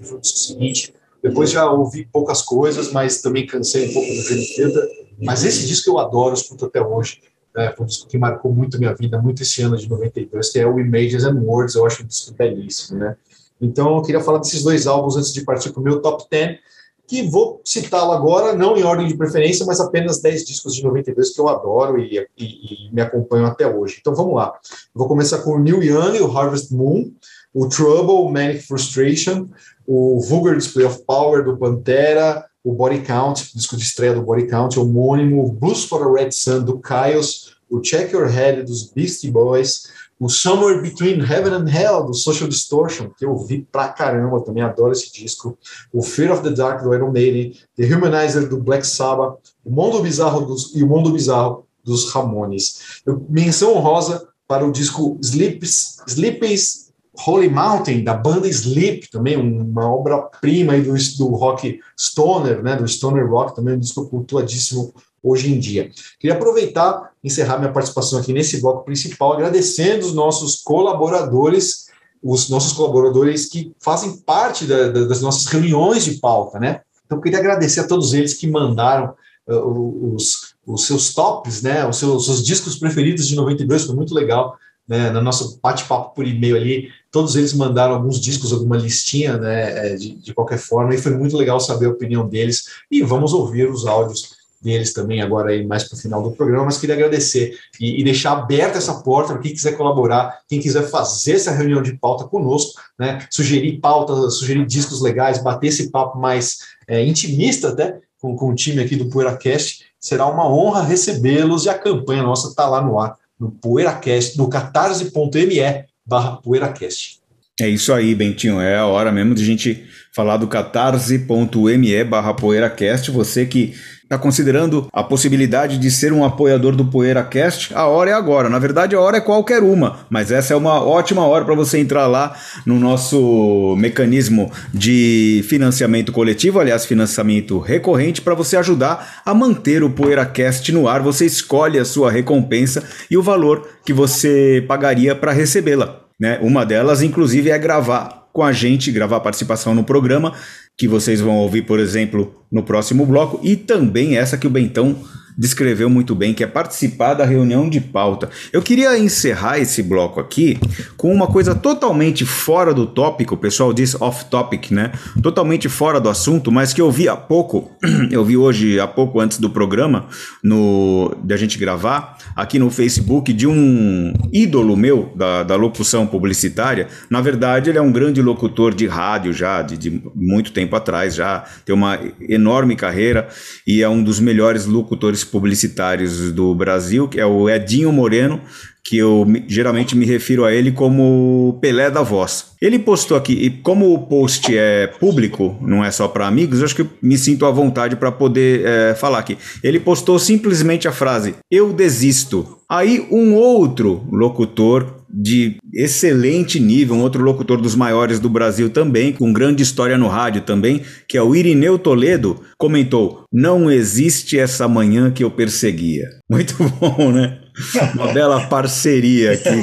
foi 0.00 0.18
o 0.18 0.24
seguinte, 0.24 0.94
depois 1.22 1.50
já 1.50 1.70
ouvi 1.70 2.06
poucas 2.12 2.42
coisas, 2.42 2.92
mas 2.92 3.22
também 3.22 3.46
cansei 3.46 3.88
um 3.88 3.92
pouco 3.94 4.08
do 4.08 4.22
Theater, 4.22 4.88
mas 5.22 5.44
esse 5.44 5.66
disco 5.66 5.90
eu 5.90 5.98
adoro, 5.98 6.34
escuto 6.34 6.66
até 6.66 6.80
hoje, 6.80 7.20
é, 7.56 7.72
foi 7.72 7.84
um 7.84 7.88
disco 7.88 8.06
que 8.06 8.18
marcou 8.18 8.52
muito 8.52 8.78
minha 8.78 8.94
vida, 8.94 9.20
muito 9.20 9.42
esse 9.42 9.62
ano 9.62 9.76
de 9.76 9.88
92, 9.88 10.50
que 10.50 10.58
é 10.58 10.66
o 10.66 10.78
Images 10.78 11.24
and 11.24 11.40
Words, 11.40 11.74
eu 11.74 11.86
acho 11.86 12.02
um 12.02 12.06
disco 12.06 12.32
belíssimo, 12.34 13.00
né? 13.00 13.16
Então, 13.60 13.96
eu 13.96 14.02
queria 14.02 14.20
falar 14.20 14.38
desses 14.38 14.62
dois 14.62 14.86
álbuns 14.86 15.16
antes 15.16 15.32
de 15.32 15.44
partir 15.44 15.70
para 15.70 15.80
o 15.80 15.84
meu 15.84 16.00
top 16.00 16.24
10, 16.30 16.58
que 17.06 17.22
vou 17.22 17.62
citá-lo 17.64 18.12
agora, 18.12 18.54
não 18.54 18.76
em 18.76 18.82
ordem 18.82 19.08
de 19.08 19.16
preferência, 19.16 19.64
mas 19.64 19.80
apenas 19.80 20.20
10 20.20 20.44
discos 20.44 20.74
de 20.74 20.84
92 20.84 21.30
que 21.30 21.40
eu 21.40 21.48
adoro 21.48 21.98
e, 21.98 22.18
e, 22.36 22.44
e 22.44 22.92
me 22.92 23.00
acompanham 23.00 23.46
até 23.46 23.66
hoje. 23.66 23.96
Então, 23.98 24.14
vamos 24.14 24.34
lá. 24.34 24.52
vou 24.94 25.08
começar 25.08 25.38
com 25.38 25.52
o 25.52 25.58
Neil 25.58 25.82
Young, 25.82 26.20
o 26.20 26.36
Harvest 26.36 26.72
Moon, 26.72 27.10
o 27.54 27.66
Trouble, 27.66 28.30
Manic 28.30 28.60
Frustration, 28.66 29.48
o 29.86 30.20
Vulgar 30.20 30.56
Display 30.56 30.84
of 30.84 31.02
Power, 31.06 31.42
do 31.42 31.56
Pantera, 31.56 32.44
o 32.62 32.74
Body 32.74 33.00
Count, 33.00 33.50
disco 33.54 33.76
de 33.76 33.82
estreia 33.82 34.12
do 34.12 34.22
Body 34.22 34.46
Count, 34.46 34.78
homônimo, 34.78 35.50
Blues 35.52 35.84
for 35.84 36.02
a 36.06 36.12
Red 36.12 36.32
Sun, 36.32 36.64
do 36.64 36.78
Kyles, 36.78 37.54
o 37.70 37.80
Check 37.80 38.12
Your 38.12 38.26
Head, 38.26 38.64
dos 38.64 38.90
Beastie 38.92 39.30
Boys, 39.30 39.84
o 40.20 40.28
Somewhere 40.28 40.82
Between 40.82 41.20
Heaven 41.20 41.54
and 41.54 41.68
Hell, 41.68 42.04
do 42.04 42.14
Social 42.14 42.48
Distortion, 42.48 43.10
que 43.16 43.24
eu 43.24 43.36
vi 43.36 43.66
pra 43.70 43.88
caramba, 43.88 44.42
também 44.42 44.62
adoro 44.62 44.92
esse 44.92 45.12
disco, 45.12 45.56
o 45.92 46.02
Fear 46.02 46.32
of 46.32 46.42
the 46.42 46.50
Dark, 46.50 46.82
do 46.82 46.92
Iron 46.92 47.12
Maiden, 47.12 47.56
The 47.76 47.84
Humanizer, 47.84 48.48
do 48.48 48.58
Black 48.58 48.86
Sabbath, 48.86 49.38
o 49.64 49.70
Mundo 49.70 50.02
Bizarro 50.02 50.46
dos, 50.46 50.74
e 50.74 50.82
o 50.82 50.86
Mundo 50.88 51.12
Bizarro 51.12 51.66
dos 51.84 52.10
Ramones. 52.10 53.00
Eu, 53.06 53.24
menção 53.28 53.76
honrosa 53.76 54.28
para 54.46 54.66
o 54.66 54.72
disco 54.72 55.18
Sleeps, 55.22 55.98
Sleepy's 56.06 56.88
Holy 57.26 57.48
Mountain, 57.48 58.04
da 58.04 58.14
banda 58.14 58.46
Sleep, 58.48 59.10
também 59.10 59.36
uma 59.36 59.92
obra-prima 59.92 60.78
do, 60.78 60.94
do 61.18 61.26
rock 61.34 61.80
stoner, 61.98 62.62
né, 62.62 62.76
do 62.76 62.86
stoner 62.86 63.28
rock, 63.28 63.54
também 63.54 63.74
um 63.74 63.78
disco 63.78 64.08
cultuadíssimo 64.08 64.94
hoje 65.28 65.52
em 65.52 65.58
dia. 65.58 65.90
Queria 66.18 66.36
aproveitar, 66.36 67.10
encerrar 67.22 67.58
minha 67.58 67.72
participação 67.72 68.18
aqui 68.18 68.32
nesse 68.32 68.60
bloco 68.60 68.84
principal, 68.84 69.34
agradecendo 69.34 70.06
os 70.06 70.14
nossos 70.14 70.62
colaboradores, 70.62 71.86
os 72.22 72.48
nossos 72.48 72.72
colaboradores 72.72 73.46
que 73.46 73.72
fazem 73.80 74.16
parte 74.18 74.64
da, 74.64 74.88
da, 74.88 75.04
das 75.04 75.20
nossas 75.20 75.46
reuniões 75.46 76.04
de 76.04 76.14
pauta, 76.18 76.58
né? 76.58 76.80
Então, 77.06 77.20
queria 77.20 77.38
agradecer 77.38 77.80
a 77.80 77.86
todos 77.86 78.12
eles 78.12 78.34
que 78.34 78.46
mandaram 78.46 79.14
uh, 79.48 80.14
os, 80.14 80.54
os 80.66 80.86
seus 80.86 81.14
tops, 81.14 81.62
né, 81.62 81.86
os 81.86 81.96
seus, 81.96 82.16
os 82.16 82.24
seus 82.26 82.44
discos 82.44 82.76
preferidos 82.76 83.26
de 83.26 83.34
92, 83.34 83.84
foi 83.84 83.94
muito 83.94 84.14
legal 84.14 84.58
né, 84.88 85.10
no 85.10 85.20
nosso 85.20 85.60
bate-papo 85.62 86.14
por 86.14 86.26
e-mail 86.26 86.56
ali, 86.56 86.88
todos 87.10 87.36
eles 87.36 87.52
mandaram 87.52 87.94
alguns 87.94 88.18
discos, 88.18 88.52
alguma 88.52 88.76
listinha, 88.76 89.36
né, 89.36 89.92
é, 89.92 89.94
de, 89.96 90.14
de 90.14 90.32
qualquer 90.32 90.58
forma, 90.58 90.94
e 90.94 90.98
foi 90.98 91.12
muito 91.12 91.36
legal 91.36 91.60
saber 91.60 91.86
a 91.86 91.90
opinião 91.90 92.26
deles, 92.26 92.64
e 92.90 93.02
vamos 93.02 93.34
ouvir 93.34 93.70
os 93.70 93.86
áudios 93.86 94.37
deles 94.60 94.92
também 94.92 95.22
agora 95.22 95.50
aí 95.50 95.66
mais 95.66 95.84
para 95.84 95.96
o 95.96 96.00
final 96.00 96.22
do 96.22 96.32
programa, 96.32 96.66
mas 96.66 96.78
queria 96.78 96.94
agradecer 96.94 97.56
e, 97.80 98.00
e 98.00 98.04
deixar 98.04 98.32
aberta 98.32 98.78
essa 98.78 98.94
porta 99.02 99.32
para 99.32 99.42
quem 99.42 99.52
quiser 99.52 99.76
colaborar, 99.76 100.40
quem 100.48 100.60
quiser 100.60 100.88
fazer 100.88 101.32
essa 101.32 101.52
reunião 101.52 101.82
de 101.82 101.96
pauta 101.96 102.24
conosco, 102.24 102.80
né, 102.98 103.26
sugerir 103.30 103.78
pauta, 103.78 104.30
sugerir 104.30 104.66
discos 104.66 105.00
legais, 105.00 105.42
bater 105.42 105.68
esse 105.68 105.90
papo 105.90 106.18
mais 106.18 106.58
é, 106.86 107.04
intimista 107.04 107.68
até 107.68 107.98
com, 108.20 108.34
com 108.34 108.50
o 108.50 108.54
time 108.54 108.82
aqui 108.82 108.96
do 108.96 109.08
PoeiraCast, 109.08 109.84
será 110.00 110.26
uma 110.26 110.48
honra 110.48 110.82
recebê-los 110.82 111.66
e 111.66 111.68
a 111.68 111.78
campanha 111.78 112.22
nossa 112.22 112.48
está 112.48 112.68
lá 112.68 112.82
no 112.82 112.98
ar 112.98 113.16
no 113.38 113.50
PoeiraCast, 113.52 114.36
no 114.36 114.48
catarse.me 114.48 115.86
barra 116.04 116.36
poeiracast. 116.36 117.18
É 117.60 117.68
isso 117.68 117.92
aí, 117.92 118.14
Bentinho. 118.14 118.60
É 118.60 118.78
a 118.78 118.86
hora 118.86 119.12
mesmo 119.12 119.34
de 119.34 119.42
a 119.42 119.46
gente 119.46 119.84
falar 120.12 120.36
do 120.36 120.48
catarse.me 120.48 122.04
barra 122.04 122.34
poeiracast. 122.34 123.10
Você 123.10 123.46
que 123.46 123.74
está 124.08 124.16
considerando 124.16 124.88
a 124.90 125.04
possibilidade 125.04 125.76
de 125.76 125.90
ser 125.90 126.14
um 126.14 126.24
apoiador 126.24 126.74
do 126.74 126.86
PoeiraCast, 126.86 127.74
a 127.74 127.86
hora 127.86 128.10
é 128.10 128.14
agora. 128.14 128.48
Na 128.48 128.58
verdade, 128.58 128.96
a 128.96 129.00
hora 129.00 129.18
é 129.18 129.20
qualquer 129.20 129.62
uma, 129.62 129.98
mas 130.08 130.32
essa 130.32 130.54
é 130.54 130.56
uma 130.56 130.82
ótima 130.82 131.26
hora 131.26 131.44
para 131.44 131.54
você 131.54 131.78
entrar 131.78 132.06
lá 132.06 132.34
no 132.64 132.80
nosso 132.80 133.76
mecanismo 133.76 134.50
de 134.72 135.44
financiamento 135.46 136.10
coletivo, 136.10 136.58
aliás, 136.58 136.86
financiamento 136.86 137.58
recorrente, 137.58 138.22
para 138.22 138.34
você 138.34 138.56
ajudar 138.56 139.20
a 139.26 139.34
manter 139.34 139.82
o 139.82 139.90
PoeiraCast 139.90 140.72
no 140.72 140.88
ar. 140.88 141.02
Você 141.02 141.26
escolhe 141.26 141.78
a 141.78 141.84
sua 141.84 142.10
recompensa 142.10 142.82
e 143.10 143.16
o 143.18 143.22
valor 143.22 143.68
que 143.84 143.92
você 143.92 144.64
pagaria 144.66 145.14
para 145.14 145.32
recebê-la. 145.32 146.00
Né? 146.18 146.38
Uma 146.40 146.64
delas, 146.64 147.02
inclusive, 147.02 147.50
é 147.50 147.58
gravar 147.58 148.26
com 148.32 148.42
a 148.42 148.52
gente, 148.52 148.90
gravar 148.90 149.20
participação 149.20 149.74
no 149.74 149.84
programa 149.84 150.32
que 150.78 150.86
vocês 150.86 151.20
vão 151.20 151.34
ouvir, 151.34 151.62
por 151.62 151.80
exemplo, 151.80 152.32
no 152.50 152.62
próximo 152.62 153.04
bloco, 153.04 153.40
e 153.42 153.56
também 153.56 154.16
essa 154.16 154.38
que 154.38 154.46
o 154.46 154.50
Bentão 154.50 154.96
descreveu 155.38 155.88
muito 155.88 156.16
bem, 156.16 156.34
que 156.34 156.42
é 156.42 156.46
participar 156.48 157.14
da 157.14 157.24
reunião 157.24 157.70
de 157.70 157.80
pauta. 157.80 158.28
Eu 158.52 158.60
queria 158.60 158.98
encerrar 158.98 159.60
esse 159.60 159.80
bloco 159.84 160.18
aqui 160.18 160.58
com 160.96 161.14
uma 161.14 161.28
coisa 161.28 161.54
totalmente 161.54 162.26
fora 162.26 162.74
do 162.74 162.86
tópico, 162.86 163.36
o 163.36 163.38
pessoal 163.38 163.72
diz 163.72 163.94
off 164.00 164.24
topic, 164.24 164.72
né? 164.72 164.90
Totalmente 165.22 165.68
fora 165.68 166.00
do 166.00 166.08
assunto, 166.08 166.50
mas 166.50 166.72
que 166.72 166.80
eu 166.80 166.90
vi 166.90 167.08
há 167.08 167.14
pouco, 167.14 167.70
eu 168.10 168.24
vi 168.24 168.36
hoje 168.36 168.80
há 168.80 168.86
pouco 168.88 169.20
antes 169.20 169.38
do 169.38 169.48
programa, 169.48 170.06
no 170.42 171.16
da 171.22 171.36
gente 171.36 171.56
gravar, 171.56 172.17
aqui 172.38 172.56
no 172.56 172.70
Facebook, 172.70 173.32
de 173.32 173.48
um 173.48 174.12
ídolo 174.32 174.76
meu 174.76 175.12
da, 175.16 175.42
da 175.42 175.56
locução 175.56 176.06
publicitária. 176.06 176.86
Na 177.10 177.20
verdade, 177.20 177.68
ele 177.68 177.78
é 177.78 177.82
um 177.82 177.90
grande 177.90 178.22
locutor 178.22 178.72
de 178.72 178.86
rádio 178.86 179.32
já, 179.32 179.60
de, 179.60 179.76
de 179.76 180.00
muito 180.14 180.52
tempo 180.52 180.76
atrás, 180.76 181.16
já 181.16 181.44
tem 181.64 181.74
uma 181.74 181.98
enorme 182.28 182.76
carreira 182.76 183.26
e 183.66 183.82
é 183.82 183.88
um 183.88 184.00
dos 184.00 184.20
melhores 184.20 184.66
locutores 184.66 185.24
publicitários 185.24 186.30
do 186.30 186.54
Brasil, 186.54 187.08
que 187.08 187.18
é 187.18 187.26
o 187.26 187.50
Edinho 187.50 187.90
Moreno, 187.90 188.40
que 188.88 188.96
eu 188.96 189.26
geralmente 189.46 189.96
me 189.96 190.06
refiro 190.06 190.44
a 190.44 190.52
ele 190.52 190.72
como 190.72 191.58
Pelé 191.60 191.90
da 191.90 192.02
voz. 192.02 192.52
Ele 192.60 192.78
postou 192.78 193.16
aqui, 193.16 193.32
e 193.32 193.50
como 193.50 193.92
o 193.92 194.06
post 194.06 194.56
é 194.56 194.86
público, 194.86 195.56
não 195.60 195.84
é 195.84 195.90
só 195.90 196.08
para 196.08 196.26
amigos, 196.26 196.58
eu 196.58 196.64
acho 196.64 196.74
que 196.74 196.86
me 197.02 197.18
sinto 197.18 197.44
à 197.44 197.50
vontade 197.50 197.96
para 197.96 198.10
poder 198.10 198.64
é, 198.64 198.94
falar 198.94 199.18
aqui. 199.18 199.36
Ele 199.62 199.78
postou 199.78 200.18
simplesmente 200.18 200.88
a 200.88 200.92
frase: 200.92 201.34
Eu 201.50 201.72
desisto. 201.72 202.56
Aí 202.68 203.06
um 203.10 203.34
outro 203.34 204.06
locutor 204.10 204.98
de 205.08 205.56
excelente 205.72 206.60
nível, 206.60 206.96
um 206.96 207.00
outro 207.00 207.22
locutor 207.22 207.60
dos 207.60 207.74
maiores 207.74 208.20
do 208.20 208.28
Brasil 208.28 208.68
também, 208.68 209.12
com 209.12 209.32
grande 209.32 209.62
história 209.62 209.96
no 209.96 210.06
rádio 210.06 210.42
também, 210.42 210.82
que 211.08 211.16
é 211.16 211.22
o 211.22 211.34
Irineu 211.34 211.78
Toledo, 211.78 212.40
comentou: 212.58 213.24
Não 213.32 213.70
existe 213.70 214.38
essa 214.38 214.68
manhã 214.68 215.10
que 215.10 215.24
eu 215.24 215.30
perseguia. 215.30 216.08
Muito 216.28 216.54
bom, 216.78 217.10
né? 217.10 217.38
Uma 217.94 218.12
bela 218.12 218.46
parceria 218.48 219.32
aqui. 219.32 219.62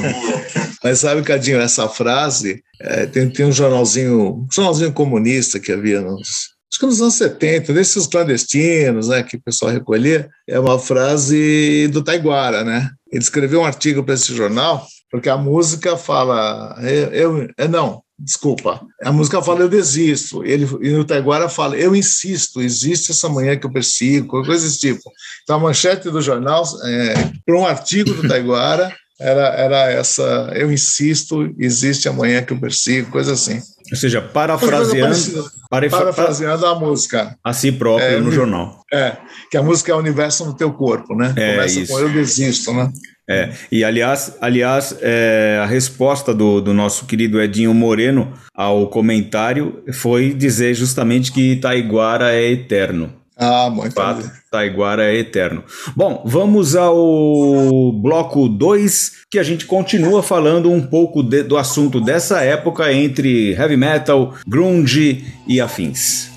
Mas 0.82 1.00
sabe, 1.00 1.22
Cadinho, 1.22 1.60
essa 1.60 1.88
frase 1.88 2.62
é, 2.80 3.06
tem, 3.06 3.28
tem 3.28 3.46
um 3.46 3.52
jornalzinho, 3.52 4.44
um 4.44 4.46
jornalzinho 4.52 4.92
comunista 4.92 5.58
que 5.58 5.72
havia 5.72 6.00
nos, 6.00 6.54
acho 6.70 6.80
que 6.80 6.86
nos 6.86 7.00
anos 7.00 7.14
70, 7.14 7.72
desses 7.72 8.06
clandestinos, 8.06 9.08
né, 9.08 9.22
que 9.22 9.36
o 9.36 9.42
pessoal 9.42 9.72
recolhia, 9.72 10.28
é 10.48 10.58
uma 10.60 10.78
frase 10.78 11.88
do 11.88 12.02
Taiguara, 12.02 12.62
né? 12.62 12.90
Ele 13.10 13.22
escreveu 13.22 13.60
um 13.60 13.64
artigo 13.64 14.04
para 14.04 14.14
esse 14.14 14.34
jornal, 14.34 14.86
porque 15.10 15.28
a 15.28 15.36
música 15.36 15.96
fala, 15.96 16.76
eu, 17.12 17.48
eu 17.56 17.68
não, 17.68 18.02
desculpa, 18.18 18.80
a 19.02 19.12
música 19.12 19.42
fala 19.42 19.60
eu 19.60 19.68
desisto, 19.68 20.42
ele, 20.42 20.66
e 20.80 20.90
no 20.90 21.04
Taiguara 21.04 21.48
fala 21.48 21.76
eu 21.76 21.94
insisto, 21.94 22.62
existe 22.62 23.10
essa 23.10 23.28
manhã 23.28 23.56
que 23.56 23.66
eu 23.66 23.72
persigo, 23.72 24.42
coisa 24.42 24.64
desse 24.64 24.78
tipo. 24.78 25.02
Então 25.42 25.56
a 25.56 25.60
manchete 25.60 26.10
do 26.10 26.22
jornal, 26.22 26.64
é, 26.84 27.14
para 27.44 27.56
um 27.56 27.66
artigo 27.66 28.14
do 28.14 28.26
Taiguara, 28.26 28.94
era, 29.18 29.48
era 29.54 29.90
essa, 29.90 30.50
eu 30.54 30.70
insisto, 30.70 31.54
existe 31.58 32.08
amanhã 32.08 32.42
que 32.42 32.52
eu 32.52 32.60
persigo, 32.60 33.10
coisa 33.10 33.32
assim. 33.32 33.60
Ou 33.90 33.96
seja, 33.96 34.20
parafraseando, 34.20 35.50
para, 35.70 35.88
parafraseando 35.88 36.66
a 36.66 36.74
música. 36.74 37.36
A 37.42 37.52
si 37.52 37.70
próprio 37.70 38.16
é, 38.16 38.20
no 38.20 38.32
jornal. 38.32 38.80
É, 38.92 39.16
que 39.50 39.56
a 39.56 39.62
música 39.62 39.92
é 39.92 39.94
o 39.94 39.98
universo 39.98 40.44
no 40.44 40.54
teu 40.54 40.72
corpo, 40.72 41.14
né? 41.14 41.32
É, 41.36 41.54
Começa 41.54 41.80
isso. 41.80 41.92
com 41.92 42.00
eu 42.00 42.08
desisto, 42.10 42.72
né? 42.72 42.90
É, 43.28 43.50
e 43.72 43.82
aliás, 43.82 44.36
aliás 44.40 44.96
é, 45.00 45.58
a 45.60 45.66
resposta 45.66 46.32
do, 46.32 46.60
do 46.60 46.72
nosso 46.72 47.06
querido 47.06 47.40
Edinho 47.40 47.74
Moreno 47.74 48.32
ao 48.54 48.88
comentário 48.88 49.82
foi 49.92 50.32
dizer 50.32 50.74
justamente 50.74 51.32
que 51.32 51.56
Taiguara 51.56 52.32
é 52.32 52.50
eterno. 52.50 53.12
Ah, 53.38 53.68
muito 53.68 53.92
Fato, 53.92 54.30
Taiguara 54.50 55.12
é 55.12 55.16
eterno. 55.16 55.62
Bom, 55.94 56.22
vamos 56.24 56.74
ao 56.74 57.92
bloco 57.92 58.48
2, 58.48 59.26
que 59.30 59.38
a 59.38 59.42
gente 59.42 59.66
continua 59.66 60.22
falando 60.22 60.72
um 60.72 60.80
pouco 60.80 61.22
de, 61.22 61.42
do 61.42 61.58
assunto 61.58 62.00
dessa 62.00 62.40
época 62.40 62.90
entre 62.90 63.52
heavy 63.52 63.76
metal, 63.76 64.32
grunge 64.46 65.26
e 65.46 65.60
afins. 65.60 66.30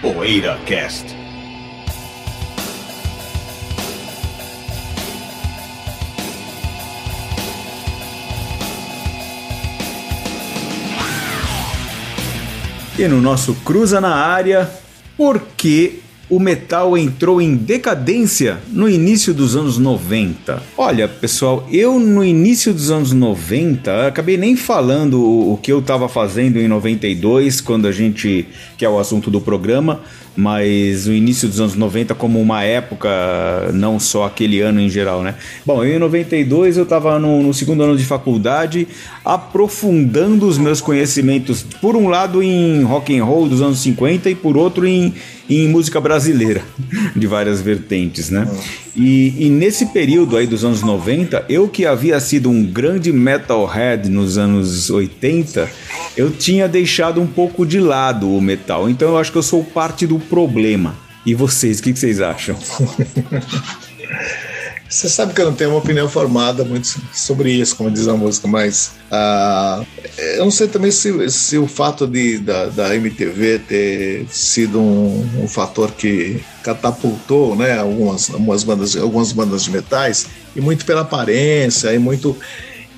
Poeira 0.00 0.56
Cast. 0.64 1.06
E 12.96 13.08
no 13.08 13.20
nosso 13.20 13.56
Cruza 13.64 14.00
na 14.00 14.14
Área, 14.14 14.70
por 15.16 15.40
que 15.56 16.00
o 16.28 16.38
metal 16.38 16.96
entrou 16.96 17.40
em 17.40 17.54
decadência 17.54 18.58
no 18.68 18.88
início 18.88 19.34
dos 19.34 19.54
anos 19.54 19.78
90. 19.78 20.62
Olha, 20.76 21.06
pessoal, 21.06 21.66
eu 21.70 21.98
no 21.98 22.24
início 22.24 22.72
dos 22.72 22.90
anos 22.90 23.12
90 23.12 24.06
acabei 24.06 24.36
nem 24.36 24.56
falando 24.56 25.20
o, 25.22 25.58
que 25.62 25.70
eu 25.70 25.80
estava 25.80 26.08
fazendo 26.08 26.58
em 26.58 26.68
92, 26.68 27.60
quando 27.60 27.86
a 27.86 27.92
gente, 27.92 28.46
que 28.78 28.84
é 28.84 28.88
o 28.88 28.98
assunto 28.98 29.30
do 29.30 29.40
programa, 29.40 30.00
mas 30.36 31.06
o 31.06 31.12
início 31.12 31.48
dos 31.48 31.60
anos 31.60 31.74
90 31.74 32.14
como 32.14 32.40
uma 32.40 32.62
época, 32.62 33.08
não 33.74 34.00
só 34.00 34.24
aquele 34.24 34.60
ano 34.60 34.80
em 34.80 34.88
geral, 34.88 35.22
né? 35.22 35.34
Bom, 35.64 35.84
eu 35.84 35.96
em 35.96 35.98
92 35.98 36.76
eu 36.76 36.84
estava 36.84 37.18
no, 37.18 37.42
no, 37.42 37.54
segundo 37.54 37.82
ano 37.82 37.96
de 37.96 38.04
faculdade, 38.04 38.88
aprofundando 39.24 40.46
os 40.46 40.58
meus 40.58 40.80
conhecimentos, 40.80 41.62
por 41.62 41.96
um 41.96 42.08
lado 42.08 42.42
em 42.42 42.82
rock 42.82 43.18
and 43.18 43.24
roll 43.24 43.48
dos 43.48 43.60
anos 43.60 43.78
50 43.80 44.30
e 44.30 44.34
por 44.34 44.56
outro 44.56 44.86
em, 44.86 45.14
em 45.48 45.68
música 45.68 46.00
brasileira, 46.00 46.62
de 47.14 47.26
várias 47.26 47.60
vertentes, 47.60 48.30
né? 48.30 48.48
E, 48.94 49.46
e, 49.46 49.48
nesse 49.48 49.86
período 49.86 50.36
aí 50.36 50.46
dos 50.46 50.64
anos 50.64 50.82
90, 50.82 51.46
eu 51.48 51.66
que 51.66 51.86
havia 51.86 52.20
sido 52.20 52.50
um 52.50 52.62
grande 52.62 53.10
metalhead 53.10 54.10
nos 54.10 54.36
anos 54.36 54.90
80, 54.90 55.68
eu 56.14 56.30
tinha 56.30 56.68
deixado 56.68 57.20
um 57.20 57.26
pouco 57.26 57.64
de 57.64 57.80
lado 57.80 58.30
o 58.30 58.40
metal. 58.40 58.90
Então 58.90 59.08
eu 59.08 59.18
acho 59.18 59.32
que 59.32 59.38
eu 59.38 59.42
sou 59.42 59.64
parte 59.64 60.06
do 60.06 60.18
problema. 60.18 60.94
E 61.24 61.34
vocês, 61.34 61.78
o 61.78 61.82
que, 61.82 61.92
que 61.92 61.98
vocês 61.98 62.20
acham? 62.20 62.56
Você 64.92 65.08
sabe 65.08 65.32
que 65.32 65.40
eu 65.40 65.46
não 65.46 65.54
tenho 65.54 65.70
uma 65.70 65.78
opinião 65.78 66.06
formada 66.06 66.66
muito 66.66 66.86
sobre 67.14 67.50
isso, 67.50 67.74
como 67.76 67.90
diz 67.90 68.06
a 68.08 68.14
música, 68.14 68.46
mas 68.46 68.92
uh, 69.10 69.86
eu 70.18 70.44
não 70.44 70.50
sei 70.50 70.68
também 70.68 70.90
se, 70.90 71.30
se 71.30 71.56
o 71.56 71.66
fato 71.66 72.06
de, 72.06 72.36
da, 72.36 72.66
da 72.66 72.94
MTV 72.94 73.60
ter 73.60 74.26
sido 74.28 74.78
um, 74.78 75.44
um, 75.44 75.48
fator 75.48 75.90
que 75.92 76.44
catapultou 76.62 77.56
né, 77.56 77.78
algumas, 77.78 78.28
algumas, 78.28 78.64
bandas, 78.64 78.94
algumas 78.94 79.32
bandas 79.32 79.64
de 79.64 79.70
metais, 79.70 80.26
e 80.54 80.60
muito 80.60 80.84
pela 80.84 81.00
aparência, 81.00 81.94
e 81.94 81.98
muito. 81.98 82.36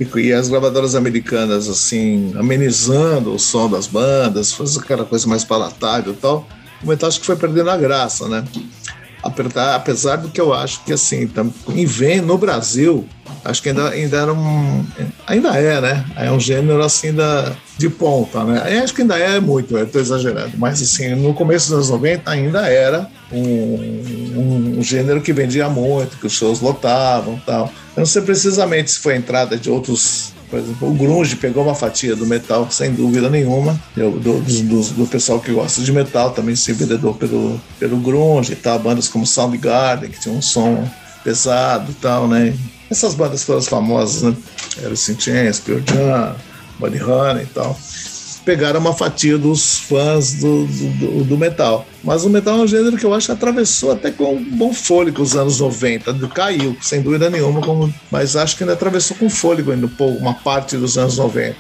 E, 0.01 0.19
e 0.19 0.33
as 0.33 0.49
gravadoras 0.49 0.97
americanas, 0.97 1.69
assim, 1.69 2.33
amenizando 2.37 3.33
o 3.33 3.39
som 3.39 3.71
das 3.71 3.87
bandas, 3.87 4.51
fazendo 4.51 4.83
aquela 4.83 5.05
coisa 5.05 5.29
mais 5.29 5.45
palatável 5.45 6.13
e 6.13 6.17
tal, 6.17 6.49
o 6.83 6.89
metal 6.89 7.09
acho 7.09 7.21
que 7.21 7.27
foi 7.27 7.37
perdendo 7.37 7.71
a 7.71 7.77
graça, 7.77 8.29
né? 8.29 8.45
Apesar 9.75 10.17
do 10.17 10.29
que 10.29 10.41
eu 10.41 10.53
acho 10.53 10.85
que 10.85 10.93
assim, 10.93 11.29
vem 11.87 12.21
no 12.21 12.37
Brasil, 12.37 13.07
acho 13.45 13.63
que 13.63 13.71
ainda, 13.71 13.89
ainda 13.89 14.17
era 14.17 14.33
um. 14.33 14.85
Ainda 15.27 15.49
é, 15.59 15.81
né? 15.81 16.05
É 16.17 16.31
um 16.31 16.39
gênero 16.39 16.83
assim 16.83 17.13
da, 17.13 17.53
de 17.79 17.89
ponta, 17.89 18.45
né? 18.45 18.77
Eu 18.77 18.85
acho 18.85 18.95
que 18.95 19.03
ainda 19.03 19.19
é 19.19 19.41
muito, 19.41 19.77
eu 19.77 19.85
estou 19.85 20.01
exagerando, 20.01 20.53
mas 20.59 20.83
assim, 20.83 21.15
no 21.15 21.33
começo 21.35 21.69
dos 21.69 21.75
anos 21.75 21.91
90 21.91 22.31
ainda 22.31 22.67
era 22.69 23.09
um, 23.33 24.77
um, 24.79 24.83
gênero 24.83 25.21
que 25.21 25.33
vendia 25.33 25.69
muito, 25.69 26.19
que 26.19 26.27
os 26.27 26.33
shows 26.33 26.61
lotavam 26.61 27.41
tal. 27.47 27.73
Eu 27.97 28.01
não 28.01 28.07
sei 28.07 28.23
precisamente 28.23 28.91
se 28.91 28.99
foi 28.99 29.17
entrada 29.17 29.57
de 29.57 29.71
outros 29.71 30.34
por 30.55 30.61
exemplo, 30.61 30.89
o 30.89 30.95
grunge 30.95 31.35
pegou 31.35 31.65
uma 31.65 31.75
fatia 31.75 32.15
do 32.15 32.25
metal, 32.25 32.69
sem 32.71 32.93
dúvida 32.93 33.29
nenhuma. 33.29 33.77
Eu, 33.97 34.13
do, 34.13 34.41
do, 34.41 34.83
do, 34.93 35.07
pessoal 35.09 35.41
que 35.41 35.51
gosta 35.51 35.83
de 35.83 35.91
metal 35.91 36.31
também 36.31 36.55
se 36.55 36.71
enveredou 36.71 37.13
pelo, 37.13 37.61
pelo 37.77 37.97
grunge 37.97 38.55
tal. 38.55 38.79
Bandas 38.79 39.09
como 39.09 39.27
Soundgarden, 39.27 40.11
que 40.11 40.21
tinha 40.21 40.33
um 40.33 40.41
som 40.41 40.89
pesado 41.25 41.91
e 41.91 41.95
tal, 41.95 42.29
né? 42.29 42.55
essas 42.89 43.15
bandas 43.15 43.45
todas 43.45 43.67
famosas, 43.67 44.23
né? 44.23 44.37
Chains, 45.19 45.59
Pearl 45.59 45.81
Jam, 45.85 46.37
Buddy 46.79 47.03
Honey 47.03 47.43
e 47.43 47.47
tal 47.47 47.77
pegaram 48.45 48.79
uma 48.79 48.93
fatia 48.93 49.39
dos 49.39 49.79
fãs 49.79 50.35
do, 50.35 50.67
do, 50.67 51.25
do, 51.25 51.39
metal. 51.39 51.87
Mas 52.03 52.25
o 52.25 52.31
metal 52.31 52.59
é 52.59 52.63
um 52.63 52.67
gênero 52.67 52.97
que 52.97 53.05
eu 53.05 53.15
acho 53.15 53.27
que 53.27 53.33
atravessou 53.33 53.93
até 53.93 54.11
com 54.11 54.43
bom 54.43 54.73
fôlego 54.73 55.23
os 55.23 55.35
anos 55.35 55.61
90. 55.61 56.13
Caiu, 56.29 56.77
sem 56.81 57.01
dúvida 57.01 57.31
nenhuma, 57.31 57.61
como, 57.61 57.93
mas 58.11 58.37
acho 58.37 58.57
que 58.57 58.63
ainda 58.63 58.75
atravessou 58.75 59.17
com 59.17 59.31
fôlego 59.31 59.73
ainda 59.73 59.89
uma 59.99 60.35
parte 60.35 60.77
dos 60.77 60.99
anos 60.99 61.17
90. 61.17 61.57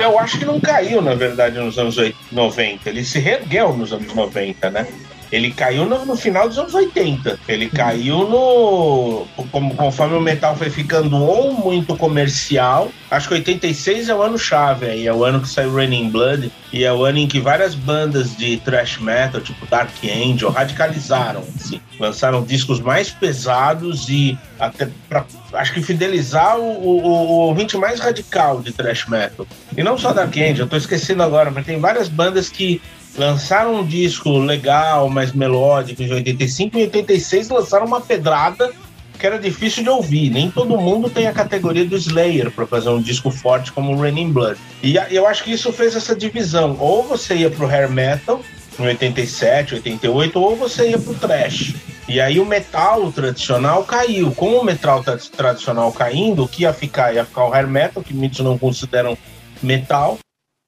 Eu 0.00 0.18
acho 0.18 0.38
que 0.38 0.44
não 0.44 0.60
caiu, 0.60 1.02
na 1.02 1.14
verdade, 1.14 1.58
nos 1.58 1.78
anos 1.78 1.96
90. 2.30 2.88
Ele 2.88 3.04
se 3.04 3.18
reergueu 3.18 3.76
nos 3.76 3.92
anos 3.92 4.12
90, 4.14 4.70
né? 4.70 4.86
Ele 5.30 5.50
caiu 5.50 5.84
no, 5.84 6.04
no, 6.06 6.16
final 6.16 6.48
dos 6.48 6.58
anos 6.58 6.74
80. 6.74 7.38
Ele 7.46 7.68
caiu 7.68 8.28
no. 8.28 9.26
Como, 9.50 9.74
conforme 9.74 10.16
o 10.16 10.20
metal 10.20 10.56
foi 10.56 10.70
ficando 10.70 11.16
ou 11.16 11.52
muito 11.52 11.96
comercial. 11.96 12.90
Acho 13.10 13.28
que 13.28 13.34
86 13.34 14.08
é 14.08 14.14
o 14.14 14.22
ano 14.22 14.38
chave 14.38 14.86
aí. 14.86 15.06
É 15.06 15.12
o 15.12 15.24
ano 15.24 15.40
que 15.40 15.48
saiu 15.48 15.74
Raining 15.74 16.10
Blood. 16.10 16.50
E 16.72 16.84
é 16.84 16.92
o 16.92 17.04
ano 17.04 17.18
em 17.18 17.26
que 17.26 17.40
várias 17.40 17.74
bandas 17.74 18.36
de 18.36 18.58
thrash 18.58 18.98
metal, 18.98 19.40
tipo 19.40 19.66
Dark 19.66 19.90
Angel, 20.04 20.50
radicalizaram. 20.50 21.42
Assim, 21.58 21.80
lançaram 21.98 22.42
discos 22.42 22.80
mais 22.80 23.10
pesados 23.10 24.08
e 24.08 24.38
até 24.58 24.88
pra, 25.08 25.24
acho 25.54 25.72
que 25.72 25.82
fidelizar 25.82 26.58
o, 26.58 26.62
o, 26.62 27.06
o, 27.06 27.30
ouvinte 27.46 27.76
mais 27.76 28.00
radical 28.00 28.60
de 28.60 28.72
thrash 28.72 29.06
metal. 29.06 29.46
E 29.76 29.82
não 29.82 29.96
só 29.96 30.12
Dark 30.12 30.34
Angel, 30.36 30.64
eu 30.64 30.68
tô 30.68 30.76
esquecendo 30.76 31.22
agora, 31.22 31.50
mas 31.50 31.64
tem 31.64 31.78
várias 31.78 32.08
bandas 32.08 32.48
que 32.48 32.80
lançaram 33.18 33.80
um 33.80 33.84
disco 33.84 34.38
legal, 34.38 35.10
mais 35.10 35.32
melódico 35.32 36.02
em 36.02 36.12
85 36.12 36.78
e 36.78 36.82
86 36.82 37.48
lançaram 37.48 37.86
uma 37.86 38.00
pedrada 38.00 38.72
que 39.18 39.26
era 39.26 39.38
difícil 39.38 39.82
de 39.82 39.90
ouvir. 39.90 40.30
Nem 40.30 40.50
todo 40.50 40.78
mundo 40.78 41.10
tem 41.10 41.26
a 41.26 41.32
categoria 41.32 41.84
do 41.84 41.96
Slayer 41.96 42.50
para 42.50 42.66
fazer 42.66 42.88
um 42.88 43.02
disco 43.02 43.30
forte 43.30 43.72
como 43.72 43.92
o 43.92 44.00
Raining 44.00 44.32
Blood. 44.32 44.58
E 44.82 44.96
eu 45.10 45.26
acho 45.26 45.42
que 45.42 45.52
isso 45.52 45.72
fez 45.72 45.96
essa 45.96 46.14
divisão. 46.14 46.76
Ou 46.78 47.02
você 47.02 47.34
ia 47.34 47.50
pro 47.50 47.66
hair 47.66 47.90
metal 47.90 48.40
em 48.78 48.86
87, 48.86 49.74
88, 49.74 50.40
ou 50.40 50.54
você 50.54 50.90
ia 50.90 50.98
pro 50.98 51.14
thrash. 51.14 51.74
E 52.08 52.20
aí 52.20 52.38
o 52.38 52.46
metal 52.46 53.10
tradicional 53.10 53.82
caiu. 53.82 54.30
Com 54.30 54.56
o 54.56 54.64
metal 54.64 55.02
tradicional 55.36 55.90
caindo, 55.90 56.44
o 56.44 56.48
que 56.48 56.62
ia 56.62 56.72
ficar? 56.72 57.12
Ia 57.12 57.24
ficar 57.24 57.46
o 57.46 57.52
hair 57.52 57.66
metal, 57.66 58.02
que 58.02 58.14
muitos 58.14 58.38
não 58.38 58.56
consideram 58.56 59.18
metal, 59.60 60.16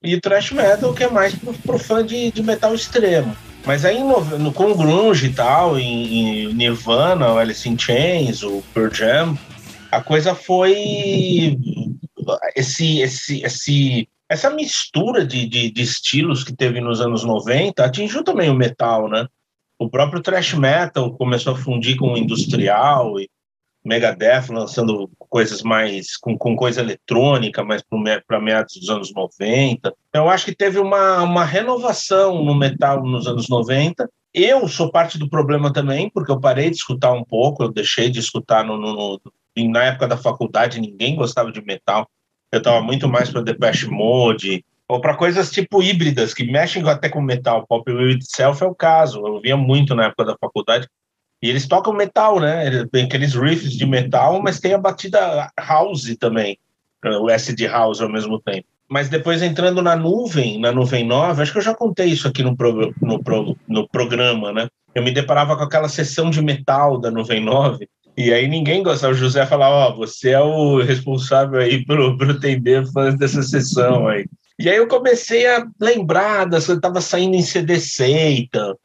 e 0.03 0.19
thrash 0.21 0.53
metal, 0.53 0.95
que 0.95 1.05
é 1.05 1.11
mais 1.11 1.35
pro, 1.35 1.53
pro 1.53 1.79
fã 1.79 2.05
de, 2.05 2.31
de 2.31 2.43
metal 2.43 2.75
extremo. 2.75 3.37
Mas 3.67 3.85
aí 3.85 4.03
no, 4.03 4.21
no, 4.39 4.53
com 4.53 4.75
grunge 4.75 5.27
e 5.27 5.33
tal, 5.33 5.79
em, 5.79 6.47
em 6.49 6.55
Nirvana, 6.55 7.33
o 7.33 7.39
Alice 7.39 7.69
in 7.69 7.79
Chains, 7.79 8.43
o 8.43 8.63
Pearl 8.73 8.93
Jam, 8.93 9.39
a 9.91 10.01
coisa 10.01 10.35
foi 10.35 11.59
esse, 12.55 13.01
esse, 13.01 13.43
esse, 13.43 14.09
essa 14.29 14.51
mistura 14.51 15.27
de, 15.27 15.47
de, 15.47 15.71
de, 15.71 15.83
estilos 15.83 16.45
que 16.45 16.55
teve 16.55 16.81
nos 16.81 17.01
anos 17.01 17.25
90 17.25 17.85
atingiu 17.85 18.25
também 18.25 18.49
o 18.49 18.55
metal, 18.55 19.09
né? 19.09 19.27
O 19.79 19.89
próprio 19.89 20.23
thrash 20.23 20.55
metal 20.55 21.13
começou 21.15 21.55
a 21.55 21.57
fundir 21.59 21.97
com 21.97 22.13
o 22.13 22.17
industrial 22.17 23.19
e 23.19 23.29
Megadeth 23.85 24.51
lançando 24.51 25.11
coisas 25.19 25.63
mais 25.63 26.17
com, 26.17 26.37
com 26.37 26.55
coisa 26.55 26.81
eletrônica, 26.81 27.65
mais 27.65 27.83
para 28.27 28.41
meados 28.41 28.75
dos 28.75 28.91
anos 28.91 29.13
90. 29.15 29.95
Então, 30.09 30.25
eu 30.25 30.31
acho 30.31 30.45
que 30.45 30.55
teve 30.55 30.79
uma, 30.79 31.23
uma 31.23 31.45
renovação 31.45 32.45
no 32.45 32.55
metal 32.55 33.03
nos 33.03 33.27
anos 33.27 33.49
90. 33.49 34.09
Eu 34.33 34.69
sou 34.69 34.91
parte 34.91 35.19
do 35.19 35.29
problema 35.29 35.73
também, 35.73 36.11
porque 36.11 36.31
eu 36.31 36.41
parei 36.41 36.71
de 36.71 36.77
escutar 36.77 37.13
um 37.13 37.25
pouco, 37.25 37.63
eu 37.63 37.73
deixei 37.73 38.11
de 38.11 38.21
escutar 38.21 38.65
no, 38.65 38.77
no, 38.77 38.93
no 38.95 39.21
na 39.69 39.85
época 39.85 40.07
da 40.07 40.17
faculdade, 40.17 40.81
ninguém 40.81 41.17
gostava 41.17 41.51
de 41.51 41.61
metal. 41.61 42.09
Eu 42.53 42.59
estava 42.59 42.81
muito 42.81 43.09
mais 43.09 43.31
para 43.31 43.43
Depeche 43.43 43.87
Mode, 43.87 44.65
ou 44.89 45.01
para 45.01 45.17
coisas 45.17 45.51
tipo 45.51 45.83
híbridas, 45.83 46.35
que 46.35 46.45
mexem 46.45 46.87
até 46.89 47.09
com 47.09 47.21
metal. 47.21 47.65
Pop 47.67 47.91
Will 47.91 48.11
Itself 48.11 48.63
é 48.63 48.67
o 48.67 48.75
caso. 48.75 49.25
Eu 49.25 49.41
via 49.41 49.57
muito 49.57 49.95
na 49.95 50.07
época 50.07 50.25
da 50.25 50.37
faculdade. 50.37 50.89
E 51.43 51.49
eles 51.49 51.67
tocam 51.67 51.93
metal, 51.93 52.39
né? 52.39 52.87
Tem 52.93 53.05
aqueles 53.05 53.35
riffs 53.35 53.73
de 53.73 53.87
metal, 53.87 54.43
mas 54.43 54.61
tem 54.61 54.75
a 54.75 54.79
batida 54.79 55.51
house 55.59 56.15
também, 56.19 56.59
o 57.05 57.29
acid 57.29 57.61
house 57.63 58.01
ao 58.01 58.11
mesmo 58.11 58.41
tempo. 58.41 58.67
Mas 58.89 59.09
depois 59.09 59.41
entrando 59.41 59.81
na 59.81 59.95
nuvem, 59.95 60.59
na 60.59 60.73
nuvem 60.73 61.07
nova, 61.07 61.43
acho 61.43 61.53
que 61.53 61.59
eu 61.59 61.63
já 61.63 61.75
contei 61.75 62.07
isso 62.07 62.27
aqui 62.27 62.43
no, 62.43 62.57
pro, 62.57 62.93
no, 63.01 63.23
pro, 63.23 63.57
no 63.69 63.89
programa, 63.89 64.53
né? 64.53 64.69
Eu 64.95 65.03
me 65.03 65.13
deparava 65.13 65.57
com 65.57 65.63
aquela 65.63 65.89
sessão 65.89 66.29
de 66.29 66.43
metal 66.43 66.99
da 66.99 67.11
nuvem 67.11 67.43
9, 67.43 67.89
e 68.17 68.35
aí 68.35 68.49
ninguém 68.49 68.83
gostava. 68.83 69.13
O 69.13 69.17
José 69.17 69.47
falava, 69.47 69.75
ó, 69.75 69.91
oh, 69.91 69.97
você 69.97 70.31
é 70.31 70.41
o 70.41 70.83
responsável 70.83 71.61
aí 71.61 71.85
pelo, 71.87 72.19
pelo 72.19 72.33
atender 72.33 72.85
fãs 72.93 73.17
dessa 73.17 73.43
sessão 73.43 74.09
aí. 74.09 74.27
E 74.59 74.69
aí 74.69 74.77
eu 74.77 74.89
comecei 74.89 75.47
a 75.47 75.67
lembrar 75.81 76.45
das 76.45 76.69
eu 76.69 76.77
estava 76.77 77.01
saindo 77.01 77.35
em 77.35 77.43
CD 77.43 77.81
Seita, 77.81 78.77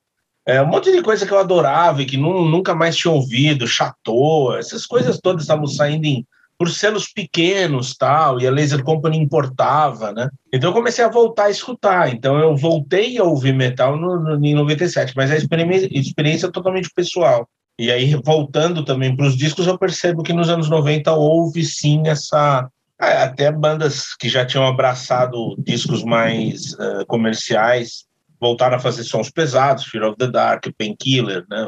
é, 0.46 0.62
um 0.62 0.68
monte 0.68 0.92
de 0.92 1.02
coisa 1.02 1.26
que 1.26 1.32
eu 1.32 1.40
adorava 1.40 2.02
e 2.02 2.06
que 2.06 2.18
nu, 2.18 2.46
nunca 2.46 2.76
mais 2.76 2.96
tinha 2.96 3.12
ouvido, 3.12 3.68
Chateau, 3.68 4.56
essas 4.56 4.86
coisas 4.86 5.20
todas 5.20 5.42
estavam 5.42 5.66
saindo 5.66 6.06
em, 6.06 6.26
por 6.58 6.70
selos 6.70 7.08
pequenos 7.08 7.96
tal, 7.96 8.40
e 8.40 8.48
a 8.48 8.52
Laser 8.52 8.84
Company 8.84 9.18
importava, 9.18 10.14
né? 10.14 10.30
Então 10.54 10.70
eu 10.70 10.74
comecei 10.74 11.04
a 11.04 11.10
voltar 11.10 11.46
a 11.46 11.50
escutar. 11.50 12.14
Então 12.14 12.38
eu 12.40 12.56
voltei 12.56 13.18
a 13.18 13.24
ouvir 13.24 13.54
metal 13.54 13.98
no, 13.98 14.38
no, 14.38 14.46
em 14.46 14.54
97, 14.54 15.14
mas 15.16 15.32
a 15.32 15.36
experiência, 15.36 15.90
experiência 15.92 16.48
é 16.48 16.52
totalmente 16.52 16.90
pessoal. 16.96 17.48
E 17.78 17.92
aí, 17.92 18.16
voltando 18.24 18.86
também 18.86 19.16
para 19.16 19.26
os 19.26 19.36
discos, 19.36 19.68
eu 19.68 19.78
percebo 19.78 20.24
que 20.24 20.32
nos 20.32 20.50
anos 20.50 20.70
90 20.70 21.12
houve 21.14 21.64
sim 21.64 22.04
essa. 22.08 22.70
É, 23.02 23.24
até 23.24 23.52
bandas 23.52 24.16
que 24.16 24.30
já 24.30 24.46
tinham 24.46 24.66
abraçado 24.66 25.54
discos 25.58 26.02
mais 26.02 26.72
uh, 26.76 27.06
comerciais 27.06 28.06
voltaram 28.40 28.78
a 28.78 28.80
fazer 28.80 29.04
sons 29.04 29.30
pesados, 29.30 29.86
Fear 29.86 30.10
of 30.10 30.18
the 30.18 30.28
Dark, 30.28 30.66
Painkiller, 30.78 31.46
né? 31.50 31.68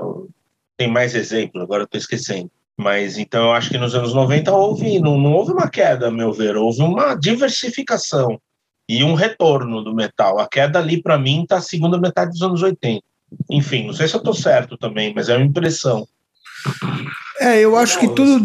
Tem 0.77 0.88
mais 0.88 1.15
exemplos, 1.15 1.64
agora 1.64 1.84
estou 1.84 1.98
esquecendo. 1.98 2.52
Mas 2.77 3.18
então 3.18 3.45
eu 3.45 3.52
acho 3.53 3.69
que 3.69 3.77
nos 3.77 3.95
anos 3.95 4.14
90 4.14 4.52
houve, 4.53 4.99
não, 4.99 5.18
não 5.18 5.34
houve 5.34 5.52
uma 5.52 5.69
queda, 5.69 6.07
a 6.07 6.11
meu 6.11 6.31
ver, 6.31 6.56
houve 6.56 6.81
uma 6.84 7.15
diversificação 7.15 8.39
e 8.88 9.03
um 9.03 9.15
retorno 9.15 9.84
do 9.84 9.95
metal. 9.95 10.39
A 10.39 10.48
queda 10.48 10.80
ali, 10.80 11.02
para 11.02 11.18
mim, 11.18 11.41
está 11.41 11.57
a 11.57 11.61
segunda 11.61 11.99
metade 11.99 12.31
dos 12.31 12.41
anos 12.41 12.61
80. 12.61 13.03
Enfim, 13.49 13.85
não 13.88 13.94
sei 13.94 14.07
se 14.07 14.15
eu 14.15 14.19
estou 14.19 14.34
certo 14.34 14.77
também, 14.77 15.14
mas 15.14 15.27
é 15.27 15.35
uma 15.35 15.45
impressão. 15.45 16.07
É, 17.40 17.60
eu 17.60 17.78
acho 17.78 18.00
que 18.00 18.08
tudo. 18.08 18.44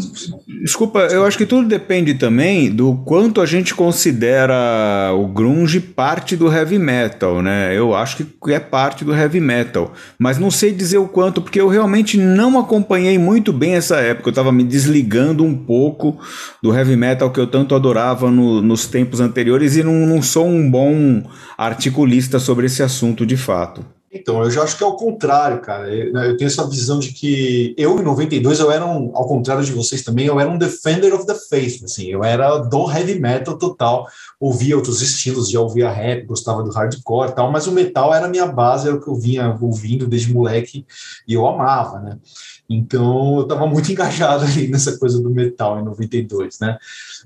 Desculpa, 0.62 1.01
eu 1.10 1.24
acho 1.24 1.39
que 1.39 1.47
tudo 1.47 1.66
depende 1.66 2.14
também 2.14 2.70
do 2.70 2.94
quanto 3.06 3.40
a 3.40 3.47
gente 3.47 3.74
considera 3.74 5.12
o 5.14 5.27
grunge 5.27 5.81
parte 5.81 6.36
do 6.36 6.52
heavy 6.52 6.78
metal, 6.78 7.40
né? 7.40 7.77
Eu 7.77 7.94
acho 7.94 8.19
que 8.19 8.52
é 8.52 8.60
parte 8.60 9.02
do 9.05 9.14
heavy 9.14 9.40
metal, 9.40 9.93
mas 10.19 10.39
não 10.39 10.51
sei 10.51 10.73
dizer 10.73 10.98
o 10.98 11.09
quanto, 11.09 11.40
porque 11.40 11.60
eu 11.60 11.69
realmente 11.69 12.19
não 12.19 12.59
acompanhei 12.59 13.16
muito 13.19 13.52
bem 13.52 13.74
essa 13.74 13.97
época. 13.97 14.28
Eu 14.28 14.32
estava 14.32 14.52
me 14.52 14.62
desligando 14.62 15.43
um 15.43 15.55
pouco 15.55 16.19
do 16.62 16.74
heavy 16.74 16.97
metal 16.97 17.31
que 17.31 17.40
eu 17.40 17.47
tanto 17.47 17.74
adorava 17.74 18.31
no, 18.31 18.60
nos 18.60 18.86
tempos 18.86 19.20
anteriores 19.20 19.74
e 19.77 19.82
não, 19.82 20.06
não 20.06 20.20
sou 20.20 20.47
um 20.47 20.70
bom 20.70 21.23
articulista 21.56 22.39
sobre 22.39 22.66
esse 22.66 22.82
assunto 22.82 23.24
de 23.24 23.39
fato. 23.39 23.85
Então, 24.14 24.43
eu 24.44 24.51
já 24.51 24.62
acho 24.62 24.76
que 24.76 24.84
é 24.84 24.86
o 24.86 24.94
contrário, 24.94 25.62
cara. 25.62 25.89
Eu, 25.90 26.12
né, 26.12 26.28
eu, 26.28 26.36
tenho 26.36 26.47
essa 26.47 26.68
visão 26.68 26.98
de 26.98 27.12
que 27.12 27.74
eu, 27.78 27.98
em 27.98 28.02
92, 28.02 28.60
eu 28.60 28.70
era 28.70 28.84
um, 28.84 29.10
ao 29.14 29.26
contrário 29.26 29.64
de 29.64 29.72
vocês 29.72 30.02
também, 30.02 30.26
eu 30.26 30.39
era 30.39 30.51
um 30.51 30.59
defender 30.59 31.14
of 31.14 31.24
the 31.26 31.34
faith, 31.34 31.82
assim, 31.82 32.09
eu 32.09 32.22
era 32.22 32.59
do 32.59 32.90
heavy 32.90 33.18
metal 33.18 33.56
total, 33.56 34.06
ouvia 34.39 34.76
outros 34.76 35.01
estilos, 35.01 35.51
já 35.51 35.60
ouvia 35.60 35.90
rap, 35.90 36.26
gostava 36.26 36.62
do 36.62 36.70
hardcore 36.70 37.30
e 37.30 37.34
tal, 37.34 37.51
mas 37.51 37.66
o 37.66 37.72
metal 37.72 38.12
era 38.12 38.26
a 38.26 38.28
minha 38.28 38.47
base, 38.47 38.86
era 38.86 38.97
o 38.97 39.01
que 39.01 39.09
eu 39.09 39.14
vinha 39.14 39.56
ouvindo 39.59 40.06
desde 40.06 40.32
moleque 40.32 40.84
e 41.26 41.32
eu 41.32 41.47
amava, 41.47 41.98
né? 42.01 42.18
Então, 42.68 43.36
eu 43.36 43.43
estava 43.43 43.66
muito 43.66 43.90
engajado 43.93 44.44
ali 44.44 44.68
nessa 44.68 44.98
coisa 44.98 45.20
do 45.20 45.30
metal 45.30 45.78
em 45.78 45.84
92, 45.84 46.59
né? 46.60 46.78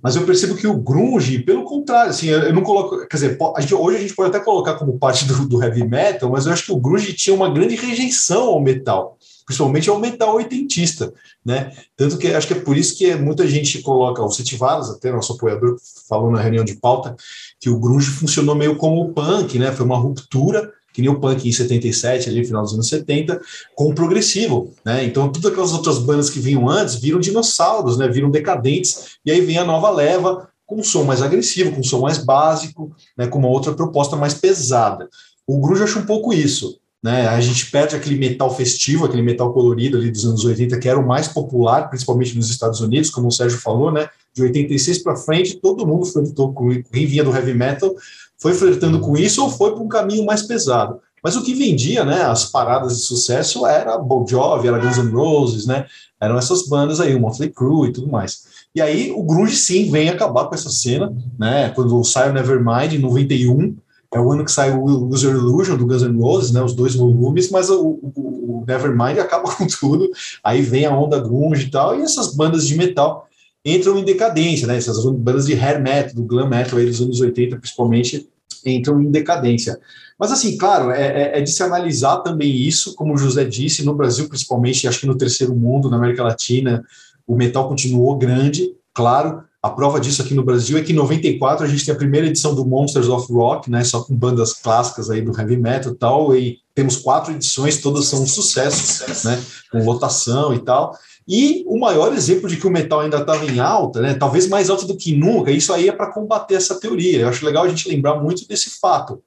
Mas 0.02 0.16
eu 0.16 0.24
percebo 0.24 0.54
que 0.54 0.66
o 0.66 0.76
grunge, 0.76 1.38
pelo 1.40 1.64
contrário, 1.64 2.10
assim, 2.10 2.28
eu 2.28 2.52
não 2.52 2.62
coloco, 2.62 3.06
quer 3.06 3.16
dizer, 3.16 3.38
a 3.56 3.60
gente, 3.60 3.74
hoje 3.74 3.96
a 3.96 4.00
gente 4.00 4.14
pode 4.14 4.28
até 4.28 4.44
colocar 4.44 4.74
como 4.74 4.98
parte 4.98 5.24
do, 5.24 5.46
do 5.46 5.62
heavy 5.62 5.86
metal, 5.86 6.30
mas 6.30 6.46
eu 6.46 6.52
acho 6.52 6.66
que 6.66 6.72
o 6.76 6.80
grunge 6.80 7.14
tinha 7.14 7.34
uma 7.34 7.48
grande 7.48 7.74
rejeição 7.74 8.48
ao 8.48 8.60
metal, 8.60 9.16
principalmente 9.46 9.88
ao 9.88 9.98
metal 9.98 10.34
oitentista, 10.34 11.12
né? 11.42 11.72
Tanto 11.96 12.18
que 12.18 12.26
acho 12.28 12.46
que 12.46 12.52
é 12.52 12.60
por 12.60 12.76
isso 12.76 12.98
que 12.98 13.14
muita 13.14 13.48
gente 13.48 13.80
coloca, 13.80 14.22
o 14.22 14.30
Setivalas, 14.30 14.90
até 14.90 15.10
nosso 15.10 15.32
apoiador, 15.32 15.78
falou 16.06 16.30
na 16.30 16.40
reunião 16.40 16.64
de 16.64 16.76
pauta, 16.76 17.16
que 17.58 17.70
o 17.70 17.78
grunge 17.78 18.10
funcionou 18.10 18.54
meio 18.54 18.76
como 18.76 19.00
o 19.00 19.12
punk, 19.14 19.58
né? 19.58 19.72
Foi 19.72 19.86
uma 19.86 19.96
ruptura 19.96 20.70
que 20.92 21.00
nem 21.00 21.10
o 21.10 21.18
punk 21.18 21.48
em 21.48 21.52
77, 21.52 22.28
ali 22.28 22.44
final 22.44 22.62
dos 22.62 22.72
anos 22.72 22.88
70, 22.88 23.40
com 23.74 23.90
o 23.90 23.94
progressivo, 23.94 24.74
né? 24.84 25.04
Então, 25.04 25.30
todas 25.32 25.50
aquelas 25.50 25.72
outras 25.72 25.98
bandas 25.98 26.28
que 26.28 26.40
vinham 26.40 26.68
antes 26.68 26.94
viram 26.96 27.20
dinossauros, 27.20 27.96
né? 27.96 28.06
Viram 28.08 28.30
decadentes, 28.30 29.16
e 29.24 29.30
aí 29.30 29.40
vem 29.40 29.56
a 29.56 29.64
nova 29.64 29.88
leva 29.88 30.48
com 30.66 30.80
um 30.80 30.84
som 30.84 31.04
mais 31.04 31.22
agressivo, 31.22 31.72
com 31.72 31.80
um 31.80 31.84
som 31.84 32.00
mais 32.00 32.18
básico, 32.18 32.94
né? 33.16 33.26
Com 33.26 33.38
uma 33.38 33.48
outra 33.48 33.72
proposta 33.72 34.14
mais 34.14 34.34
pesada. 34.34 35.08
O 35.46 35.60
Grunge 35.60 35.82
acha 35.82 35.98
um 35.98 36.06
pouco 36.06 36.32
isso, 36.32 36.78
né? 37.02 37.28
A 37.28 37.40
gente 37.40 37.70
perde 37.70 37.94
aquele 37.94 38.18
metal 38.18 38.54
festivo, 38.54 39.04
aquele 39.04 39.22
metal 39.22 39.52
colorido 39.52 39.96
ali 39.96 40.10
dos 40.10 40.24
anos 40.24 40.44
80, 40.44 40.78
que 40.78 40.88
era 40.88 40.98
o 40.98 41.06
mais 41.06 41.28
popular, 41.28 41.88
principalmente 41.88 42.36
nos 42.36 42.50
Estados 42.50 42.80
Unidos, 42.80 43.10
como 43.10 43.28
o 43.28 43.32
Sérgio 43.32 43.58
falou, 43.58 43.92
né? 43.92 44.08
De 44.34 44.42
86 44.42 45.02
para 45.02 45.16
frente, 45.16 45.56
todo 45.56 45.86
mundo 45.86 46.04
flertou 46.04 46.52
com 46.52 46.82
quem 46.82 47.06
vinha 47.06 47.22
do 47.22 47.34
heavy 47.34 47.54
metal, 47.54 47.94
foi 48.38 48.54
flertando 48.54 49.00
com 49.00 49.16
isso 49.16 49.42
ou 49.42 49.50
foi 49.50 49.72
para 49.72 49.82
um 49.82 49.88
caminho 49.88 50.26
mais 50.26 50.42
pesado. 50.42 51.00
Mas 51.22 51.36
o 51.36 51.42
que 51.42 51.54
vendia, 51.54 52.04
né, 52.04 52.22
as 52.22 52.44
paradas 52.44 52.96
de 52.96 53.02
sucesso 53.02 53.66
era 53.66 53.98
Bon 53.98 54.26
Jovi, 54.26 54.68
era 54.68 54.78
Guns 54.78 54.98
N' 54.98 55.10
Roses, 55.10 55.66
né? 55.66 55.86
Eram 56.20 56.38
essas 56.38 56.68
bandas 56.68 57.00
aí, 57.00 57.14
o 57.14 57.20
Motley 57.20 57.50
Crue 57.50 57.88
e 57.88 57.92
tudo 57.92 58.08
mais. 58.08 58.44
E 58.74 58.80
aí 58.80 59.10
o 59.10 59.22
grunge 59.22 59.56
sim 59.56 59.90
vem 59.90 60.08
acabar 60.08 60.44
com 60.46 60.54
essa 60.54 60.70
cena, 60.70 61.12
né? 61.38 61.70
Quando 61.70 62.02
sai 62.04 62.30
o 62.30 62.32
Nevermind 62.32 62.92
em 62.92 62.98
91, 62.98 63.76
é 64.16 64.20
o 64.20 64.32
ano 64.32 64.44
que 64.44 64.50
sai 64.50 64.72
o 64.72 65.08
User 65.08 65.30
Illusion 65.30 65.76
do 65.76 65.86
Guns 65.86 66.02
N' 66.02 66.18
Roses, 66.18 66.50
né, 66.50 66.62
os 66.62 66.74
dois 66.74 66.94
volumes, 66.94 67.50
mas 67.50 67.68
o, 67.68 67.80
o, 67.82 68.12
o, 68.14 68.64
Nevermind 68.66 69.18
acaba 69.20 69.54
com 69.54 69.66
tudo. 69.66 70.10
Aí 70.42 70.62
vem 70.62 70.86
a 70.86 70.96
onda 70.96 71.20
grunge 71.20 71.66
e 71.66 71.70
tal, 71.70 71.98
e 71.98 72.02
essas 72.02 72.34
bandas 72.34 72.66
de 72.66 72.76
metal 72.76 73.28
entram 73.64 73.98
em 73.98 74.04
decadência, 74.04 74.66
né? 74.66 74.76
Essas 74.76 75.04
bandas 75.04 75.46
de 75.46 75.54
hair 75.54 75.82
metal, 75.82 76.14
do 76.14 76.22
glam 76.22 76.48
metal 76.48 76.78
aí 76.78 76.86
dos 76.86 77.00
anos 77.00 77.20
80, 77.20 77.56
principalmente, 77.56 78.28
entram 78.64 79.02
em 79.02 79.10
decadência. 79.10 79.78
Mas 80.18 80.32
assim, 80.32 80.56
claro, 80.56 80.90
é, 80.90 81.34
é, 81.34 81.38
é 81.38 81.40
de 81.42 81.50
se 81.50 81.62
analisar 81.62 82.18
também 82.18 82.54
isso, 82.54 82.94
como 82.94 83.12
o 83.12 83.18
José 83.18 83.44
disse, 83.44 83.84
no 83.84 83.94
Brasil 83.94 84.28
principalmente, 84.28 84.88
acho 84.88 85.00
que 85.00 85.06
no 85.06 85.18
terceiro 85.18 85.54
mundo, 85.54 85.90
na 85.90 85.96
América 85.96 86.22
Latina, 86.22 86.82
o 87.26 87.36
metal 87.36 87.68
continuou 87.68 88.16
grande, 88.16 88.72
claro, 88.94 89.42
a 89.66 89.70
prova 89.70 90.00
disso 90.00 90.22
aqui 90.22 90.32
no 90.32 90.44
Brasil 90.44 90.78
é 90.78 90.82
que 90.82 90.92
em 90.92 90.96
94 90.96 91.64
a 91.64 91.68
gente 91.68 91.84
tem 91.84 91.92
a 91.94 91.98
primeira 91.98 92.26
edição 92.26 92.54
do 92.54 92.64
Monsters 92.64 93.08
of 93.08 93.32
Rock, 93.32 93.70
né, 93.70 93.82
só 93.84 94.02
com 94.02 94.14
bandas 94.14 94.52
clássicas 94.52 95.10
aí 95.10 95.20
do 95.20 95.36
heavy 95.36 95.56
metal 95.56 95.92
e 95.92 95.96
tal, 95.96 96.36
e 96.36 96.58
temos 96.74 96.96
quatro 96.96 97.32
edições, 97.32 97.80
todas 97.80 98.06
são 98.06 98.22
um 98.22 98.26
sucesso, 98.26 99.26
né, 99.26 99.42
com 99.70 99.84
lotação 99.84 100.54
e 100.54 100.60
tal. 100.60 100.96
E 101.28 101.64
o 101.66 101.78
maior 101.78 102.12
exemplo 102.12 102.48
de 102.48 102.56
que 102.56 102.66
o 102.66 102.70
metal 102.70 103.00
ainda 103.00 103.18
estava 103.18 103.44
em 103.44 103.58
alta, 103.58 104.00
né, 104.00 104.14
talvez 104.14 104.48
mais 104.48 104.70
alta 104.70 104.86
do 104.86 104.96
que 104.96 105.14
nunca, 105.14 105.50
isso 105.50 105.72
aí 105.72 105.88
é 105.88 105.92
para 105.92 106.12
combater 106.12 106.54
essa 106.54 106.78
teoria. 106.78 107.20
Eu 107.20 107.28
acho 107.28 107.44
legal 107.44 107.64
a 107.64 107.68
gente 107.68 107.88
lembrar 107.88 108.22
muito 108.22 108.46
desse 108.46 108.78
fato 108.78 109.20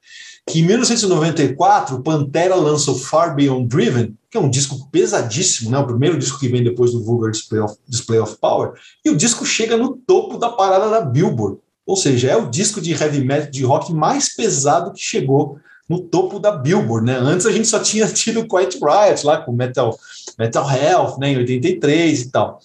que 0.49 0.59
em 0.59 0.63
1994 0.63 2.01
Pantera 2.01 2.55
lança 2.55 2.91
o 2.91 2.97
Far 2.97 3.35
Beyond 3.35 3.67
Driven, 3.67 4.17
que 4.29 4.37
é 4.37 4.41
um 4.41 4.49
disco 4.49 4.89
pesadíssimo, 4.91 5.69
né? 5.69 5.77
o 5.77 5.85
primeiro 5.85 6.17
disco 6.17 6.39
que 6.39 6.47
vem 6.47 6.63
depois 6.63 6.91
do 6.91 7.03
Vulgar 7.03 7.31
Display 7.31 7.61
of, 7.61 7.75
Display 7.87 8.19
of 8.19 8.37
Power, 8.37 8.73
e 9.05 9.09
o 9.09 9.15
disco 9.15 9.45
chega 9.45 9.77
no 9.77 9.95
topo 9.95 10.37
da 10.37 10.49
parada 10.49 10.89
da 10.89 11.01
Billboard, 11.01 11.59
ou 11.85 11.95
seja, 11.95 12.29
é 12.29 12.35
o 12.35 12.49
disco 12.49 12.81
de 12.81 12.91
heavy 12.91 13.23
metal, 13.23 13.51
de 13.51 13.63
rock 13.63 13.93
mais 13.93 14.35
pesado 14.35 14.91
que 14.91 15.01
chegou 15.01 15.59
no 15.87 15.99
topo 15.99 16.39
da 16.39 16.51
Billboard, 16.51 17.05
né? 17.05 17.17
Antes 17.17 17.47
a 17.47 17.51
gente 17.51 17.67
só 17.67 17.79
tinha 17.79 18.05
tido 18.13 18.47
Quiet 18.47 18.77
Riot 18.77 19.25
lá 19.25 19.37
com 19.41 19.51
Metal, 19.51 19.97
Metal 20.37 20.71
Health, 20.71 21.17
né, 21.17 21.31
em 21.31 21.37
83 21.37 22.21
e 22.21 22.31
tal. 22.31 22.59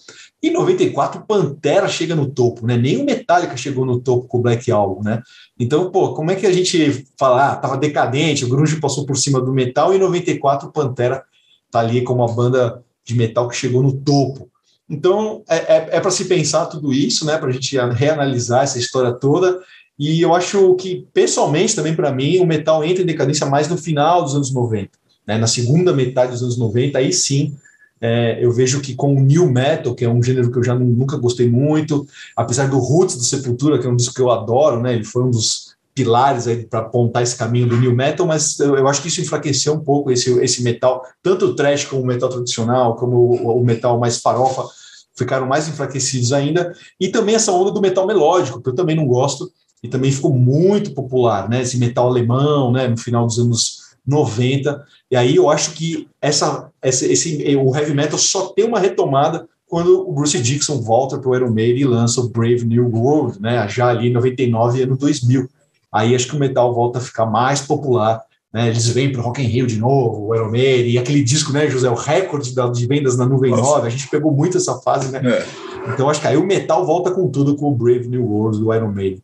Em 0.45 0.51
94, 0.51 1.25
Pantera 1.27 1.87
chega 1.87 2.13
no 2.13 2.29
topo, 2.29 2.67
né? 2.67 2.77
Nem 2.77 2.97
o 2.97 3.03
Metallica 3.03 3.57
chegou 3.57 3.83
no 3.83 3.99
topo 3.99 4.27
com 4.27 4.37
o 4.37 4.41
Black 4.43 4.71
Album, 4.71 5.01
né? 5.01 5.23
Então, 5.59 5.89
pô, 5.89 6.13
como 6.13 6.29
é 6.29 6.35
que 6.35 6.45
a 6.45 6.53
gente 6.53 7.07
fala, 7.17 7.49
ah, 7.49 7.55
tava 7.55 7.77
decadente, 7.77 8.45
o 8.45 8.47
grunge 8.47 8.79
passou 8.79 9.07
por 9.07 9.17
cima 9.17 9.41
do 9.41 9.51
metal 9.51 9.91
e 9.91 9.95
em 9.95 9.99
94 9.99 10.71
Pantera 10.71 11.23
tá 11.71 11.79
ali 11.79 12.03
como 12.03 12.23
uma 12.23 12.31
banda 12.31 12.83
de 13.03 13.15
metal 13.15 13.49
que 13.49 13.55
chegou 13.55 13.81
no 13.81 13.91
topo. 13.91 14.47
Então, 14.87 15.41
é, 15.49 15.55
é, 15.55 15.87
é 15.93 15.99
para 15.99 16.11
se 16.11 16.25
pensar 16.25 16.67
tudo 16.67 16.93
isso, 16.93 17.25
né? 17.25 17.39
Para 17.39 17.49
a 17.49 17.51
gente 17.51 17.75
reanalisar 17.75 18.65
essa 18.65 18.77
história 18.77 19.13
toda. 19.13 19.59
E 19.97 20.21
eu 20.21 20.35
acho 20.35 20.75
que, 20.75 21.07
pessoalmente, 21.11 21.75
também 21.75 21.95
para 21.95 22.11
mim, 22.11 22.37
o 22.37 22.45
metal 22.45 22.83
entra 22.83 23.01
em 23.01 23.07
decadência 23.07 23.47
mais 23.47 23.67
no 23.67 23.77
final 23.77 24.21
dos 24.21 24.35
anos 24.35 24.53
90. 24.53 24.91
Né? 25.25 25.39
Na 25.39 25.47
segunda 25.47 25.91
metade 25.91 26.33
dos 26.33 26.43
anos 26.43 26.55
90, 26.59 26.99
aí 26.99 27.11
sim 27.11 27.57
é, 28.01 28.43
eu 28.43 28.51
vejo 28.51 28.81
que 28.81 28.93
com 28.93 29.15
o 29.15 29.19
new 29.19 29.49
metal, 29.49 29.95
que 29.95 30.03
é 30.03 30.09
um 30.09 30.21
gênero 30.21 30.51
que 30.51 30.57
eu 30.57 30.63
já 30.63 30.75
nunca 30.75 31.17
gostei 31.17 31.49
muito, 31.49 32.05
apesar 32.35 32.69
do 32.69 32.77
Roots 32.77 33.15
do 33.15 33.23
Sepultura, 33.23 33.79
que 33.79 33.87
é 33.87 33.89
um 33.89 33.95
disco 33.95 34.13
que 34.13 34.21
eu 34.21 34.31
adoro, 34.31 34.81
né? 34.81 34.93
Ele 34.93 35.03
foi 35.03 35.23
um 35.23 35.31
dos 35.31 35.75
pilares 35.93 36.45
aí 36.45 36.65
para 36.65 36.81
apontar 36.81 37.23
esse 37.23 37.37
caminho 37.37 37.69
do 37.69 37.77
new 37.77 37.95
metal, 37.95 38.27
mas 38.27 38.59
eu, 38.59 38.75
eu, 38.75 38.87
acho 38.87 39.01
que 39.01 39.07
isso 39.07 39.21
enfraqueceu 39.21 39.73
um 39.73 39.79
pouco 39.79 40.11
esse, 40.11 40.29
esse 40.39 40.61
metal, 40.61 41.01
tanto 41.23 41.45
o 41.45 41.55
trash 41.55 41.85
como 41.85 42.01
o 42.01 42.05
metal 42.05 42.27
tradicional, 42.27 42.97
como 42.97 43.15
o, 43.15 43.61
o 43.61 43.63
metal 43.63 43.97
mais 43.97 44.17
farofa, 44.17 44.65
ficaram 45.15 45.47
mais 45.47 45.69
enfraquecidos 45.69 46.33
ainda, 46.33 46.75
e 46.99 47.07
também 47.07 47.35
essa 47.35 47.53
onda 47.53 47.71
do 47.71 47.79
metal 47.79 48.05
melódico, 48.05 48.61
que 48.61 48.67
eu 48.67 48.75
também 48.75 48.97
não 48.97 49.07
gosto, 49.07 49.49
e 49.81 49.87
também 49.87 50.11
ficou 50.11 50.33
muito 50.33 50.91
popular, 50.91 51.47
né? 51.47 51.61
Esse 51.61 51.77
metal 51.77 52.07
alemão, 52.07 52.71
né? 52.71 52.87
No 52.87 52.97
final 52.97 53.25
dos 53.25 53.39
anos 53.39 53.74
90. 54.05 54.83
E 55.09 55.15
aí 55.15 55.35
eu 55.35 55.49
acho 55.49 55.71
que 55.71 56.07
essa, 56.21 56.69
essa, 56.81 57.05
esse, 57.05 57.55
o 57.55 57.75
heavy 57.75 57.93
metal 57.93 58.19
só 58.19 58.47
tem 58.47 58.65
uma 58.65 58.79
retomada 58.79 59.47
quando 59.67 60.07
o 60.07 60.11
Bruce 60.11 60.39
Dixon 60.39 60.81
volta 60.81 61.17
para 61.17 61.29
o 61.29 61.35
Iron 61.35 61.51
Maiden 61.51 61.81
e 61.81 61.85
lança 61.85 62.21
o 62.21 62.29
Brave 62.29 62.65
New 62.65 62.89
World, 62.93 63.41
né, 63.41 63.67
já 63.67 63.87
ali 63.87 64.09
em 64.09 64.13
99 64.13 64.79
e 64.79 64.83
ano 64.83 64.95
2000. 64.95 65.49
Aí 65.91 66.13
acho 66.13 66.27
que 66.27 66.35
o 66.35 66.39
metal 66.39 66.73
volta 66.73 66.99
a 66.99 67.01
ficar 67.01 67.25
mais 67.25 67.61
popular, 67.61 68.21
né, 68.53 68.67
eles 68.67 68.87
vêm 68.87 69.11
para 69.11 69.21
o 69.21 69.23
Rock 69.23 69.41
in 69.41 69.47
Rio 69.47 69.65
de 69.65 69.77
novo, 69.77 70.27
o 70.27 70.35
Iron 70.35 70.51
Maiden, 70.51 70.91
e 70.91 70.97
aquele 70.97 71.23
disco, 71.23 71.51
né, 71.51 71.67
José, 71.67 71.89
o 71.89 71.95
recorde 71.95 72.53
de 72.53 72.87
vendas 72.87 73.17
na 73.17 73.25
Nuvem 73.25 73.51
Nossa. 73.51 73.75
9, 73.77 73.87
a 73.87 73.89
gente 73.89 74.07
pegou 74.07 74.31
muito 74.31 74.57
essa 74.57 74.75
fase, 74.75 75.11
né? 75.11 75.21
É. 75.23 75.45
Então 75.91 76.09
acho 76.09 76.21
que 76.21 76.27
aí 76.27 76.37
o 76.37 76.45
metal 76.45 76.85
volta 76.85 77.11
com 77.11 77.27
tudo 77.27 77.55
com 77.55 77.71
o 77.71 77.75
Brave 77.75 78.07
New 78.07 78.25
World 78.25 78.59
do 78.59 78.73
Iron 78.73 78.91
Maiden. 78.91 79.21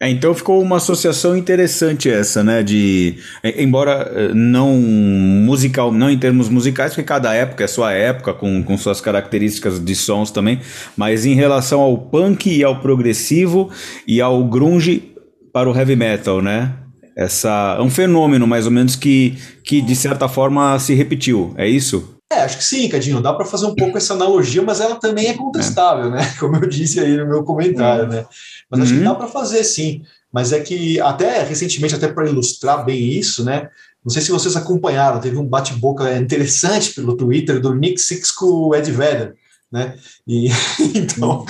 É, 0.00 0.08
então 0.08 0.34
ficou 0.34 0.60
uma 0.60 0.78
associação 0.78 1.36
interessante 1.36 2.10
essa, 2.10 2.42
né? 2.42 2.62
De 2.62 3.18
embora 3.56 4.10
eh, 4.14 4.34
não 4.34 4.72
musical, 4.72 5.92
não 5.92 6.10
em 6.10 6.18
termos 6.18 6.48
musicais, 6.48 6.92
porque 6.92 7.04
cada 7.04 7.32
época 7.34 7.64
é 7.64 7.66
sua 7.66 7.92
época 7.92 8.34
com, 8.34 8.62
com 8.62 8.76
suas 8.76 9.00
características 9.00 9.78
de 9.78 9.94
sons 9.94 10.30
também, 10.30 10.60
mas 10.96 11.24
em 11.24 11.34
relação 11.34 11.80
ao 11.80 11.96
punk 11.96 12.50
e 12.50 12.64
ao 12.64 12.80
progressivo 12.80 13.70
e 14.06 14.20
ao 14.20 14.44
grunge 14.44 15.12
para 15.52 15.70
o 15.70 15.76
heavy 15.76 15.94
metal, 15.96 16.42
né? 16.42 16.72
Essa 17.16 17.76
é 17.78 17.82
um 17.82 17.90
fenômeno 17.90 18.46
mais 18.46 18.64
ou 18.64 18.72
menos 18.72 18.96
que, 18.96 19.36
que 19.62 19.80
de 19.80 19.94
certa 19.94 20.28
forma 20.28 20.78
se 20.78 20.94
repetiu, 20.94 21.54
é 21.56 21.68
isso? 21.68 22.16
É, 22.42 22.44
acho 22.44 22.58
que 22.58 22.64
sim, 22.64 22.88
Cadinho. 22.88 23.20
Dá 23.20 23.32
para 23.32 23.46
fazer 23.46 23.66
um 23.66 23.74
pouco 23.74 23.96
essa 23.96 24.14
analogia, 24.14 24.62
mas 24.62 24.80
ela 24.80 24.96
também 24.96 25.28
é 25.28 25.34
contestável, 25.34 26.06
é. 26.06 26.10
né? 26.10 26.34
Como 26.38 26.56
eu 26.56 26.68
disse 26.68 27.00
aí 27.00 27.16
no 27.16 27.26
meu 27.26 27.44
comentário, 27.44 28.08
né? 28.08 28.26
Mas 28.70 28.78
uhum. 28.78 28.84
acho 28.84 28.92
que 28.94 28.98
uhum. 28.98 29.04
dá 29.04 29.14
para 29.14 29.28
fazer 29.28 29.64
sim. 29.64 30.02
Mas 30.32 30.52
é 30.52 30.60
que 30.60 31.00
até 31.00 31.42
recentemente, 31.42 31.94
até 31.94 32.08
para 32.08 32.28
ilustrar 32.28 32.84
bem 32.84 33.00
isso, 33.00 33.44
né? 33.44 33.68
Não 34.04 34.10
sei 34.10 34.22
se 34.22 34.32
vocês 34.32 34.56
acompanharam, 34.56 35.20
teve 35.20 35.36
um 35.36 35.46
bate-boca 35.46 36.16
interessante 36.16 36.92
pelo 36.92 37.16
Twitter 37.16 37.60
do 37.60 37.74
Nick 37.74 38.00
Six 38.00 38.32
com 38.32 38.46
o 38.46 38.74
Ed 38.74 38.90
Vedder, 38.90 39.34
né? 39.70 39.96
E 40.26 40.48
então 40.94 41.44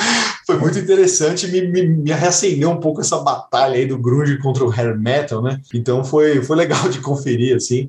foi 0.47 0.59
muito 0.59 0.79
interessante, 0.79 1.47
me, 1.49 1.63
me, 1.69 1.83
me 1.87 2.13
reacendeu 2.13 2.71
um 2.71 2.79
pouco 2.79 3.01
essa 3.01 3.19
batalha 3.19 3.77
aí 3.77 3.87
do 3.87 3.99
grunge 3.99 4.39
contra 4.39 4.65
o 4.65 4.71
hair 4.71 4.99
metal, 4.99 5.43
né? 5.43 5.61
Então 5.73 6.05
foi, 6.05 6.43
foi 6.43 6.57
legal 6.57 6.89
de 6.89 6.99
conferir, 6.99 7.57
assim. 7.57 7.89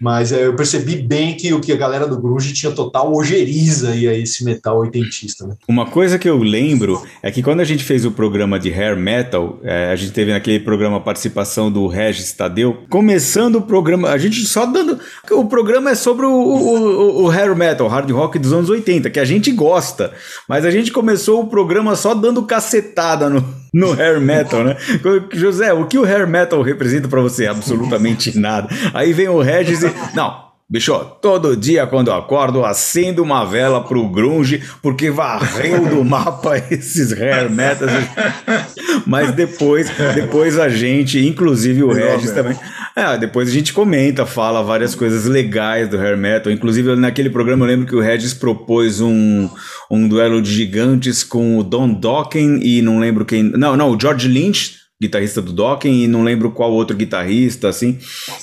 Mas 0.00 0.32
é, 0.32 0.46
eu 0.46 0.54
percebi 0.54 0.96
bem 0.96 1.36
que 1.36 1.52
o 1.52 1.60
que 1.60 1.72
a 1.72 1.76
galera 1.76 2.06
do 2.06 2.20
grunge 2.20 2.52
tinha 2.52 2.72
total 2.72 3.14
ojeriza 3.14 3.90
aí 3.90 4.06
a 4.06 4.14
esse 4.14 4.44
metal 4.44 4.78
oitentista, 4.78 5.46
né? 5.46 5.56
Uma 5.66 5.86
coisa 5.86 6.18
que 6.18 6.28
eu 6.28 6.38
lembro 6.38 7.02
é 7.22 7.30
que 7.30 7.42
quando 7.42 7.60
a 7.60 7.64
gente 7.64 7.82
fez 7.82 8.04
o 8.04 8.10
programa 8.10 8.58
de 8.58 8.70
hair 8.70 8.96
metal, 8.96 9.58
é, 9.62 9.90
a 9.90 9.96
gente 9.96 10.12
teve 10.12 10.32
naquele 10.32 10.60
programa 10.60 10.98
a 10.98 11.00
participação 11.00 11.70
do 11.72 11.86
Regis 11.86 12.32
Tadeu, 12.32 12.84
começando 12.90 13.56
o 13.56 13.62
programa, 13.62 14.10
a 14.10 14.18
gente 14.18 14.44
só 14.44 14.66
dando... 14.66 14.98
O 15.30 15.46
programa 15.46 15.90
é 15.90 15.94
sobre 15.94 16.26
o, 16.26 16.30
o, 16.30 17.24
o 17.24 17.30
hair 17.30 17.56
metal, 17.56 17.88
hard 17.88 18.10
rock 18.10 18.38
dos 18.38 18.52
anos 18.52 18.68
80, 18.68 19.08
que 19.10 19.20
a 19.20 19.24
gente 19.24 19.50
gosta, 19.52 20.12
mas 20.48 20.64
a 20.64 20.70
gente 20.70 20.92
começou 20.92 21.40
o 21.40 21.46
programa 21.46 21.93
só 21.96 22.14
dando 22.14 22.42
cacetada 22.44 23.28
no, 23.28 23.44
no 23.72 23.92
hair 23.92 24.20
metal, 24.20 24.64
né? 24.64 24.76
José, 25.32 25.72
o 25.72 25.86
que 25.86 25.98
o 25.98 26.04
hair 26.04 26.26
metal 26.26 26.62
representa 26.62 27.08
para 27.08 27.20
você? 27.20 27.46
Absolutamente 27.46 28.38
nada. 28.38 28.68
Aí 28.92 29.12
vem 29.12 29.28
o 29.28 29.40
Regis 29.40 29.82
e. 29.82 29.92
Não, 30.14 30.44
Bicho, 30.66 30.98
todo 31.20 31.54
dia 31.54 31.86
quando 31.86 32.08
eu 32.08 32.14
acordo, 32.14 32.64
acendo 32.64 33.22
uma 33.22 33.44
vela 33.44 33.84
pro 33.84 34.08
grunge, 34.08 34.62
porque 34.80 35.10
varreu 35.10 35.86
do 35.86 36.02
mapa 36.02 36.56
esses 36.70 37.12
hair 37.12 37.50
metals. 37.50 37.92
Mas 39.06 39.30
depois, 39.32 39.90
depois 40.14 40.58
a 40.58 40.70
gente, 40.70 41.24
inclusive 41.24 41.82
o 41.82 41.92
Regis 41.92 42.30
também, 42.30 42.56
é, 42.96 43.18
depois 43.18 43.48
a 43.48 43.52
gente 43.52 43.72
comenta, 43.72 44.24
fala 44.24 44.62
várias 44.62 44.94
coisas 44.94 45.24
legais 45.24 45.88
do 45.88 45.98
hair 45.98 46.16
metal. 46.16 46.52
Inclusive, 46.52 46.94
naquele 46.94 47.28
programa 47.28 47.64
eu 47.64 47.68
lembro 47.68 47.86
que 47.86 47.96
o 47.96 48.00
Regis 48.00 48.32
propôs 48.32 49.00
um, 49.00 49.48
um 49.90 50.06
duelo 50.06 50.40
de 50.40 50.52
gigantes 50.52 51.24
com 51.24 51.58
o 51.58 51.64
Don 51.64 51.88
Dokken 51.88 52.60
e 52.62 52.80
não 52.80 52.98
lembro 52.98 53.24
quem. 53.24 53.42
Não, 53.42 53.76
não, 53.76 53.90
o 53.90 54.00
George 54.00 54.28
Lynch 54.28 54.84
guitarrista 55.00 55.42
do 55.42 55.52
Dokken 55.52 56.04
e 56.04 56.06
não 56.06 56.22
lembro 56.22 56.52
qual 56.52 56.72
outro 56.72 56.96
guitarrista, 56.96 57.68
assim. 57.68 57.98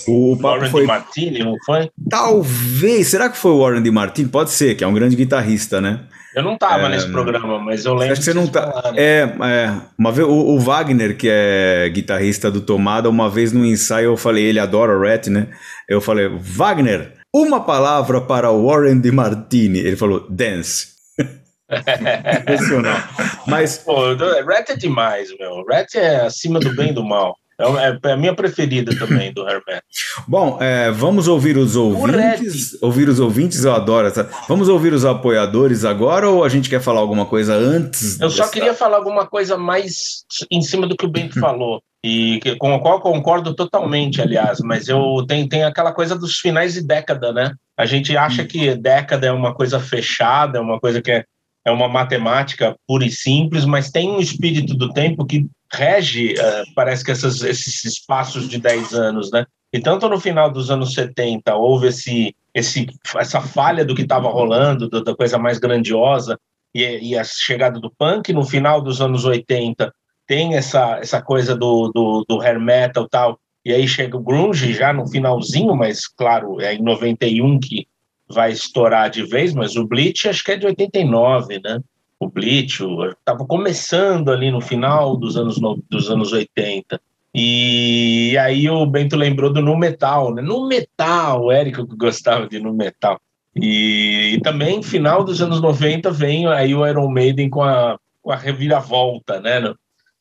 O, 0.08 0.34
o 0.34 0.36
Warren 0.36 0.70
foi... 0.70 0.86
Martini, 0.86 1.40
não 1.40 1.56
foi? 1.66 1.90
Talvez. 2.10 3.08
Será 3.08 3.30
que 3.30 3.38
foi 3.38 3.52
o 3.52 3.60
Warren 3.60 3.82
de 3.82 3.90
Martini? 3.90 4.30
Pode 4.30 4.52
ser, 4.52 4.76
que 4.76 4.84
é 4.84 4.88
um 4.88 4.94
grande 4.94 5.16
guitarrista, 5.16 5.80
né? 5.80 6.02
Eu 6.34 6.44
não 6.44 6.54
estava 6.54 6.88
é, 6.88 6.90
nesse 6.90 7.10
programa, 7.10 7.60
mas 7.60 7.86
eu 7.86 7.94
lembro. 7.94 8.14
Acho 8.14 8.22
que 8.22 8.26
você 8.26 8.34
não 8.34 8.48
tá. 8.48 8.94
É, 8.96 9.28
é, 9.44 9.82
uma 9.98 10.12
vez 10.12 10.28
o, 10.28 10.32
o, 10.32 10.60
Wagner, 10.60 11.18
que 11.18 11.28
é 11.30 11.90
guitarrista 11.90 12.50
do 12.50 12.62
Tomada, 12.62 13.10
uma 13.10 13.30
vez 13.30 13.52
no 13.52 13.66
ensaio 13.66 14.06
eu 14.06 14.18
falei, 14.18 14.46
ele 14.46 14.60
adora 14.60 14.98
o 14.98 15.02
Rat, 15.02 15.28
né? 15.28 15.48
Eu 15.90 16.00
falei, 16.00 16.30
Wagner, 16.30 17.14
uma 17.34 17.62
palavra 17.62 18.22
para 18.22 18.52
Warren 18.52 19.00
de 19.02 19.12
Martini. 19.12 19.80
Ele 19.80 19.98
falou, 19.98 20.26
dance. 20.30 20.92
Impressionante. 22.42 23.08
Mas. 23.46 23.78
Pô, 23.80 24.14
Rat 24.16 24.70
é 24.70 24.76
demais, 24.76 25.30
meu. 25.38 25.66
Rat 25.66 25.96
é 25.96 26.22
acima 26.22 26.60
do 26.60 26.74
bem 26.76 26.92
e 26.92 26.94
do 26.94 27.04
mal. 27.04 27.36
É, 27.62 28.10
é 28.10 28.12
a 28.14 28.18
minha 28.18 28.34
preferida 28.36 28.98
também 28.98 29.32
do 29.34 29.48
Herbert. 29.48 29.84
Bom, 30.28 30.58
é, 30.60 30.92
vamos 30.92 31.28
ouvir 31.28 31.58
os 31.58 31.76
ouvintes. 31.76 32.78
Ouvir 32.82 33.08
os 33.08 33.20
ouvintes, 33.20 33.64
eu 33.64 33.74
adoro 33.74 34.08
essa. 34.08 34.30
Vamos 34.48 34.68
ouvir 34.70 34.94
os 34.94 35.06
apoiadores 35.06 35.86
agora 35.86 36.30
ou 36.30 36.44
a 36.44 36.50
gente 36.50 36.70
quer 36.70 36.82
falar 36.82 37.00
alguma 37.00 37.26
coisa 37.26 37.54
antes? 37.54 38.20
Eu 38.20 38.30
só 38.30 38.48
queria 38.48 38.74
falar 38.74 38.98
alguma 38.98 39.26
coisa 39.28 39.58
mais 39.58 40.26
em 40.50 40.62
cima 40.62 40.88
do 40.88 40.96
que 40.96 41.06
o 41.06 41.10
Bento 41.10 41.40
falou. 41.40 41.82
E 42.04 42.40
com 42.58 42.74
o 42.74 42.80
qual 42.80 43.00
concordo 43.00 43.54
totalmente, 43.54 44.22
aliás, 44.22 44.60
mas 44.60 44.88
eu 44.88 45.24
tenho, 45.28 45.48
tenho 45.48 45.68
aquela 45.68 45.94
coisa 45.94 46.16
dos 46.16 46.38
finais 46.38 46.74
de 46.74 46.82
década, 46.82 47.32
né? 47.32 47.54
A 47.78 47.86
gente 47.86 48.18
acha 48.18 48.44
que 48.44 48.74
década 48.76 49.28
é 49.28 49.32
uma 49.32 49.54
coisa 49.54 49.80
fechada, 49.80 50.58
é 50.58 50.62
uma 50.62 50.80
coisa 50.80 51.00
que 51.00 51.12
é, 51.12 51.24
é 51.66 51.72
uma 51.72 51.88
matemática 51.88 52.76
pura 52.88 53.06
e 53.06 53.12
simples, 53.12 53.66
mas 53.66 53.92
tem 53.92 54.10
um 54.10 54.20
espírito 54.20 54.74
do 54.74 54.92
tempo 54.92 55.26
que 55.26 55.46
rege, 55.72 56.34
uh, 56.34 56.74
parece 56.76 57.04
que 57.04 57.12
essas, 57.12 57.42
esses 57.42 57.84
espaços 57.86 58.48
de 58.48 58.60
10 58.60 58.94
anos, 58.94 59.32
né? 59.32 59.46
E 59.74 59.80
tanto 59.80 60.10
no 60.10 60.20
final 60.20 60.52
dos 60.52 60.70
anos 60.70 60.94
70 60.94 61.56
houve 61.56 61.88
esse, 61.88 62.36
esse, 62.54 62.88
essa 63.16 63.40
falha 63.40 63.86
do 63.86 63.96
que 63.96 64.02
estava 64.02 64.30
rolando, 64.30 64.90
do, 64.90 65.04
da 65.04 65.16
coisa 65.16 65.38
mais 65.38 65.60
grandiosa, 65.60 66.38
e, 66.74 67.12
e, 67.12 67.18
a 67.18 67.24
chegada 67.24 67.80
do 67.80 67.92
punk. 67.92 68.34
No 68.34 68.44
final 68.44 68.82
dos 68.82 69.02
anos 69.02 69.26
80 69.26 69.94
tem 70.28 70.56
essa, 70.56 70.98
essa 71.00 71.22
coisa 71.22 71.56
do, 71.56 71.90
do, 71.94 72.26
do 72.28 72.42
hair 72.42 72.60
metal 72.60 73.08
tal, 73.10 73.40
e 73.64 73.74
aí 73.74 73.88
chega 73.88 74.18
o 74.18 74.24
grunge 74.24 74.74
já 74.74 74.92
no 74.92 75.08
finalzinho, 75.08 75.76
mas 75.76 76.08
claro, 76.08 76.60
é 76.62 76.74
em 76.74 76.82
91 76.82 77.60
que 77.60 77.88
vai 78.28 78.52
estourar 78.52 79.10
de 79.10 79.24
vez, 79.24 79.54
mas 79.54 79.76
o 79.76 79.86
Bleach 79.86 80.28
acho 80.28 80.44
que 80.44 80.54
é 80.54 80.58
de 80.58 80.66
89, 80.66 81.60
né? 81.64 81.80
O 82.22 82.30
Bleach, 82.30 82.84
estava 83.18 83.46
começando 83.48 84.30
ali 84.30 84.52
no 84.52 84.62
final 84.62 85.18
dos 85.18 85.36
anos, 85.36 85.60
dos 85.90 86.12
anos 86.12 86.32
80. 86.32 87.02
E 87.34 88.38
aí 88.38 88.70
o 88.70 88.86
Bento 88.86 89.16
lembrou 89.16 89.52
do 89.52 89.60
Nu 89.60 89.76
Metal, 89.76 90.32
né? 90.32 90.42
Nu 90.42 90.68
Metal, 90.68 91.46
o 91.46 91.52
Érico 91.52 91.88
que 91.88 91.96
gostava 91.96 92.48
de 92.48 92.60
Nu 92.60 92.74
Metal. 92.74 93.20
E, 93.56 94.36
e, 94.36 94.42
também, 94.42 94.84
final 94.84 95.24
dos 95.24 95.42
anos 95.42 95.60
90, 95.60 96.12
vem 96.12 96.46
aí 96.46 96.76
o 96.76 96.86
Iron 96.86 97.10
Maiden 97.10 97.50
com 97.50 97.64
a, 97.64 97.98
com 98.22 98.32
a 98.32 98.36
reviravolta, 98.36 99.42
né? 99.42 99.74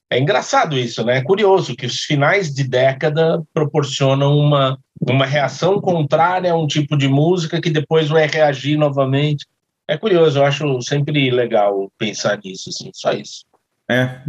É 0.08 0.18
engraçado 0.18 0.78
isso, 0.78 1.04
né? 1.04 1.18
É 1.18 1.22
curioso 1.22 1.76
que 1.76 1.84
os 1.84 2.00
finais 2.00 2.52
de 2.52 2.64
década 2.64 3.42
proporcionam 3.52 4.38
uma, 4.38 4.78
uma 5.02 5.26
reação 5.26 5.80
contrária 5.80 6.50
a 6.50 6.56
um 6.56 6.66
tipo 6.66 6.96
de 6.96 7.08
música 7.08 7.60
que 7.60 7.70
depois 7.70 8.08
vai 8.08 8.26
reagir 8.26 8.78
novamente 8.78 9.46
é 9.90 9.98
curioso, 9.98 10.38
eu 10.38 10.44
acho 10.44 10.80
sempre 10.82 11.30
legal 11.30 11.90
pensar 11.98 12.38
nisso, 12.44 12.70
assim, 12.70 12.90
só 12.94 13.12
isso. 13.12 13.44
É, 13.90 14.20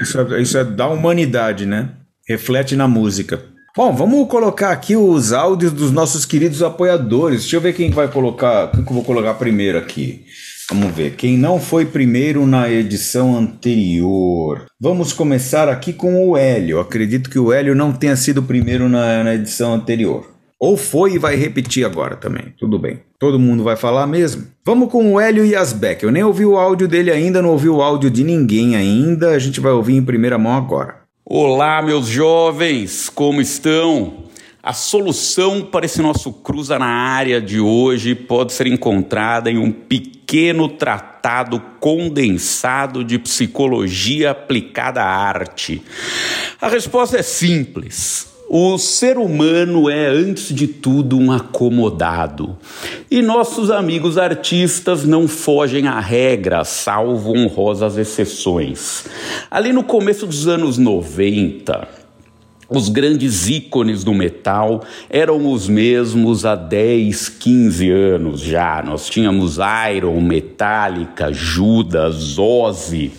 isso 0.00 0.20
é, 0.20 0.40
isso 0.40 0.56
é 0.56 0.64
da 0.64 0.86
humanidade, 0.86 1.66
né? 1.66 1.90
Reflete 2.28 2.76
na 2.76 2.86
música. 2.86 3.42
Bom, 3.76 3.92
vamos 3.92 4.28
colocar 4.28 4.70
aqui 4.70 4.94
os 4.94 5.32
áudios 5.32 5.72
dos 5.72 5.90
nossos 5.90 6.24
queridos 6.24 6.62
apoiadores. 6.62 7.40
Deixa 7.40 7.56
eu 7.56 7.60
ver 7.60 7.72
quem 7.72 7.90
vai 7.90 8.06
colocar, 8.06 8.70
quem 8.70 8.84
que 8.84 8.90
eu 8.90 8.94
vou 8.94 9.04
colocar 9.04 9.34
primeiro 9.34 9.76
aqui. 9.76 10.24
Vamos 10.70 10.94
ver, 10.94 11.16
quem 11.16 11.36
não 11.36 11.58
foi 11.58 11.84
primeiro 11.84 12.46
na 12.46 12.70
edição 12.70 13.36
anterior. 13.36 14.66
Vamos 14.80 15.12
começar 15.12 15.68
aqui 15.68 15.92
com 15.92 16.28
o 16.28 16.36
Hélio. 16.36 16.78
Acredito 16.78 17.28
que 17.28 17.40
o 17.40 17.52
Hélio 17.52 17.74
não 17.74 17.92
tenha 17.92 18.14
sido 18.14 18.40
primeiro 18.42 18.88
na, 18.88 19.24
na 19.24 19.34
edição 19.34 19.74
anterior. 19.74 20.37
Ou 20.60 20.76
foi 20.76 21.12
e 21.12 21.18
vai 21.18 21.36
repetir 21.36 21.86
agora 21.86 22.16
também. 22.16 22.52
Tudo 22.58 22.78
bem. 22.78 23.00
Todo 23.16 23.38
mundo 23.38 23.62
vai 23.62 23.76
falar 23.76 24.06
mesmo? 24.06 24.48
Vamos 24.64 24.90
com 24.90 25.12
o 25.12 25.20
Hélio 25.20 25.44
Yasbeck. 25.44 26.02
Eu 26.02 26.10
nem 26.10 26.24
ouvi 26.24 26.44
o 26.44 26.56
áudio 26.56 26.88
dele 26.88 27.12
ainda, 27.12 27.40
não 27.40 27.50
ouvi 27.50 27.68
o 27.68 27.80
áudio 27.80 28.10
de 28.10 28.24
ninguém 28.24 28.74
ainda. 28.74 29.30
A 29.30 29.38
gente 29.38 29.60
vai 29.60 29.70
ouvir 29.70 29.94
em 29.94 30.04
primeira 30.04 30.36
mão 30.36 30.56
agora. 30.56 30.96
Olá, 31.24 31.80
meus 31.80 32.08
jovens, 32.08 33.08
como 33.08 33.40
estão? 33.40 34.24
A 34.62 34.72
solução 34.72 35.62
para 35.62 35.86
esse 35.86 36.02
nosso 36.02 36.32
cruza 36.32 36.78
na 36.78 36.86
área 36.86 37.40
de 37.40 37.60
hoje 37.60 38.14
pode 38.14 38.52
ser 38.52 38.66
encontrada 38.66 39.50
em 39.50 39.58
um 39.58 39.70
pequeno 39.70 40.68
tratado 40.68 41.60
condensado 41.78 43.04
de 43.04 43.18
psicologia 43.18 44.32
aplicada 44.32 45.02
à 45.02 45.06
arte. 45.06 45.82
A 46.60 46.68
resposta 46.68 47.16
é 47.18 47.22
simples. 47.22 48.37
O 48.50 48.78
ser 48.78 49.18
humano 49.18 49.90
é, 49.90 50.06
antes 50.06 50.54
de 50.54 50.66
tudo, 50.66 51.18
um 51.18 51.30
acomodado. 51.30 52.56
E 53.10 53.20
nossos 53.20 53.70
amigos 53.70 54.16
artistas 54.16 55.04
não 55.04 55.28
fogem 55.28 55.86
à 55.86 56.00
regra, 56.00 56.64
salvo 56.64 57.36
honrosas 57.36 57.98
exceções. 57.98 59.04
Ali 59.50 59.70
no 59.70 59.84
começo 59.84 60.26
dos 60.26 60.48
anos 60.48 60.78
90, 60.78 61.86
os 62.70 62.88
grandes 62.88 63.50
ícones 63.50 64.02
do 64.02 64.14
metal 64.14 64.82
eram 65.10 65.52
os 65.52 65.68
mesmos 65.68 66.46
há 66.46 66.54
10, 66.54 67.28
15 67.28 67.90
anos 67.90 68.40
já. 68.40 68.82
Nós 68.82 69.10
tínhamos 69.10 69.58
Iron, 69.94 70.18
Metallica, 70.22 71.30
Judas, 71.30 72.38
Ozzy. 72.38 73.12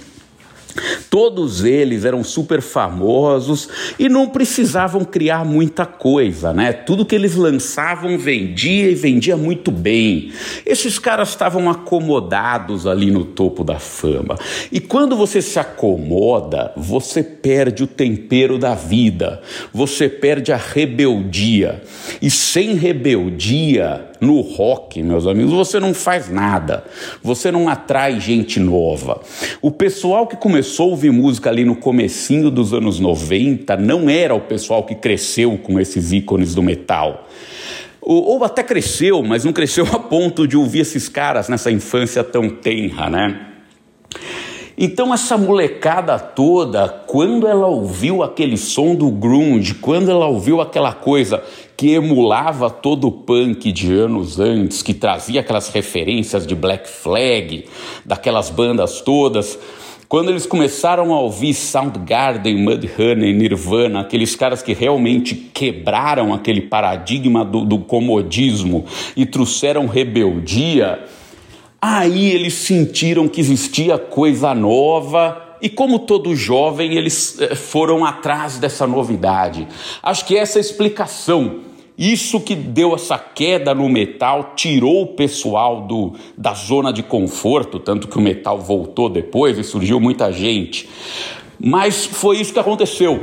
Todos 1.09 1.63
eles 1.63 2.05
eram 2.05 2.23
super 2.23 2.61
famosos 2.61 3.69
e 3.97 4.07
não 4.07 4.27
precisavam 4.27 5.03
criar 5.03 5.45
muita 5.45 5.85
coisa, 5.85 6.53
né? 6.53 6.71
Tudo 6.71 7.05
que 7.05 7.15
eles 7.15 7.35
lançavam 7.35 8.17
vendia 8.17 8.89
e 8.89 8.95
vendia 8.95 9.35
muito 9.35 9.71
bem. 9.71 10.31
Esses 10.65 10.99
caras 10.99 11.29
estavam 11.29 11.69
acomodados 11.69 12.85
ali 12.85 13.11
no 13.11 13.25
topo 13.25 13.63
da 13.63 13.79
fama. 13.79 14.37
E 14.71 14.79
quando 14.79 15.15
você 15.15 15.41
se 15.41 15.59
acomoda, 15.59 16.71
você 16.75 17.23
perde 17.23 17.83
o 17.83 17.87
tempero 17.87 18.57
da 18.57 18.75
vida, 18.75 19.41
você 19.73 20.07
perde 20.07 20.51
a 20.51 20.57
rebeldia. 20.57 21.81
E 22.21 22.29
sem 22.29 22.73
rebeldia, 22.73 24.09
no 24.21 24.41
rock, 24.41 25.01
meus 25.01 25.25
amigos, 25.25 25.51
você 25.51 25.79
não 25.79 25.93
faz 25.93 26.29
nada, 26.29 26.83
você 27.23 27.51
não 27.51 27.69
atrai 27.69 28.19
gente 28.19 28.59
nova. 28.59 29.21
O 29.61 29.71
pessoal 29.71 30.27
que 30.27 30.35
começou 30.35 30.87
a 30.87 30.89
ouvir 30.89 31.11
música 31.11 31.49
ali 31.49 31.63
no 31.65 31.75
comecinho 31.75 32.49
dos 32.51 32.73
anos 32.73 32.99
90 32.99 33.77
não 33.77 34.09
era 34.09 34.35
o 34.35 34.41
pessoal 34.41 34.83
que 34.83 34.95
cresceu 34.95 35.57
com 35.57 35.79
esses 35.79 36.11
ícones 36.11 36.53
do 36.53 36.63
metal. 36.63 37.27
Ou, 38.01 38.43
até 38.43 38.63
cresceu, 38.63 39.21
mas 39.21 39.43
não 39.43 39.53
cresceu 39.53 39.85
a 39.93 39.99
ponto 39.99 40.47
de 40.47 40.57
ouvir 40.57 40.79
esses 40.79 41.07
caras 41.07 41.47
nessa 41.47 41.71
infância 41.71 42.23
tão 42.23 42.49
tenra, 42.49 43.09
né? 43.09 43.48
Então 44.81 45.13
essa 45.13 45.37
molecada 45.37 46.17
toda, 46.17 46.87
quando 46.87 47.45
ela 47.45 47.67
ouviu 47.67 48.23
aquele 48.23 48.55
som 48.55 48.95
do 48.95 49.09
grunge, 49.11 49.73
quando 49.73 50.09
ela 50.09 50.25
ouviu 50.25 50.61
aquela 50.61 50.93
coisa 50.93 51.43
que 51.75 51.89
emulava 51.89 52.69
todo 52.69 53.07
o 53.07 53.11
punk 53.11 53.73
de 53.73 53.93
anos 53.93 54.39
antes, 54.39 54.81
que 54.81 54.93
trazia 54.93 55.41
aquelas 55.41 55.67
referências 55.67 56.47
de 56.47 56.55
Black 56.55 56.87
Flag, 56.87 57.65
daquelas 58.05 58.49
bandas 58.49 59.01
todas. 59.01 59.59
Quando 60.07 60.29
eles 60.29 60.45
começaram 60.45 61.13
a 61.13 61.19
ouvir 61.19 61.53
Soundgarden, 61.55 62.55
Mudhoney, 62.63 63.33
Nirvana, 63.33 63.99
aqueles 63.99 64.33
caras 64.33 64.61
que 64.61 64.71
realmente 64.71 65.35
quebraram 65.35 66.33
aquele 66.33 66.61
paradigma 66.61 67.43
do, 67.43 67.65
do 67.65 67.79
comodismo 67.79 68.85
e 69.17 69.25
trouxeram 69.25 69.87
rebeldia, 69.87 71.03
aí 71.81 72.31
eles 72.31 72.53
sentiram 72.53 73.27
que 73.27 73.39
existia 73.41 73.97
coisa 73.97 74.53
nova 74.53 75.55
e 75.61 75.69
como 75.69 75.99
todo 75.99 76.35
jovem, 76.35 76.95
eles 76.95 77.37
eh, 77.39 77.55
foram 77.55 78.05
atrás 78.05 78.57
dessa 78.57 78.87
novidade. 78.87 79.67
Acho 80.01 80.25
que 80.25 80.37
essa 80.37 80.57
é 80.57 80.61
explicação 80.61 81.69
isso 81.99 82.39
que 82.39 82.55
deu 82.55 82.95
essa 82.95 83.19
queda 83.19 83.75
no 83.75 83.89
metal, 83.89 84.53
tirou 84.55 85.01
o 85.01 85.07
pessoal 85.07 85.81
do, 85.81 86.13
da 86.37 86.53
zona 86.53 86.93
de 86.93 87.03
conforto, 87.03 87.77
tanto 87.77 88.07
que 88.07 88.17
o 88.17 88.21
metal 88.21 88.57
voltou 88.57 89.09
depois 89.09 89.57
e 89.57 89.65
surgiu 89.65 89.99
muita 89.99 90.31
gente. 90.31 90.87
Mas 91.59 92.05
foi 92.05 92.37
isso 92.37 92.53
que 92.53 92.59
aconteceu. 92.59 93.19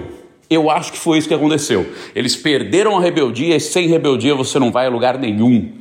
Eu 0.50 0.70
acho 0.70 0.92
que 0.92 0.98
foi 0.98 1.16
isso 1.16 1.26
que 1.26 1.32
aconteceu. 1.32 1.86
Eles 2.14 2.36
perderam 2.36 2.98
a 2.98 3.00
rebeldia 3.00 3.56
e 3.56 3.60
sem 3.60 3.88
rebeldia 3.88 4.34
você 4.34 4.58
não 4.58 4.70
vai 4.70 4.84
a 4.84 4.90
lugar 4.90 5.18
nenhum. 5.18 5.72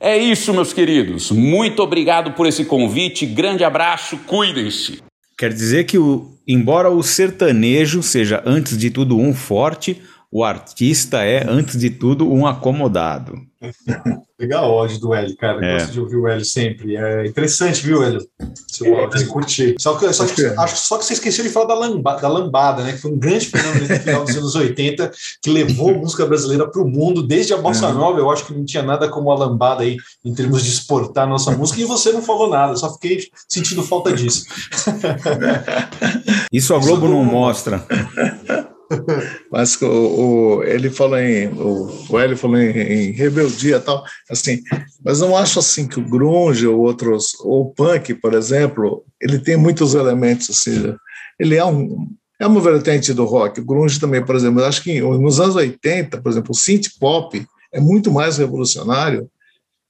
É 0.00 0.16
isso, 0.16 0.54
meus 0.54 0.72
queridos. 0.72 1.30
Muito 1.30 1.82
obrigado 1.82 2.32
por 2.32 2.46
esse 2.46 2.64
convite. 2.64 3.26
Grande 3.26 3.62
abraço, 3.62 4.16
cuidem-se. 4.26 5.02
Quer 5.36 5.52
dizer 5.52 5.84
que, 5.84 5.98
o, 5.98 6.38
embora 6.48 6.88
o 6.88 7.02
sertanejo 7.02 8.02
seja, 8.02 8.42
antes 8.46 8.78
de 8.78 8.90
tudo, 8.90 9.18
um 9.18 9.34
forte, 9.34 10.00
o 10.32 10.42
artista 10.42 11.22
é, 11.22 11.44
antes 11.46 11.78
de 11.78 11.90
tudo, 11.90 12.32
um 12.32 12.46
acomodado. 12.46 13.49
Legal 14.38 14.72
o 14.72 14.78
áudio 14.78 14.98
do 14.98 15.14
Hélio, 15.14 15.36
cara. 15.36 15.64
É. 15.64 15.78
Gosto 15.78 15.92
de 15.92 16.00
ouvir 16.00 16.16
o 16.16 16.26
Hélio 16.26 16.44
sempre. 16.44 16.96
É 16.96 17.26
interessante, 17.26 17.84
viu, 17.84 18.02
Hélio? 18.02 18.26
Seu 18.66 18.98
áudio, 18.98 19.26
curti. 19.28 19.74
Só 19.78 19.96
que, 19.96 20.10
só 20.14 20.24
que, 20.26 20.46
acho 20.46 20.76
só 20.76 20.96
que 20.96 21.04
você 21.04 21.12
esqueceu 21.12 21.44
de 21.44 21.50
falar 21.50 21.66
da 21.66 21.74
lambada, 21.74 22.22
da 22.22 22.28
lambada, 22.28 22.82
né? 22.82 22.92
Que 22.92 22.98
foi 22.98 23.10
um 23.10 23.18
grande 23.18 23.46
fenômeno 23.46 23.86
no 23.86 24.00
final 24.00 24.24
dos 24.24 24.36
anos 24.36 24.54
80 24.54 25.12
que 25.42 25.50
levou 25.50 25.90
a 25.90 25.98
música 25.98 26.24
brasileira 26.24 26.66
para 26.66 26.80
o 26.80 26.88
mundo, 26.88 27.22
desde 27.22 27.52
a 27.52 27.58
Bossa 27.58 27.88
é. 27.88 27.92
Nova. 27.92 28.18
Eu 28.18 28.30
acho 28.30 28.46
que 28.46 28.54
não 28.54 28.64
tinha 28.64 28.82
nada 28.82 29.10
como 29.10 29.30
a 29.30 29.36
lambada 29.36 29.82
aí 29.82 29.98
em 30.24 30.34
termos 30.34 30.64
de 30.64 30.70
exportar 30.70 31.24
a 31.24 31.30
nossa 31.30 31.50
música, 31.50 31.80
e 31.80 31.84
você 31.84 32.10
não 32.12 32.22
falou 32.22 32.48
nada, 32.48 32.74
só 32.76 32.92
fiquei 32.94 33.28
sentindo 33.46 33.82
falta 33.82 34.12
disso. 34.12 34.46
Isso 36.50 36.74
a 36.74 36.78
Globo 36.78 37.06
Isso 37.06 37.14
não 37.14 37.24
mostra. 37.24 37.86
Mas 39.50 39.80
o, 39.80 39.86
o, 39.86 40.64
ele 40.64 40.90
falou 40.90 41.18
em 41.18 41.46
o, 41.48 41.88
o 42.08 42.18
Hélio 42.18 42.36
falou 42.36 42.56
em, 42.56 42.70
em 42.70 43.10
rebeldia 43.12 43.76
e 43.76 43.80
tal, 43.80 44.04
assim, 44.28 44.60
mas 45.04 45.20
não 45.20 45.36
acho 45.36 45.60
assim 45.60 45.86
que 45.86 46.00
o 46.00 46.08
grunge 46.08 46.66
ou 46.66 46.80
outros, 46.80 47.34
ou 47.40 47.62
o 47.62 47.70
punk, 47.72 48.14
por 48.14 48.34
exemplo, 48.34 49.04
ele 49.20 49.38
tem 49.38 49.56
muitos 49.56 49.94
elementos 49.94 50.50
assim, 50.50 50.94
ele 51.38 51.56
é 51.56 51.64
um 51.64 52.08
é 52.40 52.46
uma 52.46 52.60
vertente 52.60 53.12
do 53.12 53.26
rock. 53.26 53.60
O 53.60 53.64
grunge 53.64 54.00
também, 54.00 54.24
por 54.24 54.34
exemplo, 54.34 54.64
acho 54.64 54.82
que 54.82 54.98
nos 55.00 55.38
anos 55.38 55.56
80, 55.56 56.22
por 56.22 56.32
exemplo, 56.32 56.52
o 56.52 56.56
synth 56.56 56.88
pop 56.98 57.46
é 57.70 57.78
muito 57.78 58.10
mais 58.10 58.38
revolucionário 58.38 59.30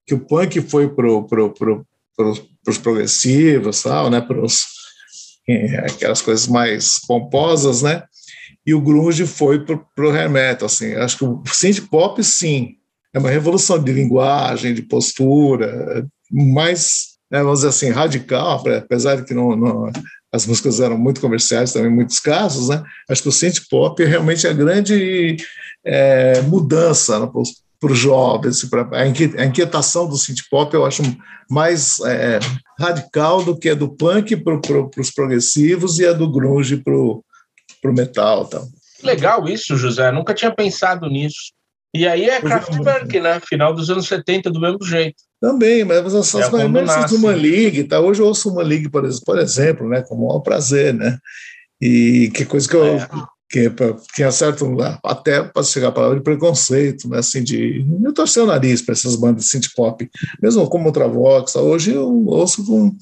que 0.05 0.14
o 0.14 0.18
punk 0.18 0.60
foi 0.62 0.89
pro, 0.89 1.28
pro, 1.28 1.55
pro, 1.55 1.86
pro, 2.16 2.48
os 2.66 2.78
progressivos, 2.78 3.82
tal, 3.82 4.10
né, 4.10 4.20
para 4.20 4.36
aquelas 5.86 6.20
coisas 6.20 6.48
mais 6.48 6.98
pomposas, 7.06 7.82
né? 7.82 8.02
E 8.66 8.74
o 8.74 8.81
grunge 8.81 9.27
foi 9.27 9.65
para 9.65 9.77
o 9.99 10.11
hair 10.11 10.31
metal. 10.31 10.66
Assim. 10.66 10.95
Acho 10.95 11.19
que 11.19 11.24
o 11.24 11.43
synth 11.47 11.89
pop, 11.89 12.23
sim, 12.23 12.77
é 13.12 13.19
uma 13.19 13.31
revolução 13.31 13.82
de 13.82 13.93
linguagem, 13.93 14.74
de 14.74 14.82
postura, 14.82 16.07
mais, 16.31 17.16
né, 17.31 17.43
vamos 17.43 17.61
dizer 17.61 17.69
assim, 17.69 17.91
radical, 17.91 18.62
apesar 18.78 19.16
de 19.16 19.24
que 19.24 19.35
não, 19.35 19.57
não, 19.57 19.91
as 20.32 20.47
músicas 20.47 20.81
eram 20.81 20.97
muito 20.97 21.20
comerciais 21.20 21.73
também 21.73 21.91
em 21.91 21.95
muitos 21.95 22.20
casos, 22.20 22.69
né? 22.69 22.82
Acho 23.09 23.23
que 23.23 23.28
o 23.28 23.32
synth 23.32 23.62
pop 23.69 24.01
é 24.03 24.07
realmente 24.07 24.47
a 24.47 24.53
grande 24.53 25.37
é, 25.85 26.41
mudança 26.43 27.19
né, 27.19 27.28
para 27.81 27.93
os 27.93 27.99
jovens, 27.99 28.65
para 28.65 28.89
a 28.93 29.09
inquietação 29.45 30.09
do 30.09 30.16
synth 30.16 30.43
pop 30.51 30.73
eu 30.73 30.85
acho 30.85 31.03
mais 31.51 31.99
é, 32.01 32.39
radical 32.78 33.43
do 33.43 33.59
que 33.59 33.70
a 33.70 33.74
do 33.74 33.89
punk 33.89 34.37
para 34.37 34.59
pro, 34.59 34.91
os 34.97 35.11
progressivos 35.11 35.99
e 35.99 36.07
a 36.07 36.12
do 36.12 36.31
grunge 36.31 36.77
para 36.77 36.95
pro 37.81 37.93
metal 37.93 38.47
tal. 38.47 38.66
Legal 39.02 39.48
isso, 39.48 39.77
José. 39.77 40.11
Nunca 40.12 40.35
tinha 40.35 40.55
pensado 40.55 41.09
nisso. 41.09 41.52
E 41.94 42.07
aí 42.07 42.28
é 42.28 42.40
Kraftwerk, 42.40 43.19
né? 43.19 43.40
Final 43.40 43.74
dos 43.74 43.90
anos 43.90 44.07
70, 44.07 44.51
do 44.51 44.61
mesmo 44.61 44.85
jeito. 44.85 45.16
Também, 45.40 45.85
mas 45.85 46.15
as 46.15 46.35
é 46.35 46.69
mais 46.69 47.12
uma 47.12 47.32
League, 47.32 47.85
tá? 47.85 47.98
Hoje 47.98 48.20
eu 48.20 48.27
ouço 48.27 48.51
uma 48.51 48.62
League, 48.62 48.89
por, 48.90 49.02
por 49.24 49.39
exemplo, 49.39 49.89
né? 49.89 50.02
Com 50.02 50.15
o 50.15 50.27
maior 50.27 50.40
prazer, 50.40 50.94
né? 50.94 51.19
E 51.81 52.31
que 52.35 52.44
coisa 52.44 52.69
que 52.69 52.77
eu. 52.77 52.85
É. 52.85 53.09
Que 53.52 53.69
tinha 54.15 54.31
certo, 54.31 54.77
até 55.02 55.43
para 55.43 55.65
chegar 55.65 55.89
a 55.89 55.93
palavra 55.93 56.19
de 56.19 56.23
preconceito, 56.23 57.09
né? 57.09 57.19
Assim, 57.19 57.43
de. 57.43 57.85
Eu 58.05 58.12
torci 58.12 58.39
o 58.39 58.47
nariz 58.47 58.81
para 58.81 58.93
essas 58.93 59.16
bandas 59.16 59.43
de 59.43 59.51
synth 59.51 59.74
pop, 59.74 60.09
mesmo 60.40 60.69
como 60.69 60.89
o 60.89 60.93
Travox. 60.93 61.57
Hoje 61.57 61.93
eu 61.93 62.09
ouço 62.27 62.65
com 62.65 62.97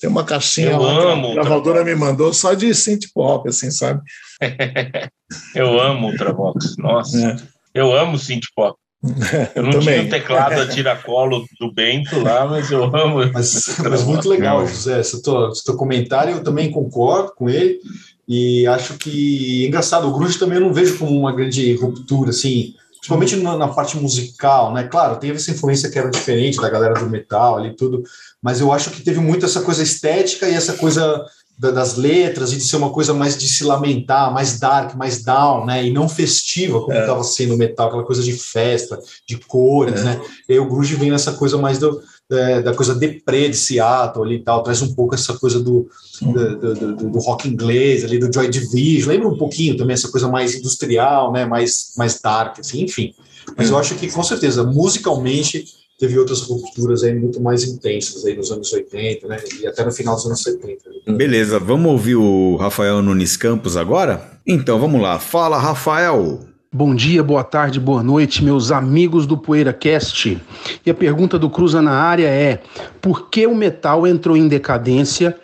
tem 0.00 0.08
uma 0.08 0.24
caixinha 0.24 0.70
eu 0.70 0.80
lá 0.80 1.12
amo, 1.12 1.32
a 1.32 1.34
gravadora 1.34 1.84
me 1.84 1.94
mandou 1.94 2.32
só 2.32 2.54
de 2.54 2.74
synth 2.74 3.06
pop, 3.12 3.48
assim, 3.48 3.70
sabe? 3.70 4.00
eu 5.54 5.80
amo 5.80 6.08
Ultravox, 6.08 6.76
nossa. 6.76 7.18
É. 7.18 7.36
Eu 7.74 7.96
amo 7.96 8.18
synth 8.18 8.46
pop. 8.54 8.78
Eu 9.54 9.62
não 9.62 9.70
Também. 9.70 10.00
tinha 10.00 10.06
o 10.06 10.10
teclado 10.10 10.60
a 10.60 10.66
tiracolo 10.66 11.46
do 11.60 11.72
Bento 11.72 12.20
lá, 12.20 12.46
mas 12.48 12.68
eu 12.68 12.82
amo. 12.84 13.20
Mas, 13.32 13.78
mas 13.78 14.02
muito 14.02 14.28
legal, 14.28 14.66
José. 14.66 14.98
Esse 14.98 15.22
teu, 15.22 15.50
esse 15.50 15.64
teu 15.64 15.76
comentário, 15.76 16.34
eu 16.34 16.42
também 16.42 16.68
concordo 16.68 17.32
com 17.36 17.48
ele. 17.48 17.78
E 18.26 18.66
acho 18.66 18.98
que 18.98 19.66
engraçado, 19.66 20.08
o 20.08 20.12
grunge 20.12 20.36
também 20.36 20.58
eu 20.58 20.64
não 20.64 20.74
vejo 20.74 20.98
como 20.98 21.16
uma 21.16 21.32
grande 21.32 21.74
ruptura, 21.76 22.30
assim, 22.30 22.74
principalmente 22.96 23.36
na, 23.36 23.56
na, 23.56 23.68
parte 23.68 23.96
musical, 23.96 24.74
né? 24.74 24.82
Claro, 24.82 25.16
teve 25.16 25.36
essa 25.36 25.50
influência 25.50 25.88
que 25.88 25.98
era 25.98 26.10
diferente 26.10 26.60
da 26.60 26.68
galera 26.68 26.94
do 26.94 27.08
metal 27.08 27.56
ali 27.56 27.74
tudo, 27.74 28.02
mas 28.42 28.60
eu 28.60 28.72
acho 28.72 28.90
que 28.90 29.02
teve 29.02 29.20
muito 29.20 29.44
essa 29.44 29.62
coisa 29.62 29.82
estética 29.82 30.48
e 30.48 30.54
essa 30.54 30.74
coisa 30.74 31.24
da, 31.58 31.72
das 31.72 31.96
letras 31.96 32.52
e 32.52 32.56
de 32.56 32.62
ser 32.62 32.76
uma 32.76 32.90
coisa 32.90 33.12
mais 33.12 33.36
de 33.36 33.48
se 33.48 33.64
lamentar, 33.64 34.32
mais 34.32 34.60
dark, 34.60 34.94
mais 34.94 35.24
down, 35.24 35.66
né? 35.66 35.84
E 35.84 35.92
não 35.92 36.08
festiva, 36.08 36.80
como 36.80 36.96
estava 36.96 37.20
é. 37.20 37.24
sendo 37.24 37.54
o 37.54 37.58
metal, 37.58 37.88
aquela 37.88 38.04
coisa 38.04 38.22
de 38.22 38.32
festa, 38.32 38.98
de 39.26 39.36
cores, 39.38 40.00
é. 40.00 40.04
né? 40.04 40.20
E 40.48 40.52
aí 40.52 40.58
o 40.60 40.68
grunge 40.68 40.94
vem 40.94 41.10
nessa 41.10 41.32
coisa 41.32 41.58
mais 41.58 41.78
do, 41.78 42.00
é, 42.30 42.62
da 42.62 42.72
coisa 42.72 42.94
deprê 42.94 43.48
de 43.48 43.56
Seattle 43.56 44.24
ali 44.24 44.36
e 44.36 44.42
tal, 44.42 44.62
traz 44.62 44.82
um 44.82 44.94
pouco 44.94 45.16
essa 45.16 45.34
coisa 45.36 45.58
do, 45.58 45.88
do, 46.22 46.74
do, 46.74 47.10
do, 47.10 47.18
rock 47.18 47.48
inglês 47.48 48.04
ali, 48.04 48.18
do 48.18 48.32
Joy 48.32 48.48
Division, 48.48 49.10
lembra 49.10 49.28
um 49.28 49.36
pouquinho 49.36 49.76
também 49.76 49.94
essa 49.94 50.10
coisa 50.10 50.28
mais 50.28 50.54
industrial, 50.54 51.32
né? 51.32 51.44
Mais, 51.44 51.92
mais 51.96 52.20
dark, 52.20 52.60
assim, 52.60 52.82
enfim. 52.82 53.14
Mas 53.56 53.70
eu 53.70 53.78
acho 53.78 53.94
que, 53.96 54.10
com 54.10 54.22
certeza, 54.22 54.62
musicalmente 54.62 55.64
teve 55.98 56.16
outras 56.18 56.42
rupturas 56.42 57.02
aí 57.02 57.14
muito 57.14 57.40
mais 57.42 57.64
intensas 57.64 58.24
aí 58.24 58.36
nos 58.36 58.52
anos 58.52 58.72
80, 58.72 59.26
né? 59.26 59.38
E 59.60 59.66
até 59.66 59.84
no 59.84 59.90
final 59.90 60.14
dos 60.14 60.26
anos 60.26 60.42
70. 60.42 60.84
Beleza, 61.08 61.58
vamos 61.58 61.90
ouvir 61.90 62.14
o 62.14 62.56
Rafael 62.56 63.02
Nunes 63.02 63.36
Campos 63.36 63.76
agora? 63.76 64.38
Então 64.46 64.78
vamos 64.78 65.02
lá. 65.02 65.18
Fala, 65.18 65.58
Rafael. 65.58 66.40
Bom 66.70 66.94
dia, 66.94 67.22
boa 67.22 67.42
tarde, 67.42 67.80
boa 67.80 68.02
noite, 68.02 68.44
meus 68.44 68.70
amigos 68.70 69.26
do 69.26 69.38
PoeiraCast. 69.38 70.38
E 70.84 70.90
a 70.90 70.94
pergunta 70.94 71.38
do 71.38 71.50
Cruza 71.50 71.82
na 71.82 71.92
área 71.92 72.28
é: 72.28 72.60
por 73.00 73.30
que 73.30 73.46
o 73.46 73.54
metal 73.54 74.06
entrou 74.06 74.36
em 74.36 74.46
decadência 74.46 75.34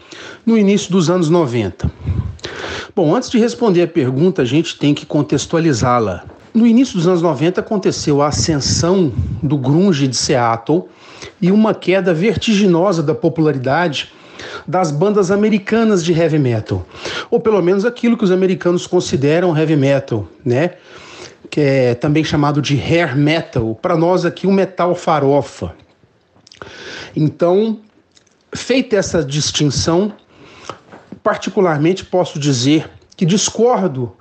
no 0.47 0.57
início 0.57 0.93
dos 0.93 1.11
anos 1.11 1.31
90? 1.31 1.91
Bom, 2.95 3.17
antes 3.17 3.31
de 3.31 3.39
responder 3.39 3.83
a 3.83 3.89
pergunta, 3.89 4.43
a 4.43 4.45
gente 4.45 4.79
tem 4.79 4.95
que 4.95 5.07
contextualizá-la. 5.07 6.34
No 6.55 6.69
início 6.69 6.97
dos 6.97 7.09
anos 7.09 7.21
90 7.21 7.61
aconteceu 7.61 8.23
a 8.23 8.29
ascensão 8.29 9.13
do 9.43 9.59
grunge 9.59 10.07
de 10.07 10.17
Seattle 10.17 10.85
e 11.43 11.51
uma 11.51 11.75
queda 11.75 12.15
vertiginosa 12.15 13.03
da 13.03 13.13
popularidade 13.13 14.13
das 14.65 14.93
bandas 14.93 15.33
americanas 15.33 16.05
de 16.05 16.13
heavy 16.13 16.39
metal, 16.39 16.87
ou 17.29 17.41
pelo 17.41 17.61
menos 17.61 17.85
aquilo 17.85 18.17
que 18.17 18.23
os 18.23 18.31
americanos 18.31 18.87
consideram 18.87 19.57
heavy 19.59 19.75
metal, 19.75 20.29
né? 20.45 20.75
Que 21.51 21.61
é 21.61 21.95
também 21.97 22.23
chamado 22.23 22.63
de 22.63 22.77
hair 22.77 23.17
metal, 23.17 23.75
para 23.75 23.97
nós 23.97 24.25
aqui 24.25 24.47
o 24.47 24.53
metal 24.53 24.95
farofa. 24.95 25.75
Então, 27.17 27.81
feita 28.55 28.95
essa 28.95 29.25
distinção, 29.25 30.13
particularmente 31.21 32.05
posso 32.05 32.39
dizer 32.39 32.89
que 33.17 33.27
discordo 33.27 34.13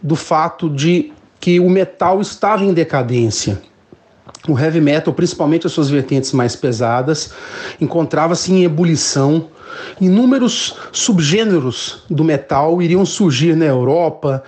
do 0.00 0.14
fato 0.14 0.70
de 0.70 1.12
que 1.40 1.60
o 1.60 1.68
metal 1.70 2.20
estava 2.20 2.64
em 2.64 2.72
decadência. 2.72 3.60
O 4.48 4.58
heavy 4.58 4.80
metal, 4.80 5.12
principalmente 5.12 5.66
as 5.66 5.72
suas 5.72 5.90
vertentes 5.90 6.32
mais 6.32 6.56
pesadas, 6.56 7.32
encontrava-se 7.80 8.52
em 8.52 8.64
ebulição. 8.64 9.48
Inúmeros 10.00 10.76
subgêneros 10.90 12.04
do 12.08 12.24
metal 12.24 12.80
iriam 12.80 13.04
surgir 13.04 13.54
na 13.54 13.66
Europa, 13.66 14.42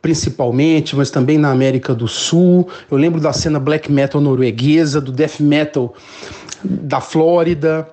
principalmente, 0.00 0.96
mas 0.96 1.10
também 1.10 1.38
na 1.38 1.50
América 1.50 1.94
do 1.94 2.08
Sul. 2.08 2.68
Eu 2.90 2.96
lembro 2.96 3.20
da 3.20 3.32
cena 3.32 3.60
black 3.60 3.92
metal 3.92 4.20
norueguesa, 4.20 5.00
do 5.00 5.12
death 5.12 5.40
metal 5.40 5.94
da 6.64 7.00
Flórida, 7.00 7.88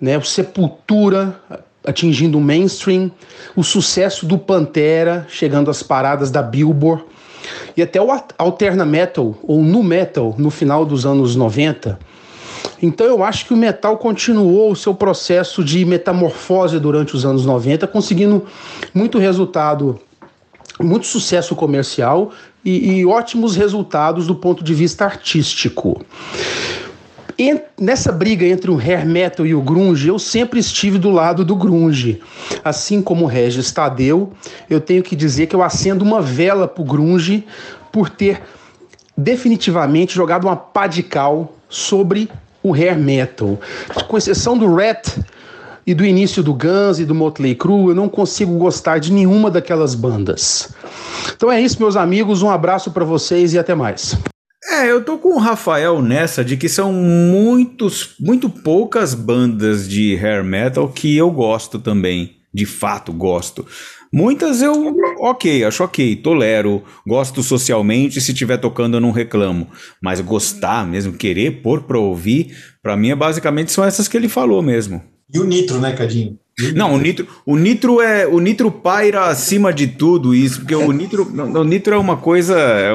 né? 0.00 0.16
O 0.16 0.22
Sepultura 0.24 1.38
atingindo 1.84 2.38
o 2.38 2.40
mainstream, 2.40 3.10
o 3.56 3.62
sucesso 3.62 4.24
do 4.24 4.38
Pantera 4.38 5.26
chegando 5.28 5.70
às 5.70 5.82
paradas 5.82 6.30
da 6.30 6.42
Billboard 6.42 7.04
e 7.76 7.82
até 7.82 8.00
o 8.00 8.08
alterna 8.38 8.84
metal 8.84 9.34
ou 9.42 9.62
nu 9.62 9.82
metal 9.82 10.34
no 10.38 10.50
final 10.50 10.84
dos 10.84 11.06
anos 11.06 11.36
90. 11.36 11.98
Então 12.80 13.06
eu 13.06 13.22
acho 13.22 13.46
que 13.46 13.54
o 13.54 13.56
metal 13.56 13.96
continuou 13.96 14.70
o 14.72 14.76
seu 14.76 14.94
processo 14.94 15.64
de 15.64 15.84
metamorfose 15.84 16.78
durante 16.78 17.14
os 17.14 17.24
anos 17.24 17.44
90, 17.44 17.86
conseguindo 17.86 18.44
muito 18.94 19.18
resultado, 19.18 20.00
muito 20.80 21.06
sucesso 21.06 21.54
comercial 21.54 22.32
e, 22.64 22.98
e 22.98 23.06
ótimos 23.06 23.56
resultados 23.56 24.26
do 24.26 24.34
ponto 24.34 24.62
de 24.62 24.74
vista 24.74 25.04
artístico 25.04 26.04
nessa 27.80 28.12
briga 28.12 28.46
entre 28.46 28.70
o 28.70 28.76
hair 28.76 29.06
metal 29.06 29.46
e 29.46 29.54
o 29.54 29.60
grunge, 29.60 30.08
eu 30.08 30.18
sempre 30.18 30.60
estive 30.60 30.98
do 30.98 31.10
lado 31.10 31.44
do 31.44 31.56
grunge. 31.56 32.20
Assim 32.64 33.00
como 33.00 33.24
o 33.24 33.28
Regis 33.28 33.72
Tadeu, 33.72 34.32
eu 34.68 34.80
tenho 34.80 35.02
que 35.02 35.16
dizer 35.16 35.46
que 35.46 35.56
eu 35.56 35.62
acendo 35.62 36.04
uma 36.04 36.20
vela 36.20 36.68
pro 36.68 36.84
grunge 36.84 37.44
por 37.90 38.08
ter 38.08 38.42
definitivamente 39.16 40.14
jogado 40.14 40.44
uma 40.44 40.56
pá 40.56 40.86
de 40.86 41.02
cal 41.02 41.54
sobre 41.68 42.28
o 42.62 42.74
hair 42.74 42.98
metal. 42.98 43.58
Com 44.08 44.16
exceção 44.16 44.56
do 44.56 44.74
Rat, 44.74 45.18
e 45.86 45.94
do 45.94 46.04
início 46.04 46.42
do 46.42 46.54
Guns 46.54 46.98
e 46.98 47.04
do 47.04 47.14
Motley 47.14 47.54
Crue, 47.54 47.88
eu 47.88 47.94
não 47.94 48.08
consigo 48.08 48.56
gostar 48.56 48.98
de 48.98 49.12
nenhuma 49.12 49.50
daquelas 49.50 49.94
bandas. 49.94 50.72
Então 51.34 51.50
é 51.50 51.60
isso, 51.60 51.80
meus 51.80 51.96
amigos, 51.96 52.42
um 52.42 52.50
abraço 52.50 52.90
para 52.90 53.04
vocês 53.04 53.52
e 53.52 53.58
até 53.58 53.74
mais. 53.74 54.16
É, 54.70 54.90
eu 54.90 55.02
tô 55.02 55.18
com 55.18 55.34
o 55.34 55.38
Rafael 55.38 56.00
nessa 56.00 56.44
de 56.44 56.56
que 56.56 56.68
são 56.68 56.92
muitos, 56.92 58.14
muito 58.18 58.48
poucas 58.48 59.12
bandas 59.12 59.88
de 59.88 60.16
hair 60.16 60.44
metal 60.44 60.88
que 60.88 61.16
eu 61.16 61.30
gosto 61.30 61.78
também. 61.78 62.36
De 62.54 62.66
fato, 62.66 63.12
gosto. 63.12 63.66
Muitas 64.12 64.60
eu, 64.60 64.94
ok, 65.20 65.64
acho 65.64 65.82
ok, 65.82 66.14
tolero, 66.16 66.84
gosto 67.06 67.42
socialmente, 67.42 68.20
se 68.20 68.30
estiver 68.30 68.58
tocando 68.58 68.98
eu 68.98 69.00
não 69.00 69.10
reclamo. 69.10 69.66
Mas 70.02 70.20
gostar 70.20 70.86
mesmo, 70.86 71.14
querer 71.14 71.62
pôr 71.62 71.84
pra 71.84 71.98
ouvir, 71.98 72.54
pra 72.82 72.94
mim 72.94 73.10
é 73.10 73.16
basicamente 73.16 73.72
são 73.72 73.82
essas 73.82 74.06
que 74.06 74.16
ele 74.16 74.28
falou 74.28 74.60
mesmo. 74.60 75.02
E 75.32 75.38
o 75.38 75.44
Nitro, 75.44 75.80
né, 75.80 75.92
Cadinho? 75.92 76.38
Não, 76.74 76.94
o 76.94 76.98
Nitro, 76.98 77.26
o 77.46 77.56
Nitro 77.56 78.02
é, 78.02 78.26
o 78.26 78.38
Nitro 78.38 78.70
paira 78.70 79.24
acima 79.24 79.72
de 79.72 79.86
tudo 79.86 80.34
isso, 80.34 80.60
porque 80.60 80.74
o 80.74 80.92
Nitro, 80.92 81.26
o 81.26 81.64
Nitro 81.64 81.94
é 81.94 81.98
uma 81.98 82.18
coisa, 82.18 82.58
é, 82.58 82.94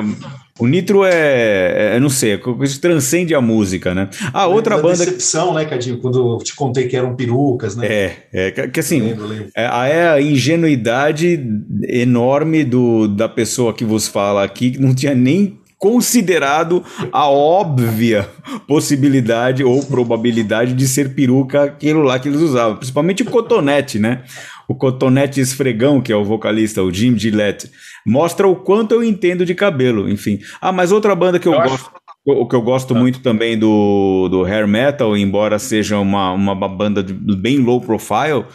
o 0.60 0.68
Nitro 0.68 1.04
é, 1.06 1.96
é, 1.96 2.00
não 2.00 2.10
sei, 2.10 2.34
é 2.34 2.38
que 2.38 2.80
transcende 2.80 3.34
a 3.36 3.42
música, 3.42 3.94
né? 3.94 4.10
A 4.34 4.48
outra 4.48 4.76
da 4.76 4.82
banda. 4.82 4.98
decepção, 4.98 5.54
né, 5.54 5.66
Cadinho? 5.66 5.98
Quando 6.00 6.36
eu 6.38 6.44
te 6.44 6.56
contei 6.56 6.88
que 6.88 6.96
eram 6.96 7.16
perucas, 7.16 7.76
né? 7.76 7.86
É, 7.88 8.12
é 8.34 8.52
que, 8.68 8.80
assim, 8.80 9.02
Lembro, 9.02 9.28
lembro. 9.28 9.48
é, 9.56 9.66
a- 9.66 9.88
é 9.88 10.10
a 10.10 10.22
ingenuidade 10.22 11.40
enorme 11.88 12.64
do, 12.64 13.08
da 13.08 13.30
pessoa 13.30 13.74
que 13.74 13.86
vos 13.86 14.08
fala 14.08 14.44
aqui, 14.44 14.72
que 14.72 14.80
não 14.82 14.94
tinha 14.96 15.14
nem 15.14 15.60
considerado 15.80 16.84
a 17.12 17.30
óbvia 17.30 18.28
possibilidade 18.68 19.64
ou 19.64 19.84
probabilidade 19.86 20.74
de 20.74 20.88
ser 20.88 21.14
peruca 21.14 21.64
aquilo 21.66 22.02
lá 22.02 22.18
que 22.20 22.28
eles 22.28 22.42
usavam, 22.42 22.78
principalmente 22.78 23.22
o 23.24 23.26
cotonete, 23.28 24.00
né? 24.00 24.24
O 24.68 24.76
cotonete 24.76 25.40
esfregão, 25.40 26.02
que 26.02 26.12
é 26.12 26.16
o 26.16 26.26
vocalista, 26.26 26.84
o 26.84 26.94
Jim 26.94 27.18
Gillette, 27.18 27.72
mostra 28.06 28.48
o 28.48 28.56
quanto 28.56 28.94
eu 28.94 29.04
entendo 29.04 29.46
de 29.46 29.56
cabelo, 29.56 30.10
enfim. 30.10 30.40
Ah, 30.60 30.72
mas 30.74 30.92
outra 30.92 31.16
banda 31.16 31.40
que 31.40 31.48
eu, 31.48 31.54
Eu 31.54 31.60
acho- 31.62 31.72
gosto 31.72 31.92
o 32.30 32.46
que 32.46 32.56
eu 32.56 32.62
gosto 32.62 32.94
muito 32.94 33.22
também 33.22 33.58
do, 33.58 34.28
do 34.30 34.44
hair 34.44 34.68
metal, 34.68 35.16
embora 35.16 35.58
seja 35.58 35.98
uma, 35.98 36.34
uma 36.34 36.54
banda 36.68 37.02
de- 37.02 37.14
bem 37.14 37.60
low 37.60 37.80
profile, 37.80 38.46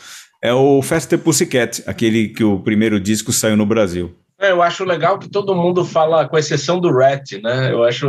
é 0.43 0.53
o 0.53 0.83
Faster 0.83 1.19
Pussycat, 1.19 1.83
aquele 1.87 2.29
que 2.29 2.45
o 2.45 2.61
primeiro 2.61 3.01
disco 3.01 3.33
saiu 3.33 3.57
no 3.57 3.65
Brasil. 3.65 4.15
É, 4.39 4.51
eu 4.51 4.61
acho 4.61 4.85
legal 4.85 5.19
que 5.19 5.31
todo 5.31 5.55
mundo 5.57 5.87
fala, 5.87 6.29
com 6.29 6.37
exceção 6.37 6.79
do 6.81 6.93
Rat, 6.93 7.33
né? 7.43 7.73
Eu 7.73 7.83
acho, 7.85 8.07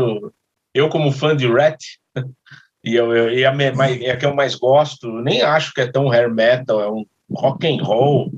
eu 0.73 0.89
como 0.89 1.13
fã 1.13 1.33
de 1.33 1.47
Rat, 1.47 1.79
e, 2.83 2.95
eu, 2.95 3.13
eu- 3.15 3.29
e 3.31 3.45
a, 3.45 3.53
é 4.01 4.11
a 4.11 4.17
que 4.17 4.25
eu 4.25 4.35
mais 4.35 4.55
gosto, 4.55 5.07
nem 5.21 5.43
acho 5.43 5.73
que 5.73 5.79
é 5.79 5.87
tão 5.87 6.11
hair 6.11 6.29
metal, 6.29 6.81
é 6.81 6.91
um 6.91 7.05
rock 7.33 7.67
and 7.67 7.83
roll 7.83 8.31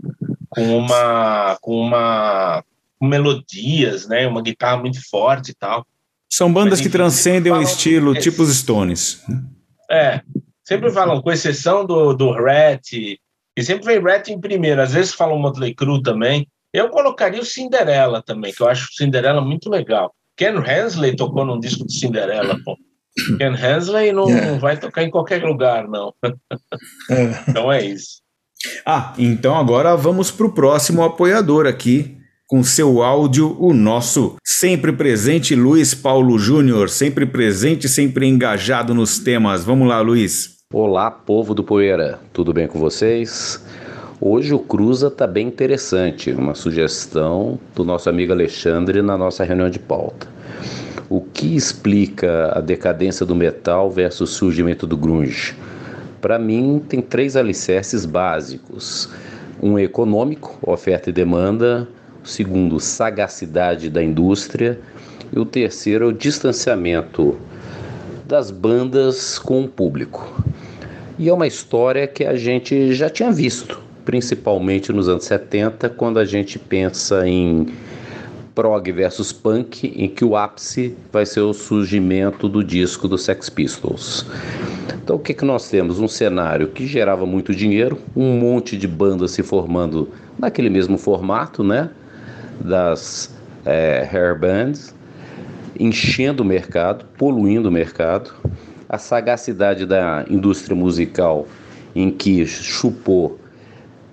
com 0.50 0.78
uma, 0.78 1.58
com 1.62 1.80
uma 1.80 2.64
com 2.98 3.08
melodias, 3.08 4.08
né? 4.08 4.26
Uma 4.28 4.42
guitarra 4.42 4.78
muito 4.78 5.00
forte 5.10 5.52
e 5.52 5.54
tal. 5.54 5.86
São 6.32 6.52
bandas 6.52 6.80
Mas, 6.80 6.82
que 6.82 6.90
transcendem 6.90 7.52
o 7.52 7.62
estilo, 7.62 8.16
é. 8.16 8.20
tipo 8.20 8.42
os 8.42 8.56
Stones. 8.56 9.24
É, 9.90 10.22
sempre 10.64 10.92
falam, 10.92 11.22
com 11.22 11.32
exceção 11.32 11.86
do, 11.86 12.14
do 12.14 12.32
Rat, 12.32 12.94
e 12.94 13.20
sempre 13.64 13.86
vem 13.86 14.04
Rat 14.04 14.30
em 14.30 14.40
primeiro, 14.40 14.82
às 14.82 14.94
vezes 14.94 15.14
falam 15.14 15.40
Motley 15.40 15.74
Crue 15.74 16.02
também. 16.02 16.48
Eu 16.74 16.90
colocaria 16.90 17.40
o 17.40 17.46
Cinderella 17.46 18.22
também, 18.22 18.54
que 18.54 18.62
eu 18.62 18.68
acho 18.68 18.90
o 18.90 18.94
Cinderella 18.94 19.42
muito 19.42 19.70
legal. 19.70 20.14
Ken 20.36 20.56
Hensley 20.58 21.16
tocou 21.16 21.46
num 21.46 21.60
disco 21.60 21.86
de 21.86 21.94
Cinderella, 21.94 22.60
pô. 22.66 22.78
Ken 23.38 23.54
Hensley 23.54 24.12
não 24.12 24.30
É. 24.30 24.58
vai 24.58 24.78
tocar 24.78 25.04
em 25.04 25.10
qualquer 25.10 25.42
lugar, 25.44 25.88
não. 25.88 26.14
É. 27.10 27.50
Então 27.50 27.72
é 27.72 27.86
isso. 27.86 28.22
Ah, 28.86 29.14
então 29.18 29.56
agora 29.56 29.96
vamos 29.96 30.32
para 30.32 30.46
o 30.46 30.52
próximo 30.52 31.04
apoiador 31.04 31.66
aqui, 31.66 32.18
com 32.48 32.64
seu 32.64 33.02
áudio, 33.02 33.58
o 33.60 33.74
nosso 33.74 34.36
sempre 34.44 34.92
presente 34.92 35.56
Luiz 35.56 35.96
Paulo 35.96 36.38
Júnior, 36.38 36.90
sempre 36.90 37.26
presente, 37.26 37.90
sempre 37.90 38.28
engajado 38.28 38.94
nos 38.94 39.18
temas. 39.18 39.64
Vamos 39.64 39.88
lá, 39.88 40.00
Luiz. 40.02 40.56
Olá, 40.72 41.10
povo 41.10 41.54
do 41.54 41.64
Poeira, 41.64 42.20
tudo 42.34 42.54
bem 42.54 42.68
com 42.68 42.80
vocês? 42.80 43.64
Hoje 44.20 44.54
o 44.54 44.60
Cruza 44.60 45.12
tá 45.12 45.28
bem 45.28 45.48
interessante, 45.48 46.32
uma 46.32 46.56
sugestão 46.56 47.60
do 47.76 47.84
nosso 47.84 48.10
amigo 48.10 48.32
Alexandre 48.32 49.02
na 49.02 49.18
nossa 49.18 49.44
reunião 49.44 49.70
de 49.70 49.80
pauta. 49.80 50.28
O 51.10 51.22
que 51.22 51.56
explica 51.56 52.52
a 52.58 52.62
decadência 52.62 53.26
do 53.26 53.36
metal 53.36 53.92
versus 53.92 54.30
o 54.30 54.34
surgimento 54.34 54.88
do 54.88 54.98
grunge? 54.98 55.56
Para 56.26 56.40
mim, 56.40 56.82
tem 56.90 57.02
três 57.04 57.36
alicerces 57.36 58.04
básicos: 58.04 59.08
um 59.62 59.78
econômico, 59.78 60.58
oferta 60.64 61.12
e 61.12 61.14
demanda, 61.14 61.88
o 62.24 62.28
segundo, 62.28 62.80
sagacidade 62.80 63.92
da 63.92 64.02
indústria, 64.02 64.80
e 65.32 65.38
o 65.38 65.46
terceiro, 65.46 66.08
o 66.08 66.12
distanciamento 66.12 67.38
das 68.28 68.50
bandas 68.50 69.38
com 69.38 69.66
o 69.66 69.68
público. 69.68 70.44
E 71.20 71.30
é 71.30 71.32
uma 71.32 71.46
história 71.46 72.08
que 72.08 72.26
a 72.26 72.36
gente 72.36 72.96
já 72.96 73.08
tinha 73.08 73.32
visto, 73.32 73.80
principalmente 74.04 74.92
nos 74.92 75.08
anos 75.08 75.26
70, 75.26 75.90
quando 75.90 76.18
a 76.18 76.26
gente 76.26 76.58
pensa 76.58 77.28
em 77.28 77.68
prog 78.56 78.92
versus 78.92 79.32
punk, 79.32 79.94
em 79.96 80.10
que 80.10 80.26
o 80.26 80.36
ápice 80.36 80.98
vai 81.14 81.28
ser 81.28 81.42
o 81.42 81.54
surgimento 81.54 82.50
do 82.50 82.64
disco 82.64 83.08
do 83.08 83.16
Sex 83.16 83.48
Pistols. 83.48 84.26
Então 85.04 85.16
o 85.16 85.20
que, 85.20 85.34
que 85.34 85.46
nós 85.46 85.70
temos? 85.70 86.00
Um 86.00 86.08
cenário 86.08 86.68
que 86.70 86.88
gerava 86.88 87.26
muito 87.26 87.54
dinheiro, 87.54 88.00
um 88.16 88.38
monte 88.38 88.78
de 88.78 88.88
bandas 88.88 89.32
se 89.32 89.44
formando 89.44 90.10
naquele 90.38 90.70
mesmo 90.70 90.98
formato, 90.98 91.64
né? 91.64 91.90
Das 92.60 93.34
é, 93.66 94.08
hair 94.12 94.38
bands, 94.40 94.94
enchendo 95.80 96.44
o 96.44 96.46
mercado, 96.46 97.06
poluindo 97.18 97.70
o 97.70 97.72
mercado, 97.72 98.32
a 98.88 98.98
sagacidade 98.98 99.86
da 99.86 100.26
indústria 100.30 100.76
musical 100.76 101.48
em 101.96 102.12
que 102.12 102.46
chupou 102.46 103.40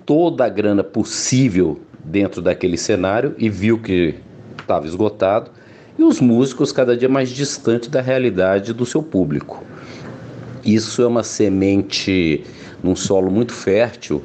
toda 0.05 0.45
a 0.45 0.49
grana 0.49 0.83
possível 0.83 1.79
dentro 2.03 2.41
daquele 2.41 2.77
cenário 2.77 3.35
e 3.37 3.49
viu 3.49 3.79
que 3.79 4.15
estava 4.59 4.85
esgotado, 4.85 5.51
e 5.97 6.03
os 6.03 6.19
músicos 6.19 6.71
cada 6.71 6.97
dia 6.97 7.07
mais 7.07 7.29
distantes 7.29 7.89
da 7.89 8.01
realidade 8.01 8.73
do 8.73 8.85
seu 8.85 9.03
público. 9.03 9.63
Isso 10.65 11.01
é 11.01 11.07
uma 11.07 11.23
semente 11.23 12.43
num 12.81 12.95
solo 12.95 13.29
muito 13.29 13.53
fértil 13.53 14.23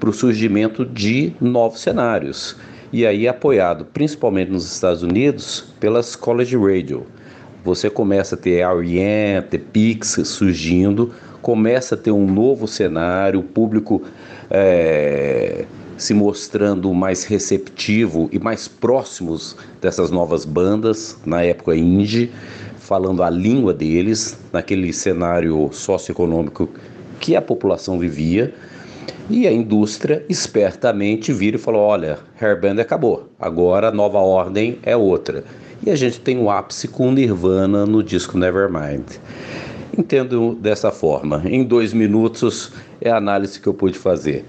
para 0.00 0.08
o 0.08 0.12
surgimento 0.12 0.84
de 0.84 1.32
novos 1.40 1.80
cenários. 1.80 2.56
E 2.92 3.06
aí 3.06 3.26
apoiado 3.26 3.84
principalmente 3.86 4.50
nos 4.50 4.70
Estados 4.70 5.02
Unidos 5.02 5.64
pelas 5.80 6.14
college 6.16 6.56
radio. 6.56 7.06
Você 7.64 7.88
começa 7.88 8.34
a 8.34 8.38
ter 8.38 8.60
R.E.M., 8.60 9.46
ter 9.48 9.58
Pix 9.58 10.20
surgindo, 10.24 11.12
começa 11.40 11.94
a 11.94 11.98
ter 11.98 12.10
um 12.10 12.26
novo 12.26 12.66
cenário, 12.66 13.40
o 13.40 13.42
público 13.42 14.02
é, 14.50 15.64
se 15.96 16.14
mostrando 16.14 16.92
mais 16.92 17.24
receptivo 17.24 18.28
e 18.32 18.38
mais 18.38 18.68
próximos 18.68 19.56
dessas 19.80 20.10
novas 20.10 20.44
bandas, 20.44 21.18
na 21.24 21.42
época 21.42 21.74
indie, 21.74 22.30
falando 22.84 23.22
a 23.22 23.30
língua 23.30 23.72
deles, 23.72 24.38
naquele 24.52 24.92
cenário 24.92 25.70
socioeconômico 25.72 26.68
que 27.18 27.34
a 27.34 27.40
população 27.40 27.98
vivia. 27.98 28.54
E 29.30 29.48
a 29.48 29.52
indústria 29.52 30.22
espertamente 30.28 31.32
vira 31.32 31.56
e 31.56 31.58
falou: 31.58 31.80
olha, 31.80 32.18
Hairband 32.38 32.78
acabou, 32.78 33.30
agora 33.40 33.88
a 33.88 33.92
nova 33.92 34.18
ordem 34.18 34.78
é 34.82 34.94
outra. 34.94 35.44
E 35.84 35.90
a 35.90 35.96
gente 35.96 36.20
tem 36.20 36.38
o 36.38 36.50
ápice 36.50 36.86
com 36.86 37.10
Nirvana 37.10 37.86
no 37.86 38.02
disco 38.02 38.36
Nevermind. 38.36 39.18
Entendo 39.96 40.54
dessa 40.54 40.90
forma. 40.90 41.42
Em 41.46 41.64
dois 41.64 41.94
minutos 41.94 42.70
é 43.00 43.10
a 43.10 43.16
análise 43.16 43.58
que 43.58 43.66
eu 43.66 43.74
pude 43.74 43.98
fazer. 43.98 44.44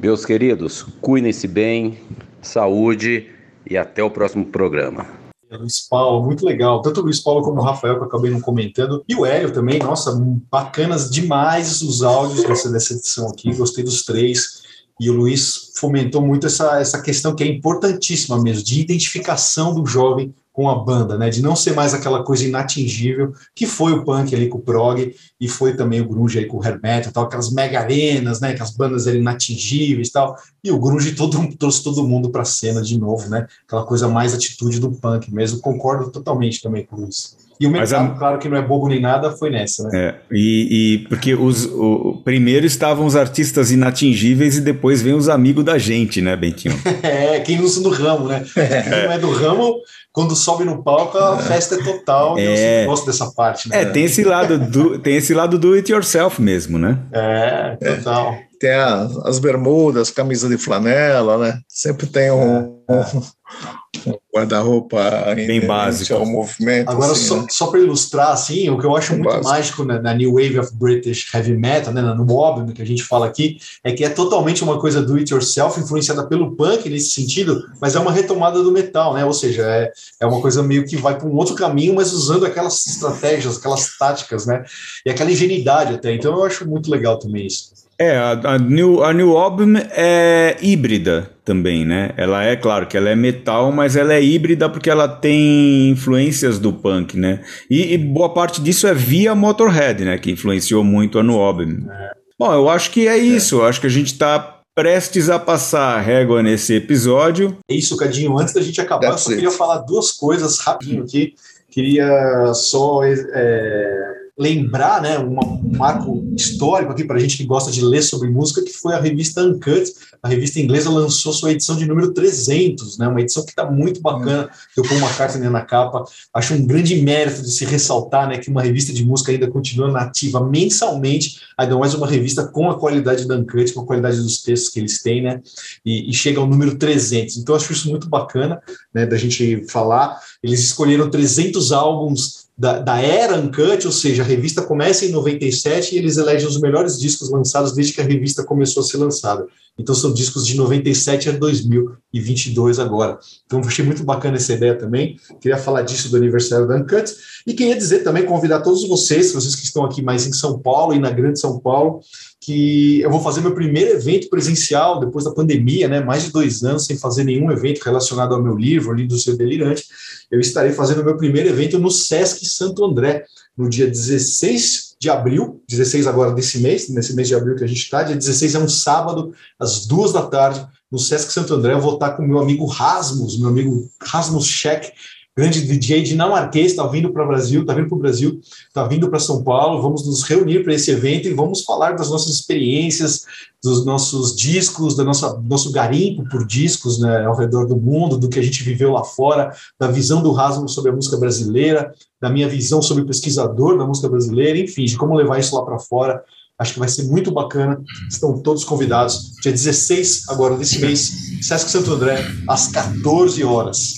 Meus 0.00 0.26
queridos, 0.26 0.82
cuidem-se 1.00 1.48
bem, 1.48 1.98
saúde 2.42 3.26
e 3.68 3.76
até 3.76 4.02
o 4.02 4.10
próximo 4.10 4.44
programa. 4.44 5.17
Luiz 5.56 5.86
Paulo, 5.88 6.24
muito 6.24 6.44
legal. 6.44 6.82
Tanto 6.82 7.00
o 7.00 7.04
Luiz 7.04 7.20
Paulo 7.20 7.42
como 7.42 7.60
o 7.60 7.64
Rafael, 7.64 7.96
que 7.96 8.02
eu 8.02 8.06
acabei 8.06 8.30
não 8.30 8.40
comentando. 8.40 9.02
E 9.08 9.14
o 9.14 9.24
Hélio 9.24 9.52
também, 9.52 9.78
nossa, 9.78 10.14
bacanas 10.50 11.10
demais 11.10 11.80
os 11.80 12.02
áudios 12.02 12.44
dessa, 12.44 12.70
dessa 12.70 12.92
edição 12.92 13.28
aqui. 13.28 13.54
Gostei 13.54 13.82
dos 13.82 14.04
três. 14.04 14.62
E 15.00 15.08
o 15.08 15.14
Luiz 15.14 15.72
fomentou 15.76 16.20
muito 16.20 16.46
essa, 16.46 16.80
essa 16.80 17.00
questão 17.00 17.34
que 17.34 17.44
é 17.44 17.46
importantíssima 17.46 18.40
mesmo, 18.42 18.64
de 18.64 18.80
identificação 18.80 19.72
do 19.72 19.86
jovem 19.86 20.34
com 20.58 20.68
a 20.68 20.74
banda, 20.74 21.16
né? 21.16 21.30
De 21.30 21.40
não 21.40 21.54
ser 21.54 21.72
mais 21.72 21.94
aquela 21.94 22.24
coisa 22.24 22.44
inatingível 22.44 23.32
que 23.54 23.64
foi 23.64 23.92
o 23.92 24.04
punk 24.04 24.34
ali 24.34 24.48
com 24.48 24.58
o 24.58 24.60
prog 24.60 25.14
e 25.40 25.48
foi 25.48 25.76
também 25.76 26.00
o 26.00 26.08
grunge 26.08 26.36
aí 26.36 26.46
com 26.46 26.56
o 26.56 26.60
hair 26.60 26.80
metal, 26.82 27.12
tal, 27.12 27.24
aquelas 27.26 27.52
mega 27.52 27.78
arenas, 27.78 28.40
né? 28.40 28.50
Aquelas 28.50 28.72
bandas 28.72 29.06
ali 29.06 29.18
inatingíveis, 29.18 30.10
tal. 30.10 30.34
E 30.64 30.72
o 30.72 30.80
grunge 30.80 31.12
todo 31.12 31.48
trouxe 31.56 31.84
todo 31.84 32.02
mundo 32.02 32.30
para 32.30 32.42
a 32.42 32.44
cena 32.44 32.82
de 32.82 32.98
novo, 32.98 33.28
né? 33.28 33.46
Aquela 33.68 33.84
coisa 33.84 34.08
mais 34.08 34.34
atitude 34.34 34.80
do 34.80 34.90
punk 34.90 35.32
mesmo. 35.32 35.60
Concordo 35.60 36.10
totalmente 36.10 36.60
também 36.60 36.84
com 36.84 37.06
isso. 37.06 37.36
E 37.60 37.66
o 37.66 37.70
mercado, 37.70 38.12
a... 38.12 38.14
claro 38.16 38.38
que 38.38 38.48
não 38.48 38.56
é 38.56 38.62
bobo 38.62 38.88
nem 38.88 39.00
nada, 39.00 39.32
foi 39.32 39.50
nessa, 39.50 39.88
né? 39.88 39.90
É, 39.92 40.14
e, 40.30 40.68
e 40.70 40.98
porque 41.08 41.34
os, 41.34 41.64
o, 41.64 42.20
primeiro 42.24 42.64
estavam 42.64 43.04
os 43.04 43.16
artistas 43.16 43.72
inatingíveis 43.72 44.56
e 44.56 44.60
depois 44.60 45.02
vem 45.02 45.12
os 45.12 45.28
amigos 45.28 45.64
da 45.64 45.76
gente, 45.76 46.20
né, 46.20 46.36
Bentinho? 46.36 46.78
é, 47.02 47.40
quem 47.42 47.58
não 47.58 47.66
é 47.66 47.80
do 47.80 47.88
ramo, 47.88 48.28
né? 48.28 48.44
Quem 48.54 49.02
não 49.04 49.12
é 49.12 49.18
do 49.18 49.30
ramo, 49.32 49.80
quando 50.12 50.34
sobe 50.34 50.64
no 50.64 50.82
palco, 50.82 51.16
a 51.16 51.38
festa 51.38 51.76
é 51.76 51.82
total. 51.82 52.38
É. 52.38 52.84
Eu 52.84 52.86
gosto 52.86 53.06
dessa 53.06 53.30
parte, 53.32 53.68
né? 53.68 53.82
É, 53.82 53.84
tem 53.84 54.04
esse 54.04 54.24
lado 54.24 54.58
do, 54.58 54.98
tem 54.98 55.16
esse 55.16 55.32
lado 55.32 55.58
do 55.58 55.74
it 55.74 55.90
yourself 55.90 56.40
mesmo, 56.40 56.78
né? 56.78 56.98
É, 57.12 57.76
total. 57.76 58.32
É 58.32 58.48
tem 58.58 58.72
a, 58.72 59.08
as 59.24 59.38
bermudas, 59.38 60.10
camisa 60.10 60.48
de 60.48 60.58
flanela, 60.58 61.38
né? 61.38 61.60
Sempre 61.68 62.06
tem 62.06 62.30
um, 62.30 62.77
um, 62.88 63.20
um 64.10 64.18
guarda-roupa 64.34 65.34
bem 65.34 65.66
básico 65.66 66.14
ao 66.14 66.24
movimento. 66.24 66.88
Agora, 66.88 67.12
assim, 67.12 67.26
só, 67.26 67.36
né? 67.42 67.46
só 67.50 67.66
para 67.66 67.80
ilustrar, 67.80 68.30
assim, 68.30 68.68
o 68.70 68.78
que 68.78 68.86
eu 68.86 68.96
acho 68.96 69.12
muito 69.12 69.24
básico. 69.24 69.48
mágico 69.48 69.84
na, 69.84 70.00
na, 70.00 70.14
New 70.14 70.34
Wave 70.34 70.58
of 70.58 70.74
British 70.74 71.32
Heavy 71.32 71.56
Metal, 71.56 71.92
né, 71.92 72.00
no 72.00 72.24
Mob, 72.24 72.72
que 72.72 72.82
a 72.82 72.86
gente 72.86 73.02
fala 73.02 73.26
aqui, 73.26 73.58
é 73.84 73.92
que 73.92 74.04
é 74.04 74.08
totalmente 74.08 74.62
uma 74.62 74.78
coisa 74.78 75.02
do 75.02 75.16
it 75.16 75.32
yourself, 75.32 75.78
influenciada 75.78 76.26
pelo 76.26 76.56
punk 76.56 76.88
nesse 76.88 77.10
sentido, 77.10 77.68
mas 77.80 77.94
é 77.94 77.98
uma 77.98 78.12
retomada 78.12 78.62
do 78.62 78.72
metal, 78.72 79.14
né? 79.14 79.24
Ou 79.24 79.32
seja, 79.32 79.62
é, 79.62 79.92
é 80.20 80.26
uma 80.26 80.40
coisa 80.40 80.62
meio 80.62 80.86
que 80.86 80.96
vai 80.96 81.18
para 81.18 81.28
um 81.28 81.36
outro 81.36 81.54
caminho, 81.54 81.94
mas 81.94 82.12
usando 82.12 82.46
aquelas 82.46 82.86
estratégias, 82.86 83.58
aquelas 83.58 83.96
táticas, 83.98 84.46
né? 84.46 84.64
E 85.04 85.10
aquela 85.10 85.30
ingenuidade 85.30 85.94
até. 85.94 86.12
Então 86.14 86.34
eu 86.34 86.44
acho 86.44 86.68
muito 86.68 86.90
legal 86.90 87.18
também 87.18 87.46
isso. 87.46 87.87
É, 88.00 88.16
a, 88.16 88.30
a, 88.30 88.58
New, 88.58 89.02
a 89.02 89.12
New 89.12 89.36
Album 89.36 89.74
é 89.90 90.56
híbrida 90.62 91.28
também, 91.44 91.84
né? 91.84 92.10
Ela 92.16 92.44
é, 92.44 92.54
claro 92.54 92.86
que 92.86 92.96
ela 92.96 93.10
é 93.10 93.16
metal, 93.16 93.72
mas 93.72 93.96
ela 93.96 94.14
é 94.14 94.22
híbrida 94.22 94.68
porque 94.68 94.88
ela 94.88 95.08
tem 95.08 95.90
influências 95.90 96.60
do 96.60 96.72
punk, 96.72 97.18
né? 97.18 97.42
E, 97.68 97.94
e 97.94 97.98
boa 97.98 98.32
parte 98.32 98.62
disso 98.62 98.86
é 98.86 98.94
via 98.94 99.34
Motorhead, 99.34 100.04
né? 100.04 100.16
Que 100.16 100.30
influenciou 100.30 100.84
muito 100.84 101.18
a 101.18 101.24
New 101.24 101.40
Album. 101.40 101.90
É. 101.90 102.10
Bom, 102.38 102.52
eu 102.52 102.68
acho 102.68 102.92
que 102.92 103.08
é 103.08 103.18
isso. 103.18 103.56
Eu 103.56 103.66
acho 103.66 103.80
que 103.80 103.88
a 103.88 103.90
gente 103.90 104.16
tá 104.16 104.60
prestes 104.76 105.28
a 105.28 105.40
passar 105.40 105.96
a 105.96 106.00
régua 106.00 106.40
nesse 106.40 106.74
episódio. 106.74 107.58
É 107.68 107.74
isso, 107.74 107.96
Cadinho. 107.96 108.38
Antes 108.38 108.54
da 108.54 108.62
gente 108.62 108.80
acabar, 108.80 109.10
eu 109.10 109.18
só 109.18 109.30
queria 109.30 109.50
falar 109.50 109.78
duas 109.78 110.12
coisas 110.12 110.60
rapidinho 110.60 111.02
aqui. 111.02 111.34
Queria 111.68 112.52
só... 112.54 113.00
É 113.04 114.17
lembrar 114.38 115.02
né, 115.02 115.18
uma, 115.18 115.44
um 115.44 115.76
marco 115.76 116.24
histórico 116.36 116.92
aqui 116.92 117.04
para 117.04 117.16
a 117.16 117.18
gente 117.18 117.36
que 117.36 117.44
gosta 117.44 117.72
de 117.72 117.84
ler 117.84 118.02
sobre 118.02 118.30
música, 118.30 118.62
que 118.62 118.72
foi 118.72 118.94
a 118.94 119.00
revista 119.00 119.42
Uncut. 119.42 119.92
A 120.22 120.28
revista 120.28 120.60
inglesa 120.60 120.90
lançou 120.90 121.32
sua 121.32 121.50
edição 121.50 121.76
de 121.76 121.86
número 121.86 122.12
300, 122.12 122.98
né, 122.98 123.08
uma 123.08 123.20
edição 123.20 123.44
que 123.44 123.50
está 123.50 123.68
muito 123.68 124.00
bacana, 124.00 124.48
eu 124.76 124.82
ponho 124.84 125.00
uma 125.00 125.12
carta 125.12 125.38
na 125.38 125.62
capa. 125.62 126.04
Acho 126.32 126.54
um 126.54 126.64
grande 126.64 126.96
mérito 127.02 127.42
de 127.42 127.50
se 127.50 127.64
ressaltar 127.64 128.28
né, 128.28 128.38
que 128.38 128.48
uma 128.48 128.62
revista 128.62 128.92
de 128.92 129.04
música 129.04 129.32
ainda 129.32 129.50
continua 129.50 129.90
nativa 129.90 130.44
mensalmente, 130.44 131.40
ainda 131.56 131.76
mais 131.76 131.94
uma 131.94 132.06
revista 132.06 132.46
com 132.46 132.70
a 132.70 132.78
qualidade 132.78 133.26
da 133.26 133.36
Uncut, 133.36 133.72
com 133.72 133.80
a 133.80 133.86
qualidade 133.86 134.18
dos 134.18 134.42
textos 134.42 134.70
que 134.70 134.78
eles 134.78 135.02
têm, 135.02 135.22
né, 135.22 135.40
e, 135.84 136.10
e 136.10 136.14
chega 136.14 136.38
ao 136.38 136.46
número 136.46 136.76
300. 136.76 137.38
Então, 137.38 137.56
acho 137.56 137.72
isso 137.72 137.90
muito 137.90 138.08
bacana 138.08 138.60
né, 138.94 139.04
da 139.04 139.16
gente 139.16 139.66
falar. 139.68 140.18
Eles 140.42 140.60
escolheram 140.60 141.10
300 141.10 141.72
álbuns 141.72 142.47
da, 142.58 142.80
da 142.80 143.00
era 143.00 143.36
Uncut, 143.36 143.86
ou 143.86 143.92
seja, 143.92 144.22
a 144.22 144.26
revista 144.26 144.62
começa 144.62 145.04
em 145.04 145.12
97 145.12 145.94
e 145.94 145.98
eles 145.98 146.16
elegem 146.16 146.48
os 146.48 146.60
melhores 146.60 146.98
discos 146.98 147.30
lançados 147.30 147.72
desde 147.72 147.92
que 147.92 148.00
a 148.00 148.04
revista 148.04 148.42
começou 148.42 148.82
a 148.82 148.86
ser 148.86 148.96
lançada. 148.96 149.46
Então 149.78 149.94
são 149.94 150.12
discos 150.12 150.44
de 150.44 150.56
97 150.56 151.28
a 151.28 151.32
2022 151.32 152.80
agora. 152.80 153.16
Então 153.46 153.60
achei 153.60 153.84
muito 153.84 154.02
bacana 154.02 154.38
essa 154.38 154.52
ideia 154.52 154.76
também. 154.76 155.16
Queria 155.40 155.56
falar 155.56 155.82
disso 155.82 156.10
do 156.10 156.16
aniversário 156.16 156.66
da 156.66 156.74
Uncut 156.74 157.14
e 157.46 157.54
queria 157.54 157.76
dizer 157.76 158.00
também 158.00 158.24
convidar 158.24 158.60
todos 158.60 158.86
vocês, 158.88 159.32
vocês 159.32 159.54
que 159.54 159.64
estão 159.64 159.84
aqui 159.84 160.02
mais 160.02 160.26
em 160.26 160.32
São 160.32 160.58
Paulo 160.58 160.94
e 160.94 160.98
na 160.98 161.10
Grande 161.10 161.38
São 161.38 161.60
Paulo, 161.60 162.00
que 162.48 163.00
eu 163.00 163.10
vou 163.10 163.20
fazer 163.20 163.42
meu 163.42 163.54
primeiro 163.54 163.90
evento 163.90 164.30
presencial 164.30 164.98
depois 165.00 165.24
da 165.24 165.32
pandemia, 165.32 165.86
né? 165.86 166.00
Mais 166.00 166.24
de 166.24 166.32
dois 166.32 166.64
anos 166.64 166.86
sem 166.86 166.96
fazer 166.96 167.24
nenhum 167.24 167.50
evento 167.52 167.82
relacionado 167.82 168.34
ao 168.34 168.42
meu 168.42 168.56
livro, 168.56 168.90
ali 168.90 169.06
do 169.06 169.18
seu 169.18 169.36
delirante 169.36 169.84
eu 170.30 170.40
estarei 170.40 170.72
fazendo 170.72 171.04
meu 171.04 171.16
primeiro 171.16 171.48
evento 171.48 171.78
no 171.78 171.90
Sesc 171.90 172.46
Santo 172.46 172.84
André, 172.84 173.24
no 173.56 173.68
dia 173.68 173.86
16 173.86 174.96
de 175.00 175.08
abril, 175.08 175.62
16 175.68 176.06
agora 176.06 176.32
desse 176.32 176.58
mês, 176.58 176.88
nesse 176.88 177.14
mês 177.14 177.28
de 177.28 177.34
abril 177.34 177.56
que 177.56 177.64
a 177.64 177.66
gente 177.66 177.80
está, 177.80 178.02
dia 178.02 178.16
16 178.16 178.54
é 178.54 178.58
um 178.58 178.68
sábado, 178.68 179.32
às 179.58 179.86
duas 179.86 180.12
da 180.12 180.22
tarde, 180.22 180.66
no 180.90 180.98
Sesc 180.98 181.32
Santo 181.32 181.54
André, 181.54 181.74
eu 181.74 181.80
vou 181.80 181.94
estar 181.94 182.10
com 182.10 182.22
meu 182.22 182.38
amigo 182.38 182.66
Rasmus, 182.66 183.38
meu 183.38 183.48
amigo 183.48 183.90
Rasmus 184.02 184.46
Scheck, 184.46 184.90
grande 185.38 185.60
DJ 185.60 186.02
dinamarquês, 186.02 186.72
está 186.72 186.84
vindo 186.88 187.12
para 187.12 187.24
o 187.24 187.28
Brasil, 187.28 187.60
está 187.60 187.72
vindo 187.72 187.86
para 187.86 187.96
o 187.96 188.00
Brasil, 188.00 188.40
está 188.42 188.84
vindo 188.88 189.08
para 189.08 189.20
São 189.20 189.44
Paulo. 189.44 189.80
Vamos 189.80 190.04
nos 190.04 190.24
reunir 190.24 190.64
para 190.64 190.74
esse 190.74 190.90
evento 190.90 191.28
e 191.28 191.32
vamos 191.32 191.62
falar 191.62 191.92
das 191.92 192.10
nossas 192.10 192.34
experiências, 192.34 193.24
dos 193.62 193.86
nossos 193.86 194.34
discos, 194.34 194.96
do 194.96 195.04
nosso, 195.04 195.40
nosso 195.42 195.70
garimpo 195.70 196.28
por 196.28 196.44
discos 196.44 196.98
né, 196.98 197.24
ao 197.24 197.36
redor 197.36 197.66
do 197.66 197.76
mundo, 197.76 198.18
do 198.18 198.28
que 198.28 198.40
a 198.40 198.42
gente 198.42 198.64
viveu 198.64 198.90
lá 198.90 199.04
fora, 199.04 199.54
da 199.78 199.86
visão 199.86 200.20
do 200.20 200.32
Rasmus 200.32 200.74
sobre 200.74 200.90
a 200.90 200.94
música 200.94 201.16
brasileira, 201.16 201.94
da 202.20 202.28
minha 202.28 202.48
visão 202.48 202.82
sobre 202.82 203.04
o 203.04 203.06
pesquisador 203.06 203.78
da 203.78 203.86
música 203.86 204.08
brasileira, 204.08 204.58
enfim, 204.58 204.86
de 204.86 204.96
como 204.96 205.14
levar 205.14 205.38
isso 205.38 205.54
lá 205.54 205.64
para 205.64 205.78
fora. 205.78 206.20
Acho 206.58 206.72
que 206.72 206.80
vai 206.80 206.88
ser 206.88 207.04
muito 207.04 207.30
bacana. 207.30 207.80
Estão 208.10 208.36
todos 208.40 208.64
convidados. 208.64 209.34
Dia 209.40 209.52
16 209.52 210.28
agora 210.30 210.56
desse 210.56 210.80
mês, 210.80 211.12
Sesc 211.42 211.70
Santo 211.70 211.92
André, 211.92 212.26
às 212.48 212.66
14 212.66 213.44
horas. 213.44 213.97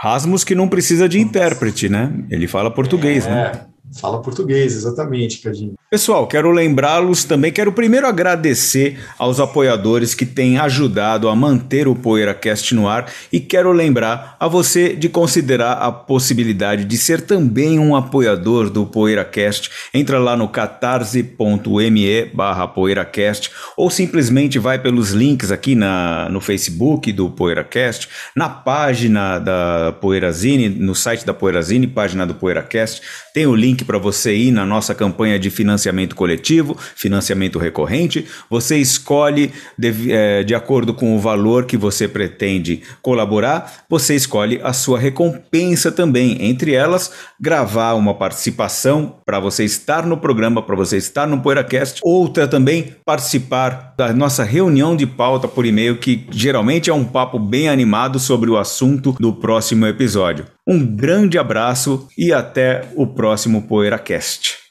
Rasmus 0.00 0.44
que 0.44 0.54
não 0.54 0.68
precisa 0.68 1.08
de 1.08 1.20
intérprete, 1.20 1.88
né? 1.88 2.12
Ele 2.30 2.46
fala 2.46 2.70
português, 2.70 3.26
é, 3.26 3.30
né? 3.30 3.66
Fala 4.00 4.22
português, 4.22 4.76
exatamente, 4.76 5.40
Cadinho. 5.40 5.74
Pessoal, 5.90 6.26
quero 6.26 6.50
lembrá-los 6.50 7.24
também, 7.24 7.50
quero 7.50 7.72
primeiro 7.72 8.06
agradecer 8.06 8.98
aos 9.16 9.40
apoiadores 9.40 10.14
que 10.14 10.26
têm 10.26 10.58
ajudado 10.58 11.30
a 11.30 11.34
manter 11.34 11.88
o 11.88 11.94
PoeiraCast 11.94 12.74
no 12.74 12.86
ar 12.86 13.10
e 13.32 13.40
quero 13.40 13.72
lembrar 13.72 14.36
a 14.38 14.46
você 14.46 14.94
de 14.94 15.08
considerar 15.08 15.78
a 15.78 15.90
possibilidade 15.90 16.84
de 16.84 16.98
ser 16.98 17.22
também 17.22 17.78
um 17.78 17.96
apoiador 17.96 18.68
do 18.68 18.84
PoeiraCast. 18.84 19.70
Entra 19.94 20.18
lá 20.18 20.36
no 20.36 20.46
catarse.me 20.50 22.24
barra 22.34 22.68
PoeiraCast 22.68 23.50
ou 23.74 23.88
simplesmente 23.88 24.58
vai 24.58 24.78
pelos 24.78 25.12
links 25.12 25.50
aqui 25.50 25.74
na, 25.74 26.28
no 26.28 26.42
Facebook 26.42 27.10
do 27.12 27.30
PoeiraCast, 27.30 28.10
na 28.36 28.50
página 28.50 29.38
da 29.38 29.96
Poeirazine, 30.02 30.68
no 30.68 30.94
site 30.94 31.24
da 31.24 31.32
Poeirazine, 31.32 31.86
página 31.86 32.26
do 32.26 32.34
PoeiraCast, 32.34 33.00
tem 33.32 33.46
o 33.46 33.54
link 33.54 33.86
para 33.86 33.96
você 33.96 34.36
ir 34.36 34.50
na 34.50 34.66
nossa 34.66 34.94
campanha 34.94 35.38
de 35.38 35.48
financiamento 35.48 35.77
financiamento 35.78 36.16
coletivo, 36.16 36.76
financiamento 36.96 37.58
recorrente. 37.58 38.26
Você 38.50 38.76
escolhe, 38.78 39.52
de, 39.78 40.12
é, 40.12 40.42
de 40.42 40.54
acordo 40.54 40.92
com 40.92 41.14
o 41.14 41.18
valor 41.18 41.64
que 41.64 41.76
você 41.76 42.08
pretende 42.08 42.82
colaborar, 43.00 43.84
você 43.88 44.14
escolhe 44.16 44.60
a 44.62 44.72
sua 44.72 44.98
recompensa 44.98 45.92
também. 45.92 46.38
Entre 46.40 46.74
elas, 46.74 47.12
gravar 47.40 47.94
uma 47.94 48.14
participação 48.14 49.16
para 49.24 49.38
você 49.38 49.64
estar 49.64 50.04
no 50.04 50.16
programa, 50.16 50.60
para 50.60 50.76
você 50.76 50.96
estar 50.96 51.26
no 51.26 51.40
PoeiraCast. 51.40 52.00
Outra 52.02 52.48
também, 52.48 52.96
participar 53.04 53.94
da 53.96 54.12
nossa 54.12 54.42
reunião 54.42 54.96
de 54.96 55.06
pauta 55.06 55.46
por 55.46 55.64
e-mail, 55.64 55.98
que 55.98 56.26
geralmente 56.30 56.90
é 56.90 56.94
um 56.94 57.04
papo 57.04 57.38
bem 57.38 57.68
animado 57.68 58.18
sobre 58.18 58.50
o 58.50 58.58
assunto 58.58 59.12
do 59.18 59.32
próximo 59.32 59.86
episódio. 59.86 60.46
Um 60.66 60.84
grande 60.84 61.38
abraço 61.38 62.06
e 62.16 62.32
até 62.32 62.82
o 62.94 63.06
próximo 63.06 63.62
PoeiraCast. 63.62 64.67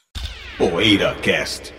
PoeiraCast. 0.58 1.77